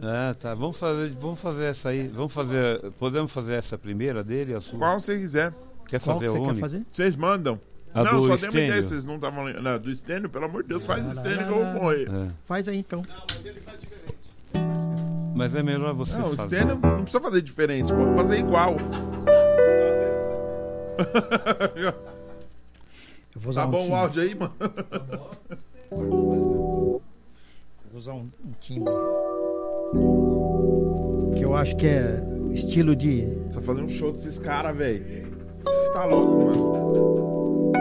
Ah, 0.00 0.34
tá. 0.38 0.54
Vamos 0.54 0.78
fazer, 0.78 1.10
vamos 1.18 1.40
fazer 1.40 1.64
essa 1.64 1.88
aí. 1.88 2.06
Vamos 2.08 2.32
fazer. 2.32 2.90
Podemos 2.98 3.32
fazer 3.32 3.54
essa 3.54 3.76
primeira 3.76 4.22
dele, 4.22 4.54
a 4.54 4.60
sua? 4.60 4.78
Qual 4.78 5.00
você 5.00 5.18
quiser. 5.18 5.52
Quer 5.88 6.00
Qual 6.00 6.20
fazer 6.20 6.32
que 6.32 6.38
você 6.38 6.52
quer 6.52 6.60
fazer? 6.60 6.86
Vocês 6.90 7.16
mandam. 7.16 7.60
A 7.94 8.04
não, 8.04 8.20
do 8.20 8.26
só 8.38 8.46
uma 8.46 8.48
ideia, 8.60 8.82
vocês 8.82 9.04
não 9.04 9.14
estavam 9.16 9.44
lembrando. 9.44 9.64
Não, 9.64 9.78
do 9.78 9.94
Stênio, 9.96 10.28
pelo 10.28 10.44
amor 10.44 10.62
de 10.62 10.68
Deus, 10.68 10.84
faz 10.84 11.10
Stênio 11.14 11.46
que 11.46 11.52
eu 11.52 11.64
vou 11.64 11.82
morrer. 11.82 12.06
É. 12.08 12.28
Faz 12.44 12.68
aí 12.68 12.76
então. 12.78 13.02
Mas 15.34 15.54
é 15.54 15.62
melhor 15.62 15.94
você 15.94 16.18
Não, 16.18 16.32
o 16.32 16.36
fazer. 16.36 16.56
Stênio 16.56 16.74
não 16.76 17.02
precisa 17.02 17.20
fazer 17.20 17.40
diferente, 17.42 17.92
pô. 17.92 18.14
Fazer 18.16 18.38
igual. 18.38 18.76
Eu 23.34 23.40
vou 23.40 23.50
usar 23.50 23.62
Tá 23.62 23.68
um 23.68 23.70
bom 23.70 23.78
o 23.78 23.82
timbre. 23.84 23.96
áudio 23.96 24.22
aí, 24.22 24.34
mano? 24.34 24.54
Vou 25.90 27.02
usar 27.94 28.12
um, 28.12 28.28
um 28.44 28.52
timbre. 28.60 28.92
Que 31.48 31.52
eu 31.52 31.56
acho 31.56 31.76
que 31.76 31.86
é 31.86 32.22
o 32.46 32.52
estilo 32.52 32.94
de. 32.94 33.22
Precisa 33.44 33.62
fazer 33.62 33.80
um 33.80 33.88
show 33.88 34.12
desses 34.12 34.36
caras, 34.36 34.76
velho. 34.76 35.02
Você 35.64 35.92
tá 35.94 36.04
louco, 36.04 36.44
mano. 36.44 37.72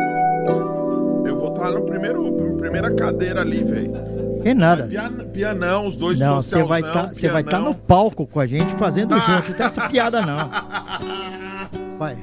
Eu 1.28 1.38
vou 1.38 1.50
estar 1.50 1.82
primeiro, 1.82 2.32
na 2.32 2.58
primeira 2.58 2.96
cadeira 2.96 3.42
ali, 3.42 3.66
velho. 3.66 3.92
É 4.46 4.54
nada. 4.54 4.88
Pian, 4.88 5.12
pianão, 5.34 5.86
os 5.86 5.98
dois 5.98 6.18
Não, 6.18 6.42
você 6.42 6.64
vai 6.64 6.82
socialzão, 6.82 7.12
estar 7.12 7.44
você 7.44 7.44
tá 7.44 7.60
no 7.60 7.76
palco 7.76 8.26
com 8.26 8.40
a 8.40 8.48
gente 8.48 8.74
fazendo 8.76 9.14
Ah. 9.14 9.20
junto. 9.36 9.50
Não 9.50 9.58
tem 9.58 9.66
essa 9.66 9.90
piada 9.90 10.22
não. 10.22 10.50
Vai. 12.00 12.18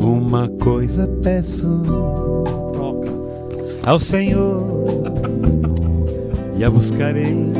Uma 0.00 0.48
coisa 0.62 1.06
peço. 1.22 1.68
Ao 3.84 4.00
Senhor. 4.00 4.64
E 6.56 6.64
a 6.64 6.70
buscarei. 6.70 7.52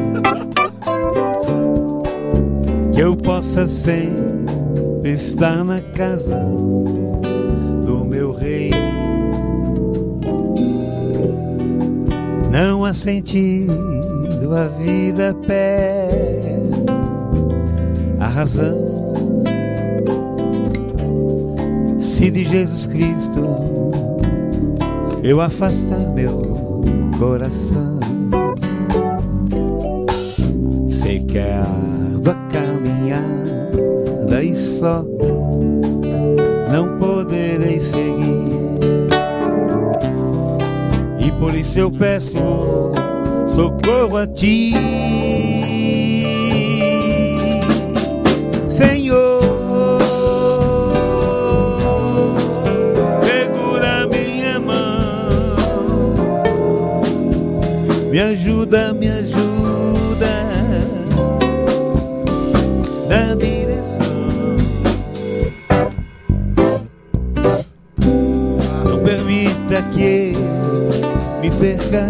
Que 2.94 3.01
eu 3.01 3.14
possa 3.14 3.66
sempre 3.66 4.34
estar 5.05 5.62
na 5.64 5.81
casa 5.81 6.40
do 7.85 8.05
meu 8.05 8.32
rei. 8.32 8.70
Não 12.51 12.85
há 12.85 12.94
sentido 12.94 13.74
a 14.55 14.66
vida 14.68 15.35
perde 15.47 16.85
a 18.20 18.26
razão. 18.26 18.94
Se 21.98 22.31
de 22.31 22.44
Jesus 22.44 22.86
Cristo 22.86 23.40
eu 25.22 25.40
afastar 25.40 26.09
meu 26.14 26.82
coração, 27.18 27.93
peço 41.98 42.92
socorro 43.46 44.16
a 44.16 44.26
ti, 44.26 44.72
Senhor. 48.68 49.40
Segura 53.22 54.06
minha 54.06 54.60
mão, 54.60 56.14
me 58.10 58.20
ajuda, 58.20 58.92
me 58.94 59.08
ajuda 59.08 60.44
na 63.08 63.34
direção. 63.34 64.04
Não 68.84 68.98
permita 69.04 69.82
que 69.92 70.34
me 71.44 71.50
perca 71.58 72.08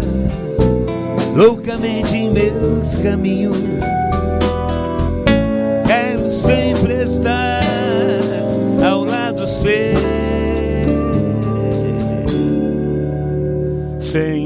loucamente 1.35 2.15
em 2.15 2.31
meus 2.31 2.95
caminhos. 2.95 3.57
Quero 5.85 6.31
sempre 6.31 7.03
estar 7.03 7.61
ao 8.81 9.03
lado 9.03 9.45
seu, 9.45 9.99
Senhor. 13.99 14.44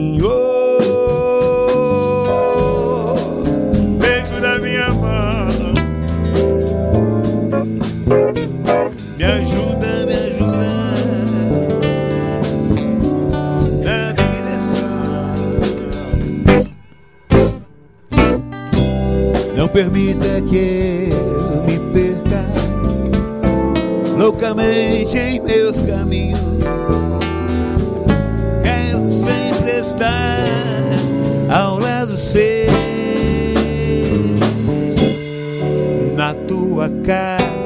Permita 19.71 20.41
que 20.49 21.09
eu 21.11 21.63
me 21.63 21.77
perca 21.93 22.45
loucamente 24.17 25.17
em 25.17 25.39
meus 25.41 25.81
caminhos. 25.81 26.39
Quero 28.63 29.11
sempre 29.11 29.79
estar 29.79 30.39
ao 31.49 31.79
lado 31.79 32.17
seu, 32.17 32.69
na 36.15 36.33
tua 36.47 36.89
casa. 37.05 37.59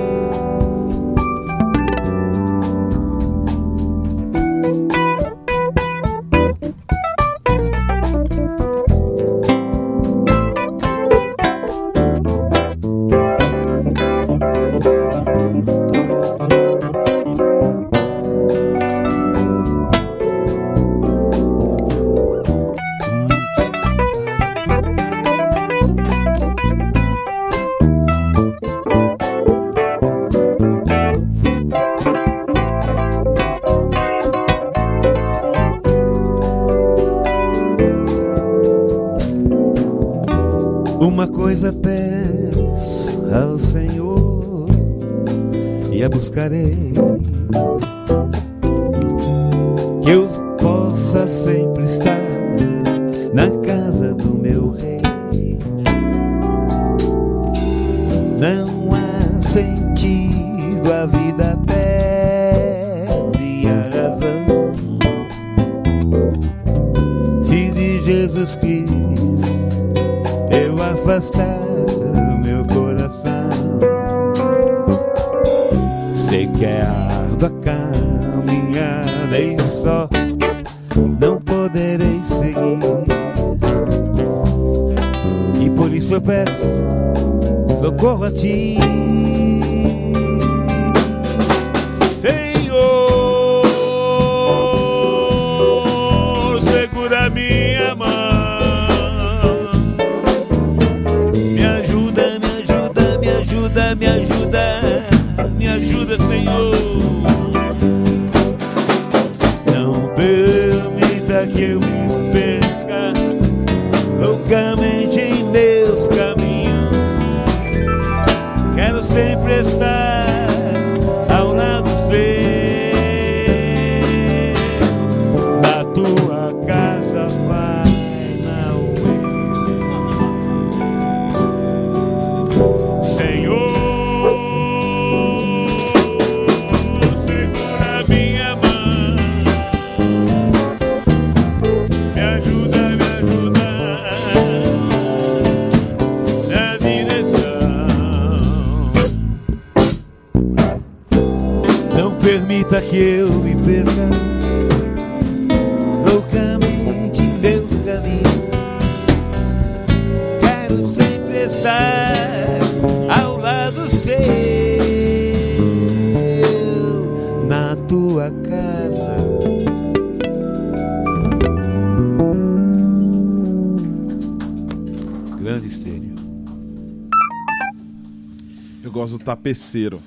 Tapeceiro. 179.44 180.02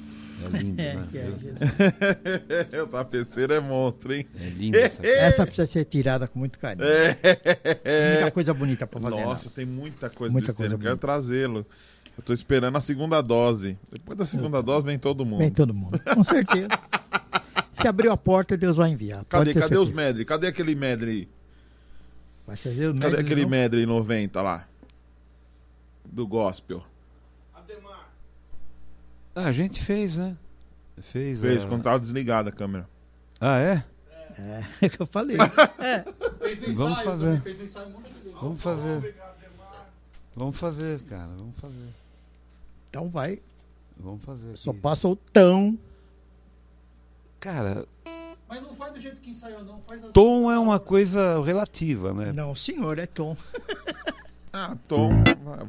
É 0.45 0.59
lindo, 0.59 0.77
né? 0.77 1.07
o 2.83 2.87
tapeceiro 2.87 3.53
é 3.53 3.61
monstro, 3.61 4.15
hein? 4.15 4.27
É 4.41 4.49
lindo 4.49 4.77
essa. 4.79 5.05
Essa 5.07 5.47
precisa 5.47 5.67
ser 5.67 5.85
tirada 5.85 6.27
com 6.27 6.39
muito 6.39 6.59
carinho. 6.59 6.87
Muita 6.87 8.31
coisa 8.31 8.55
bonita 8.55 8.87
pra 8.87 9.01
fazer. 9.01 9.17
Nossa, 9.17 9.27
Nossa. 9.27 9.51
tem 9.51 9.67
muita 9.67 10.09
coisa 10.11 10.33
Muita 10.33 10.53
do 10.53 10.57
coisa 10.57 10.75
Quero 10.77 10.83
bonita. 10.89 10.97
trazê-lo. 10.99 11.67
Eu 12.17 12.23
tô 12.23 12.33
esperando 12.33 12.77
a 12.77 12.81
segunda 12.81 13.21
dose. 13.21 13.79
Depois 13.93 14.17
da 14.17 14.25
segunda 14.25 14.63
dose 14.63 14.87
vem 14.87 14.99
todo 14.99 15.25
mundo. 15.25 15.41
Vem 15.41 15.51
todo 15.51 15.75
mundo. 15.75 16.01
Com 16.15 16.25
certeza. 16.25 16.69
Se 17.73 17.87
abriu 17.87 18.11
a 18.11 18.17
porta, 18.17 18.57
Deus 18.57 18.79
vai 18.79 18.91
enviar. 18.91 19.23
Cadê, 19.27 19.53
cadê 19.53 19.77
os 19.77 19.91
medley? 19.91 20.25
Cadê 20.25 20.47
aquele 20.47 20.75
medley? 20.75 21.29
Vai 22.47 22.57
ser 22.57 22.89
o 22.89 22.99
Cadê 22.99 23.21
aquele 23.21 23.43
não? 23.43 23.51
medley 23.51 23.85
90 23.85 24.41
lá? 24.41 24.67
Do 26.07 26.27
gospel. 26.27 26.83
Ah, 29.37 29.45
a 29.49 29.53
gente 29.53 29.83
fez, 29.85 30.17
né? 30.17 30.37
Fez. 31.01 31.41
Fez 31.41 31.65
a- 31.65 31.69
quando 31.69 31.83
tava 31.85 32.01
desligada 32.01 32.49
a 32.49 32.53
câmera. 32.53 32.89
Ah, 33.41 33.59
é? 33.61 33.85
É, 34.83 34.89
que 34.89 35.01
eu 35.01 35.07
falei. 35.07 35.37
É, 35.79 36.05
Vamos 36.73 36.99
ensaio 36.99 37.05
fazer. 37.05 37.27
também, 37.27 37.41
Fez 37.43 37.59
no 37.59 37.65
ensaio 37.65 37.87
um 37.87 37.91
monte 37.91 38.09
de 38.09 38.19
vezes. 38.21 38.33
Vamos 38.41 38.63
fazer. 38.63 39.15
Vamos 40.35 40.59
fazer, 40.59 41.01
cara. 41.03 41.29
Vamos 41.39 41.57
fazer. 41.59 41.89
Então 42.91 43.09
vai. 43.11 43.39
Vamos 43.99 44.23
fazer. 44.25 44.57
Só 44.57 44.71
aqui. 44.71 44.81
passa 44.81 45.07
o 45.09 45.17
tão. 45.17 45.79
Cara, 47.41 47.87
Mas 48.49 48.63
não 48.63 48.75
faz 48.75 48.93
do 48.95 49.01
jeito 49.01 49.17
que 49.19 49.31
ensaiou, 49.31 49.63
não. 49.65 49.81
Faz 49.89 50.03
assim. 50.03 50.13
tom 50.13 50.51
é 50.51 50.59
uma 50.59 50.81
coisa 50.81 51.43
relativa, 51.45 52.13
né? 52.15 52.33
Não, 52.33 52.55
senhor, 52.55 52.99
é 52.99 53.07
tom. 53.07 53.37
Ah, 54.53 54.75
Tom 54.89 55.11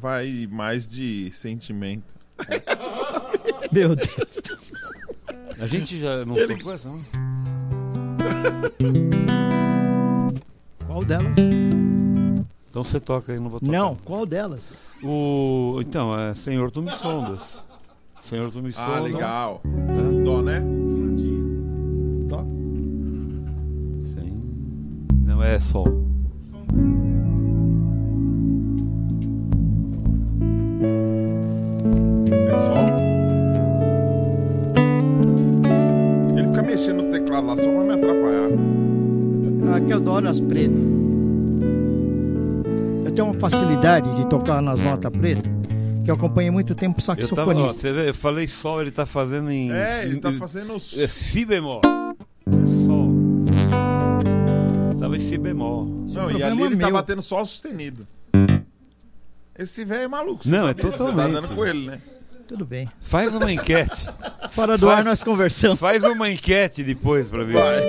vai 0.00 0.46
mais 0.50 0.88
de 0.88 1.30
sentimento. 1.32 2.16
Meu 3.72 3.94
Deus 3.94 4.40
do 4.42 4.56
céu. 4.56 4.76
A 5.60 5.66
gente 5.66 5.98
já 5.98 6.24
não 6.24 6.34
tocou 6.34 6.72
essa, 6.72 6.88
não? 6.88 7.00
Qual 10.86 11.04
delas? 11.04 11.36
Então 12.70 12.84
você 12.84 13.00
toca 13.00 13.32
aí, 13.32 13.40
não 13.40 13.50
vou 13.50 13.60
tocar. 13.60 13.72
Não, 13.72 13.96
qual 13.96 14.24
delas? 14.24 14.68
O... 15.02 15.78
Então, 15.80 16.16
é 16.16 16.34
Senhor, 16.34 16.70
tu 16.70 16.82
me 16.82 16.90
sondas. 16.92 17.62
Senhor, 18.22 18.50
tu 18.52 18.62
me 18.62 18.70
sondas. 18.72 18.88
Ah, 18.96 19.00
legal. 19.00 19.60
né? 19.64 20.24
Dó, 20.24 20.42
né? 20.42 20.62
Dó. 22.28 22.44
Sim. 24.04 24.42
Não, 25.24 25.42
é 25.42 25.58
sol. 25.58 25.86
É 30.80 31.07
mexendo 36.78 37.02
no 37.02 37.10
teclado 37.10 37.46
lá 37.48 37.56
só 37.56 37.64
pra 37.64 37.82
me 37.82 37.92
atrapalhar. 37.92 38.50
Ah, 39.74 39.80
que 39.80 39.92
eu 39.92 39.96
adoro 39.96 40.28
as 40.28 40.38
pretas. 40.38 40.78
Eu 43.04 43.10
tenho 43.12 43.26
uma 43.26 43.34
facilidade 43.34 44.14
de 44.14 44.28
tocar 44.28 44.62
nas 44.62 44.78
notas 44.78 45.10
pretas, 45.10 45.50
que 46.04 46.10
eu 46.10 46.14
acompanhei 46.14 46.52
muito 46.52 46.76
tempo 46.76 47.00
Eu, 47.00 47.04
tava, 47.04 47.18
ó, 47.18 47.26
saxofonista. 47.26 47.92
vê, 47.92 48.10
eu 48.10 48.14
falei 48.14 48.46
sol, 48.46 48.80
ele 48.80 48.92
tá 48.92 49.04
fazendo 49.04 49.50
em. 49.50 49.72
É, 49.72 50.04
ele 50.04 50.20
tá 50.20 50.32
fazendo. 50.32 50.76
É 50.76 51.08
si 51.08 51.44
bemol. 51.44 51.80
É 51.84 52.86
sol. 52.86 53.10
Tava 55.00 55.16
em 55.16 55.20
si 55.20 55.36
bemol. 55.36 55.84
Não, 55.84 56.30
e 56.30 56.40
ali 56.44 56.62
ele 56.62 56.76
tá 56.76 56.86
meu. 56.86 56.92
batendo 56.94 57.22
só 57.24 57.42
o 57.42 57.46
sustenido. 57.46 58.06
Esse 59.58 59.84
velho 59.84 60.02
é 60.02 60.08
maluco. 60.08 60.48
Não, 60.48 60.68
é 60.68 60.74
disso, 60.74 60.86
Você 60.92 60.96
tá 60.96 61.04
totalmente. 61.04 61.32
dando 61.32 61.48
com 61.56 61.66
ele, 61.66 61.86
né? 61.86 62.00
Tudo 62.48 62.64
bem. 62.64 62.88
Faz 62.98 63.34
uma 63.34 63.52
enquete. 63.52 64.08
Fora 64.52 64.78
do 64.78 64.86
Faz- 64.86 65.00
ar 65.00 65.04
nós 65.04 65.22
conversamos. 65.22 65.78
Faz 65.78 66.02
uma 66.02 66.30
enquete 66.30 66.82
depois 66.82 67.28
pra 67.28 67.44
ver. 67.44 67.52
Vai. 67.52 67.82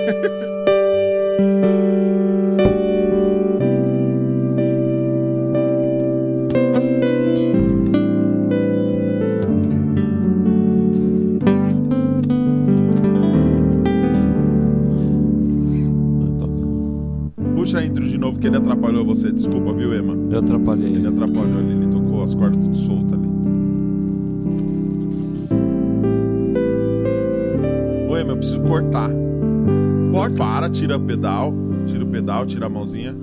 Tira 30.72 30.96
o 30.96 31.00
pedal, 31.00 31.52
tira 31.86 32.04
o 32.04 32.06
pedal, 32.10 32.46
tira 32.46 32.66
a 32.66 32.68
mãozinha. 32.68 33.16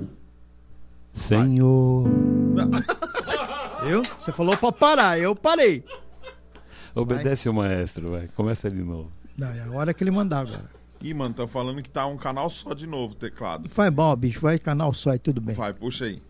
Senhor. 1.12 2.06
Eu? 3.88 4.02
Você 4.18 4.32
falou 4.32 4.56
pra 4.56 4.72
parar, 4.72 5.18
eu 5.18 5.34
parei. 5.34 5.84
Obedece 6.94 7.48
o 7.48 7.54
maestro, 7.54 8.10
vai. 8.10 8.28
Começa 8.28 8.70
de 8.70 8.82
novo. 8.82 9.10
Não, 9.36 9.48
é 9.48 9.62
a 9.62 9.70
hora 9.70 9.94
que 9.94 10.02
ele 10.02 10.10
mandar 10.10 10.40
agora. 10.40 10.70
Ih, 11.00 11.14
mano, 11.14 11.32
tão 11.32 11.46
falando 11.46 11.80
que 11.80 11.90
tá 11.90 12.06
um 12.06 12.16
canal 12.16 12.50
só 12.50 12.74
de 12.74 12.86
novo 12.86 13.12
o 13.14 13.16
teclado. 13.16 13.68
Faz 13.68 13.92
mal, 13.94 14.16
bicho. 14.16 14.40
Vai 14.40 14.58
canal 14.58 14.92
só 14.92 15.14
e 15.14 15.18
tudo 15.18 15.40
bem. 15.40 15.54
Vai, 15.54 15.72
puxa 15.72 16.06
aí. 16.06 16.20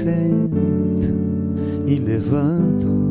Assento 0.00 1.12
e 1.86 1.96
levanto, 1.96 3.09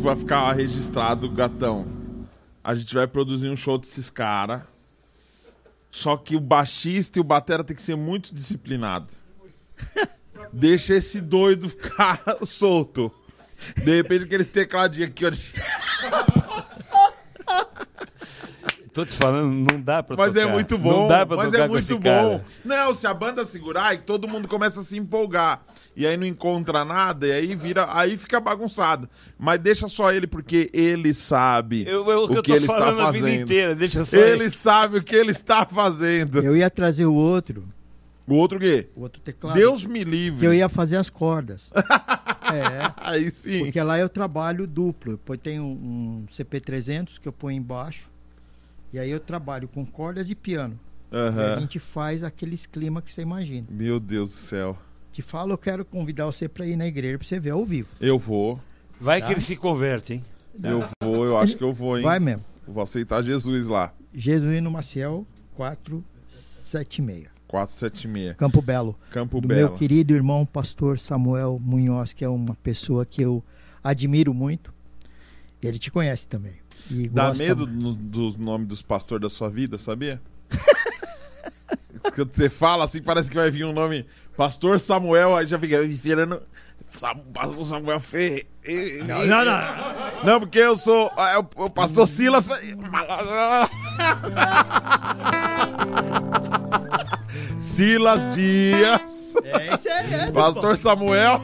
pra 0.00 0.16
ficar 0.16 0.52
registrado, 0.52 1.28
gatão. 1.30 1.86
A 2.62 2.74
gente 2.74 2.94
vai 2.94 3.06
produzir 3.06 3.48
um 3.48 3.56
show 3.56 3.78
desses 3.78 4.10
caras. 4.10 4.62
Só 5.90 6.16
que 6.16 6.36
o 6.36 6.40
baixista 6.40 7.18
e 7.18 7.20
o 7.20 7.24
batera 7.24 7.64
tem 7.64 7.74
que 7.74 7.82
ser 7.82 7.96
muito 7.96 8.34
disciplinado. 8.34 9.08
Deixa 10.52 10.94
esse 10.94 11.20
doido 11.20 11.68
ficar 11.68 12.20
solto. 12.46 13.12
De 13.76 13.96
repente 13.96 14.24
aqueles 14.24 14.48
tecladinhos 14.48 15.10
aqui, 15.10 15.24
ó. 15.26 15.30
Tô 18.92 19.04
te 19.04 19.14
falando, 19.14 19.70
não 19.72 19.80
dá 19.80 20.02
pra 20.02 20.16
Mas 20.16 20.32
tocar. 20.32 20.40
é 20.48 20.52
muito 20.52 20.76
bom. 20.76 21.02
Não 21.02 21.08
dá 21.08 21.24
pra 21.24 21.36
mas 21.36 21.50
tocar 21.52 21.64
é 21.64 21.68
com 21.68 21.78
esse 21.78 21.92
muito 21.92 22.04
cara. 22.04 22.22
bom. 22.22 22.44
Não, 22.64 22.92
se 22.94 23.06
a 23.06 23.14
banda 23.14 23.44
segurar, 23.44 23.86
aí 23.88 23.98
todo 23.98 24.26
mundo 24.26 24.48
começa 24.48 24.80
a 24.80 24.82
se 24.82 24.98
empolgar. 24.98 25.62
E 26.00 26.06
aí 26.06 26.16
não 26.16 26.26
encontra 26.26 26.82
nada, 26.84 27.26
e 27.26 27.32
aí 27.32 27.54
vira. 27.54 27.86
Aí 27.94 28.16
fica 28.16 28.40
bagunçado. 28.40 29.06
Mas 29.38 29.60
deixa 29.60 29.86
só 29.86 30.10
ele, 30.12 30.26
porque 30.26 30.70
ele 30.72 31.12
sabe 31.12 31.84
Eu, 31.86 32.08
eu, 32.10 32.26
o 32.26 32.34
eu 32.36 32.42
que 32.42 32.50
tô 32.50 32.56
ele 32.56 32.64
está 32.64 32.78
falando 32.78 33.00
a 33.02 33.10
vida 33.10 33.26
fazendo. 33.26 33.42
inteira, 33.42 33.74
deixa 33.74 34.04
só 34.04 34.16
Ele 34.16 34.48
sabe 34.48 34.98
o 34.98 35.02
que 35.02 35.14
ele 35.14 35.30
está 35.32 35.66
fazendo. 35.66 36.42
Eu 36.42 36.56
ia 36.56 36.70
trazer 36.70 37.04
o 37.04 37.12
outro, 37.14 37.68
O 38.26 38.34
outro 38.34 38.58
quê? 38.58 38.88
o 38.96 39.02
outro 39.02 39.20
teclado. 39.20 39.56
Deus 39.56 39.84
me 39.84 39.98
Que 39.98 40.04
livre. 40.10 40.46
eu 40.46 40.54
ia 40.54 40.68
fazer 40.70 40.96
as 40.96 41.10
cordas. 41.10 41.70
é. 42.50 42.92
Aí 42.96 43.30
sim. 43.30 43.64
Porque 43.64 43.82
lá 43.82 43.98
eu 43.98 44.08
trabalho 44.08 44.66
duplo. 44.66 45.12
Depois 45.12 45.38
tem 45.38 45.60
um, 45.60 45.64
um 45.72 46.26
CP300 46.32 47.18
que 47.20 47.28
eu 47.28 47.32
ponho 47.32 47.58
embaixo. 47.58 48.10
E 48.92 48.98
aí 48.98 49.10
eu 49.10 49.20
trabalho 49.20 49.68
com 49.68 49.84
cordas 49.84 50.30
e 50.30 50.34
piano. 50.34 50.78
E 51.12 51.16
a 51.56 51.58
gente 51.58 51.78
faz 51.78 52.22
aqueles 52.22 52.66
climas 52.66 53.04
que 53.04 53.12
você 53.12 53.20
imagina. 53.22 53.66
Meu 53.70 54.00
Deus 54.00 54.30
do 54.30 54.36
céu. 54.36 54.78
Te 55.12 55.22
falo, 55.22 55.52
eu 55.52 55.58
quero 55.58 55.84
convidar 55.84 56.26
você 56.26 56.48
para 56.48 56.66
ir 56.66 56.76
na 56.76 56.86
igreja 56.86 57.18
para 57.18 57.26
você 57.26 57.40
ver 57.40 57.50
ao 57.50 57.64
vivo. 57.64 57.88
Eu 58.00 58.18
vou. 58.18 58.60
Vai 59.00 59.20
que 59.20 59.32
ele 59.32 59.40
se 59.40 59.56
converte, 59.56 60.14
hein? 60.14 60.24
Eu 60.62 60.84
vou, 61.02 61.24
eu 61.24 61.36
acho 61.38 61.56
que 61.56 61.64
eu 61.64 61.72
vou, 61.72 61.96
hein? 61.96 62.04
Vai 62.04 62.20
mesmo. 62.20 62.44
Vou 62.66 62.82
aceitar 62.82 63.22
Jesus 63.22 63.66
lá. 63.66 63.92
Jesuíno 64.12 64.70
Maciel 64.70 65.26
476. 65.56 67.28
476. 67.48 68.36
Campo 68.36 68.62
Belo. 68.62 68.96
Campo 69.10 69.40
do 69.40 69.48
Belo. 69.48 69.60
meu 69.60 69.72
querido 69.74 70.14
irmão 70.14 70.46
pastor 70.46 70.98
Samuel 71.00 71.58
Munhoz, 71.60 72.12
que 72.12 72.24
é 72.24 72.28
uma 72.28 72.54
pessoa 72.56 73.04
que 73.04 73.22
eu 73.22 73.42
admiro 73.82 74.32
muito. 74.32 74.72
Ele 75.60 75.78
te 75.78 75.90
conhece 75.90 76.28
também. 76.28 76.54
E 76.90 77.08
Dá 77.08 77.28
gosta- 77.30 77.42
medo 77.44 77.66
no- 77.66 77.94
dos 77.94 78.36
nomes 78.36 78.68
dos 78.68 78.82
pastores 78.82 79.22
da 79.22 79.28
sua 79.30 79.50
vida, 79.50 79.76
sabia? 79.78 80.20
Quando 82.14 82.32
você 82.32 82.48
fala 82.48 82.84
assim, 82.84 83.02
parece 83.02 83.28
que 83.30 83.36
vai 83.36 83.50
vir 83.50 83.64
um 83.64 83.72
nome. 83.72 84.06
Pastor 84.36 84.80
Samuel, 84.80 85.36
aí 85.36 85.46
já 85.46 85.58
fica 85.58 85.82
virando. 85.82 86.42
Pastor 87.32 87.64
Samuel 87.64 88.00
Ferreira. 88.00 88.46
Não, 89.06 89.26
não, 89.26 89.44
não. 89.44 90.24
Não, 90.24 90.40
porque 90.40 90.58
eu 90.58 90.76
sou. 90.76 91.10
é, 91.16 91.38
o, 91.38 91.70
pastor 91.70 92.06
Silas. 92.06 92.48
Silas 97.60 98.34
Dias. 98.34 99.34
É, 99.44 99.74
esse 99.74 99.88
é, 99.88 100.26
é 100.28 100.30
Pastor 100.32 100.76
Samuel 100.76 101.40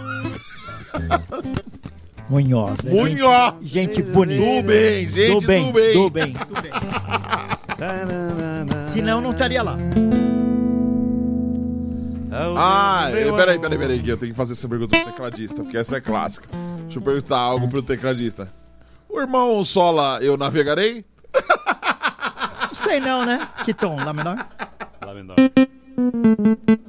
Munhoz. 2.28 2.82
né? 2.82 2.92
Munhoz. 2.92 3.54
Gente 3.62 4.02
bonita. 4.02 4.62
Do 4.62 4.62
bem, 4.66 5.08
gente 5.08 5.40
do 5.40 5.46
bem, 5.46 5.66
do 5.66 5.72
bem. 5.72 5.92
do 5.92 6.10
bem. 6.10 6.32
do 6.32 6.62
bem. 6.62 6.72
Senão 8.90 9.20
não 9.20 9.30
estaria 9.30 9.62
lá. 9.62 9.76
Ah, 12.56 13.08
peraí, 13.10 13.58
peraí, 13.58 13.78
peraí, 13.78 14.02
que 14.02 14.10
eu 14.10 14.16
tenho 14.16 14.32
que 14.32 14.36
fazer 14.36 14.52
essa 14.52 14.68
pergunta 14.68 14.96
pro 14.98 15.12
tecladista, 15.12 15.62
porque 15.62 15.78
essa 15.78 15.96
é 15.96 16.00
clássica. 16.00 16.48
Deixa 16.82 16.98
eu 16.98 17.02
perguntar 17.02 17.38
algo 17.38 17.68
pro 17.68 17.82
tecladista. 17.82 18.48
O 19.08 19.20
irmão 19.20 19.64
Sola, 19.64 20.18
eu 20.22 20.36
navegarei? 20.36 21.04
Não 22.68 22.74
sei 22.74 23.00
não, 23.00 23.24
né? 23.24 23.48
Que 23.64 23.72
tom? 23.72 23.96
Lá 23.96 24.12
menor? 24.12 24.46
Lá 25.04 25.14
menor. 25.14 25.36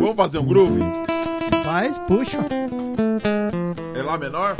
Vamos 0.00 0.16
fazer 0.16 0.38
um 0.38 0.46
groove? 0.46 0.80
Faz, 1.64 1.98
puxa. 1.98 2.38
É 3.94 4.02
Lá 4.02 4.18
menor? 4.18 4.56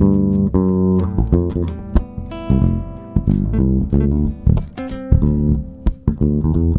Thank 0.00 0.54
you. 6.22 6.77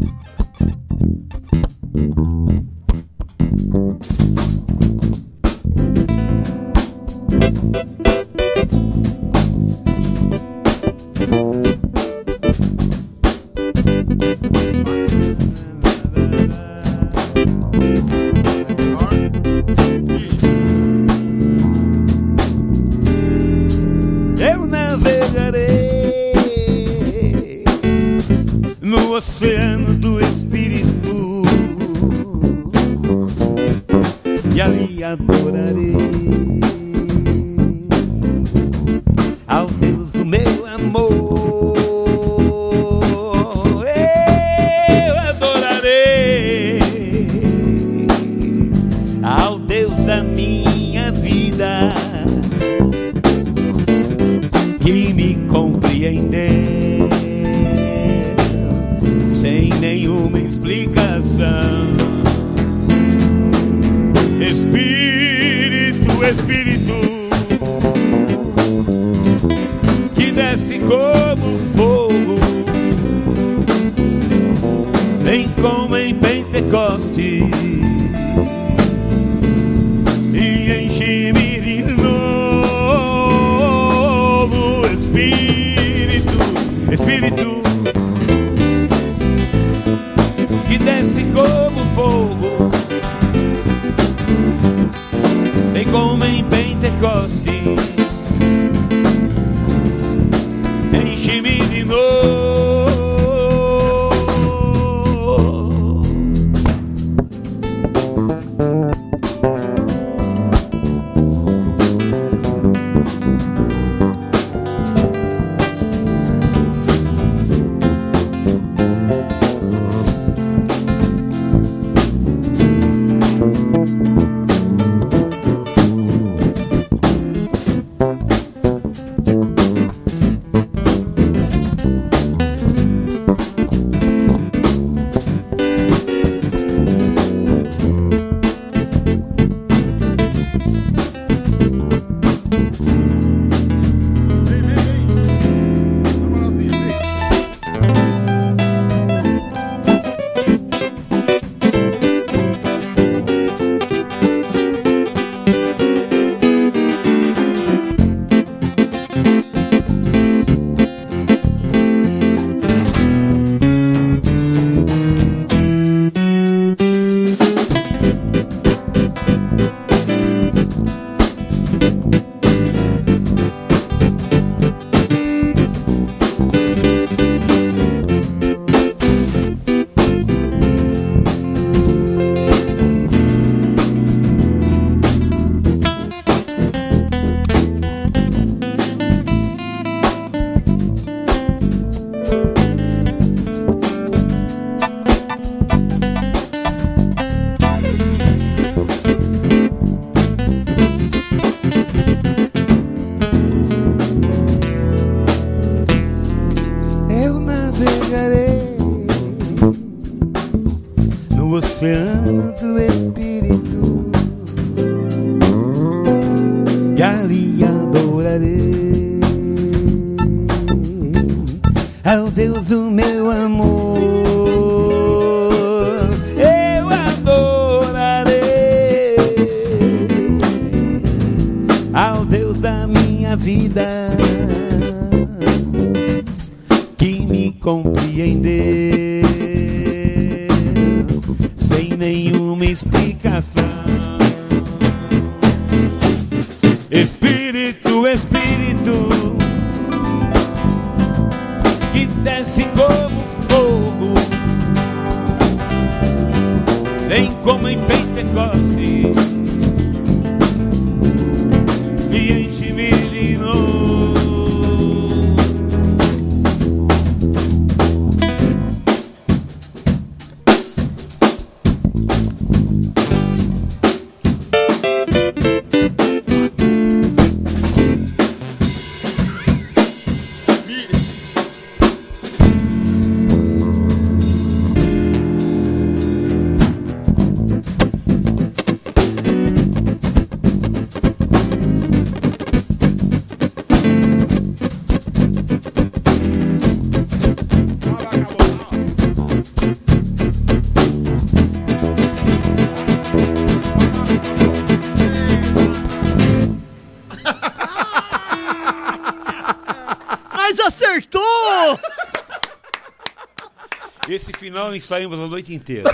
Final 314.80 315.00
ensaiamos 315.00 315.20
a 315.20 315.28
noite 315.28 315.54
inteira. 315.54 315.90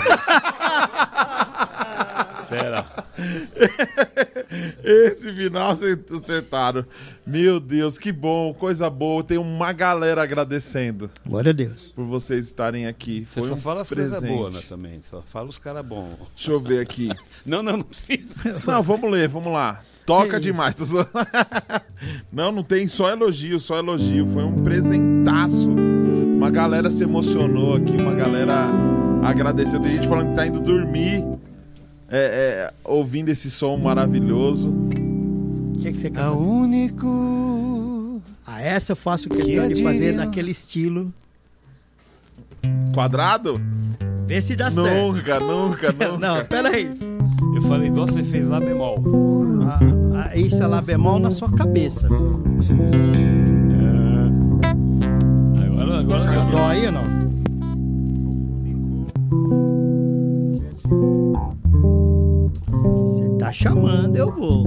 Fera. 2.48 2.86
Esse 4.84 5.32
final 5.32 5.74
vocês 5.74 5.98
acertaram. 6.12 6.84
Meu 7.26 7.58
Deus, 7.58 7.98
que 7.98 8.12
bom, 8.12 8.54
coisa 8.54 8.88
boa. 8.88 9.24
Tem 9.24 9.36
uma 9.36 9.72
galera 9.72 10.22
agradecendo 10.22 11.10
Glória 11.26 11.50
a 11.50 11.52
Deus. 11.52 11.92
por 11.94 12.04
vocês 12.04 12.46
estarem 12.46 12.86
aqui. 12.86 13.26
Você 13.28 13.40
Foi 13.40 13.48
só 13.48 13.54
um 13.54 13.58
fala 13.58 13.80
as 13.82 13.88
coisas 13.88 14.22
boas 14.22 14.54
né, 14.54 14.62
também. 14.68 15.02
Só 15.02 15.20
fala 15.20 15.48
os 15.48 15.58
caras 15.58 15.84
bons. 15.84 16.14
Deixa 16.36 16.52
eu 16.52 16.60
ver 16.60 16.80
aqui. 16.80 17.10
Não, 17.44 17.62
não, 17.62 17.78
não 17.78 17.84
precisa. 17.84 18.34
Não, 18.66 18.82
vamos 18.82 19.10
ler, 19.10 19.28
vamos 19.28 19.52
lá. 19.52 19.82
Toca 20.04 20.38
demais. 20.38 20.76
Não, 22.32 22.52
não 22.52 22.62
tem 22.62 22.86
só 22.86 23.10
elogio, 23.10 23.58
só 23.58 23.78
elogio. 23.78 24.26
Foi 24.26 24.44
um 24.44 24.62
presentaço. 24.62 25.95
Uma 26.36 26.50
galera 26.50 26.90
se 26.90 27.02
emocionou 27.02 27.76
aqui, 27.76 27.96
uma 28.00 28.14
galera 28.14 28.68
agradeceu. 29.22 29.80
Tem 29.80 29.92
gente 29.96 30.06
falando 30.06 30.28
que 30.30 30.34
tá 30.34 30.46
indo 30.46 30.60
dormir 30.60 31.24
é, 32.08 32.70
é, 32.70 32.74
ouvindo 32.84 33.30
esse 33.30 33.50
som 33.50 33.76
maravilhoso. 33.76 34.70
O 34.70 35.78
que, 35.80 35.92
que 35.92 36.00
você 36.00 36.10
quer 36.10 36.20
É 36.20 36.28
o 36.28 36.32
fazer? 36.34 36.44
único. 36.44 38.20
Ah, 38.46 38.62
essa 38.62 38.92
eu 38.92 38.96
faço 38.96 39.28
questão 39.28 39.66
Que 39.68 39.74
de 39.74 39.82
fazer 39.82 40.12
naquele 40.12 40.50
estilo. 40.50 41.12
Quadrado? 42.94 43.60
Vê 44.26 44.40
se 44.40 44.54
dá 44.56 44.70
certo. 44.70 45.12
Nunca, 45.12 45.40
nunca, 45.40 45.92
nunca. 45.92 46.18
Não, 46.18 46.44
peraí. 46.44 46.90
Eu 47.54 47.62
falei 47.62 47.90
dó, 47.90 48.06
você 48.06 48.22
fez 48.22 48.46
lá 48.46 48.60
bemol. 48.60 49.02
Ah, 49.62 50.28
ah, 50.30 50.36
isso 50.36 50.62
é 50.62 50.66
lá 50.66 50.80
bemol 50.80 51.18
na 51.18 51.30
sua 51.30 51.50
cabeça. 51.52 52.08
Agora, 56.06 56.22
agora. 56.22 56.46
Dó 56.52 56.66
aí 56.68 56.86
ou 56.86 56.92
não? 56.92 57.02
Você 63.02 63.28
tá 63.38 63.50
chamando, 63.50 64.14
eu 64.14 64.30
vou. 64.30 64.64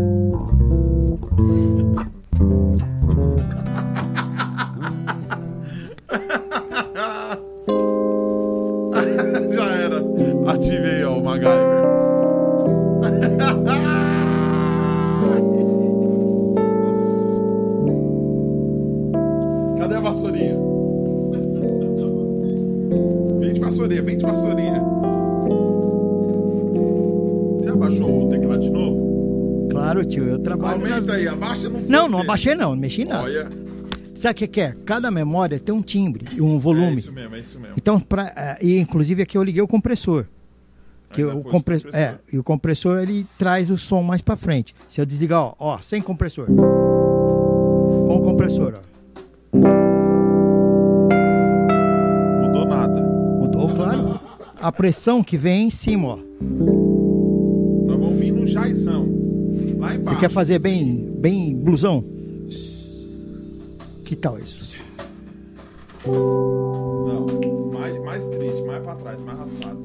Vassourinha, 23.89 24.01
vem 24.03 24.17
de 24.17 24.25
vassourinha. 24.25 24.83
Você 27.59 27.69
abaixou 27.69 28.25
o 28.25 28.29
teclado 28.29 28.61
de 28.61 28.69
novo? 28.69 29.67
Claro, 29.69 30.05
tio, 30.05 30.25
eu 30.25 30.39
trabalho. 30.39 30.79
nas- 30.81 30.91
Aumenta 31.09 31.13
aí, 31.13 31.27
abaixa 31.27 31.69
no 31.69 31.81
Não, 31.81 32.07
não 32.07 32.19
abaixei 32.21 32.55
não, 32.55 32.71
não 32.71 32.77
mexi 32.77 33.05
nada. 33.05 33.23
Olha. 33.23 33.47
Sabe 34.15 34.43
o 34.43 34.47
que, 34.49 34.59
é? 34.61 34.75
Cada 34.85 35.09
memória 35.09 35.59
tem 35.59 35.73
um 35.73 35.81
timbre 35.81 36.25
e 36.35 36.41
um 36.41 36.57
É 36.57 36.59
volume. 36.59 36.97
isso 36.97 37.11
mesmo, 37.11 37.35
é 37.35 37.39
isso 37.39 37.59
mesmo. 37.59 37.75
Então, 37.77 37.99
pra, 37.99 38.33
eh, 38.35 38.57
e 38.61 38.77
inclusive 38.79 39.21
aqui 39.23 39.37
eu 39.37 39.43
liguei 39.43 39.61
o 39.61 39.67
compressor. 39.67 40.25
Que 41.11 41.23
o 41.23 41.31
pôs 41.41 41.51
compre- 41.51 41.75
compressor. 41.79 41.99
É, 41.99 42.15
e 42.31 42.37
o 42.37 42.43
compressor 42.43 42.99
ele 42.99 43.25
traz 43.37 43.71
o 43.71 43.77
som 43.77 44.03
mais 44.03 44.21
pra 44.21 44.35
frente. 44.35 44.75
Se 44.87 45.01
eu 45.01 45.05
desligar, 45.05 45.41
ó, 45.41 45.53
ó, 45.57 45.79
sem 45.81 46.01
compressor. 46.01 46.47
A 54.61 54.71
pressão 54.71 55.23
que 55.23 55.37
vem 55.37 55.67
em 55.67 55.69
cima, 55.69 56.07
ó. 56.09 56.17
Nós 57.87 57.99
vamos 57.99 58.19
vir 58.19 58.31
no 58.31 58.45
jaizão. 58.45 59.07
Lá 59.77 59.89
Você 59.89 59.95
embaixo. 59.97 60.19
quer 60.19 60.29
fazer 60.29 60.59
bem, 60.59 61.09
bem 61.17 61.55
blusão? 61.55 62.03
Que 64.03 64.15
tal 64.15 64.37
isso? 64.39 64.75
Não, 66.05 67.25
mais, 67.71 67.97
mais 68.03 68.27
triste, 68.27 68.61
mais 68.63 68.83
pra 68.83 68.95
trás, 68.95 69.21
mais 69.21 69.37
raspado. 69.39 69.79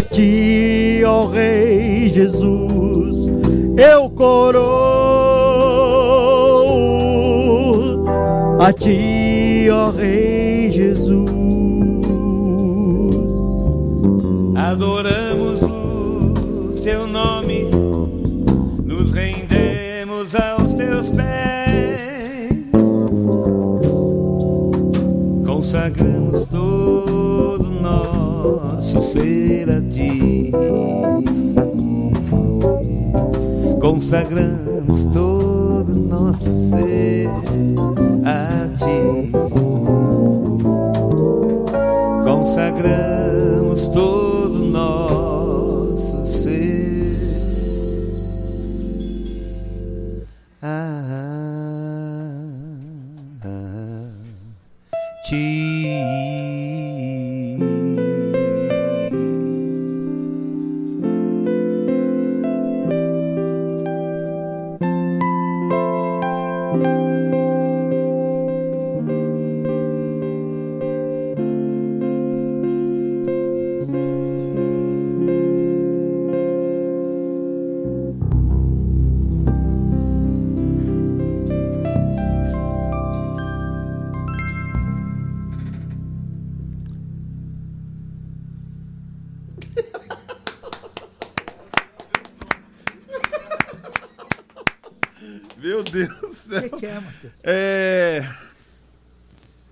A 0.00 0.29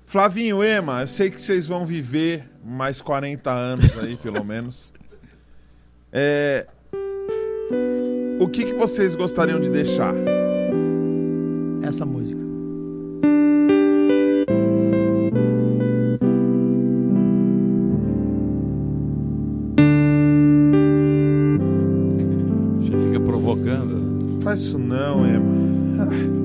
Flavinho, 0.08 0.64
Ema, 0.64 1.02
eu 1.02 1.06
sei 1.06 1.28
que 1.28 1.38
vocês 1.38 1.66
vão 1.66 1.84
viver 1.84 2.42
mais 2.64 2.98
40 2.98 3.50
anos 3.50 3.98
aí, 3.98 4.16
pelo 4.16 4.42
menos. 4.42 4.90
É... 6.10 6.66
O 8.40 8.48
que, 8.48 8.64
que 8.64 8.72
vocês 8.72 9.14
gostariam 9.14 9.60
de 9.60 9.68
deixar? 9.68 10.14
Essa 11.82 12.06
música. 12.06 12.40
Você 22.80 22.98
fica 22.98 23.20
provocando. 23.20 24.40
Faz 24.40 24.60
isso 24.60 24.78
não, 24.78 25.26
Ema. 25.26 26.06
Você 26.06 26.37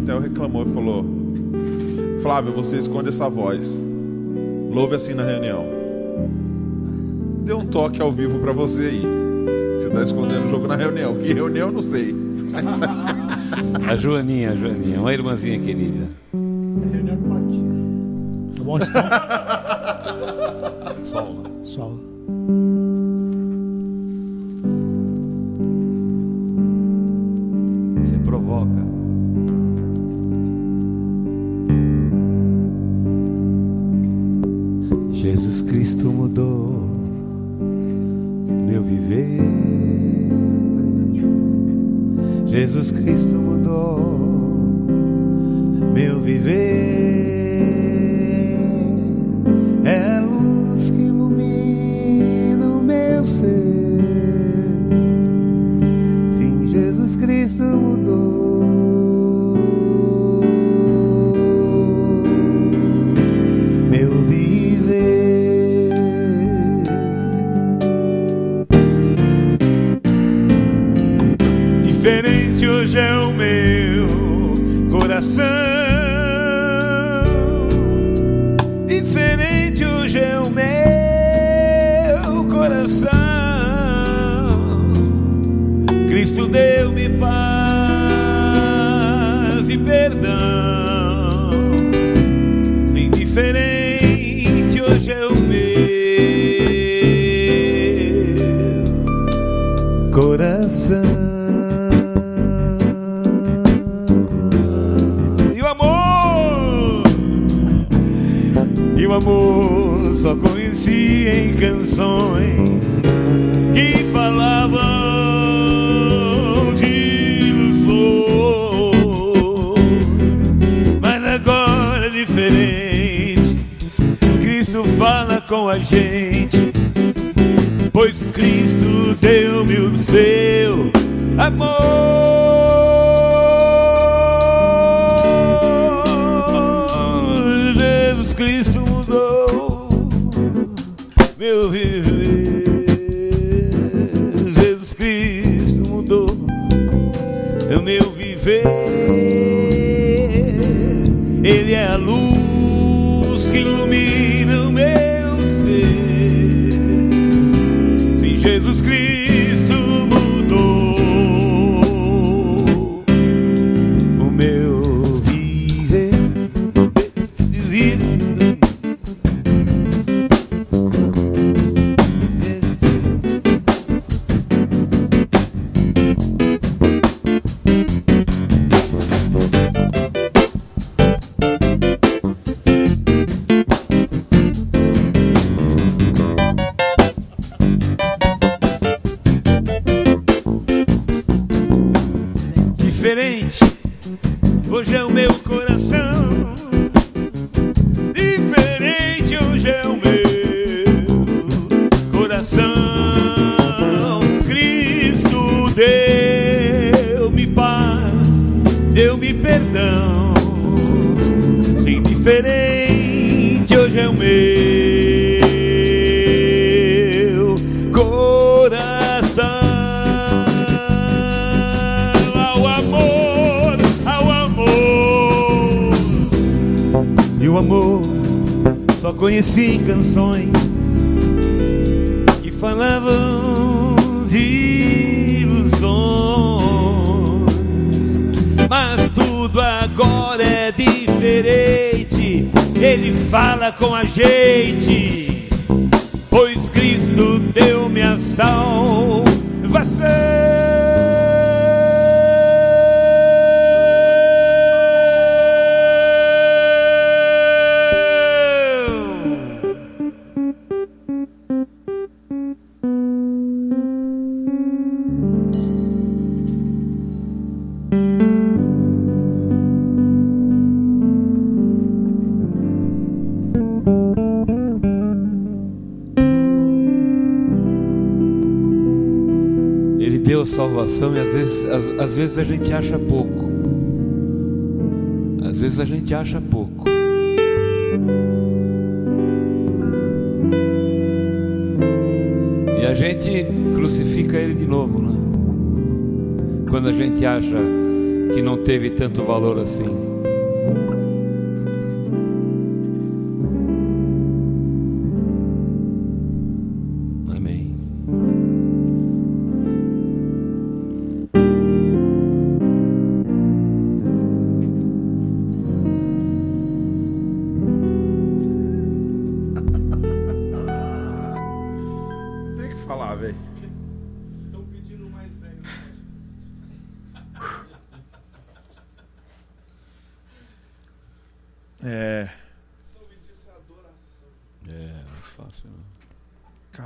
Pimentel 0.00 0.20
reclamou 0.20 0.64
e 0.64 0.72
falou: 0.72 1.04
Flávio, 2.22 2.52
você 2.52 2.78
esconde 2.78 3.10
essa 3.10 3.28
voz. 3.28 3.86
Louve 4.70 4.94
assim 4.94 5.12
na 5.14 5.24
reunião. 5.24 5.66
Dê 7.44 7.52
um 7.52 7.66
toque 7.66 8.00
ao 8.00 8.10
vivo 8.10 8.38
pra 8.38 8.52
você 8.52 8.82
aí. 8.82 9.02
Você 9.78 9.90
tá 9.90 10.02
escondendo 10.02 10.46
o 10.46 10.48
jogo 10.48 10.66
na 10.66 10.76
reunião. 10.76 11.16
Que 11.18 11.32
reunião, 11.32 11.68
eu 11.68 11.72
não 11.72 11.82
sei. 11.82 12.14
A 13.86 13.96
Joaninha, 13.96 14.52
a 14.52 14.54
Joaninha, 14.54 15.00
uma 15.00 15.12
irmãzinha 15.12 15.58
querida. 15.58 16.08
Reunião 16.32 17.16
de 17.16 17.28
partido. 17.28 18.54
Tá 18.56 18.62
bom, 18.64 18.78
então? 18.78 19.02
Sol. 21.04 21.42
Sol. 21.62 22.09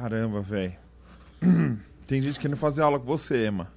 Caramba, 0.05 0.43
velho. 0.43 0.77
Tem 2.07 2.21
gente 2.21 2.39
querendo 2.39 2.59
fazer 2.59 2.83
aula 2.83 3.01
com 3.01 3.07
você, 3.07 3.47
Emma. 3.47 3.73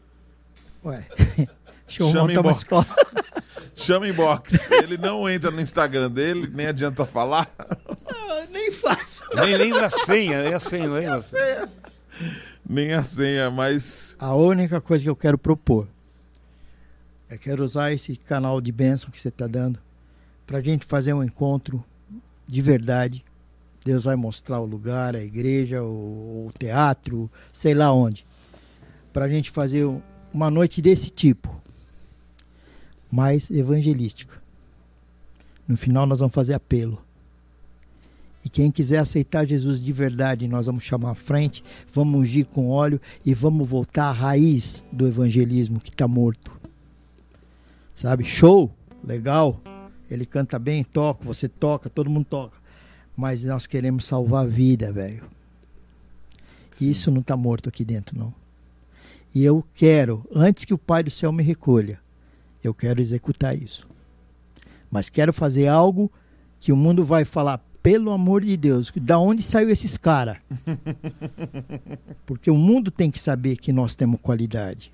Ué, 0.84 1.08
deixa 1.88 2.04
eu 2.04 2.12
Chama 2.12 2.20
montar 2.24 2.34
em 2.34 2.36
uma 2.36 2.44
box. 2.44 2.58
escola. 2.58 2.86
Chama 3.74 4.08
inbox. 4.10 4.72
Ele 4.72 4.98
não 4.98 5.30
entra 5.30 5.50
no 5.52 5.62
Instagram 5.62 6.12
dele, 6.12 6.50
nem 6.54 6.68
adianta 6.68 7.06
falar. 7.06 7.50
Ah, 7.58 8.46
nem 8.52 8.70
faço. 8.74 9.24
Nem 9.36 9.56
lembra 9.56 9.86
a 9.86 9.90
senha, 9.90 10.44
nem 10.44 10.54
a 10.54 10.60
senha, 10.60 10.90
lembra 10.90 11.16
a 11.16 11.22
senha. 11.22 11.70
Nem 12.70 12.94
a 12.94 13.04
senha, 13.04 13.50
mas. 13.50 14.14
A 14.20 14.36
única 14.36 14.82
coisa 14.82 15.06
que 15.06 15.10
eu 15.10 15.16
quero 15.16 15.38
propor 15.38 15.88
é 17.30 17.38
quero 17.38 17.64
usar 17.64 17.94
esse 17.94 18.18
canal 18.18 18.60
de 18.60 18.74
bênção 18.74 19.10
que 19.10 19.22
você 19.22 19.30
está 19.30 19.48
dando 19.48 19.80
para 20.46 20.58
a 20.58 20.62
gente 20.62 20.86
fazer 20.86 21.14
um 21.14 21.24
encontro 21.24 21.82
de 22.46 22.62
verdade. 22.62 23.24
Deus 23.88 24.04
vai 24.04 24.18
mostrar 24.18 24.60
o 24.60 24.66
lugar, 24.66 25.16
a 25.16 25.24
igreja, 25.24 25.82
o, 25.82 26.48
o 26.48 26.52
teatro, 26.60 27.32
sei 27.54 27.74
lá 27.74 27.92
onde. 27.94 28.26
Para 29.14 29.24
a 29.26 29.30
gente 29.30 29.50
fazer 29.50 29.86
um- 29.86 30.02
uma 30.34 30.52
noite 30.52 30.82
desse 30.82 31.10
tipo, 31.10 31.50
mais 33.10 33.50
evangelística. 33.50 34.42
No 35.66 35.78
final, 35.78 36.06
nós 36.06 36.20
vamos 36.20 36.36
fazer 36.36 36.54
apelo. 36.54 37.02
E 38.44 38.50
quem 38.50 38.70
quiser 38.70 38.98
aceitar 39.00 39.46
Jesus 39.46 39.82
de 39.82 39.94
verdade, 39.94 40.48
nós 40.50 40.66
vamos 40.66 40.84
chamar 40.84 41.12
à 41.12 41.16
frente, 41.16 41.64
vamos 41.94 42.20
ungir 42.20 42.46
com 42.46 42.70
óleo 42.70 43.00
e 43.26 43.34
vamos 43.34 43.68
voltar 43.68 44.10
à 44.10 44.12
raiz 44.12 44.86
do 44.92 45.08
evangelismo 45.08 45.80
que 45.80 45.90
está 45.90 46.08
morto. 46.08 46.52
Sabe? 47.96 48.26
Show, 48.26 48.70
legal. 49.04 49.60
Ele 50.12 50.26
canta 50.26 50.60
bem, 50.60 50.84
toca, 50.84 51.24
você 51.24 51.48
toca, 51.48 51.90
todo 51.90 52.10
mundo 52.10 52.26
toca. 52.30 52.67
Mas 53.18 53.44
nós 53.44 53.66
queremos 53.66 54.06
salvar 54.06 54.46
a 54.46 54.48
vida, 54.48 54.92
velho. 54.92 55.24
E 56.80 56.92
Isso 56.92 57.10
não 57.10 57.22
está 57.22 57.36
morto 57.36 57.68
aqui 57.68 57.84
dentro, 57.84 58.18
não. 58.18 58.32
E 59.34 59.44
eu 59.44 59.66
quero, 59.74 60.24
antes 60.34 60.64
que 60.64 60.74
o 60.74 60.78
Pai 60.78 61.02
do 61.04 61.10
Céu 61.10 61.32
me 61.32 61.42
recolha, 61.42 62.00
eu 62.64 62.76
quero 62.76 63.02
executar 63.02 63.58
isso. 63.58 63.88
Mas 64.90 65.10
quero 65.10 65.34
fazer 65.34 65.68
algo 65.68 66.12
que 66.60 66.72
o 66.72 66.76
mundo 66.76 67.04
vai 67.04 67.26
falar, 67.26 67.60
pelo 67.82 68.12
amor 68.12 68.42
de 68.44 68.56
Deus, 68.56 68.92
da 68.96 69.18
onde 69.18 69.42
saiu 69.42 69.70
esses 69.70 69.98
caras? 69.98 70.38
Porque 72.26 72.52
o 72.52 72.56
mundo 72.58 72.92
tem 72.92 73.10
que 73.10 73.20
saber 73.20 73.58
que 73.58 73.74
nós 73.74 73.96
temos 73.96 74.20
qualidade. 74.22 74.92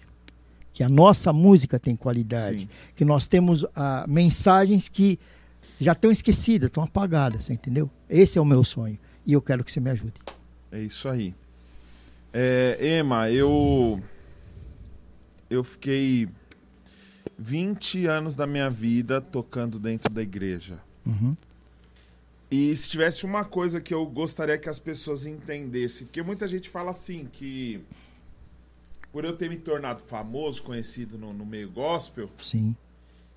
Que 0.71 0.83
a 0.83 0.89
nossa 0.89 1.33
música 1.33 1.79
tem 1.79 1.95
qualidade. 1.95 2.61
Sim. 2.61 2.69
Que 2.95 3.05
nós 3.05 3.27
temos 3.27 3.65
ah, 3.75 4.05
mensagens 4.07 4.87
que 4.87 5.19
já 5.83 5.91
estão 5.91 6.11
esquecidas, 6.11 6.67
estão 6.67 6.83
apagadas, 6.83 7.45
você 7.45 7.53
entendeu? 7.53 7.89
Esse 8.09 8.37
é 8.37 8.41
o 8.41 8.45
meu 8.45 8.63
sonho. 8.63 8.97
E 9.25 9.33
eu 9.33 9.41
quero 9.41 9.63
que 9.63 9.71
você 9.71 9.79
me 9.79 9.89
ajude. 9.89 10.13
É 10.71 10.79
isso 10.79 11.07
aí. 11.07 11.33
É, 12.33 12.99
Emma, 12.99 13.29
eu. 13.29 14.01
Eu 15.49 15.63
fiquei 15.63 16.27
20 17.37 18.07
anos 18.07 18.35
da 18.35 18.47
minha 18.47 18.69
vida 18.69 19.21
tocando 19.21 19.79
dentro 19.79 20.11
da 20.11 20.21
igreja. 20.21 20.79
Uhum. 21.05 21.35
E 22.49 22.75
se 22.75 22.89
tivesse 22.89 23.25
uma 23.25 23.43
coisa 23.43 23.81
que 23.81 23.93
eu 23.93 24.05
gostaria 24.05 24.57
que 24.57 24.69
as 24.69 24.79
pessoas 24.79 25.25
entendessem, 25.25 26.05
porque 26.05 26.21
muita 26.21 26.47
gente 26.47 26.69
fala 26.69 26.91
assim 26.91 27.27
que 27.31 27.83
por 29.11 29.23
eu 29.25 29.35
ter 29.35 29.49
me 29.49 29.57
tornado 29.57 30.01
famoso, 30.01 30.63
conhecido 30.63 31.17
no, 31.17 31.33
no 31.33 31.45
meio 31.45 31.69
gospel, 31.69 32.29
Sim. 32.41 32.75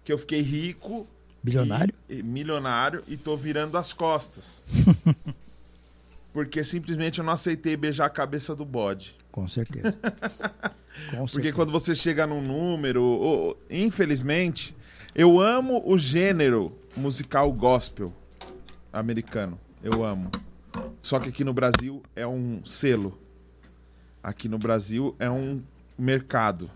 que 0.03 0.13
eu 0.13 0.19
fiquei 0.19 0.41
rico, 0.41 1.07
Bilionário? 1.43 1.95
e- 2.09 2.17
e 2.19 2.23
milionário 2.23 3.03
e 3.07 3.17
tô 3.17 3.37
virando 3.37 3.77
as 3.79 3.93
costas. 3.93 4.63
Porque 6.33 6.63
simplesmente 6.65 7.19
eu 7.19 7.25
não 7.25 7.33
aceitei 7.33 7.77
beijar 7.77 8.07
a 8.07 8.11
cabeça 8.11 8.55
do 8.55 8.65
bode. 8.65 9.17
Com 9.33 9.49
certeza. 9.49 9.99
Com 11.11 11.19
Porque 11.19 11.31
certeza. 11.33 11.55
quando 11.55 11.73
você 11.73 11.95
chega 11.95 12.27
num 12.27 12.41
número, 12.43 13.03
ou- 13.03 13.59
infelizmente, 13.71 14.77
eu 15.15 15.41
amo 15.41 15.83
o 15.87 15.97
gênero 15.99 16.77
musical 16.97 17.51
gospel 17.53 18.13
americano. 18.93 19.59
Eu 19.83 20.05
amo. 20.05 20.31
Só 21.01 21.19
que 21.21 21.29
aqui 21.29 21.45
no 21.45 21.53
Brasil 21.55 22.03
é 22.15 22.27
um 22.27 22.63
selo. 22.65 23.19
Aqui 24.23 24.49
no 24.49 24.59
Brasil 24.59 25.15
é 25.19 25.31
um 25.31 25.63
mercado. 25.99 26.71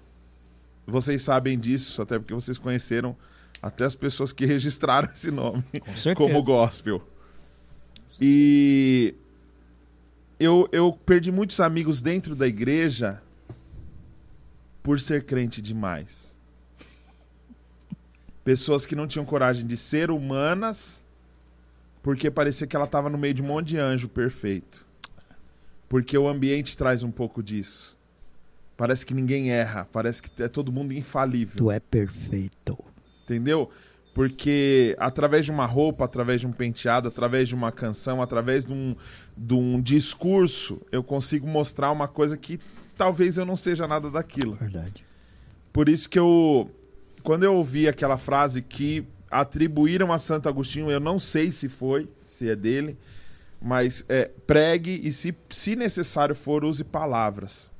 Vocês 0.86 1.22
sabem 1.22 1.58
disso, 1.58 2.00
até 2.00 2.18
porque 2.18 2.32
vocês 2.34 2.56
conheceram 2.56 3.16
até 3.62 3.84
as 3.84 3.94
pessoas 3.94 4.32
que 4.32 4.46
registraram 4.46 5.08
esse 5.14 5.30
nome 5.30 5.64
Com 6.14 6.14
como 6.14 6.42
gospel. 6.42 7.06
E 8.20 9.14
eu, 10.38 10.68
eu 10.72 10.92
perdi 10.92 11.30
muitos 11.30 11.60
amigos 11.60 12.02
dentro 12.02 12.34
da 12.34 12.46
igreja 12.46 13.22
por 14.82 15.00
ser 15.00 15.24
crente 15.24 15.60
demais. 15.60 16.38
Pessoas 18.44 18.86
que 18.86 18.96
não 18.96 19.06
tinham 19.06 19.24
coragem 19.24 19.66
de 19.66 19.76
ser 19.76 20.10
humanas 20.10 21.04
porque 22.02 22.30
parecia 22.30 22.66
que 22.66 22.74
ela 22.74 22.86
estava 22.86 23.10
no 23.10 23.18
meio 23.18 23.34
de 23.34 23.42
um 23.42 23.46
monte 23.46 23.68
de 23.68 23.78
anjo 23.78 24.08
perfeito. 24.08 24.86
Porque 25.88 26.16
o 26.16 26.26
ambiente 26.28 26.76
traz 26.76 27.02
um 27.02 27.10
pouco 27.10 27.42
disso. 27.42 27.98
Parece 28.76 29.04
que 29.04 29.12
ninguém 29.12 29.50
erra, 29.50 29.86
parece 29.92 30.22
que 30.22 30.42
é 30.42 30.48
todo 30.48 30.72
mundo 30.72 30.94
infalível. 30.94 31.56
Tu 31.56 31.70
é 31.70 31.78
perfeito. 31.78 32.78
Entendeu? 33.30 33.70
Porque 34.12 34.96
através 34.98 35.44
de 35.44 35.52
uma 35.52 35.66
roupa, 35.66 36.04
através 36.04 36.40
de 36.40 36.46
um 36.46 36.52
penteado, 36.52 37.06
através 37.06 37.48
de 37.48 37.54
uma 37.54 37.70
canção, 37.70 38.20
através 38.20 38.64
de 38.64 38.72
um, 38.72 38.96
de 39.36 39.54
um 39.54 39.80
discurso, 39.80 40.82
eu 40.90 41.02
consigo 41.02 41.46
mostrar 41.46 41.92
uma 41.92 42.08
coisa 42.08 42.36
que 42.36 42.58
talvez 42.96 43.38
eu 43.38 43.46
não 43.46 43.54
seja 43.54 43.86
nada 43.86 44.10
daquilo. 44.10 44.54
Verdade. 44.56 45.04
Por 45.72 45.88
isso 45.88 46.10
que 46.10 46.18
eu. 46.18 46.68
Quando 47.22 47.44
eu 47.44 47.54
ouvi 47.54 47.86
aquela 47.86 48.18
frase 48.18 48.62
que 48.62 49.06
atribuíram 49.30 50.12
a 50.12 50.18
Santo 50.18 50.48
Agostinho, 50.48 50.90
eu 50.90 50.98
não 50.98 51.18
sei 51.18 51.52
se 51.52 51.68
foi, 51.68 52.08
se 52.26 52.48
é 52.48 52.56
dele, 52.56 52.98
mas 53.62 54.04
é, 54.08 54.28
pregue 54.44 55.00
e, 55.04 55.12
se, 55.12 55.36
se 55.50 55.76
necessário 55.76 56.34
for, 56.34 56.64
use 56.64 56.82
palavras. 56.82 57.70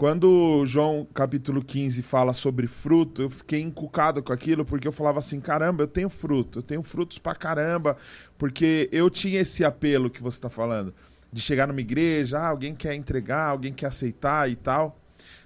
Quando 0.00 0.64
João 0.64 1.06
capítulo 1.12 1.62
15 1.62 2.00
fala 2.00 2.32
sobre 2.32 2.66
fruto, 2.66 3.20
eu 3.20 3.28
fiquei 3.28 3.60
encucado 3.60 4.22
com 4.22 4.32
aquilo, 4.32 4.64
porque 4.64 4.88
eu 4.88 4.92
falava 4.92 5.18
assim: 5.18 5.38
caramba, 5.40 5.82
eu 5.82 5.86
tenho 5.86 6.08
fruto, 6.08 6.60
eu 6.60 6.62
tenho 6.62 6.82
frutos 6.82 7.18
pra 7.18 7.34
caramba, 7.34 7.98
porque 8.38 8.88
eu 8.92 9.10
tinha 9.10 9.40
esse 9.40 9.62
apelo 9.62 10.08
que 10.08 10.22
você 10.22 10.38
está 10.38 10.48
falando, 10.48 10.94
de 11.30 11.42
chegar 11.42 11.66
numa 11.68 11.82
igreja, 11.82 12.38
ah, 12.38 12.48
alguém 12.48 12.74
quer 12.74 12.94
entregar, 12.94 13.50
alguém 13.50 13.74
quer 13.74 13.88
aceitar 13.88 14.50
e 14.50 14.56
tal. 14.56 14.98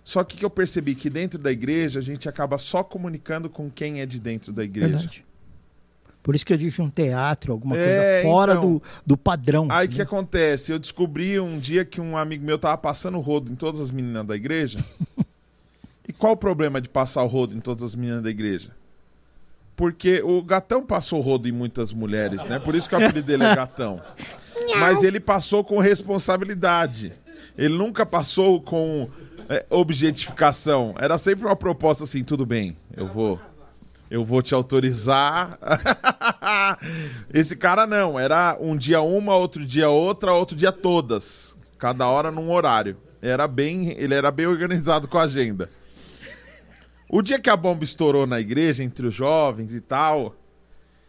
Só 0.05 0.23
que 0.23 0.36
que 0.36 0.44
eu 0.44 0.50
percebi 0.50 0.94
que 0.94 1.10
dentro 1.10 1.36
da 1.41 1.50
igreja 1.50 1.99
a 1.99 2.02
gente 2.02 2.28
acaba 2.28 2.57
só 2.57 2.84
comunicando 2.84 3.50
com 3.50 3.68
quem 3.68 4.02
é 4.02 4.07
de 4.07 4.20
dentro 4.20 4.52
da 4.52 4.62
igreja. 4.62 4.99
Verdade. 4.99 5.24
Por 6.25 6.35
isso 6.35 6.47
que 6.47 6.55
eu 6.55 6.57
disse 6.57 6.81
um 6.81 6.89
teatro, 6.89 7.53
alguma 7.53 7.77
É, 7.77 8.23
coisa 8.23 8.35
fora 8.35 8.53
então. 8.55 8.73
do, 8.77 8.83
do 9.05 9.17
padrão. 9.17 9.69
Aí 9.70 9.86
o 9.86 9.91
que 9.91 9.99
né? 9.99 10.05
acontece? 10.05 10.73
Eu 10.73 10.78
descobri 10.78 11.39
um 11.39 11.59
dia 11.59 11.85
que 11.85 12.01
um 12.01 12.17
amigo 12.17 12.43
meu 12.43 12.59
tava 12.59 12.78
passando 12.78 13.19
o 13.19 13.20
rodo 13.20 13.53
em 13.53 13.55
todas 13.55 13.78
as 13.78 13.91
meninas 13.91 14.27
da 14.27 14.35
igreja. 14.35 14.83
e 16.09 16.15
qual 16.15 16.33
o 16.33 16.36
problema 16.36 16.81
de 16.81 16.89
passar 16.89 17.23
o 17.23 17.27
rodo 17.27 17.55
em 17.55 17.61
todas 17.61 17.85
as 17.85 17.94
meninas 17.94 18.23
da 18.23 18.31
igreja? 18.31 18.70
Porque 19.77 20.23
o 20.23 20.43
gatão 20.43 20.83
passou 20.83 21.19
o 21.19 21.23
rodo 21.23 21.47
em 21.47 21.53
muitas 21.53 21.93
mulheres, 21.93 22.43
né? 22.47 22.59
Por 22.59 22.75
isso 22.75 22.89
que 22.89 22.94
o 22.94 22.99
apelido 22.99 23.27
dele 23.27 23.44
é 23.44 23.55
gatão. 23.55 24.01
Mas 24.81 25.03
ele 25.05 25.20
passou 25.20 25.62
com 25.62 25.78
responsabilidade. 25.78 27.12
Ele 27.59 27.77
nunca 27.77 28.07
passou 28.07 28.62
com 28.62 29.11
é, 29.47 29.67
objetificação. 29.69 30.94
Era 30.99 31.19
sempre 31.19 31.44
uma 31.44 31.57
proposta 31.57 32.05
assim, 32.05 32.25
tudo 32.25 32.47
bem, 32.47 32.75
eu 32.97 33.07
vou. 33.07 33.39
Eu 34.15 34.25
vou 34.25 34.41
te 34.41 34.55
autorizar. 34.55 35.59
Esse 37.34 37.57
cara 37.57 37.84
não, 37.84 38.17
era 38.17 38.57
um 38.60 38.76
dia 38.76 39.01
uma, 39.01 39.34
outro 39.34 39.67
dia 39.67 39.89
outra, 39.89 40.33
outro 40.33 40.55
dia 40.55 40.70
todas. 40.70 41.57
Cada 41.76 42.07
hora 42.07 42.31
num 42.31 42.49
horário. 42.49 42.97
Era 43.20 43.49
bem, 43.49 43.91
ele 43.99 44.15
era 44.15 44.31
bem 44.31 44.47
organizado 44.47 45.09
com 45.09 45.18
a 45.18 45.23
agenda. 45.23 45.68
O 47.09 47.23
dia 47.23 47.41
que 47.41 47.51
a 47.51 47.57
bomba 47.57 47.83
estourou 47.83 48.25
na 48.25 48.39
igreja 48.39 48.84
entre 48.84 49.05
os 49.05 49.15
jovens 49.15 49.75
e 49.75 49.81
tal, 49.81 50.36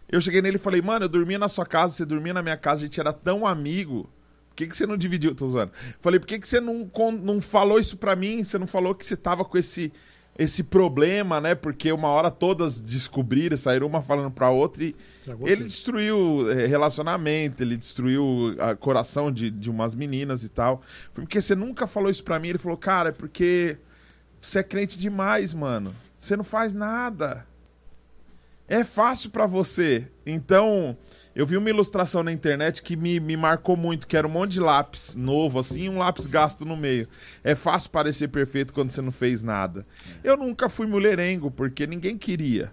eu 0.09 0.19
cheguei 0.19 0.41
nele 0.41 0.55
e 0.55 0.59
falei: 0.59 0.81
"Mano, 0.81 1.05
eu 1.05 1.09
dormia 1.09 1.37
na 1.37 1.47
sua 1.47 1.63
casa, 1.63 1.93
você 1.93 2.05
dormia 2.07 2.33
na 2.33 2.41
minha 2.41 2.57
casa, 2.57 2.81
a 2.81 2.85
gente 2.87 2.99
era 2.99 3.13
tão 3.13 3.45
amigo. 3.45 4.09
Por 4.49 4.55
que, 4.55 4.65
que 4.65 4.75
você 4.75 4.87
não 4.87 4.97
dividiu? 4.97 5.35
Tô 5.35 5.47
zoando. 5.47 5.73
Falei, 5.99 6.19
por 6.19 6.25
que, 6.25 6.39
que 6.39 6.47
você 6.47 6.59
não, 6.59 6.89
não 7.21 7.39
falou 7.39 7.77
isso 7.77 7.97
pra 7.97 8.15
mim? 8.15 8.43
Você 8.43 8.57
não 8.57 8.65
falou 8.65 8.95
que 8.95 9.05
você 9.05 9.15
tava 9.15 9.45
com 9.45 9.59
esse, 9.59 9.93
esse 10.37 10.63
problema, 10.63 11.39
né? 11.39 11.55
Porque 11.55 11.91
uma 11.91 12.09
hora 12.09 12.29
todas 12.29 12.79
descobriram, 12.81 13.55
saíram 13.55 13.87
uma 13.87 14.01
falando 14.01 14.31
pra 14.31 14.49
outra 14.49 14.83
e 14.83 14.95
Estragou 15.09 15.47
ele 15.47 15.57
tudo. 15.57 15.67
destruiu 15.67 16.51
eh, 16.51 16.65
relacionamento, 16.65 17.63
ele 17.63 17.77
destruiu 17.77 18.55
a 18.59 18.75
coração 18.75 19.31
de, 19.31 19.49
de 19.49 19.69
umas 19.69 19.95
meninas 19.95 20.43
e 20.43 20.49
tal. 20.49 20.81
Porque 21.13 21.41
você 21.41 21.55
nunca 21.55 21.87
falou 21.87 22.09
isso 22.11 22.23
pra 22.23 22.37
mim. 22.39 22.49
Ele 22.49 22.57
falou, 22.57 22.77
cara, 22.77 23.09
é 23.09 23.13
porque 23.13 23.77
você 24.41 24.59
é 24.59 24.63
crente 24.63 24.99
demais, 24.99 25.53
mano. 25.53 25.95
Você 26.19 26.35
não 26.35 26.43
faz 26.43 26.75
nada. 26.75 27.45
É 28.67 28.83
fácil 28.83 29.29
pra 29.29 29.45
você. 29.45 30.07
Então, 30.25 30.97
eu 31.35 31.45
vi 31.45 31.57
uma 31.57 31.69
ilustração 31.69 32.23
na 32.23 32.31
internet 32.31 32.81
que 32.81 32.95
me, 32.95 33.19
me 33.19 33.35
marcou 33.35 33.75
muito, 33.75 34.07
que 34.07 34.15
era 34.15 34.25
um 34.25 34.31
monte 34.31 34.53
de 34.53 34.61
lápis 34.61 35.15
novo, 35.15 35.59
assim, 35.59 35.83
e 35.83 35.89
um 35.89 35.97
lápis 35.97 36.27
gasto 36.27 36.63
no 36.63 36.77
meio. 36.77 37.09
É 37.43 37.53
fácil 37.53 37.89
parecer 37.89 38.29
perfeito 38.29 38.73
quando 38.73 38.89
você 38.89 39.01
não 39.01 39.11
fez 39.11 39.43
nada. 39.43 39.85
Eu 40.23 40.37
nunca 40.37 40.69
fui 40.69 40.87
mulherengo, 40.87 41.51
porque 41.51 41.85
ninguém 41.85 42.17
queria. 42.17 42.71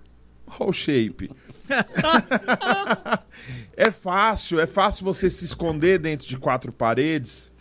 Olha 0.60 0.70
o 0.70 0.72
shape. 0.72 1.28
é 3.76 3.90
fácil, 3.90 4.60
é 4.60 4.66
fácil 4.66 5.04
você 5.04 5.28
se 5.28 5.44
esconder 5.44 5.98
dentro 5.98 6.28
de 6.28 6.36
quatro 6.36 6.72
paredes 6.72 7.52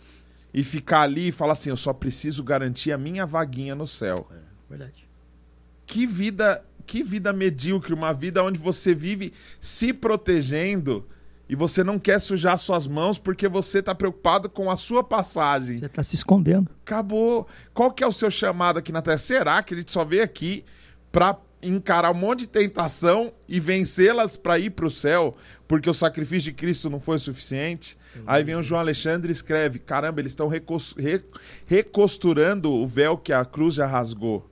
e 0.54 0.62
ficar 0.62 1.02
ali 1.02 1.28
e 1.28 1.32
falar 1.32 1.54
assim: 1.54 1.70
eu 1.70 1.76
só 1.76 1.92
preciso 1.92 2.44
garantir 2.44 2.92
a 2.92 2.98
minha 2.98 3.26
vaguinha 3.26 3.74
no 3.74 3.88
céu. 3.88 4.28
Verdade. 4.68 5.08
Que 5.84 6.06
vida, 6.06 6.64
que 6.86 7.02
vida 7.02 7.32
medíocre, 7.32 7.94
uma 7.94 8.12
vida 8.12 8.42
onde 8.42 8.58
você 8.58 8.94
vive 8.94 9.32
se 9.60 9.92
protegendo 9.92 11.06
e 11.48 11.54
você 11.56 11.84
não 11.84 11.98
quer 11.98 12.18
sujar 12.20 12.58
suas 12.58 12.86
mãos 12.86 13.18
porque 13.18 13.46
você 13.48 13.80
está 13.80 13.94
preocupado 13.94 14.48
com 14.48 14.70
a 14.70 14.76
sua 14.76 15.04
passagem. 15.04 15.74
Você 15.74 15.86
está 15.86 16.02
se 16.02 16.14
escondendo. 16.14 16.70
Acabou. 16.84 17.46
Qual 17.74 17.90
que 17.92 18.02
é 18.02 18.06
o 18.06 18.12
seu 18.12 18.30
chamado 18.30 18.78
aqui 18.78 18.90
na 18.92 19.02
Terra? 19.02 19.18
Será 19.18 19.62
que 19.62 19.74
ele 19.74 19.84
só 19.86 20.04
veio 20.04 20.22
aqui 20.24 20.64
para 21.10 21.36
encarar 21.62 22.10
um 22.10 22.14
monte 22.18 22.40
de 22.40 22.46
tentação 22.48 23.32
e 23.48 23.60
vencê-las 23.60 24.36
para 24.36 24.58
ir 24.58 24.70
para 24.70 24.86
o 24.86 24.90
céu, 24.90 25.36
porque 25.68 25.88
o 25.88 25.94
sacrifício 25.94 26.50
de 26.50 26.52
Cristo 26.56 26.88
não 26.90 26.98
foi 26.98 27.18
suficiente? 27.18 27.98
Aí 28.26 28.42
vem 28.44 28.56
o 28.56 28.62
João 28.62 28.80
Alexandre 28.80 29.30
e 29.30 29.32
escreve: 29.32 29.78
caramba, 29.78 30.20
eles 30.20 30.32
estão 30.32 30.48
recos- 30.48 30.94
re- 30.98 31.22
recosturando 31.66 32.70
o 32.72 32.86
véu 32.86 33.16
que 33.16 33.32
a 33.32 33.44
cruz 33.44 33.74
já 33.74 33.86
rasgou. 33.86 34.48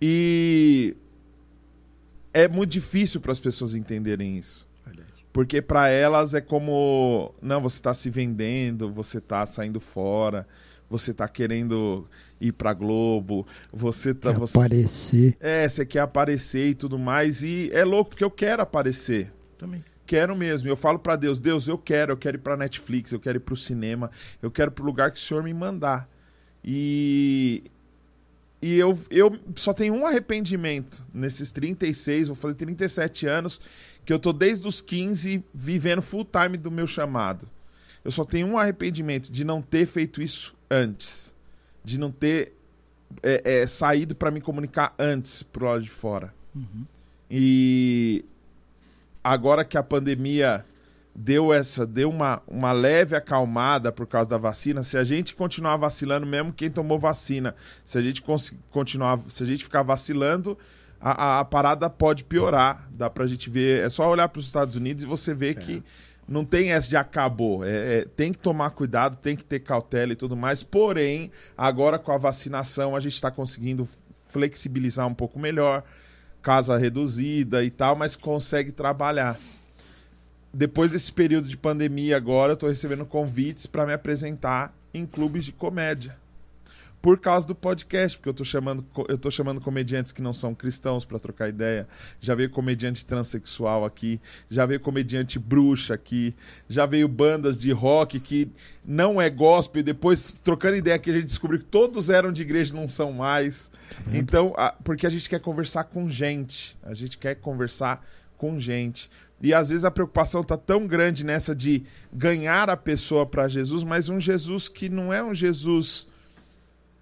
E 0.00 0.94
é 2.36 2.46
muito 2.46 2.70
difícil 2.70 3.18
para 3.18 3.32
as 3.32 3.40
pessoas 3.40 3.74
entenderem 3.74 4.36
isso. 4.36 4.68
Porque 5.32 5.62
para 5.62 5.88
elas 5.88 6.34
é 6.34 6.40
como, 6.40 7.34
não, 7.40 7.60
você 7.62 7.80
tá 7.80 7.92
se 7.92 8.08
vendendo, 8.10 8.90
você 8.90 9.20
tá 9.20 9.44
saindo 9.44 9.80
fora, 9.80 10.46
você 10.88 11.12
tá 11.12 11.28
querendo 11.28 12.06
ir 12.40 12.52
pra 12.52 12.74
Globo, 12.74 13.46
você 13.72 14.14
tá 14.14 14.32
Quer 14.32 14.38
você 14.38 14.58
aparecer. 14.58 15.36
É, 15.40 15.66
você 15.66 15.84
quer 15.84 16.00
aparecer 16.00 16.68
e 16.68 16.74
tudo 16.74 16.98
mais 16.98 17.42
e 17.42 17.70
é 17.72 17.84
louco 17.84 18.10
porque 18.10 18.24
eu 18.24 18.30
quero 18.30 18.62
aparecer. 18.62 19.32
Também. 19.58 19.82
Quero 20.06 20.36
mesmo. 20.36 20.68
Eu 20.68 20.76
falo 20.76 20.98
pra 20.98 21.16
Deus, 21.16 21.38
Deus, 21.38 21.66
eu 21.68 21.78
quero, 21.78 22.12
eu 22.12 22.16
quero 22.16 22.36
ir 22.36 22.40
pra 22.40 22.56
Netflix, 22.56 23.12
eu 23.12 23.20
quero 23.20 23.38
ir 23.38 23.40
pro 23.40 23.56
cinema, 23.56 24.10
eu 24.42 24.50
quero 24.50 24.70
ir 24.70 24.74
pro 24.74 24.84
lugar 24.84 25.10
que 25.10 25.18
o 25.18 25.22
Senhor 25.22 25.42
me 25.42 25.52
mandar. 25.54 26.08
E 26.62 27.64
e 28.66 28.78
eu, 28.80 28.98
eu 29.10 29.38
só 29.54 29.72
tenho 29.72 29.94
um 29.94 30.04
arrependimento 30.04 31.06
nesses 31.14 31.52
36, 31.52 32.26
vou 32.26 32.34
fazer 32.34 32.54
37 32.54 33.24
anos, 33.24 33.60
que 34.04 34.12
eu 34.12 34.18
tô 34.18 34.32
desde 34.32 34.66
os 34.66 34.80
15 34.80 35.44
vivendo 35.54 36.02
full 36.02 36.24
time 36.24 36.56
do 36.56 36.68
meu 36.68 36.84
chamado. 36.84 37.48
Eu 38.04 38.10
só 38.10 38.24
tenho 38.24 38.48
um 38.48 38.58
arrependimento 38.58 39.30
de 39.30 39.44
não 39.44 39.62
ter 39.62 39.86
feito 39.86 40.20
isso 40.20 40.56
antes. 40.68 41.32
De 41.84 41.96
não 41.96 42.10
ter 42.10 42.54
é, 43.22 43.60
é, 43.60 43.66
saído 43.68 44.16
para 44.16 44.32
me 44.32 44.40
comunicar 44.40 44.92
antes 44.98 45.44
pro 45.44 45.66
lado 45.66 45.82
de 45.84 45.90
fora. 45.90 46.34
E 47.30 48.24
agora 49.22 49.64
que 49.64 49.78
a 49.78 49.82
pandemia 49.82 50.66
deu 51.16 51.52
essa, 51.52 51.86
deu 51.86 52.10
uma, 52.10 52.42
uma 52.46 52.72
leve 52.72 53.16
acalmada 53.16 53.90
por 53.90 54.06
causa 54.06 54.28
da 54.28 54.36
vacina, 54.36 54.82
se 54.82 54.98
a 54.98 55.04
gente 55.04 55.34
continuar 55.34 55.76
vacilando, 55.78 56.26
mesmo 56.26 56.52
quem 56.52 56.70
tomou 56.70 56.98
vacina, 56.98 57.54
se 57.84 57.96
a 57.96 58.02
gente 58.02 58.22
continuar, 58.70 59.18
se 59.26 59.42
a 59.42 59.46
gente 59.46 59.64
ficar 59.64 59.82
vacilando, 59.82 60.58
a, 61.00 61.10
a, 61.10 61.40
a 61.40 61.44
parada 61.44 61.88
pode 61.88 62.24
piorar. 62.24 62.86
Dá 62.90 63.08
pra 63.08 63.26
gente 63.26 63.48
ver, 63.48 63.84
é 63.84 63.88
só 63.88 64.08
olhar 64.10 64.28
para 64.28 64.40
os 64.40 64.46
Estados 64.46 64.76
Unidos 64.76 65.04
e 65.04 65.06
você 65.06 65.34
vê 65.34 65.54
que 65.54 65.82
não 66.28 66.44
tem 66.44 66.72
essa 66.72 66.88
de 66.88 66.96
acabou. 66.96 67.64
É, 67.64 67.98
é, 67.98 68.04
tem 68.04 68.32
que 68.32 68.38
tomar 68.38 68.70
cuidado, 68.70 69.16
tem 69.16 69.34
que 69.34 69.44
ter 69.44 69.60
cautela 69.60 70.12
e 70.12 70.16
tudo 70.16 70.36
mais. 70.36 70.62
Porém, 70.62 71.30
agora 71.56 71.98
com 71.98 72.12
a 72.12 72.18
vacinação, 72.18 72.94
a 72.94 73.00
gente 73.00 73.14
está 73.14 73.30
conseguindo 73.30 73.88
flexibilizar 74.28 75.06
um 75.06 75.14
pouco 75.14 75.38
melhor, 75.38 75.82
casa 76.42 76.76
reduzida 76.76 77.64
e 77.64 77.70
tal, 77.70 77.96
mas 77.96 78.16
consegue 78.16 78.70
trabalhar. 78.70 79.38
Depois 80.56 80.90
desse 80.90 81.12
período 81.12 81.48
de 81.48 81.56
pandemia, 81.56 82.16
agora 82.16 82.52
eu 82.52 82.54
estou 82.54 82.70
recebendo 82.70 83.04
convites 83.04 83.66
para 83.66 83.84
me 83.84 83.92
apresentar 83.92 84.74
em 84.94 85.04
clubes 85.04 85.44
de 85.44 85.52
comédia 85.52 86.16
por 87.02 87.20
causa 87.20 87.46
do 87.46 87.54
podcast, 87.54 88.16
porque 88.16 88.30
eu 88.30 88.34
tô 88.34 88.42
chamando, 88.42 88.82
eu 89.06 89.18
tô 89.18 89.30
chamando 89.30 89.60
comediantes 89.60 90.12
que 90.12 90.22
não 90.22 90.32
são 90.32 90.54
cristãos 90.54 91.04
para 91.04 91.18
trocar 91.18 91.50
ideia. 91.50 91.86
Já 92.18 92.34
veio 92.34 92.48
comediante 92.48 93.04
transexual 93.04 93.84
aqui, 93.84 94.18
já 94.50 94.64
veio 94.64 94.80
comediante 94.80 95.38
bruxa 95.38 95.92
aqui, 95.92 96.34
já 96.66 96.86
veio 96.86 97.06
bandas 97.06 97.60
de 97.60 97.70
rock 97.70 98.18
que 98.18 98.50
não 98.82 99.20
é 99.20 99.28
gospel, 99.28 99.82
depois, 99.82 100.34
trocando 100.42 100.76
ideia 100.76 100.98
que 100.98 101.10
a 101.10 101.14
gente 101.14 101.26
descobriu 101.26 101.60
que 101.60 101.66
todos 101.66 102.08
eram 102.08 102.32
de 102.32 102.40
igreja 102.40 102.72
e 102.72 102.76
não 102.76 102.88
são 102.88 103.12
mais. 103.12 103.70
Então, 104.10 104.54
a, 104.56 104.72
porque 104.72 105.06
a 105.06 105.10
gente 105.10 105.28
quer 105.28 105.38
conversar 105.38 105.84
com 105.84 106.08
gente. 106.08 106.78
A 106.82 106.94
gente 106.94 107.18
quer 107.18 107.34
conversar 107.34 108.02
com 108.36 108.58
gente. 108.58 109.10
E 109.40 109.52
às 109.52 109.68
vezes 109.68 109.84
a 109.84 109.90
preocupação 109.90 110.42
tá 110.42 110.56
tão 110.56 110.86
grande 110.86 111.24
nessa 111.24 111.54
de 111.54 111.84
ganhar 112.12 112.70
a 112.70 112.76
pessoa 112.76 113.26
para 113.26 113.48
Jesus, 113.48 113.84
mas 113.84 114.08
um 114.08 114.18
Jesus 114.18 114.68
que 114.68 114.88
não 114.88 115.12
é 115.12 115.22
um 115.22 115.34
Jesus 115.34 116.06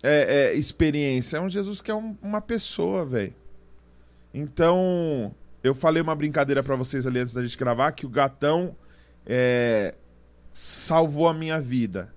é, 0.03 0.51
é, 0.53 0.55
experiência, 0.55 1.37
é 1.37 1.41
um 1.41 1.49
Jesus 1.49 1.81
que 1.81 1.91
é 1.91 1.95
um, 1.95 2.17
uma 2.21 2.41
pessoa, 2.41 3.05
velho. 3.05 3.35
Então, 4.33 5.33
eu 5.63 5.75
falei 5.75 6.03
uma 6.03 6.15
brincadeira 6.15 6.63
para 6.63 6.75
vocês 6.75 7.07
ali 7.07 7.21
antes 7.21 7.33
da 7.33 7.43
gente 7.43 7.57
gravar 7.57 7.93
que 7.93 8.05
o 8.05 8.09
gatão 8.09 8.77
é, 9.25 9.95
salvou 10.51 11.29
a 11.29 11.35
minha 11.35 11.61
vida. 11.61 12.13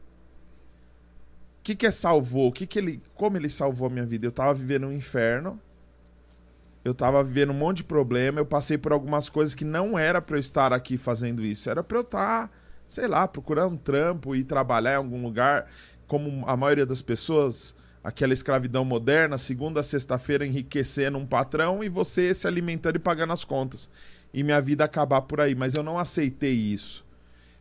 O 1.60 1.64
que, 1.64 1.76
que 1.76 1.86
é 1.86 1.92
salvou? 1.92 2.48
O 2.48 2.52
que, 2.52 2.66
que 2.66 2.80
ele, 2.80 3.02
como 3.14 3.38
ele 3.38 3.50
salvou 3.50 3.88
a 3.88 3.90
minha 3.90 4.06
vida? 4.06 4.26
Eu 4.26 4.32
tava 4.32 4.54
vivendo 4.54 4.88
um 4.88 4.92
inferno. 4.92 5.60
Eu 6.88 6.94
tava 6.94 7.22
vivendo 7.22 7.50
um 7.50 7.54
monte 7.54 7.78
de 7.78 7.84
problema. 7.84 8.40
Eu 8.40 8.46
passei 8.46 8.78
por 8.78 8.94
algumas 8.94 9.28
coisas 9.28 9.54
que 9.54 9.66
não 9.66 10.00
era 10.00 10.22
para 10.22 10.38
eu 10.38 10.40
estar 10.40 10.72
aqui 10.72 10.98
fazendo 10.98 11.44
isso. 11.44 11.70
Era 11.70 11.84
para 11.84 11.98
eu 11.98 12.02
estar, 12.02 12.48
tá, 12.48 12.54
sei 12.88 13.10
lá, 13.10 13.28
procurando 13.28 13.74
um 13.74 13.78
trampo 13.78 14.34
e 14.34 14.42
trabalhar 14.42 14.94
em 14.94 14.96
algum 14.96 15.22
lugar 15.22 15.70
como 16.08 16.48
a 16.48 16.56
maioria 16.56 16.86
das 16.86 17.02
pessoas, 17.02 17.76
aquela 18.02 18.34
escravidão 18.34 18.86
moderna, 18.86 19.38
segunda 19.38 19.82
a 19.82 19.84
sexta-feira 19.84 20.46
enriquecendo 20.46 21.18
um 21.18 21.26
patrão 21.26 21.84
e 21.84 21.90
você 21.90 22.34
se 22.34 22.48
alimentando 22.48 22.96
e 22.96 23.00
pagando 23.00 23.34
as 23.34 23.44
contas. 23.44 23.90
E 24.34 24.42
minha 24.42 24.62
vida 24.62 24.86
acabar 24.86 25.24
por 25.24 25.42
aí. 25.42 25.56
Mas 25.56 25.74
eu 25.74 25.84
não 25.84 26.00
aceitei 26.00 26.54
isso. 26.54 27.06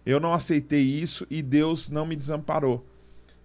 Eu 0.07 0.21
não 0.21 0.35
aceitei 0.35 0.83
isso 0.83 1.27
e 1.29 1.43
Deus 1.43 1.91
não 1.91 2.07
me 2.07 2.15
desamparou. 2.15 2.87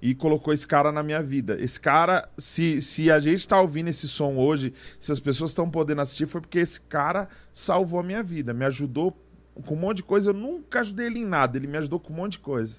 E 0.01 0.15
colocou 0.15 0.53
esse 0.53 0.67
cara 0.67 0.91
na 0.91 1.03
minha 1.03 1.21
vida. 1.21 1.57
Esse 1.59 1.79
cara, 1.79 2.27
se, 2.37 2.81
se 2.81 3.11
a 3.11 3.19
gente 3.19 3.39
está 3.39 3.61
ouvindo 3.61 3.89
esse 3.89 4.07
som 4.07 4.35
hoje, 4.35 4.73
se 4.99 5.11
as 5.11 5.19
pessoas 5.19 5.51
estão 5.51 5.69
podendo 5.69 6.01
assistir, 6.01 6.27
foi 6.27 6.41
porque 6.41 6.59
esse 6.59 6.81
cara 6.81 7.27
salvou 7.53 7.99
a 7.99 8.03
minha 8.03 8.23
vida, 8.23 8.53
me 8.53 8.65
ajudou 8.65 9.15
com 9.65 9.75
um 9.75 9.77
monte 9.77 9.97
de 9.97 10.03
coisa. 10.03 10.31
Eu 10.31 10.33
nunca 10.33 10.81
ajudei 10.81 11.05
ele 11.05 11.19
em 11.19 11.25
nada, 11.25 11.57
ele 11.57 11.67
me 11.67 11.77
ajudou 11.77 11.99
com 11.99 12.11
um 12.11 12.15
monte 12.15 12.33
de 12.33 12.39
coisa. 12.39 12.75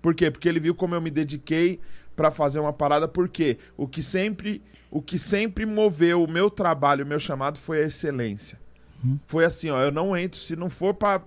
Por 0.00 0.14
quê? 0.14 0.30
Porque 0.30 0.48
ele 0.48 0.60
viu 0.60 0.74
como 0.74 0.94
eu 0.94 1.00
me 1.00 1.10
dediquei 1.10 1.80
para 2.14 2.30
fazer 2.30 2.60
uma 2.60 2.72
parada, 2.72 3.08
porque 3.08 3.58
o 3.76 3.88
que 3.88 4.02
sempre 4.02 4.62
o 4.90 5.00
que 5.00 5.18
sempre 5.18 5.64
moveu 5.64 6.22
o 6.22 6.30
meu 6.30 6.50
trabalho, 6.50 7.02
o 7.02 7.08
meu 7.08 7.18
chamado 7.18 7.58
foi 7.58 7.82
a 7.82 7.86
excelência. 7.86 8.60
Hum. 9.02 9.18
Foi 9.26 9.42
assim, 9.42 9.70
ó, 9.70 9.80
eu 9.80 9.90
não 9.90 10.14
entro 10.14 10.38
se 10.38 10.54
não 10.54 10.68
for 10.68 10.92
para 10.92 11.22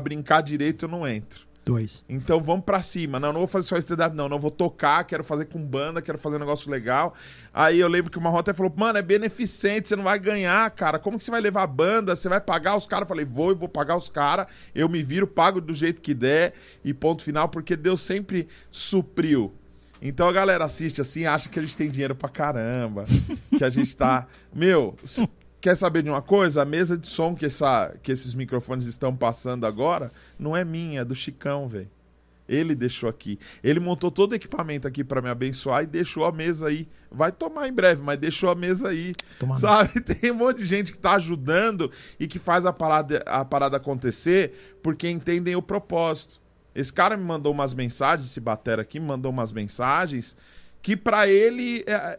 brincar 0.00 0.42
direito, 0.42 0.84
eu 0.84 0.88
não 0.88 1.06
entro. 1.08 1.49
Dois. 1.64 2.04
Então 2.08 2.40
vamos 2.40 2.64
para 2.64 2.80
cima. 2.80 3.20
Não, 3.20 3.32
não 3.32 3.40
vou 3.40 3.46
fazer 3.46 3.68
só 3.68 3.76
stand-up, 3.76 4.16
não. 4.16 4.28
Não 4.28 4.38
vou 4.38 4.50
tocar, 4.50 5.04
quero 5.04 5.22
fazer 5.22 5.44
com 5.44 5.60
banda, 5.60 6.00
quero 6.00 6.16
fazer 6.18 6.36
um 6.36 6.40
negócio 6.40 6.70
legal. 6.70 7.14
Aí 7.52 7.78
eu 7.78 7.88
lembro 7.88 8.10
que 8.10 8.18
uma 8.18 8.30
rota 8.30 8.54
falou, 8.54 8.72
mano, 8.74 8.98
é 8.98 9.02
beneficente, 9.02 9.86
você 9.88 9.94
não 9.94 10.04
vai 10.04 10.18
ganhar, 10.18 10.70
cara. 10.70 10.98
Como 10.98 11.18
que 11.18 11.24
você 11.24 11.30
vai 11.30 11.40
levar 11.40 11.62
a 11.62 11.66
banda? 11.66 12.16
Você 12.16 12.28
vai 12.28 12.40
pagar 12.40 12.76
os 12.76 12.86
caras? 12.86 13.04
Eu 13.04 13.08
falei, 13.08 13.24
vou, 13.24 13.50
eu 13.50 13.56
vou 13.56 13.68
pagar 13.68 13.96
os 13.96 14.08
caras. 14.08 14.46
Eu 14.74 14.88
me 14.88 15.02
viro, 15.02 15.26
pago 15.26 15.60
do 15.60 15.74
jeito 15.74 16.00
que 16.00 16.14
der 16.14 16.54
e 16.82 16.94
ponto 16.94 17.22
final, 17.22 17.48
porque 17.48 17.76
Deus 17.76 18.00
sempre 18.00 18.48
supriu. 18.70 19.52
Então 20.02 20.26
a 20.26 20.32
galera 20.32 20.64
assiste 20.64 21.00
assim, 21.00 21.26
acha 21.26 21.48
que 21.48 21.58
a 21.58 21.62
gente 21.62 21.76
tem 21.76 21.90
dinheiro 21.90 22.14
pra 22.14 22.28
caramba, 22.28 23.04
que 23.56 23.62
a 23.62 23.68
gente 23.68 23.94
tá. 23.94 24.26
Meu, 24.54 24.96
Quer 25.60 25.76
saber 25.76 26.02
de 26.02 26.08
uma 26.08 26.22
coisa? 26.22 26.62
A 26.62 26.64
mesa 26.64 26.96
de 26.96 27.06
som 27.06 27.34
que, 27.34 27.44
essa, 27.44 27.94
que 28.02 28.10
esses 28.10 28.32
microfones 28.32 28.86
estão 28.86 29.14
passando 29.14 29.66
agora 29.66 30.10
não 30.38 30.56
é 30.56 30.64
minha, 30.64 31.02
é 31.02 31.04
do 31.04 31.14
Chicão, 31.14 31.68
velho. 31.68 31.90
Ele 32.48 32.74
deixou 32.74 33.08
aqui. 33.08 33.38
Ele 33.62 33.78
montou 33.78 34.10
todo 34.10 34.32
o 34.32 34.34
equipamento 34.34 34.88
aqui 34.88 35.04
para 35.04 35.22
me 35.22 35.28
abençoar 35.28 35.84
e 35.84 35.86
deixou 35.86 36.24
a 36.24 36.32
mesa 36.32 36.66
aí. 36.66 36.88
Vai 37.10 37.30
tomar 37.30 37.68
em 37.68 37.72
breve, 37.72 38.02
mas 38.02 38.18
deixou 38.18 38.50
a 38.50 38.54
mesa 38.54 38.88
aí. 38.88 39.14
Toma 39.38 39.56
sabe? 39.56 40.00
Tem 40.02 40.32
um 40.32 40.34
monte 40.34 40.56
de 40.58 40.66
gente 40.66 40.90
que 40.90 40.98
tá 40.98 41.12
ajudando 41.12 41.92
e 42.18 42.26
que 42.26 42.40
faz 42.40 42.66
a 42.66 42.72
parada, 42.72 43.22
a 43.26 43.44
parada 43.44 43.76
acontecer 43.76 44.78
porque 44.82 45.08
entendem 45.08 45.54
o 45.54 45.62
propósito. 45.62 46.40
Esse 46.74 46.92
cara 46.92 47.16
me 47.16 47.24
mandou 47.24 47.52
umas 47.52 47.74
mensagens, 47.74 48.30
esse 48.30 48.40
batera 48.40 48.82
aqui 48.82 48.98
me 48.98 49.06
mandou 49.06 49.30
umas 49.30 49.52
mensagens 49.52 50.36
que 50.82 50.96
para 50.96 51.28
ele 51.28 51.84
é, 51.86 52.18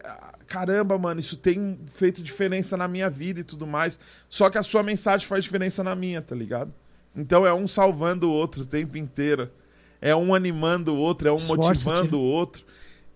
caramba, 0.52 0.98
mano, 0.98 1.18
isso 1.18 1.38
tem 1.38 1.78
feito 1.94 2.22
diferença 2.22 2.76
na 2.76 2.86
minha 2.86 3.08
vida 3.08 3.40
e 3.40 3.44
tudo 3.44 3.66
mais. 3.66 3.98
Só 4.28 4.50
que 4.50 4.58
a 4.58 4.62
sua 4.62 4.82
mensagem 4.82 5.26
faz 5.26 5.42
diferença 5.42 5.82
na 5.82 5.94
minha, 5.94 6.20
tá 6.20 6.36
ligado? 6.36 6.70
Então 7.16 7.46
é 7.46 7.54
um 7.54 7.66
salvando 7.66 8.28
o 8.28 8.32
outro 8.32 8.62
o 8.62 8.66
tempo 8.66 8.98
inteiro. 8.98 9.50
É 9.98 10.14
um 10.14 10.34
animando 10.34 10.92
o 10.92 10.98
outro, 10.98 11.26
é 11.26 11.32
um 11.32 11.38
motivando 11.46 12.18
o 12.18 12.22
outro. 12.22 12.66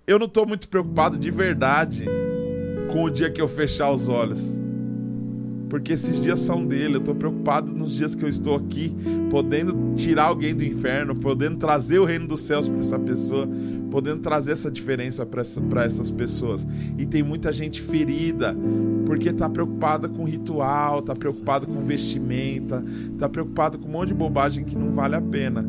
Eu 0.06 0.18
não 0.18 0.28
tô 0.28 0.47
muito 0.47 0.66
preocupado 0.66 1.18
de 1.18 1.31
verdade 1.31 2.06
com 2.90 3.05
o 3.05 3.10
dia 3.10 3.31
que 3.31 3.40
eu 3.40 3.48
fechar 3.48 3.90
os 3.90 4.08
olhos. 4.08 4.66
Porque 5.76 5.92
esses 5.92 6.22
dias 6.22 6.40
são 6.40 6.64
dele. 6.64 6.96
Eu 6.96 7.02
tô 7.02 7.14
preocupado 7.14 7.70
nos 7.70 7.94
dias 7.94 8.14
que 8.14 8.24
eu 8.24 8.30
estou 8.30 8.56
aqui, 8.56 8.96
podendo 9.28 9.92
tirar 9.94 10.24
alguém 10.24 10.55
do 10.55 10.64
inferno, 10.64 11.14
podendo 11.14 11.58
trazer 11.58 11.98
o 11.98 12.05
reino 12.06 12.26
dos 12.26 12.40
céus 12.40 12.66
para 12.66 12.78
essa 12.78 12.98
pessoa, 12.98 13.46
podendo 13.90 14.22
trazer 14.22 14.52
essa 14.52 14.70
diferença 14.70 15.26
para 15.26 15.42
essa, 15.42 15.60
essas 15.84 16.10
pessoas. 16.10 16.66
E 16.96 17.05
tem 17.05 17.22
muita 17.22 17.52
gente 17.52 17.82
ferida, 17.82 18.56
porque 19.05 19.30
tá 19.34 19.50
preocupada 19.50 20.08
com 20.08 20.24
ritual, 20.24 21.02
tá 21.02 21.14
preocupada 21.14 21.66
com 21.66 21.84
vestimenta, 21.84 22.82
tá 23.18 23.28
preocupada 23.28 23.76
com 23.76 23.86
um 23.86 23.92
monte 23.92 24.08
de 24.08 24.14
bobagem 24.14 24.64
que 24.64 24.78
não 24.78 24.92
vale 24.92 25.14
a 25.14 25.20
pena. 25.20 25.62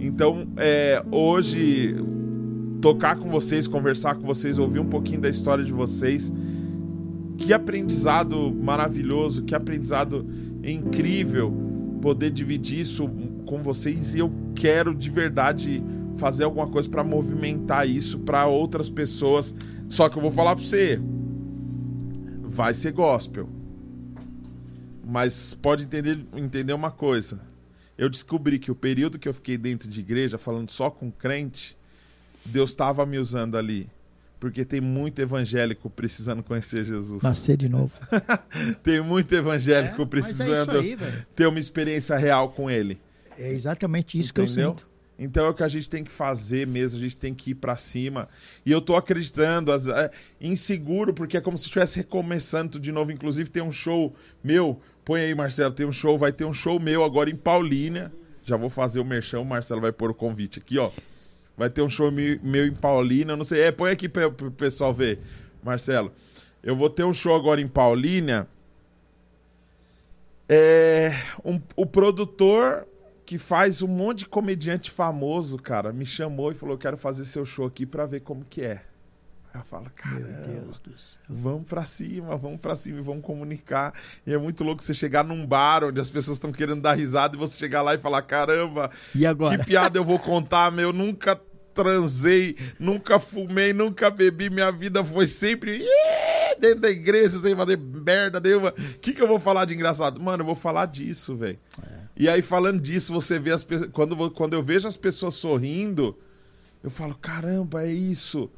Então, 0.00 0.48
é, 0.56 1.04
hoje, 1.12 1.94
tocar 2.80 3.16
com 3.16 3.28
vocês, 3.28 3.66
conversar 3.66 4.14
com 4.14 4.26
vocês, 4.26 4.56
ouvir 4.56 4.80
um 4.80 4.86
pouquinho 4.86 5.20
da 5.20 5.28
história 5.28 5.62
de 5.62 5.72
vocês 5.72 6.32
que 7.38 7.52
aprendizado 7.52 8.52
maravilhoso, 8.52 9.42
que 9.42 9.54
aprendizado 9.54 10.26
incrível 10.64 11.52
poder 12.00 12.30
dividir 12.30 12.80
isso 12.80 13.08
com 13.46 13.62
vocês 13.62 14.14
e 14.14 14.18
eu 14.18 14.32
quero 14.54 14.94
de 14.94 15.10
verdade 15.10 15.82
fazer 16.16 16.44
alguma 16.44 16.66
coisa 16.66 16.88
para 16.88 17.04
movimentar 17.04 17.88
isso 17.88 18.18
para 18.20 18.46
outras 18.46 18.88
pessoas. 18.88 19.54
Só 19.88 20.08
que 20.08 20.16
eu 20.16 20.22
vou 20.22 20.32
falar 20.32 20.56
para 20.56 20.64
você, 20.64 21.00
vai 22.42 22.74
ser 22.74 22.92
gospel. 22.92 23.48
Mas 25.04 25.54
pode 25.54 25.84
entender, 25.84 26.18
entender 26.34 26.72
uma 26.72 26.90
coisa. 26.90 27.40
Eu 27.96 28.10
descobri 28.10 28.58
que 28.58 28.70
o 28.70 28.74
período 28.74 29.18
que 29.18 29.28
eu 29.28 29.34
fiquei 29.34 29.56
dentro 29.56 29.88
de 29.88 30.00
igreja 30.00 30.36
falando 30.36 30.70
só 30.70 30.90
com 30.90 31.10
crente, 31.10 31.76
Deus 32.44 32.70
estava 32.70 33.06
me 33.06 33.18
usando 33.18 33.56
ali 33.56 33.88
porque 34.38 34.64
tem 34.64 34.80
muito 34.80 35.20
evangélico 35.20 35.88
precisando 35.88 36.42
conhecer 36.42 36.84
Jesus. 36.84 37.22
Nascer 37.22 37.56
de 37.56 37.68
novo. 37.68 37.92
tem 38.82 39.00
muito 39.00 39.34
evangélico 39.34 40.02
é, 40.02 40.04
é 40.04 40.08
precisando 40.08 40.76
é 40.76 40.80
aí, 40.80 40.98
ter 41.34 41.46
uma 41.46 41.58
experiência 41.58 42.16
real 42.16 42.50
com 42.50 42.70
ele. 42.70 43.00
É 43.38 43.50
exatamente 43.52 44.18
isso 44.18 44.30
Entendeu? 44.30 44.54
que 44.54 44.60
eu 44.60 44.68
sinto. 44.70 44.96
Então 45.18 45.46
é 45.46 45.48
o 45.48 45.54
que 45.54 45.62
a 45.62 45.68
gente 45.68 45.88
tem 45.88 46.04
que 46.04 46.10
fazer 46.10 46.66
mesmo, 46.66 46.98
a 46.98 47.00
gente 47.00 47.16
tem 47.16 47.34
que 47.34 47.52
ir 47.52 47.54
para 47.54 47.76
cima. 47.76 48.28
E 48.64 48.70
eu 48.70 48.80
tô 48.80 48.94
acreditando, 48.94 49.72
as, 49.72 49.86
é, 49.86 50.10
inseguro, 50.40 51.14
porque 51.14 51.38
é 51.38 51.40
como 51.40 51.56
se 51.56 51.64
estivesse 51.64 51.96
recomeçando 51.96 52.78
de 52.78 52.92
novo. 52.92 53.10
Inclusive 53.10 53.48
tem 53.48 53.62
um 53.62 53.72
show 53.72 54.14
meu, 54.44 54.78
põe 55.04 55.22
aí 55.22 55.34
Marcelo, 55.34 55.72
tem 55.72 55.86
um 55.86 55.92
show, 55.92 56.18
vai 56.18 56.32
ter 56.32 56.44
um 56.44 56.52
show 56.52 56.78
meu 56.78 57.02
agora 57.02 57.30
em 57.30 57.36
Paulínia. 57.36 58.12
Já 58.44 58.56
vou 58.56 58.68
fazer 58.68 59.00
o 59.00 59.04
merchão, 59.04 59.42
o 59.42 59.46
Marcelo 59.46 59.80
vai 59.80 59.90
pôr 59.90 60.10
o 60.10 60.14
convite 60.14 60.58
aqui, 60.58 60.78
ó. 60.78 60.90
Vai 61.56 61.70
ter 61.70 61.82
um 61.82 61.88
show 61.88 62.10
meu 62.10 62.66
em 62.66 62.74
Paulínia, 62.74 63.34
não 63.36 63.44
sei. 63.44 63.62
É, 63.62 63.72
põe 63.72 63.90
aqui 63.90 64.08
para 64.08 64.28
o 64.28 64.50
pessoal 64.50 64.92
ver, 64.92 65.18
Marcelo. 65.62 66.12
Eu 66.62 66.76
vou 66.76 66.90
ter 66.90 67.04
um 67.04 67.14
show 67.14 67.34
agora 67.34 67.60
em 67.60 67.68
Paulínia. 67.68 68.46
É, 70.48 71.12
um, 71.44 71.60
o 71.74 71.86
produtor 71.86 72.86
que 73.24 73.38
faz 73.38 73.82
um 73.82 73.88
monte 73.88 74.20
de 74.20 74.26
comediante 74.26 74.90
famoso, 74.90 75.56
cara, 75.56 75.92
me 75.92 76.06
chamou 76.06 76.52
e 76.52 76.54
falou: 76.54 76.78
quero 76.78 76.96
fazer 76.96 77.24
seu 77.24 77.44
show 77.44 77.66
aqui 77.66 77.84
para 77.84 78.06
ver 78.06 78.20
como 78.20 78.44
que 78.44 78.62
é. 78.62 78.82
Eu 79.54 79.62
falo, 79.64 79.84
Meu 79.84 79.92
caramba. 79.94 80.46
Deus 80.46 80.78
do 80.80 80.98
céu. 80.98 81.22
Vamos 81.30 81.66
pra 81.66 81.82
cima, 81.86 82.36
vamos 82.36 82.60
pra 82.60 82.76
cima 82.76 82.98
e 82.98 83.02
vamos 83.02 83.24
comunicar. 83.24 83.94
E 84.26 84.32
é 84.32 84.36
muito 84.36 84.62
louco 84.62 84.82
você 84.82 84.92
chegar 84.92 85.24
num 85.24 85.46
bar 85.46 85.82
onde 85.82 85.98
as 85.98 86.10
pessoas 86.10 86.36
estão 86.36 86.52
querendo 86.52 86.82
dar 86.82 86.92
risada 86.92 87.34
e 87.34 87.38
você 87.38 87.56
chegar 87.56 87.80
lá 87.80 87.94
e 87.94 87.98
falar: 87.98 88.20
caramba, 88.22 88.90
E 89.14 89.24
agora? 89.24 89.56
que 89.56 89.64
piada 89.64 89.98
eu 89.98 90.04
vou 90.04 90.18
contar, 90.18 90.70
meu? 90.70 90.92
Nunca 90.92 91.40
transei, 91.76 92.56
nunca 92.80 93.20
fumei, 93.20 93.74
nunca 93.74 94.10
bebi. 94.10 94.48
Minha 94.48 94.72
vida 94.72 95.04
foi 95.04 95.28
sempre 95.28 95.84
dentro 96.58 96.80
da 96.80 96.90
igreja, 96.90 97.36
sem 97.38 97.54
fazer 97.54 97.76
merda 97.78 98.40
nenhuma. 98.40 98.70
O 98.70 98.98
que, 98.98 99.12
que 99.12 99.22
eu 99.22 99.28
vou 99.28 99.38
falar 99.38 99.66
de 99.66 99.74
engraçado? 99.74 100.18
Mano, 100.18 100.40
eu 100.40 100.46
vou 100.46 100.54
falar 100.54 100.86
disso, 100.86 101.36
velho. 101.36 101.58
E 102.16 102.30
aí, 102.30 102.40
falando 102.40 102.80
disso, 102.80 103.12
você 103.12 103.38
vê 103.38 103.52
as 103.52 103.62
pessoas. 103.62 103.90
Quando, 103.92 104.30
quando 104.30 104.54
eu 104.54 104.62
vejo 104.62 104.88
as 104.88 104.96
pessoas 104.96 105.34
sorrindo, 105.34 106.16
eu 106.82 106.90
falo: 106.90 107.14
caramba, 107.14 107.84
é 107.84 107.92
isso. 107.92 108.50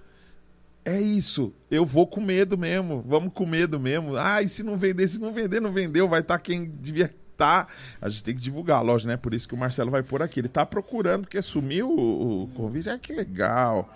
É 0.84 1.00
isso. 1.00 1.52
Eu 1.70 1.84
vou 1.84 2.06
com 2.06 2.20
medo 2.20 2.56
mesmo. 2.56 3.04
Vamos 3.06 3.32
com 3.34 3.44
medo 3.44 3.80
mesmo. 3.80 4.16
Ah, 4.16 4.40
e 4.40 4.48
se 4.48 4.62
não 4.62 4.76
vender? 4.76 5.08
Se 5.08 5.18
não 5.20 5.32
vender, 5.32 5.60
não 5.60 5.72
vendeu. 5.72 6.08
Vai 6.08 6.20
estar 6.20 6.38
quem 6.38 6.66
devia 6.66 7.12
estar. 7.38 7.68
A 8.00 8.08
gente 8.08 8.24
tem 8.24 8.34
que 8.34 8.40
divulgar 8.40 8.78
a 8.78 8.82
loja, 8.82 9.06
né? 9.06 9.16
Por 9.16 9.32
isso 9.32 9.46
que 9.46 9.54
o 9.54 9.58
Marcelo 9.58 9.90
vai 9.90 10.02
por 10.02 10.20
aqui. 10.20 10.40
Ele 10.40 10.48
tá 10.48 10.66
procurando, 10.66 11.22
porque 11.22 11.40
sumiu 11.40 11.88
o, 11.88 12.42
o 12.42 12.48
convite. 12.48 12.90
Ah, 12.90 12.98
que 12.98 13.12
legal. 13.12 13.88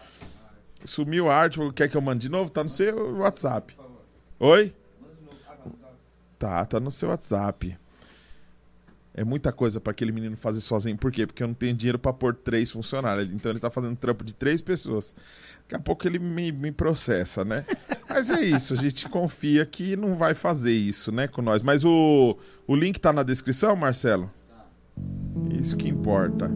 Sumiu 0.84 1.28
a 1.28 1.36
arte. 1.36 1.58
Quer 1.74 1.88
que 1.88 1.96
eu 1.96 2.00
mande 2.00 2.20
de 2.20 2.28
novo? 2.28 2.50
Tá 2.50 2.62
no 2.62 2.70
seu 2.70 3.18
WhatsApp. 3.18 3.76
Oi? 4.38 4.72
Tá, 6.38 6.64
tá 6.64 6.80
no 6.80 6.90
seu 6.90 7.08
WhatsApp. 7.08 7.76
É 9.14 9.24
muita 9.24 9.52
coisa 9.52 9.78
para 9.78 9.90
aquele 9.90 10.10
menino 10.10 10.36
fazer 10.36 10.60
sozinho. 10.60 10.96
Por 10.96 11.12
quê? 11.12 11.26
Porque 11.26 11.42
eu 11.42 11.48
não 11.48 11.54
tenho 11.54 11.74
dinheiro 11.74 11.98
para 11.98 12.12
pôr 12.14 12.34
três 12.34 12.70
funcionários. 12.70 13.28
Então 13.30 13.52
ele 13.52 13.60
tá 13.60 13.70
fazendo 13.70 13.94
trampo 13.96 14.24
de 14.24 14.32
três 14.32 14.62
pessoas. 14.62 15.14
Daqui 15.62 15.74
a 15.74 15.78
pouco 15.78 16.06
ele 16.06 16.18
me, 16.18 16.50
me 16.50 16.72
processa, 16.72 17.44
né? 17.44 17.64
Mas 18.08 18.30
é 18.30 18.42
isso, 18.42 18.74
a 18.74 18.76
gente 18.76 19.08
confia 19.08 19.64
que 19.64 19.96
não 19.96 20.16
vai 20.16 20.34
fazer 20.34 20.72
isso, 20.72 21.10
né, 21.10 21.26
com 21.26 21.40
nós. 21.40 21.62
Mas 21.62 21.82
o, 21.82 22.36
o 22.66 22.76
link 22.76 22.98
tá 22.98 23.10
na 23.10 23.22
descrição, 23.22 23.74
Marcelo? 23.74 24.30
Isso 25.50 25.76
que 25.76 25.88
importa. 25.88 26.50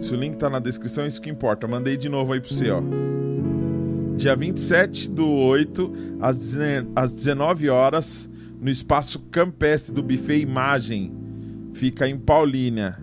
Se 0.00 0.12
o 0.12 0.16
link 0.16 0.36
tá 0.36 0.50
na 0.50 0.58
descrição, 0.58 1.06
isso 1.06 1.20
que 1.20 1.30
importa. 1.30 1.68
Mandei 1.68 1.96
de 1.96 2.08
novo 2.08 2.32
aí 2.32 2.40
pra 2.40 2.50
você, 2.50 2.70
ó. 2.70 2.82
Dia 4.16 4.34
27 4.34 5.08
do 5.08 5.28
8, 5.28 6.18
às, 6.20 6.36
às 6.94 7.12
19 7.12 7.70
horas, 7.70 8.28
no 8.62 8.70
espaço 8.70 9.18
campestre 9.18 9.92
do 9.92 10.04
Buffet 10.04 10.38
Imagem. 10.38 11.12
Fica 11.74 12.08
em 12.08 12.16
Paulínia. 12.16 12.96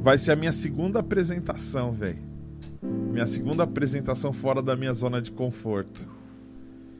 Vai 0.00 0.18
ser 0.18 0.32
a 0.32 0.36
minha 0.36 0.50
segunda 0.50 0.98
apresentação, 0.98 1.92
velho. 1.92 2.18
Minha 2.82 3.26
segunda 3.26 3.62
apresentação 3.62 4.32
fora 4.32 4.60
da 4.60 4.74
minha 4.74 4.92
zona 4.92 5.22
de 5.22 5.30
conforto. 5.30 6.08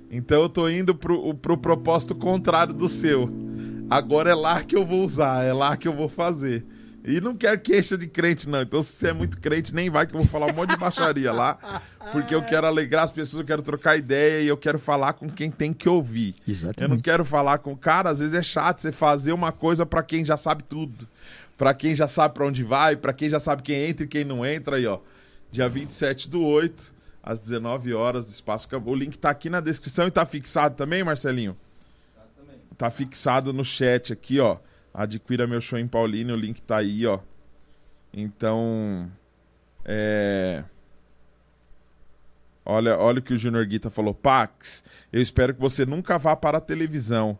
Então 0.08 0.40
eu 0.40 0.48
tô 0.48 0.68
indo 0.68 0.94
pro, 0.94 1.34
pro 1.34 1.58
propósito 1.58 2.14
contrário 2.14 2.72
do 2.72 2.88
seu. 2.88 3.28
Agora 3.90 4.30
é 4.30 4.34
lá 4.34 4.62
que 4.62 4.76
eu 4.76 4.86
vou 4.86 5.04
usar, 5.04 5.44
é 5.44 5.52
lá 5.52 5.76
que 5.76 5.88
eu 5.88 5.94
vou 5.94 6.08
fazer. 6.08 6.64
E 7.06 7.20
não 7.20 7.36
quero 7.36 7.60
queixa 7.60 7.96
de 7.96 8.08
crente, 8.08 8.48
não. 8.48 8.62
Então, 8.62 8.82
se 8.82 8.92
você 8.92 9.08
é 9.08 9.12
muito 9.12 9.38
crente, 9.38 9.72
nem 9.72 9.88
vai, 9.88 10.08
que 10.08 10.14
eu 10.14 10.18
vou 10.18 10.28
falar 10.28 10.46
um 10.46 10.52
monte 10.52 10.70
de 10.70 10.76
baixaria 10.76 11.32
lá. 11.32 11.56
Porque 12.10 12.34
eu 12.34 12.42
quero 12.42 12.66
alegrar 12.66 13.04
as 13.04 13.12
pessoas, 13.12 13.40
eu 13.40 13.46
quero 13.46 13.62
trocar 13.62 13.96
ideia 13.96 14.42
e 14.42 14.48
eu 14.48 14.56
quero 14.56 14.76
falar 14.76 15.12
com 15.12 15.30
quem 15.30 15.48
tem 15.48 15.72
que 15.72 15.88
ouvir. 15.88 16.34
Eu 16.40 16.42
não 16.46 16.52
Exatamente. 16.54 17.02
quero 17.02 17.24
falar 17.24 17.58
com. 17.58 17.76
Cara, 17.76 18.10
às 18.10 18.18
vezes 18.18 18.34
é 18.34 18.42
chato 18.42 18.80
você 18.80 18.90
fazer 18.90 19.32
uma 19.32 19.52
coisa 19.52 19.86
pra 19.86 20.02
quem 20.02 20.24
já 20.24 20.36
sabe 20.36 20.64
tudo. 20.64 21.06
Pra 21.56 21.72
quem 21.72 21.94
já 21.94 22.08
sabe 22.08 22.34
pra 22.34 22.44
onde 22.44 22.64
vai, 22.64 22.96
pra 22.96 23.12
quem 23.12 23.30
já 23.30 23.38
sabe 23.38 23.62
quem 23.62 23.88
entra 23.88 24.04
e 24.04 24.08
quem 24.08 24.24
não 24.24 24.44
entra 24.44 24.76
aí, 24.76 24.86
ó. 24.86 24.98
Dia 25.52 25.68
27 25.68 26.28
do 26.28 26.42
8, 26.42 26.92
às 27.22 27.40
19 27.40 27.94
horas, 27.94 28.26
do 28.26 28.32
Espaço 28.32 28.68
Campo. 28.68 28.90
O 28.90 28.94
link 28.96 29.16
tá 29.16 29.30
aqui 29.30 29.48
na 29.48 29.60
descrição 29.60 30.08
e 30.08 30.10
tá 30.10 30.26
fixado 30.26 30.74
também, 30.74 31.04
Marcelinho? 31.04 31.56
Tá 32.76 32.90
fixado 32.90 33.52
no 33.52 33.64
chat 33.64 34.12
aqui, 34.12 34.40
ó. 34.40 34.58
Adquira 34.98 35.46
meu 35.46 35.60
show 35.60 35.78
em 35.78 35.86
Paulínia, 35.86 36.34
o 36.34 36.38
link 36.38 36.62
tá 36.62 36.78
aí, 36.78 37.06
ó. 37.06 37.18
Então. 38.14 39.10
É. 39.84 40.64
Olha, 42.64 42.98
olha 42.98 43.18
o 43.20 43.22
que 43.22 43.34
o 43.34 43.36
Junior 43.36 43.64
Guita 43.66 43.90
falou. 43.90 44.14
Pax, 44.14 44.82
eu 45.12 45.20
espero 45.22 45.54
que 45.54 45.60
você 45.60 45.84
nunca 45.86 46.18
vá 46.18 46.34
para 46.34 46.58
a 46.58 46.60
televisão, 46.60 47.38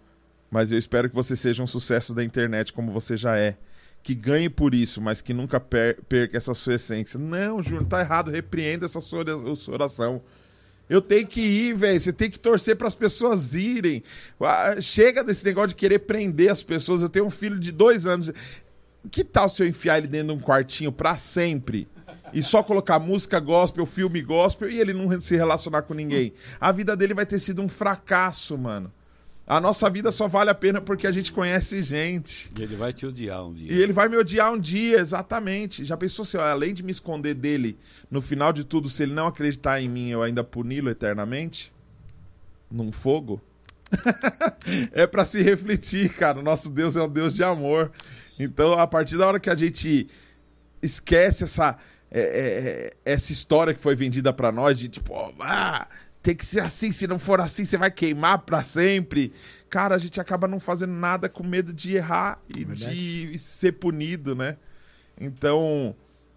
mas 0.51 0.70
eu 0.70 0.78
espero 0.78 1.09
que 1.09 1.15
você 1.15 1.35
seja 1.35 1.62
um 1.62 1.67
sucesso 1.67 2.15
da 2.15 2.23
internet 2.23 2.73
como 2.73 2.93
você 2.93 3.17
já 3.17 3.36
é. 3.36 3.57
Que 4.02 4.15
ganhe 4.15 4.49
por 4.49 4.73
isso, 4.73 5.01
mas 5.01 5.20
que 5.20 5.35
nunca 5.35 5.59
per- 5.59 6.01
perca 6.09 6.36
essa 6.36 6.55
sua 6.55 6.75
essência. 6.75 7.18
Não, 7.18 7.60
Júnior, 7.60 7.86
tá 7.86 8.01
errado. 8.01 8.31
Repreenda 8.31 8.86
essa 8.86 9.01
sua 9.01 9.20
ora- 9.20 9.57
sua 9.57 9.75
oração. 9.75 10.23
Eu 10.89 11.00
tenho 11.00 11.26
que 11.26 11.40
ir, 11.40 11.74
velho. 11.74 12.00
Você 12.00 12.12
tem 12.12 12.31
que 12.31 12.39
torcer 12.39 12.76
para 12.76 12.86
as 12.89 12.94
pessoas 12.94 13.55
irem. 13.55 14.02
Ah, 14.40 14.81
Chega 14.81 15.24
desse 15.24 15.44
negócio 15.44 15.68
de 15.68 15.74
querer 15.74 16.00
prender 16.00 16.50
as 16.50 16.62
pessoas. 16.62 17.02
Eu 17.02 17.08
tenho 17.08 17.26
um 17.26 17.31
filho 17.31 17.58
de 17.58 17.73
dois 17.73 18.06
anos. 18.06 18.32
Que 19.10 19.24
tal 19.24 19.48
se 19.48 19.62
eu 19.62 19.66
enfiar 19.66 19.98
ele 19.98 20.06
dentro 20.06 20.28
de 20.28 20.32
um 20.34 20.40
quartinho 20.40 20.92
pra 20.92 21.16
sempre? 21.16 21.89
E 22.32 22.42
só 22.42 22.62
colocar 22.62 22.98
música 22.98 23.39
gospel, 23.39 23.86
filme 23.86 24.20
gospel 24.20 24.68
e 24.68 24.81
ele 24.81 24.92
não 24.92 25.20
se 25.20 25.36
relacionar 25.36 25.82
com 25.82 25.94
ninguém? 25.94 26.32
A 26.60 26.73
vida 26.73 26.97
dele 26.97 27.15
vai 27.15 27.24
ter 27.26 27.39
sido 27.39 27.62
um 27.62 27.68
fracasso, 27.68 28.58
mano. 28.58 28.92
A 29.47 29.60
nossa 29.60 29.89
vida 29.89 30.10
só 30.10 30.26
vale 30.26 30.50
a 30.50 30.55
pena 30.55 30.81
porque 30.81 31.07
a 31.07 31.12
gente 31.12 31.31
conhece 31.31 31.81
gente. 31.81 32.50
E 32.58 32.62
ele 32.62 32.75
vai 32.75 32.92
te 32.92 33.07
odiar 33.07 33.47
um 33.47 33.55
dia. 33.55 33.73
E 33.73 33.81
ele 33.81 33.92
vai 33.92 34.08
me 34.08 34.16
odiar 34.16 34.52
um 34.52 34.58
dia, 34.58 34.99
exatamente. 34.99 35.84
Já 35.84 35.97
pensou 35.97 36.25
se, 36.25 36.36
ó, 36.36 36.42
além 36.42 36.75
de 36.75 36.83
me 36.83 36.91
esconder 36.91 37.34
dele, 37.34 37.78
no 38.10 38.20
final 38.20 38.52
de 38.52 38.65
tudo, 38.65 38.89
se 38.89 39.05
ele 39.05 39.15
não 39.15 39.28
acreditar 39.28 39.81
em 39.81 39.89
mim, 39.89 40.08
eu 40.08 40.20
ainda 40.20 40.42
puni-lo 40.42 40.91
eternamente? 40.91 41.73
Num 42.68 42.91
fogo? 42.91 43.41
é 44.91 45.07
pra 45.07 45.25
se 45.25 45.41
refletir, 45.41 46.12
cara. 46.12 46.41
O 46.41 46.42
nosso 46.42 46.68
Deus 46.68 46.97
é 46.97 47.02
um 47.02 47.08
Deus 47.08 47.33
de 47.33 47.44
amor. 47.44 47.92
Então, 48.41 48.73
a 48.73 48.86
partir 48.86 49.16
da 49.16 49.28
hora 49.28 49.39
que 49.39 49.49
a 49.49 49.55
gente 49.55 50.08
esquece 50.83 51.44
essa, 51.44 51.78
é, 52.10 52.20
é, 52.20 52.25
é, 52.25 52.91
essa 53.05 53.33
história 53.33 53.73
que 53.73 53.81
foi 53.81 53.94
vendida 53.94 54.33
pra 54.33 54.50
nós, 54.50 54.76
de 54.76 54.89
tipo, 54.89 55.15
ah, 55.39 55.86
tem 56.26 56.34
que 56.34 56.44
ser 56.44 56.58
assim, 56.58 56.90
se 56.90 57.06
não 57.06 57.20
for 57.20 57.40
assim, 57.40 57.64
você 57.64 57.78
vai 57.78 57.88
queimar 57.88 58.40
pra 58.40 58.60
sempre. 58.60 59.32
Cara, 59.70 59.94
a 59.94 59.98
gente 59.98 60.20
acaba 60.20 60.48
não 60.48 60.58
fazendo 60.58 60.92
nada 60.92 61.28
com 61.28 61.44
medo 61.44 61.72
de 61.72 61.94
errar 61.94 62.42
e 62.48 62.64
de 62.64 63.38
ser 63.38 63.74
punido, 63.74 64.34
né? 64.34 64.56
Então, 65.20 65.94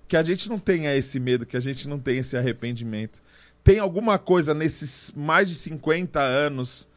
que 0.07 0.15
a 0.15 0.21
gente 0.21 0.47
não 0.47 0.59
tenha 0.59 0.95
esse 0.95 1.19
medo, 1.19 1.43
que 1.43 1.57
a 1.57 1.59
gente 1.59 1.87
não 1.87 1.97
tenha 1.97 2.19
esse 2.19 2.37
arrependimento. 2.37 3.19
Tem 3.63 3.79
alguma 3.79 4.19
coisa 4.19 4.53
nesses 4.53 5.11
mais 5.15 5.49
de 5.49 5.55
50 5.55 6.19
anos 6.21 6.87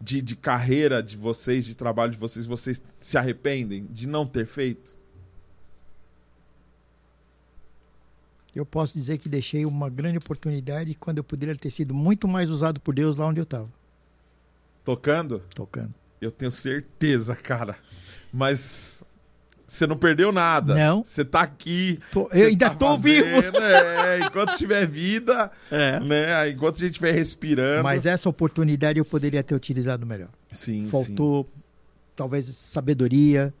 de, 0.00 0.22
de 0.22 0.34
carreira 0.34 1.02
de 1.02 1.18
vocês, 1.18 1.66
de 1.66 1.74
trabalho 1.74 2.12
de 2.12 2.18
vocês, 2.18 2.46
vocês 2.46 2.82
se 2.98 3.18
arrependem 3.18 3.86
de 3.90 4.08
não 4.08 4.24
ter 4.24 4.46
feito? 4.46 4.96
Eu 8.58 8.66
posso 8.66 8.94
dizer 8.98 9.18
que 9.18 9.28
deixei 9.28 9.64
uma 9.64 9.88
grande 9.88 10.18
oportunidade 10.18 10.94
quando 10.94 11.18
eu 11.18 11.24
poderia 11.24 11.54
ter 11.56 11.70
sido 11.70 11.94
muito 11.94 12.26
mais 12.26 12.50
usado 12.50 12.80
por 12.80 12.94
Deus 12.94 13.16
lá 13.18 13.26
onde 13.26 13.40
eu 13.40 13.44
estava, 13.44 13.68
Tocando? 14.84 15.42
tocando. 15.54 15.92
Eu 16.20 16.30
tenho 16.32 16.50
certeza, 16.50 17.36
cara. 17.36 17.76
Mas 18.32 19.04
você 19.66 19.86
não 19.86 19.96
perdeu 19.96 20.32
nada. 20.32 20.74
Não. 20.74 21.04
Você 21.04 21.24
tá 21.24 21.42
aqui. 21.42 22.00
Tô- 22.10 22.28
eu 22.32 22.46
ainda 22.48 22.70
tá 22.70 22.74
tô 22.76 22.96
vivo. 22.96 23.26
É, 23.28 24.18
enquanto 24.26 24.56
tiver 24.56 24.86
vida, 24.86 25.50
É. 25.70 26.00
né? 26.00 26.48
Enquanto 26.50 26.76
a 26.76 26.78
gente 26.80 26.90
estiver 26.92 27.12
respirando. 27.12 27.84
Mas 27.84 28.06
essa 28.06 28.28
oportunidade 28.28 28.98
eu 28.98 29.04
poderia 29.04 29.42
ter 29.42 29.54
utilizado 29.54 30.04
melhor. 30.06 30.30
sim, 30.52 30.88
Faltou 30.88 31.48
talvez 32.16 32.46
sabedoria, 32.46 33.54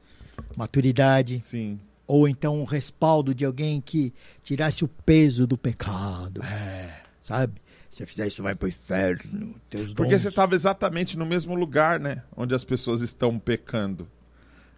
maturidade, 0.56 1.38
Sim. 1.38 1.78
Ou 2.08 2.26
então 2.26 2.58
um 2.60 2.64
respaldo 2.64 3.32
de 3.34 3.44
alguém 3.44 3.80
que 3.80 4.12
tirasse 4.42 4.82
o 4.84 4.88
peso 4.88 5.46
do 5.46 5.56
pecado. 5.56 6.42
É. 6.42 7.02
Sabe? 7.22 7.60
Se 7.90 7.98
você 7.98 8.06
fizer 8.06 8.26
isso, 8.26 8.42
vai 8.42 8.54
pro 8.54 8.68
inferno. 8.68 9.54
Teus 9.68 9.92
Porque 9.94 10.12
dons. 10.12 10.22
você 10.22 10.28
estava 10.28 10.54
exatamente 10.54 11.16
no 11.18 11.26
mesmo 11.26 11.54
lugar, 11.54 12.00
né? 12.00 12.22
Onde 12.36 12.54
as 12.54 12.64
pessoas 12.64 13.00
estão 13.02 13.38
pecando. 13.38 14.08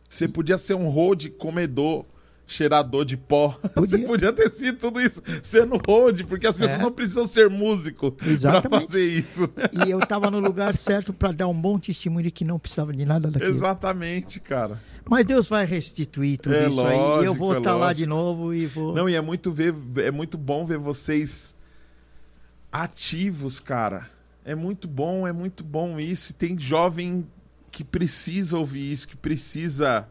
Você 0.09 0.27
podia 0.27 0.59
ser 0.59 0.75
um 0.75 0.89
road 0.89 1.31
comedor, 1.31 2.05
cheirador 2.47 3.05
de 3.05 3.17
pó. 3.17 3.57
Você 3.77 3.93
Podia. 3.97 4.07
podia 4.09 4.33
ter 4.33 4.51
sido 4.51 4.77
tudo 4.79 5.01
isso 5.01 5.23
sendo 5.41 5.81
road, 5.87 6.25
porque 6.25 6.49
as 6.49 6.57
pessoas 6.57 6.81
É. 6.81 6.83
não 6.83 6.91
precisam 6.91 7.25
ser 7.29 7.49
músico 7.49 8.11
para 8.11 8.61
fazer 8.69 9.05
isso. 9.05 9.49
E 9.87 9.89
eu 9.91 10.01
estava 10.01 10.29
no 10.33 10.41
lugar 10.41 10.75
certo 10.77 11.13
para 11.13 11.31
dar 11.31 11.47
um 11.47 11.55
bom 11.55 11.79
testemunho 11.79 12.25
de 12.25 12.33
que 12.33 12.45
não 12.45 12.59
precisava 12.59 12.93
de 12.93 13.05
nada 13.05 13.31
daquilo. 13.31 13.53
Exatamente, 13.55 14.41
cara. 14.41 14.83
Mas 15.09 15.27
Deus 15.27 15.49
vai 15.49 15.65
restituir 15.67 16.39
tudo 16.39 16.55
É 16.55 16.69
isso 16.69 16.81
aí. 16.85 16.97
E 16.97 17.01
eu 17.01 17.07
lógico, 17.33 17.35
vou 17.37 17.55
é 17.55 17.59
estar 17.59 17.75
lá 17.75 17.87
lógico. 17.87 17.99
de 17.99 18.07
novo 18.07 18.55
e 18.55 18.67
vou. 18.67 18.95
Não, 18.95 19.09
e 19.09 19.15
é 19.15 19.21
muito 19.21 19.51
ver, 19.53 19.75
é 19.97 20.11
muito 20.11 20.37
bom 20.39 20.65
ver 20.65 20.79
vocês 20.79 21.55
ativos, 22.71 23.59
cara. 23.61 24.11
É 24.45 24.55
muito 24.55 24.89
bom, 24.89 25.27
é 25.27 25.33
muito 25.33 25.63
bom 25.65 25.99
isso. 25.99 26.33
E 26.33 26.35
tem 26.35 26.59
jovem 26.59 27.27
que 27.71 27.85
precisa 27.85 28.59
ouvir 28.59 28.93
isso, 28.93 29.07
que 29.09 29.17
precisa 29.17 30.09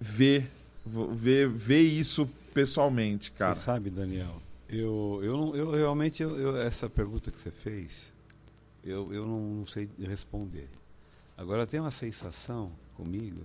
ver, 0.00 0.50
ver, 0.84 1.48
ver 1.48 1.80
isso 1.82 2.28
pessoalmente, 2.54 3.30
cara. 3.32 3.54
Você 3.54 3.62
sabe, 3.64 3.90
Daniel, 3.90 4.40
Eu, 4.68 5.20
eu, 5.22 5.56
eu 5.56 5.70
realmente, 5.72 6.22
eu, 6.22 6.36
eu- 6.38 6.56
essa 6.56 6.88
pergunta 6.88 7.30
que 7.30 7.38
você 7.38 7.50
fez, 7.50 8.12
eu, 8.84 9.12
eu 9.12 9.24
não, 9.26 9.40
não 9.58 9.66
sei 9.66 9.88
responder. 10.00 10.68
Agora, 11.36 11.62
eu 11.62 11.66
tenho 11.66 11.82
uma 11.84 11.90
sensação 11.90 12.72
comigo 12.94 13.42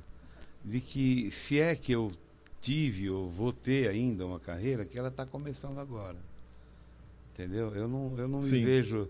de 0.64 0.80
que 0.80 1.32
se 1.32 1.60
é 1.60 1.76
que 1.76 1.92
eu 1.92 2.12
tive 2.62 3.10
ou 3.10 3.28
vou 3.30 3.52
ter 3.52 3.90
ainda 3.90 4.26
uma 4.26 4.40
carreira, 4.40 4.86
que 4.86 4.98
ela 4.98 5.10
está 5.10 5.26
começando 5.26 5.80
agora. 5.80 6.18
Entendeu? 7.34 7.74
Eu 7.76 7.88
não, 7.88 8.14
eu 8.18 8.28
não 8.28 8.40
me 8.40 8.64
vejo. 8.64 9.10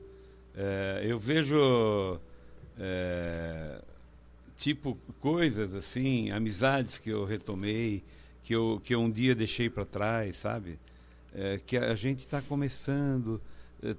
é, 0.56 1.02
eu 1.06 1.20
vejo. 1.20 2.20
é, 2.80 3.82
tipo, 4.56 4.98
coisas 5.20 5.74
assim, 5.74 6.32
amizades 6.32 6.98
que 6.98 7.10
eu 7.10 7.26
retomei, 7.26 8.04
que 8.44 8.56
eu, 8.56 8.80
que 8.84 8.96
eu 8.96 9.02
um 9.02 9.12
dia 9.12 9.36
deixei 9.36 9.70
para 9.70 9.84
trás, 9.84 10.38
sabe? 10.38 10.80
É, 11.34 11.60
que 11.66 11.78
a 11.78 11.96
gente 11.96 12.20
está 12.20 12.42
começando, 12.42 13.42
é, 13.82 13.94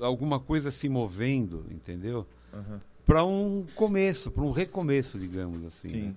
alguma 0.00 0.40
coisa 0.40 0.70
se 0.70 0.88
movendo, 0.88 1.64
entendeu? 1.70 2.26
Aham. 2.52 2.80
Para 3.04 3.22
um 3.22 3.66
começo, 3.74 4.30
para 4.30 4.42
um 4.42 4.50
recomeço, 4.50 5.18
digamos 5.18 5.64
assim. 5.64 5.88
Sim. 5.90 6.02
né? 6.02 6.14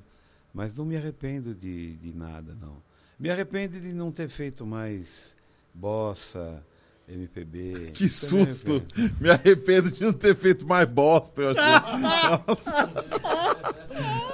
Mas 0.58 0.76
não 0.76 0.86
me 0.86 0.98
arrependo 0.98 1.54
de, 1.54 1.94
de 1.98 2.16
nada, 2.16 2.58
não. 2.60 2.78
Me 3.20 3.30
arrependo 3.30 3.80
de 3.80 3.94
não 3.94 4.12
ter 4.12 4.28
feito 4.28 4.66
mais 4.66 5.36
bossa, 5.72 6.64
MPB. 7.08 7.92
Que 7.94 8.06
Isso 8.06 8.36
eu 8.36 8.44
me 8.44 8.52
susto! 8.52 8.72
arrependo. 8.72 9.16
Me 9.22 9.30
arrependo 9.30 9.92
de 9.92 10.02
não 10.02 10.12
ter 10.14 10.36
feito 10.36 10.66
mais 10.66 10.90
bosta, 10.90 11.40
eu 11.44 11.52
achei. 11.52 12.00
Nossa. 12.02 12.90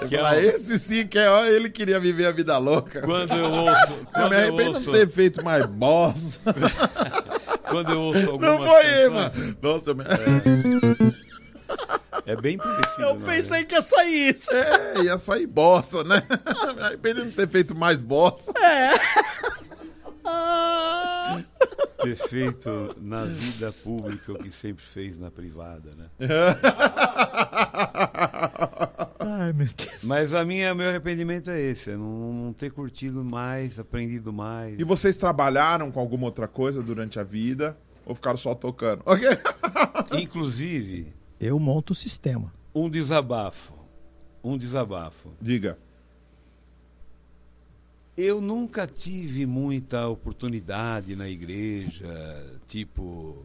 Que 0.08 0.16
é 0.16 0.20
Pra 0.20 0.32
um- 0.32 0.40
esse 0.40 0.80
sim 0.80 1.08
que 1.08 1.18
é, 1.20 1.30
ó, 1.30 1.46
ele 1.46 1.70
queria 1.70 1.98
viver 2.00 2.26
a 2.26 2.32
vida 2.32 2.58
louca. 2.58 3.02
Quando 3.02 3.34
eu 3.34 3.50
ouço, 3.52 3.92
Eu 3.92 4.06
quando 4.14 4.30
me 4.30 4.36
eu 4.36 4.40
arrependo 4.40 4.58
de 4.72 4.76
ouço, 4.78 4.86
não 4.92 4.94
ter 5.00 5.10
feito 5.10 5.44
mais 5.44 5.66
bosta. 5.66 6.56
quando 7.70 7.92
eu 7.92 8.02
ouço 8.02 8.32
algumas 8.32 8.60
Não 8.60 8.66
foi, 8.68 8.84
canções, 8.84 9.10
mano. 9.12 9.58
Nossa, 9.62 9.90
eu 9.92 9.96
me... 9.96 10.04
É 10.04 11.33
bem 12.36 12.58
parecido. 12.58 13.02
Eu 13.02 13.16
não, 13.16 13.26
pensei 13.26 13.60
né? 13.60 13.64
que 13.66 13.76
ia 13.76 13.82
sair 13.82 14.34
isso. 14.34 14.52
É, 14.52 15.04
ia 15.04 15.18
sair 15.18 15.48
bosta, 15.48 16.04
né? 16.04 16.24
Me 16.76 16.82
arrependo 16.82 17.22
de 17.22 17.28
não 17.28 17.34
ter 17.34 17.48
feito 17.48 17.76
mais 17.76 18.00
bosta. 18.00 18.54
Ah, 20.26 21.42
ter 22.02 22.16
feito 22.16 22.96
na 23.02 23.26
vida 23.26 23.72
pública 23.72 24.32
o 24.32 24.38
que 24.38 24.52
sempre 24.52 24.84
fez 24.84 25.20
na 25.20 25.30
privada, 25.30 25.92
né? 25.96 26.06
Ai, 29.20 29.52
meu 29.54 29.68
Deus. 29.68 30.04
Mas 30.04 30.34
a 30.34 30.46
minha, 30.46 30.74
meu 30.74 30.90
arrependimento 30.90 31.52
é 31.52 31.60
esse, 31.60 31.92
é 31.92 31.98
não, 31.98 32.34
não 32.34 32.54
ter 32.54 32.72
curtido 32.72 33.24
mais, 33.24 33.80
aprendido 33.80 34.32
mais. 34.32 34.80
E 34.80 34.84
vocês 34.84 35.18
trabalharam 35.18 35.92
com 35.92 36.00
alguma 36.00 36.26
outra 36.26 36.48
coisa 36.48 36.82
durante 36.82 37.20
a 37.20 37.24
vida? 37.24 37.78
Ou 38.06 38.16
ficaram 38.16 38.38
só 38.38 38.54
tocando? 38.54 39.02
Ok? 39.06 39.28
Inclusive, 40.20 41.14
Eu 41.44 41.60
monto 41.60 41.92
o 41.92 41.96
sistema. 41.96 42.54
um 42.74 42.90
desabafo. 42.90 43.74
Um 44.42 44.58
desabafo. 44.58 45.30
Diga. 45.42 45.78
Eu 48.16 48.40
nunca 48.40 48.88
tive 48.88 49.46
muita 49.46 50.08
oportunidade 50.08 51.16
na 51.16 51.28
igreja, 51.28 52.60
tipo, 52.68 53.44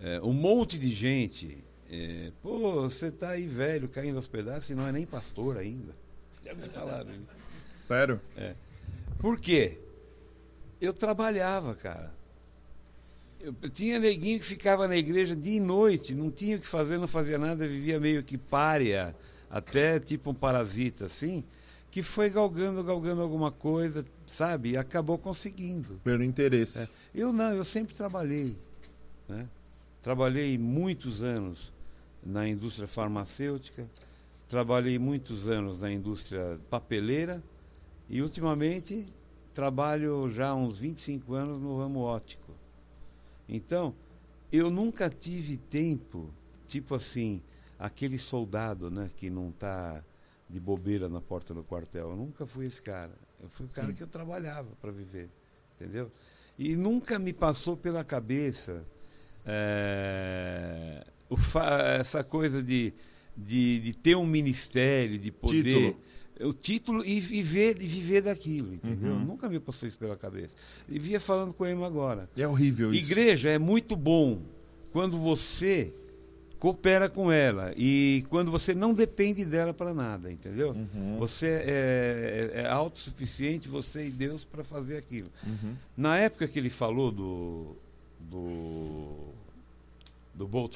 é, 0.00 0.20
um 0.22 0.32
monte 0.32 0.78
de 0.78 0.90
gente. 0.92 1.58
é, 1.90 2.30
Pô, 2.42 2.82
você 2.82 3.10
tá 3.10 3.30
aí 3.30 3.46
velho, 3.46 3.88
caindo 3.88 4.16
aos 4.16 4.28
pedaços 4.28 4.70
e 4.70 4.74
não 4.74 4.86
é 4.86 4.92
nem 4.92 5.04
pastor 5.04 5.58
ainda. 5.58 5.92
Já 6.44 6.54
me 6.54 6.62
falaram 6.68 7.10
isso. 7.10 7.26
Sério? 7.86 8.20
Por 9.18 9.38
quê? 9.38 9.78
Eu 10.80 10.94
trabalhava, 10.94 11.74
cara. 11.74 12.14
Eu 13.40 13.54
tinha 13.70 13.98
neguinho 13.98 14.38
que 14.38 14.44
ficava 14.44 14.86
na 14.86 14.96
igreja 14.96 15.34
dia 15.34 15.56
e 15.56 15.60
noite, 15.60 16.14
não 16.14 16.30
tinha 16.30 16.58
o 16.58 16.60
que 16.60 16.66
fazer, 16.66 16.98
não 16.98 17.08
fazia 17.08 17.38
nada, 17.38 17.66
vivia 17.66 17.98
meio 17.98 18.22
que 18.22 18.36
párea, 18.36 19.16
até 19.48 19.98
tipo 19.98 20.30
um 20.30 20.34
parasita 20.34 21.06
assim, 21.06 21.42
que 21.90 22.02
foi 22.02 22.28
galgando, 22.28 22.84
galgando 22.84 23.22
alguma 23.22 23.50
coisa, 23.50 24.04
sabe? 24.26 24.72
E 24.72 24.76
acabou 24.76 25.16
conseguindo. 25.16 25.98
Pelo 26.04 26.22
interesse. 26.22 26.80
É. 26.80 26.88
Eu 27.14 27.32
não, 27.32 27.52
eu 27.52 27.64
sempre 27.64 27.96
trabalhei. 27.96 28.54
Né? 29.26 29.48
Trabalhei 30.02 30.58
muitos 30.58 31.22
anos 31.22 31.72
na 32.22 32.46
indústria 32.46 32.86
farmacêutica, 32.86 33.88
trabalhei 34.48 34.98
muitos 34.98 35.48
anos 35.48 35.80
na 35.80 35.90
indústria 35.90 36.58
papeleira 36.68 37.42
e 38.08 38.20
ultimamente 38.20 39.06
trabalho 39.54 40.28
já 40.28 40.48
há 40.48 40.54
uns 40.54 40.78
25 40.78 41.34
anos 41.34 41.60
no 41.60 41.78
ramo 41.78 42.00
óptico. 42.00 42.49
Então, 43.52 43.94
eu 44.52 44.70
nunca 44.70 45.10
tive 45.10 45.56
tempo, 45.56 46.32
tipo 46.66 46.94
assim, 46.94 47.42
aquele 47.78 48.18
soldado 48.18 48.90
né, 48.90 49.10
que 49.16 49.28
não 49.28 49.50
está 49.50 50.02
de 50.48 50.58
bobeira 50.60 51.08
na 51.08 51.20
porta 51.20 51.52
do 51.52 51.62
quartel. 51.64 52.10
Eu 52.10 52.16
nunca 52.16 52.46
fui 52.46 52.66
esse 52.66 52.80
cara. 52.80 53.12
Eu 53.42 53.48
fui 53.48 53.66
o 53.66 53.68
cara 53.68 53.92
que 53.92 54.02
eu 54.02 54.06
trabalhava 54.06 54.68
para 54.80 54.90
viver. 54.90 55.28
Entendeu? 55.76 56.10
E 56.58 56.76
nunca 56.76 57.18
me 57.18 57.32
passou 57.32 57.76
pela 57.76 58.04
cabeça 58.04 58.84
fa- 61.36 61.82
essa 61.98 62.22
coisa 62.22 62.62
de, 62.62 62.92
de, 63.36 63.80
de 63.80 63.94
ter 63.94 64.16
um 64.16 64.26
ministério, 64.26 65.18
de 65.18 65.30
poder. 65.30 65.62
Título. 65.64 66.00
O 66.40 66.52
título 66.52 67.04
e 67.04 67.20
viver, 67.20 67.78
de 67.78 67.86
viver 67.86 68.22
daquilo, 68.22 68.72
entendeu? 68.72 69.12
Uhum. 69.12 69.24
Nunca 69.24 69.48
me 69.48 69.60
passou 69.60 69.86
isso 69.86 69.98
pela 69.98 70.16
cabeça. 70.16 70.56
E 70.88 70.98
via 70.98 71.20
falando 71.20 71.52
com 71.52 71.66
ele 71.66 71.82
agora. 71.84 72.28
É 72.36 72.46
horrível 72.48 72.92
isso. 72.92 73.10
Igreja 73.10 73.50
é 73.50 73.58
muito 73.58 73.94
bom 73.94 74.40
quando 74.92 75.18
você 75.18 75.92
coopera 76.60 77.08
com 77.08 77.32
ela 77.32 77.72
e 77.74 78.24
quando 78.28 78.50
você 78.50 78.74
não 78.74 78.92
depende 78.92 79.46
dela 79.46 79.72
para 79.72 79.94
nada, 79.94 80.30
entendeu? 80.30 80.72
Uhum. 80.72 81.16
Você 81.18 81.46
é, 81.46 82.50
é, 82.54 82.60
é 82.60 82.68
autossuficiente, 82.68 83.66
você 83.66 84.06
e 84.06 84.10
Deus, 84.10 84.44
para 84.44 84.62
fazer 84.62 84.98
aquilo. 84.98 85.30
Uhum. 85.44 85.74
Na 85.96 86.18
época 86.18 86.46
que 86.46 86.58
ele 86.58 86.68
falou 86.68 87.10
do 87.10 87.76
do 88.20 89.30
do 90.34 90.70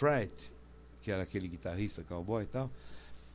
que 1.03 1.11
era 1.11 1.23
aquele 1.23 1.49
guitarrista 1.49 2.03
cowboy 2.03 2.45
e 2.45 2.47
tal, 2.47 2.71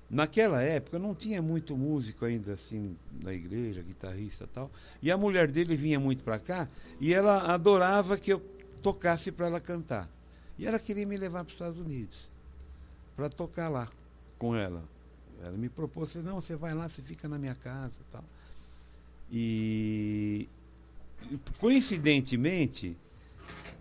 naquela 0.10 0.62
época 0.62 0.98
não 0.98 1.14
tinha 1.14 1.42
muito 1.42 1.78
músico 1.78 2.26
ainda 2.26 2.54
assim 2.54 2.98
na 3.22 3.34
igreja, 3.34 3.82
guitarrista 3.82 4.46
e 4.46 4.48
tal. 4.48 4.72
E 5.02 5.12
a 5.12 5.18
mulher 5.18 5.52
dele 5.52 5.76
vinha 5.76 6.00
muito 6.00 6.24
para 6.24 6.40
cá 6.40 6.68
e 7.00 7.14
ela 7.14 7.54
adorava 7.54 8.18
que 8.18 8.34
eu 8.34 8.40
tocasse 8.82 9.32
para 9.32 9.48
ela 9.48 9.60
cantar. 9.60 10.10
E 10.58 10.66
ela 10.66 10.80
queria 10.80 11.06
me 11.06 11.18
levar 11.18 11.44
para 11.44 11.50
os 11.50 11.54
Estados 11.54 11.80
Unidos 11.80 12.28
para 13.16 13.30
tocar 13.30 13.70
lá 13.70 13.88
com 14.38 14.56
ela. 14.56 14.84
Ela 15.42 15.58
me 15.58 15.70
propôs, 15.70 16.16
não, 16.16 16.42
você 16.42 16.56
vai 16.56 16.74
lá, 16.74 16.90
você 16.90 17.02
fica 17.02 17.28
na 17.28 17.38
minha 17.38 17.56
casa 17.56 18.00
tal. 18.12 18.24
E 19.32 20.50
coincidentemente, 21.60 22.98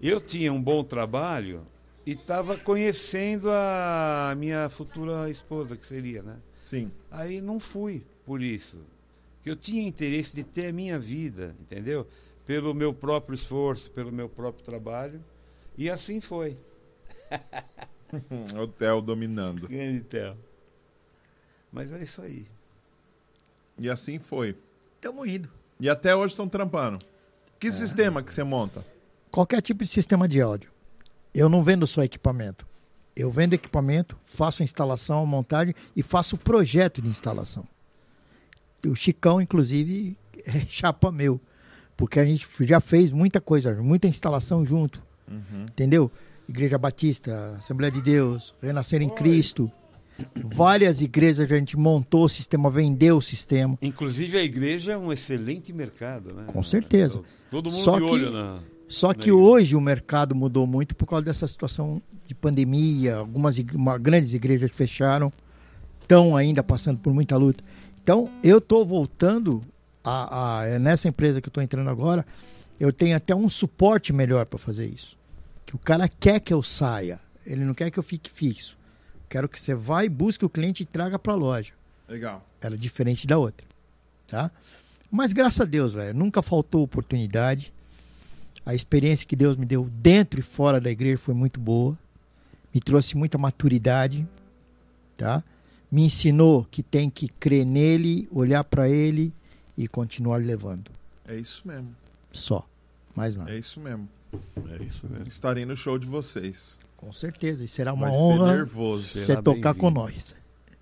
eu 0.01 0.21
tinha 0.21 0.53
um 0.53 0.63
bom 0.63 0.85
trabalho 0.85 1.67
e 2.09 2.13
estava 2.13 2.57
conhecendo 2.57 3.51
a 3.51 4.35
minha 4.35 4.71
futura 4.71 5.29
esposa, 5.29 5.77
que 5.77 5.87
seria, 5.87 6.23
né? 6.23 6.39
Sim. 6.65 6.91
Aí 7.11 7.43
não 7.43 7.61
fui 7.61 8.03
por 8.25 8.41
isso. 8.41 8.79
Que 9.43 9.51
eu 9.51 9.55
tinha 9.55 9.87
interesse 9.87 10.35
de 10.35 10.43
ter 10.43 10.69
a 10.69 10.73
minha 10.73 10.99
vida, 10.99 11.55
entendeu? 11.61 12.07
Pelo 12.47 12.73
meu 12.73 12.95
próprio 12.95 13.35
esforço, 13.35 13.91
pelo 13.91 14.11
meu 14.11 14.27
próprio 14.27 14.65
trabalho. 14.65 15.23
E 15.77 15.91
assim 15.91 16.19
foi. 16.19 16.57
O 18.59 18.67
Theo 18.67 19.03
dominando. 19.03 19.69
Grande 19.69 20.01
Theo. 20.01 20.35
Mas 21.71 21.93
é 21.93 22.03
isso 22.03 22.23
aí. 22.23 22.47
E 23.79 23.91
assim 23.91 24.19
foi. 24.19 24.57
Tamo 24.99 25.27
indo. 25.27 25.51
E 25.79 25.91
até 25.91 26.17
hoje 26.17 26.33
estão 26.33 26.49
trampando. 26.49 26.99
Que 27.61 27.71
sistema 27.71 28.23
que 28.23 28.33
você 28.33 28.43
monta? 28.43 28.83
Qualquer 29.31 29.61
tipo 29.61 29.85
de 29.85 29.91
sistema 29.91 30.27
de 30.27 30.41
áudio. 30.41 30.78
Eu 31.35 31.49
não 31.49 31.63
vendo 31.63 31.87
só 31.87 32.03
equipamento. 32.03 32.67
Eu 33.15 33.31
vendo 33.31 33.55
equipamento, 33.55 34.17
faço 34.25 34.63
a 34.63 34.65
instalação, 34.65 35.23
a 35.23 35.27
montagem 35.27 35.75
e 35.97 36.03
faço 36.03 36.37
o 36.37 36.39
projeto 36.39 37.03
de 37.03 37.09
instalação. 37.09 37.65
O 38.87 38.95
Chicão, 38.95 39.41
inclusive, 39.41 40.17
é 40.47 40.61
chapa 40.69 41.11
meu. 41.11 41.41
Porque 41.97 42.21
a 42.21 42.25
gente 42.25 42.47
já 42.61 42.81
fez 42.81 43.11
muita 43.11 43.41
coisa, 43.41 43.75
muita 43.83 44.07
instalação 44.07 44.65
junto. 44.65 45.03
Entendeu? 45.69 46.11
Igreja 46.49 46.79
Batista, 46.79 47.57
Assembleia 47.59 47.91
de 47.93 48.01
Deus, 48.01 48.55
Renascer 48.63 49.03
em 49.03 49.11
Cristo. 49.11 49.71
Várias 50.45 51.01
igrejas 51.01 51.51
a 51.51 51.59
gente 51.59 51.77
montou 51.77 52.25
o 52.25 52.29
sistema, 52.29 52.71
vendeu 52.71 53.19
o 53.19 53.23
sistema. 53.23 53.77
Inclusive 53.83 54.39
a 54.39 54.43
igreja 54.43 54.93
é 54.93 54.97
um 54.97 55.13
excelente 55.13 55.73
mercado, 55.73 56.33
né? 56.35 56.45
Com 56.47 56.63
certeza. 56.63 57.21
Todo 57.51 57.71
mundo 57.71 57.83
Só 57.83 57.99
de 57.99 58.05
que- 58.07 58.11
olho 58.13 58.31
na. 58.31 58.61
Só 58.89 59.13
que 59.13 59.31
hoje 59.31 59.77
o 59.77 59.81
mercado 59.81 60.35
mudou 60.35 60.67
muito 60.67 60.95
por 60.97 61.07
causa 61.07 61.25
dessa 61.27 61.47
situação 61.47 62.01
de 62.27 62.35
pandemia. 62.35 63.17
Algumas 63.17 63.59
grandes 64.01 64.33
igrejas 64.35 64.71
fecharam, 64.73 65.33
estão 66.01 66.37
ainda 66.37 66.63
passando 66.63 66.99
por 66.99 67.13
muita 67.13 67.37
luta. 67.37 67.63
Então, 68.03 68.31
eu 68.43 68.59
estou 68.59 68.85
voltando 68.87 69.61
a, 70.03 70.61
a- 70.61 70.65
é 70.67 70.79
nessa 70.79 71.09
empresa 71.09 71.41
que 71.41 71.49
eu 71.49 71.51
estou 71.51 71.63
entrando 71.63 71.91
agora. 71.91 72.25
eu 72.81 72.93
tenho 72.93 73.17
até 73.17 73.35
um 73.35 73.49
suporte 73.51 74.13
melhor 74.13 74.47
para 74.47 74.59
fazer 74.59 74.87
isso. 74.87 75.17
Que 75.67 75.75
o 75.75 75.79
cara 75.79 76.09
quer 76.09 76.41
que 76.41 76.55
eu 76.55 76.63
saia, 76.63 77.21
ele 77.45 77.65
não 77.65 77.75
quer 77.75 77.91
que 77.91 77.99
eu 77.99 78.03
fique 78.03 78.31
fixo. 78.31 78.79
Quero 79.29 79.49
que 79.49 79.61
você 79.61 79.75
vá 79.75 80.05
e 80.05 80.09
busque 80.09 80.45
o 80.45 80.49
cliente 80.49 80.85
e 80.85 80.87
traga 80.87 81.19
para 81.19 81.33
a 81.35 81.37
loja. 81.37 81.73
Legal. 82.09 82.43
Ela 82.61 82.77
é 82.77 82.79
diferente 82.79 83.27
da 83.27 83.37
outra, 83.37 83.67
tá? 84.27 84.51
Mas 85.11 85.33
graças 85.35 85.61
a 85.61 85.65
Deus, 85.67 85.93
velho, 85.93 86.17
nunca 86.17 86.41
faltou 86.41 86.83
oportunidade. 86.83 87.71
A 88.69 88.75
experiência 88.75 89.27
que 89.27 89.35
Deus 89.35 89.57
me 89.57 89.65
deu 89.65 89.89
dentro 89.91 90.39
e 90.41 90.43
fora 90.43 90.79
da 90.79 90.91
igreja 90.91 91.17
foi 91.17 91.33
muito 91.33 91.59
boa. 91.59 91.99
Me 92.75 92.83
trouxe 92.83 93.17
muita 93.17 93.39
maturidade, 93.39 94.29
tá? 95.17 95.43
Me 95.91 96.03
ensinou 96.03 96.67
que 96.71 96.83
tem 96.83 97.09
que 97.09 97.29
crer 97.29 97.65
nele, 97.65 98.29
olhar 98.31 98.63
para 98.63 98.87
ele 98.87 99.33
e 99.75 99.89
continuar 99.89 100.37
levando. 100.37 100.91
É 101.27 101.35
isso 101.35 101.63
mesmo. 101.67 101.97
Só. 102.31 102.69
Mais 103.17 103.39
nada. 103.39 103.51
É 103.51 103.59
isso 103.59 103.81
mesmo. 103.81 104.07
É 104.79 104.83
isso 104.83 105.07
mesmo. 105.09 105.27
Estarei 105.27 105.65
no 105.65 105.75
show 105.75 105.99
de 105.99 106.07
vocês. 106.07 106.79
Com 106.95 107.11
certeza. 107.11 107.65
E 107.65 107.69
será 107.69 107.95
uma 107.95 108.09
Vai 108.09 108.15
ser 108.15 108.21
honra 108.21 108.53
nervoso. 108.55 109.03
você 109.03 109.21
Será 109.21 109.41
tocar 109.41 109.73
com 109.73 109.91
nós. 109.91 110.35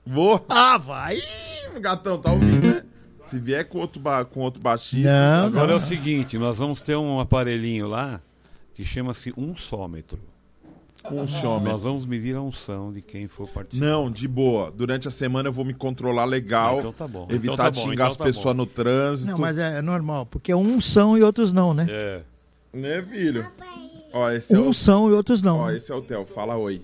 Vou. 0.05 0.45
Ah, 0.49 0.77
vai! 0.77 1.19
Ih, 1.19 1.79
gatão, 1.79 2.21
tá 2.21 2.33
ouvindo, 2.33 2.67
né? 2.67 2.85
Se 3.27 3.39
vier 3.41 3.69
com 3.69 3.79
outro, 3.79 4.01
ba- 4.01 4.25
com 4.25 4.41
outro 4.41 4.61
baixista. 4.61 5.11
Não, 5.11 5.47
Agora 5.49 5.67
é 5.67 5.71
não. 5.71 5.77
o 5.77 5.81
seguinte, 5.81 6.39
nós 6.39 6.59
vamos 6.59 6.81
ter 6.81 6.97
um 6.97 7.19
aparelhinho 7.21 7.89
lá 7.89 8.21
que 8.75 8.85
chama-se 8.85 9.33
um 9.37 9.57
sômetro. 9.57 10.19
Um 11.11 11.27
chômetro. 11.27 11.73
Nós 11.73 11.85
vamos 11.85 12.05
medir 12.05 12.35
a 12.35 12.41
unção 12.43 12.93
de 12.93 13.01
quem 13.01 13.29
for 13.29 13.49
participar. 13.49 13.87
Não, 13.87 14.11
de 14.11 14.27
boa. 14.27 14.73
Durante 14.73 15.07
a 15.07 15.11
semana 15.11 15.49
eu 15.49 15.53
vou 15.53 15.65
me 15.65 15.73
controlar 15.73 16.25
legal. 16.25 16.77
Ah, 16.77 16.79
então 16.81 16.93
tá 16.93 17.07
bom. 17.07 17.27
Evitar 17.31 17.53
Então 17.53 17.57
tá 17.57 17.71
de 17.71 17.79
bom, 17.79 17.85
xingar 17.85 17.95
então 17.95 18.07
as 18.09 18.17
tá 18.17 18.25
pessoas 18.25 18.45
bom. 18.57 18.63
no 18.63 18.67
trânsito. 18.67 19.31
Não, 19.31 19.39
mas 19.39 19.57
é, 19.57 19.79
é 19.79 19.83
normal, 19.83 20.27
porque 20.27 20.53
uns 20.53 20.85
são 20.85 21.17
e 21.17 21.23
outros 21.23 21.53
não, 21.53 21.73
né? 21.73 21.87
É. 21.89 22.23
Né, 22.73 23.03
filho? 23.03 23.49
Ó, 24.13 24.31
esse 24.31 24.55
é 24.55 24.59
o. 24.59 24.69
Uns 24.69 24.77
são 24.79 25.09
e 25.09 25.13
outros 25.13 25.41
não. 25.43 25.59
Ó, 25.59 25.71
esse 25.71 25.93
é 25.93 25.95
o 25.95 26.03
Theo. 26.03 26.25
Fala 26.27 26.57
oi. 26.57 26.83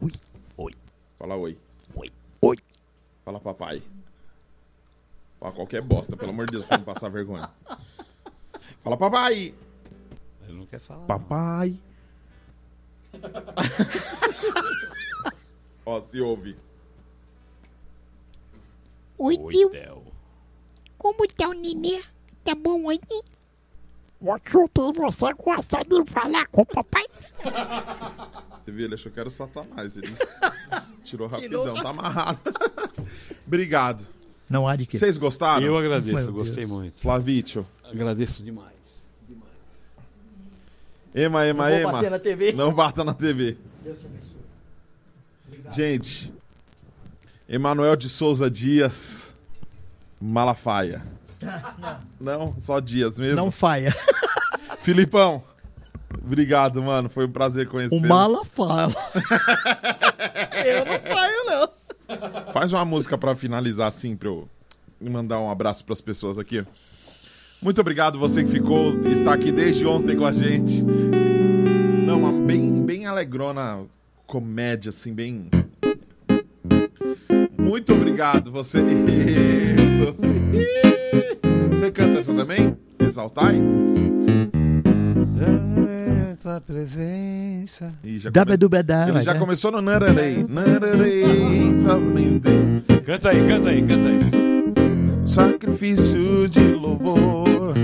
Oi, 0.00 0.12
oi. 0.56 0.72
Fala 1.18 1.36
oi. 1.36 1.56
Oi, 1.96 2.10
oi. 2.40 2.56
Fala 3.24 3.38
papai. 3.40 3.82
Fala 5.38 5.52
qualquer 5.52 5.82
bosta, 5.82 6.16
pelo 6.16 6.30
amor 6.30 6.46
de 6.46 6.52
Deus, 6.52 6.64
pra 6.64 6.78
não 6.78 6.84
passar 6.84 7.08
vergonha. 7.08 7.48
Fala 8.82 8.96
papai. 8.96 9.54
Ele 10.42 10.58
não 10.58 10.66
quer 10.66 10.80
falar. 10.80 11.06
Papai. 11.06 11.78
Ó, 15.86 16.02
se 16.02 16.20
ouve. 16.20 16.56
Oi, 19.16 19.36
tio. 19.36 19.70
Theo. 19.70 20.02
Como 20.96 21.26
tá 21.28 21.48
o 21.48 21.52
nenê? 21.52 22.02
Tá 22.44 22.54
bom 22.54 22.88
aí? 22.88 23.00
Acho 24.20 24.68
que 24.68 24.80
você 24.80 25.32
gosta 25.34 25.78
de 25.84 26.04
falar 26.10 26.46
com 26.48 26.62
o 26.62 26.66
papai. 26.66 27.04
Você 28.64 28.72
viu? 28.72 28.86
Ele 28.86 28.94
achou 28.94 29.12
que 29.12 29.20
era 29.20 29.28
o 29.28 29.32
Satanás. 29.32 29.96
Ele 29.96 30.12
tirou 31.04 31.28
rapidão, 31.28 31.74
tá 31.74 31.90
amarrado. 31.90 32.40
Obrigado. 33.46 34.17
Não 34.48 34.66
há 34.66 34.76
de 34.76 34.86
que. 34.86 34.98
Vocês 34.98 35.16
gostaram? 35.16 35.64
Eu 35.64 35.76
agradeço, 35.76 36.32
gostei 36.32 36.64
Deus. 36.64 36.78
muito. 36.78 37.00
Flavítio. 37.00 37.66
Agradeço 37.84 38.42
demais. 38.42 38.78
Ema, 41.14 41.46
ema, 41.46 41.68
Não 41.68 41.76
ema. 41.76 41.92
bater 41.92 42.10
na 42.10 42.18
TV. 42.18 42.52
Não 42.52 42.72
bata 42.72 43.02
na 43.02 43.14
TV. 43.14 43.56
Gente, 45.74 46.32
Emanuel 47.48 47.96
de 47.96 48.08
Souza 48.08 48.50
Dias 48.50 49.34
Malafaia. 50.20 51.02
Não, 52.20 52.54
só 52.58 52.80
Dias 52.80 53.18
mesmo. 53.18 53.36
Não 53.36 53.50
faia. 53.50 53.94
Filipão, 54.82 55.42
obrigado, 56.22 56.82
mano. 56.82 57.08
Foi 57.08 57.26
um 57.26 57.30
prazer 57.30 57.68
conhecer. 57.68 57.94
O 57.94 58.00
mala 58.00 58.44
fala. 58.44 58.92
eu 60.64 60.84
não 60.84 61.14
faio, 61.14 61.44
não. 61.46 61.70
Faz 62.52 62.72
uma 62.72 62.84
música 62.84 63.16
pra 63.16 63.34
finalizar 63.36 63.88
assim, 63.88 64.16
pra 64.16 64.28
eu 64.28 64.48
mandar 65.00 65.40
um 65.40 65.50
abraço 65.50 65.84
pras 65.84 66.00
pessoas 66.00 66.38
aqui. 66.38 66.64
Muito 67.60 67.80
obrigado 67.80 68.18
você 68.18 68.44
que 68.44 68.50
ficou, 68.50 69.00
está 69.08 69.32
aqui 69.32 69.50
desde 69.50 69.84
ontem 69.84 70.16
com 70.16 70.24
a 70.24 70.32
gente. 70.32 70.82
Não, 72.06 72.20
uma 72.20 72.46
bem, 72.46 72.82
bem 72.84 73.06
alegrona 73.06 73.80
comédia, 74.26 74.90
assim, 74.90 75.12
bem. 75.12 75.50
Muito 77.58 77.92
obrigado, 77.92 78.50
você. 78.50 78.78
Isso. 78.80 80.16
Você 81.70 81.90
canta 81.90 82.20
essa 82.20 82.32
também? 82.32 82.76
Exaltai? 82.98 83.56
Tua 86.40 86.60
presença. 86.60 87.92
Já 88.18 88.30
come-. 88.30 89.18
Ele 89.18 89.24
já 89.24 89.34
começou 89.34 89.72
no 89.72 89.82
nararei. 89.82 90.46
Nararei. 90.48 91.24
tá. 91.82 91.98
Canta 93.04 93.30
aí, 93.30 93.48
canta 93.48 93.68
aí, 93.70 93.82
canta 93.82 94.08
aí. 94.08 94.20
Sacrifício 95.26 96.48
de 96.48 96.60
louvor. 96.60 97.74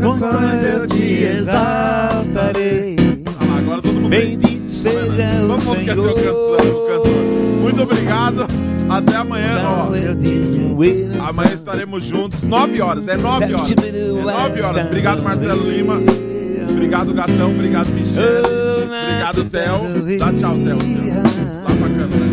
Canções 0.00 0.62
eu 0.64 0.86
te 0.86 1.24
exaltarei. 1.24 2.96
Ah 3.38 3.44
lá, 3.44 3.58
agora 3.58 3.82
todo 3.82 3.92
mundo 3.94 4.08
bem. 4.08 4.38
Bendito 4.38 4.72
seja 4.72 4.98
o 5.44 5.46
Todo 5.46 5.62
mundo 5.62 5.84
quer 5.84 5.94
ser 5.94 6.00
o 6.00 6.16
Senhor. 6.16 6.16
cantor, 6.16 6.66
o 6.66 6.86
cantor. 6.88 7.60
Muito 7.60 7.82
obrigado. 7.82 8.71
Até 8.96 9.16
amanhã. 9.16 9.60
Ó, 9.64 9.92
te 10.16 11.18
amanhã 11.18 11.54
estaremos 11.54 12.04
juntos. 12.04 12.42
9 12.42 12.80
horas. 12.80 13.08
É 13.08 13.16
9 13.16 13.54
horas. 13.54 13.70
É 13.70 13.74
9 13.76 14.62
horas. 14.62 14.86
Obrigado, 14.86 15.22
Marcelo 15.22 15.70
Lima. 15.70 15.94
Obrigado, 16.70 17.14
Gatão. 17.14 17.50
Obrigado, 17.50 17.88
Michele. 17.88 18.26
Obrigado, 18.84 19.44
Theo. 19.44 20.18
Dá 20.18 20.32
tchau, 20.32 20.54
Theo. 20.54 20.78
Lá 21.64 21.74
pra 21.76 21.88
câmera. 21.88 22.32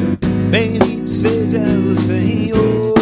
Bendito 0.50 1.08
seja 1.08 1.60
o 1.60 2.00
Senhor, 2.02 2.96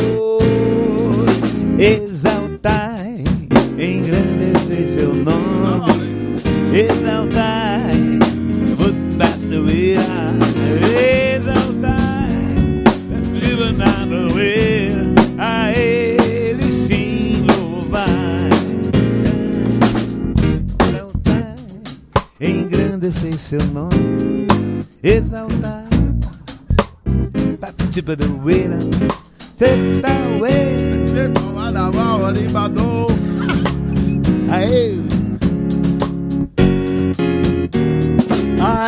exaltai, 1.80 3.24
engrandecei 3.78 4.86
seu 4.86 5.14
nome, 5.14 6.36
exaltai, 6.74 7.47
engrandecei 23.08 23.34
seu 23.34 23.64
nome, 23.68 24.48
exaltai. 25.02 25.88
Batadoeira, 27.60 28.78
Setadoeira, 29.56 31.08
Você 31.08 31.30
toma 31.30 31.72
na 31.72 31.92
mão, 31.92 32.26
animador. 32.26 33.08
aê. 34.50 34.98
A 38.60 38.88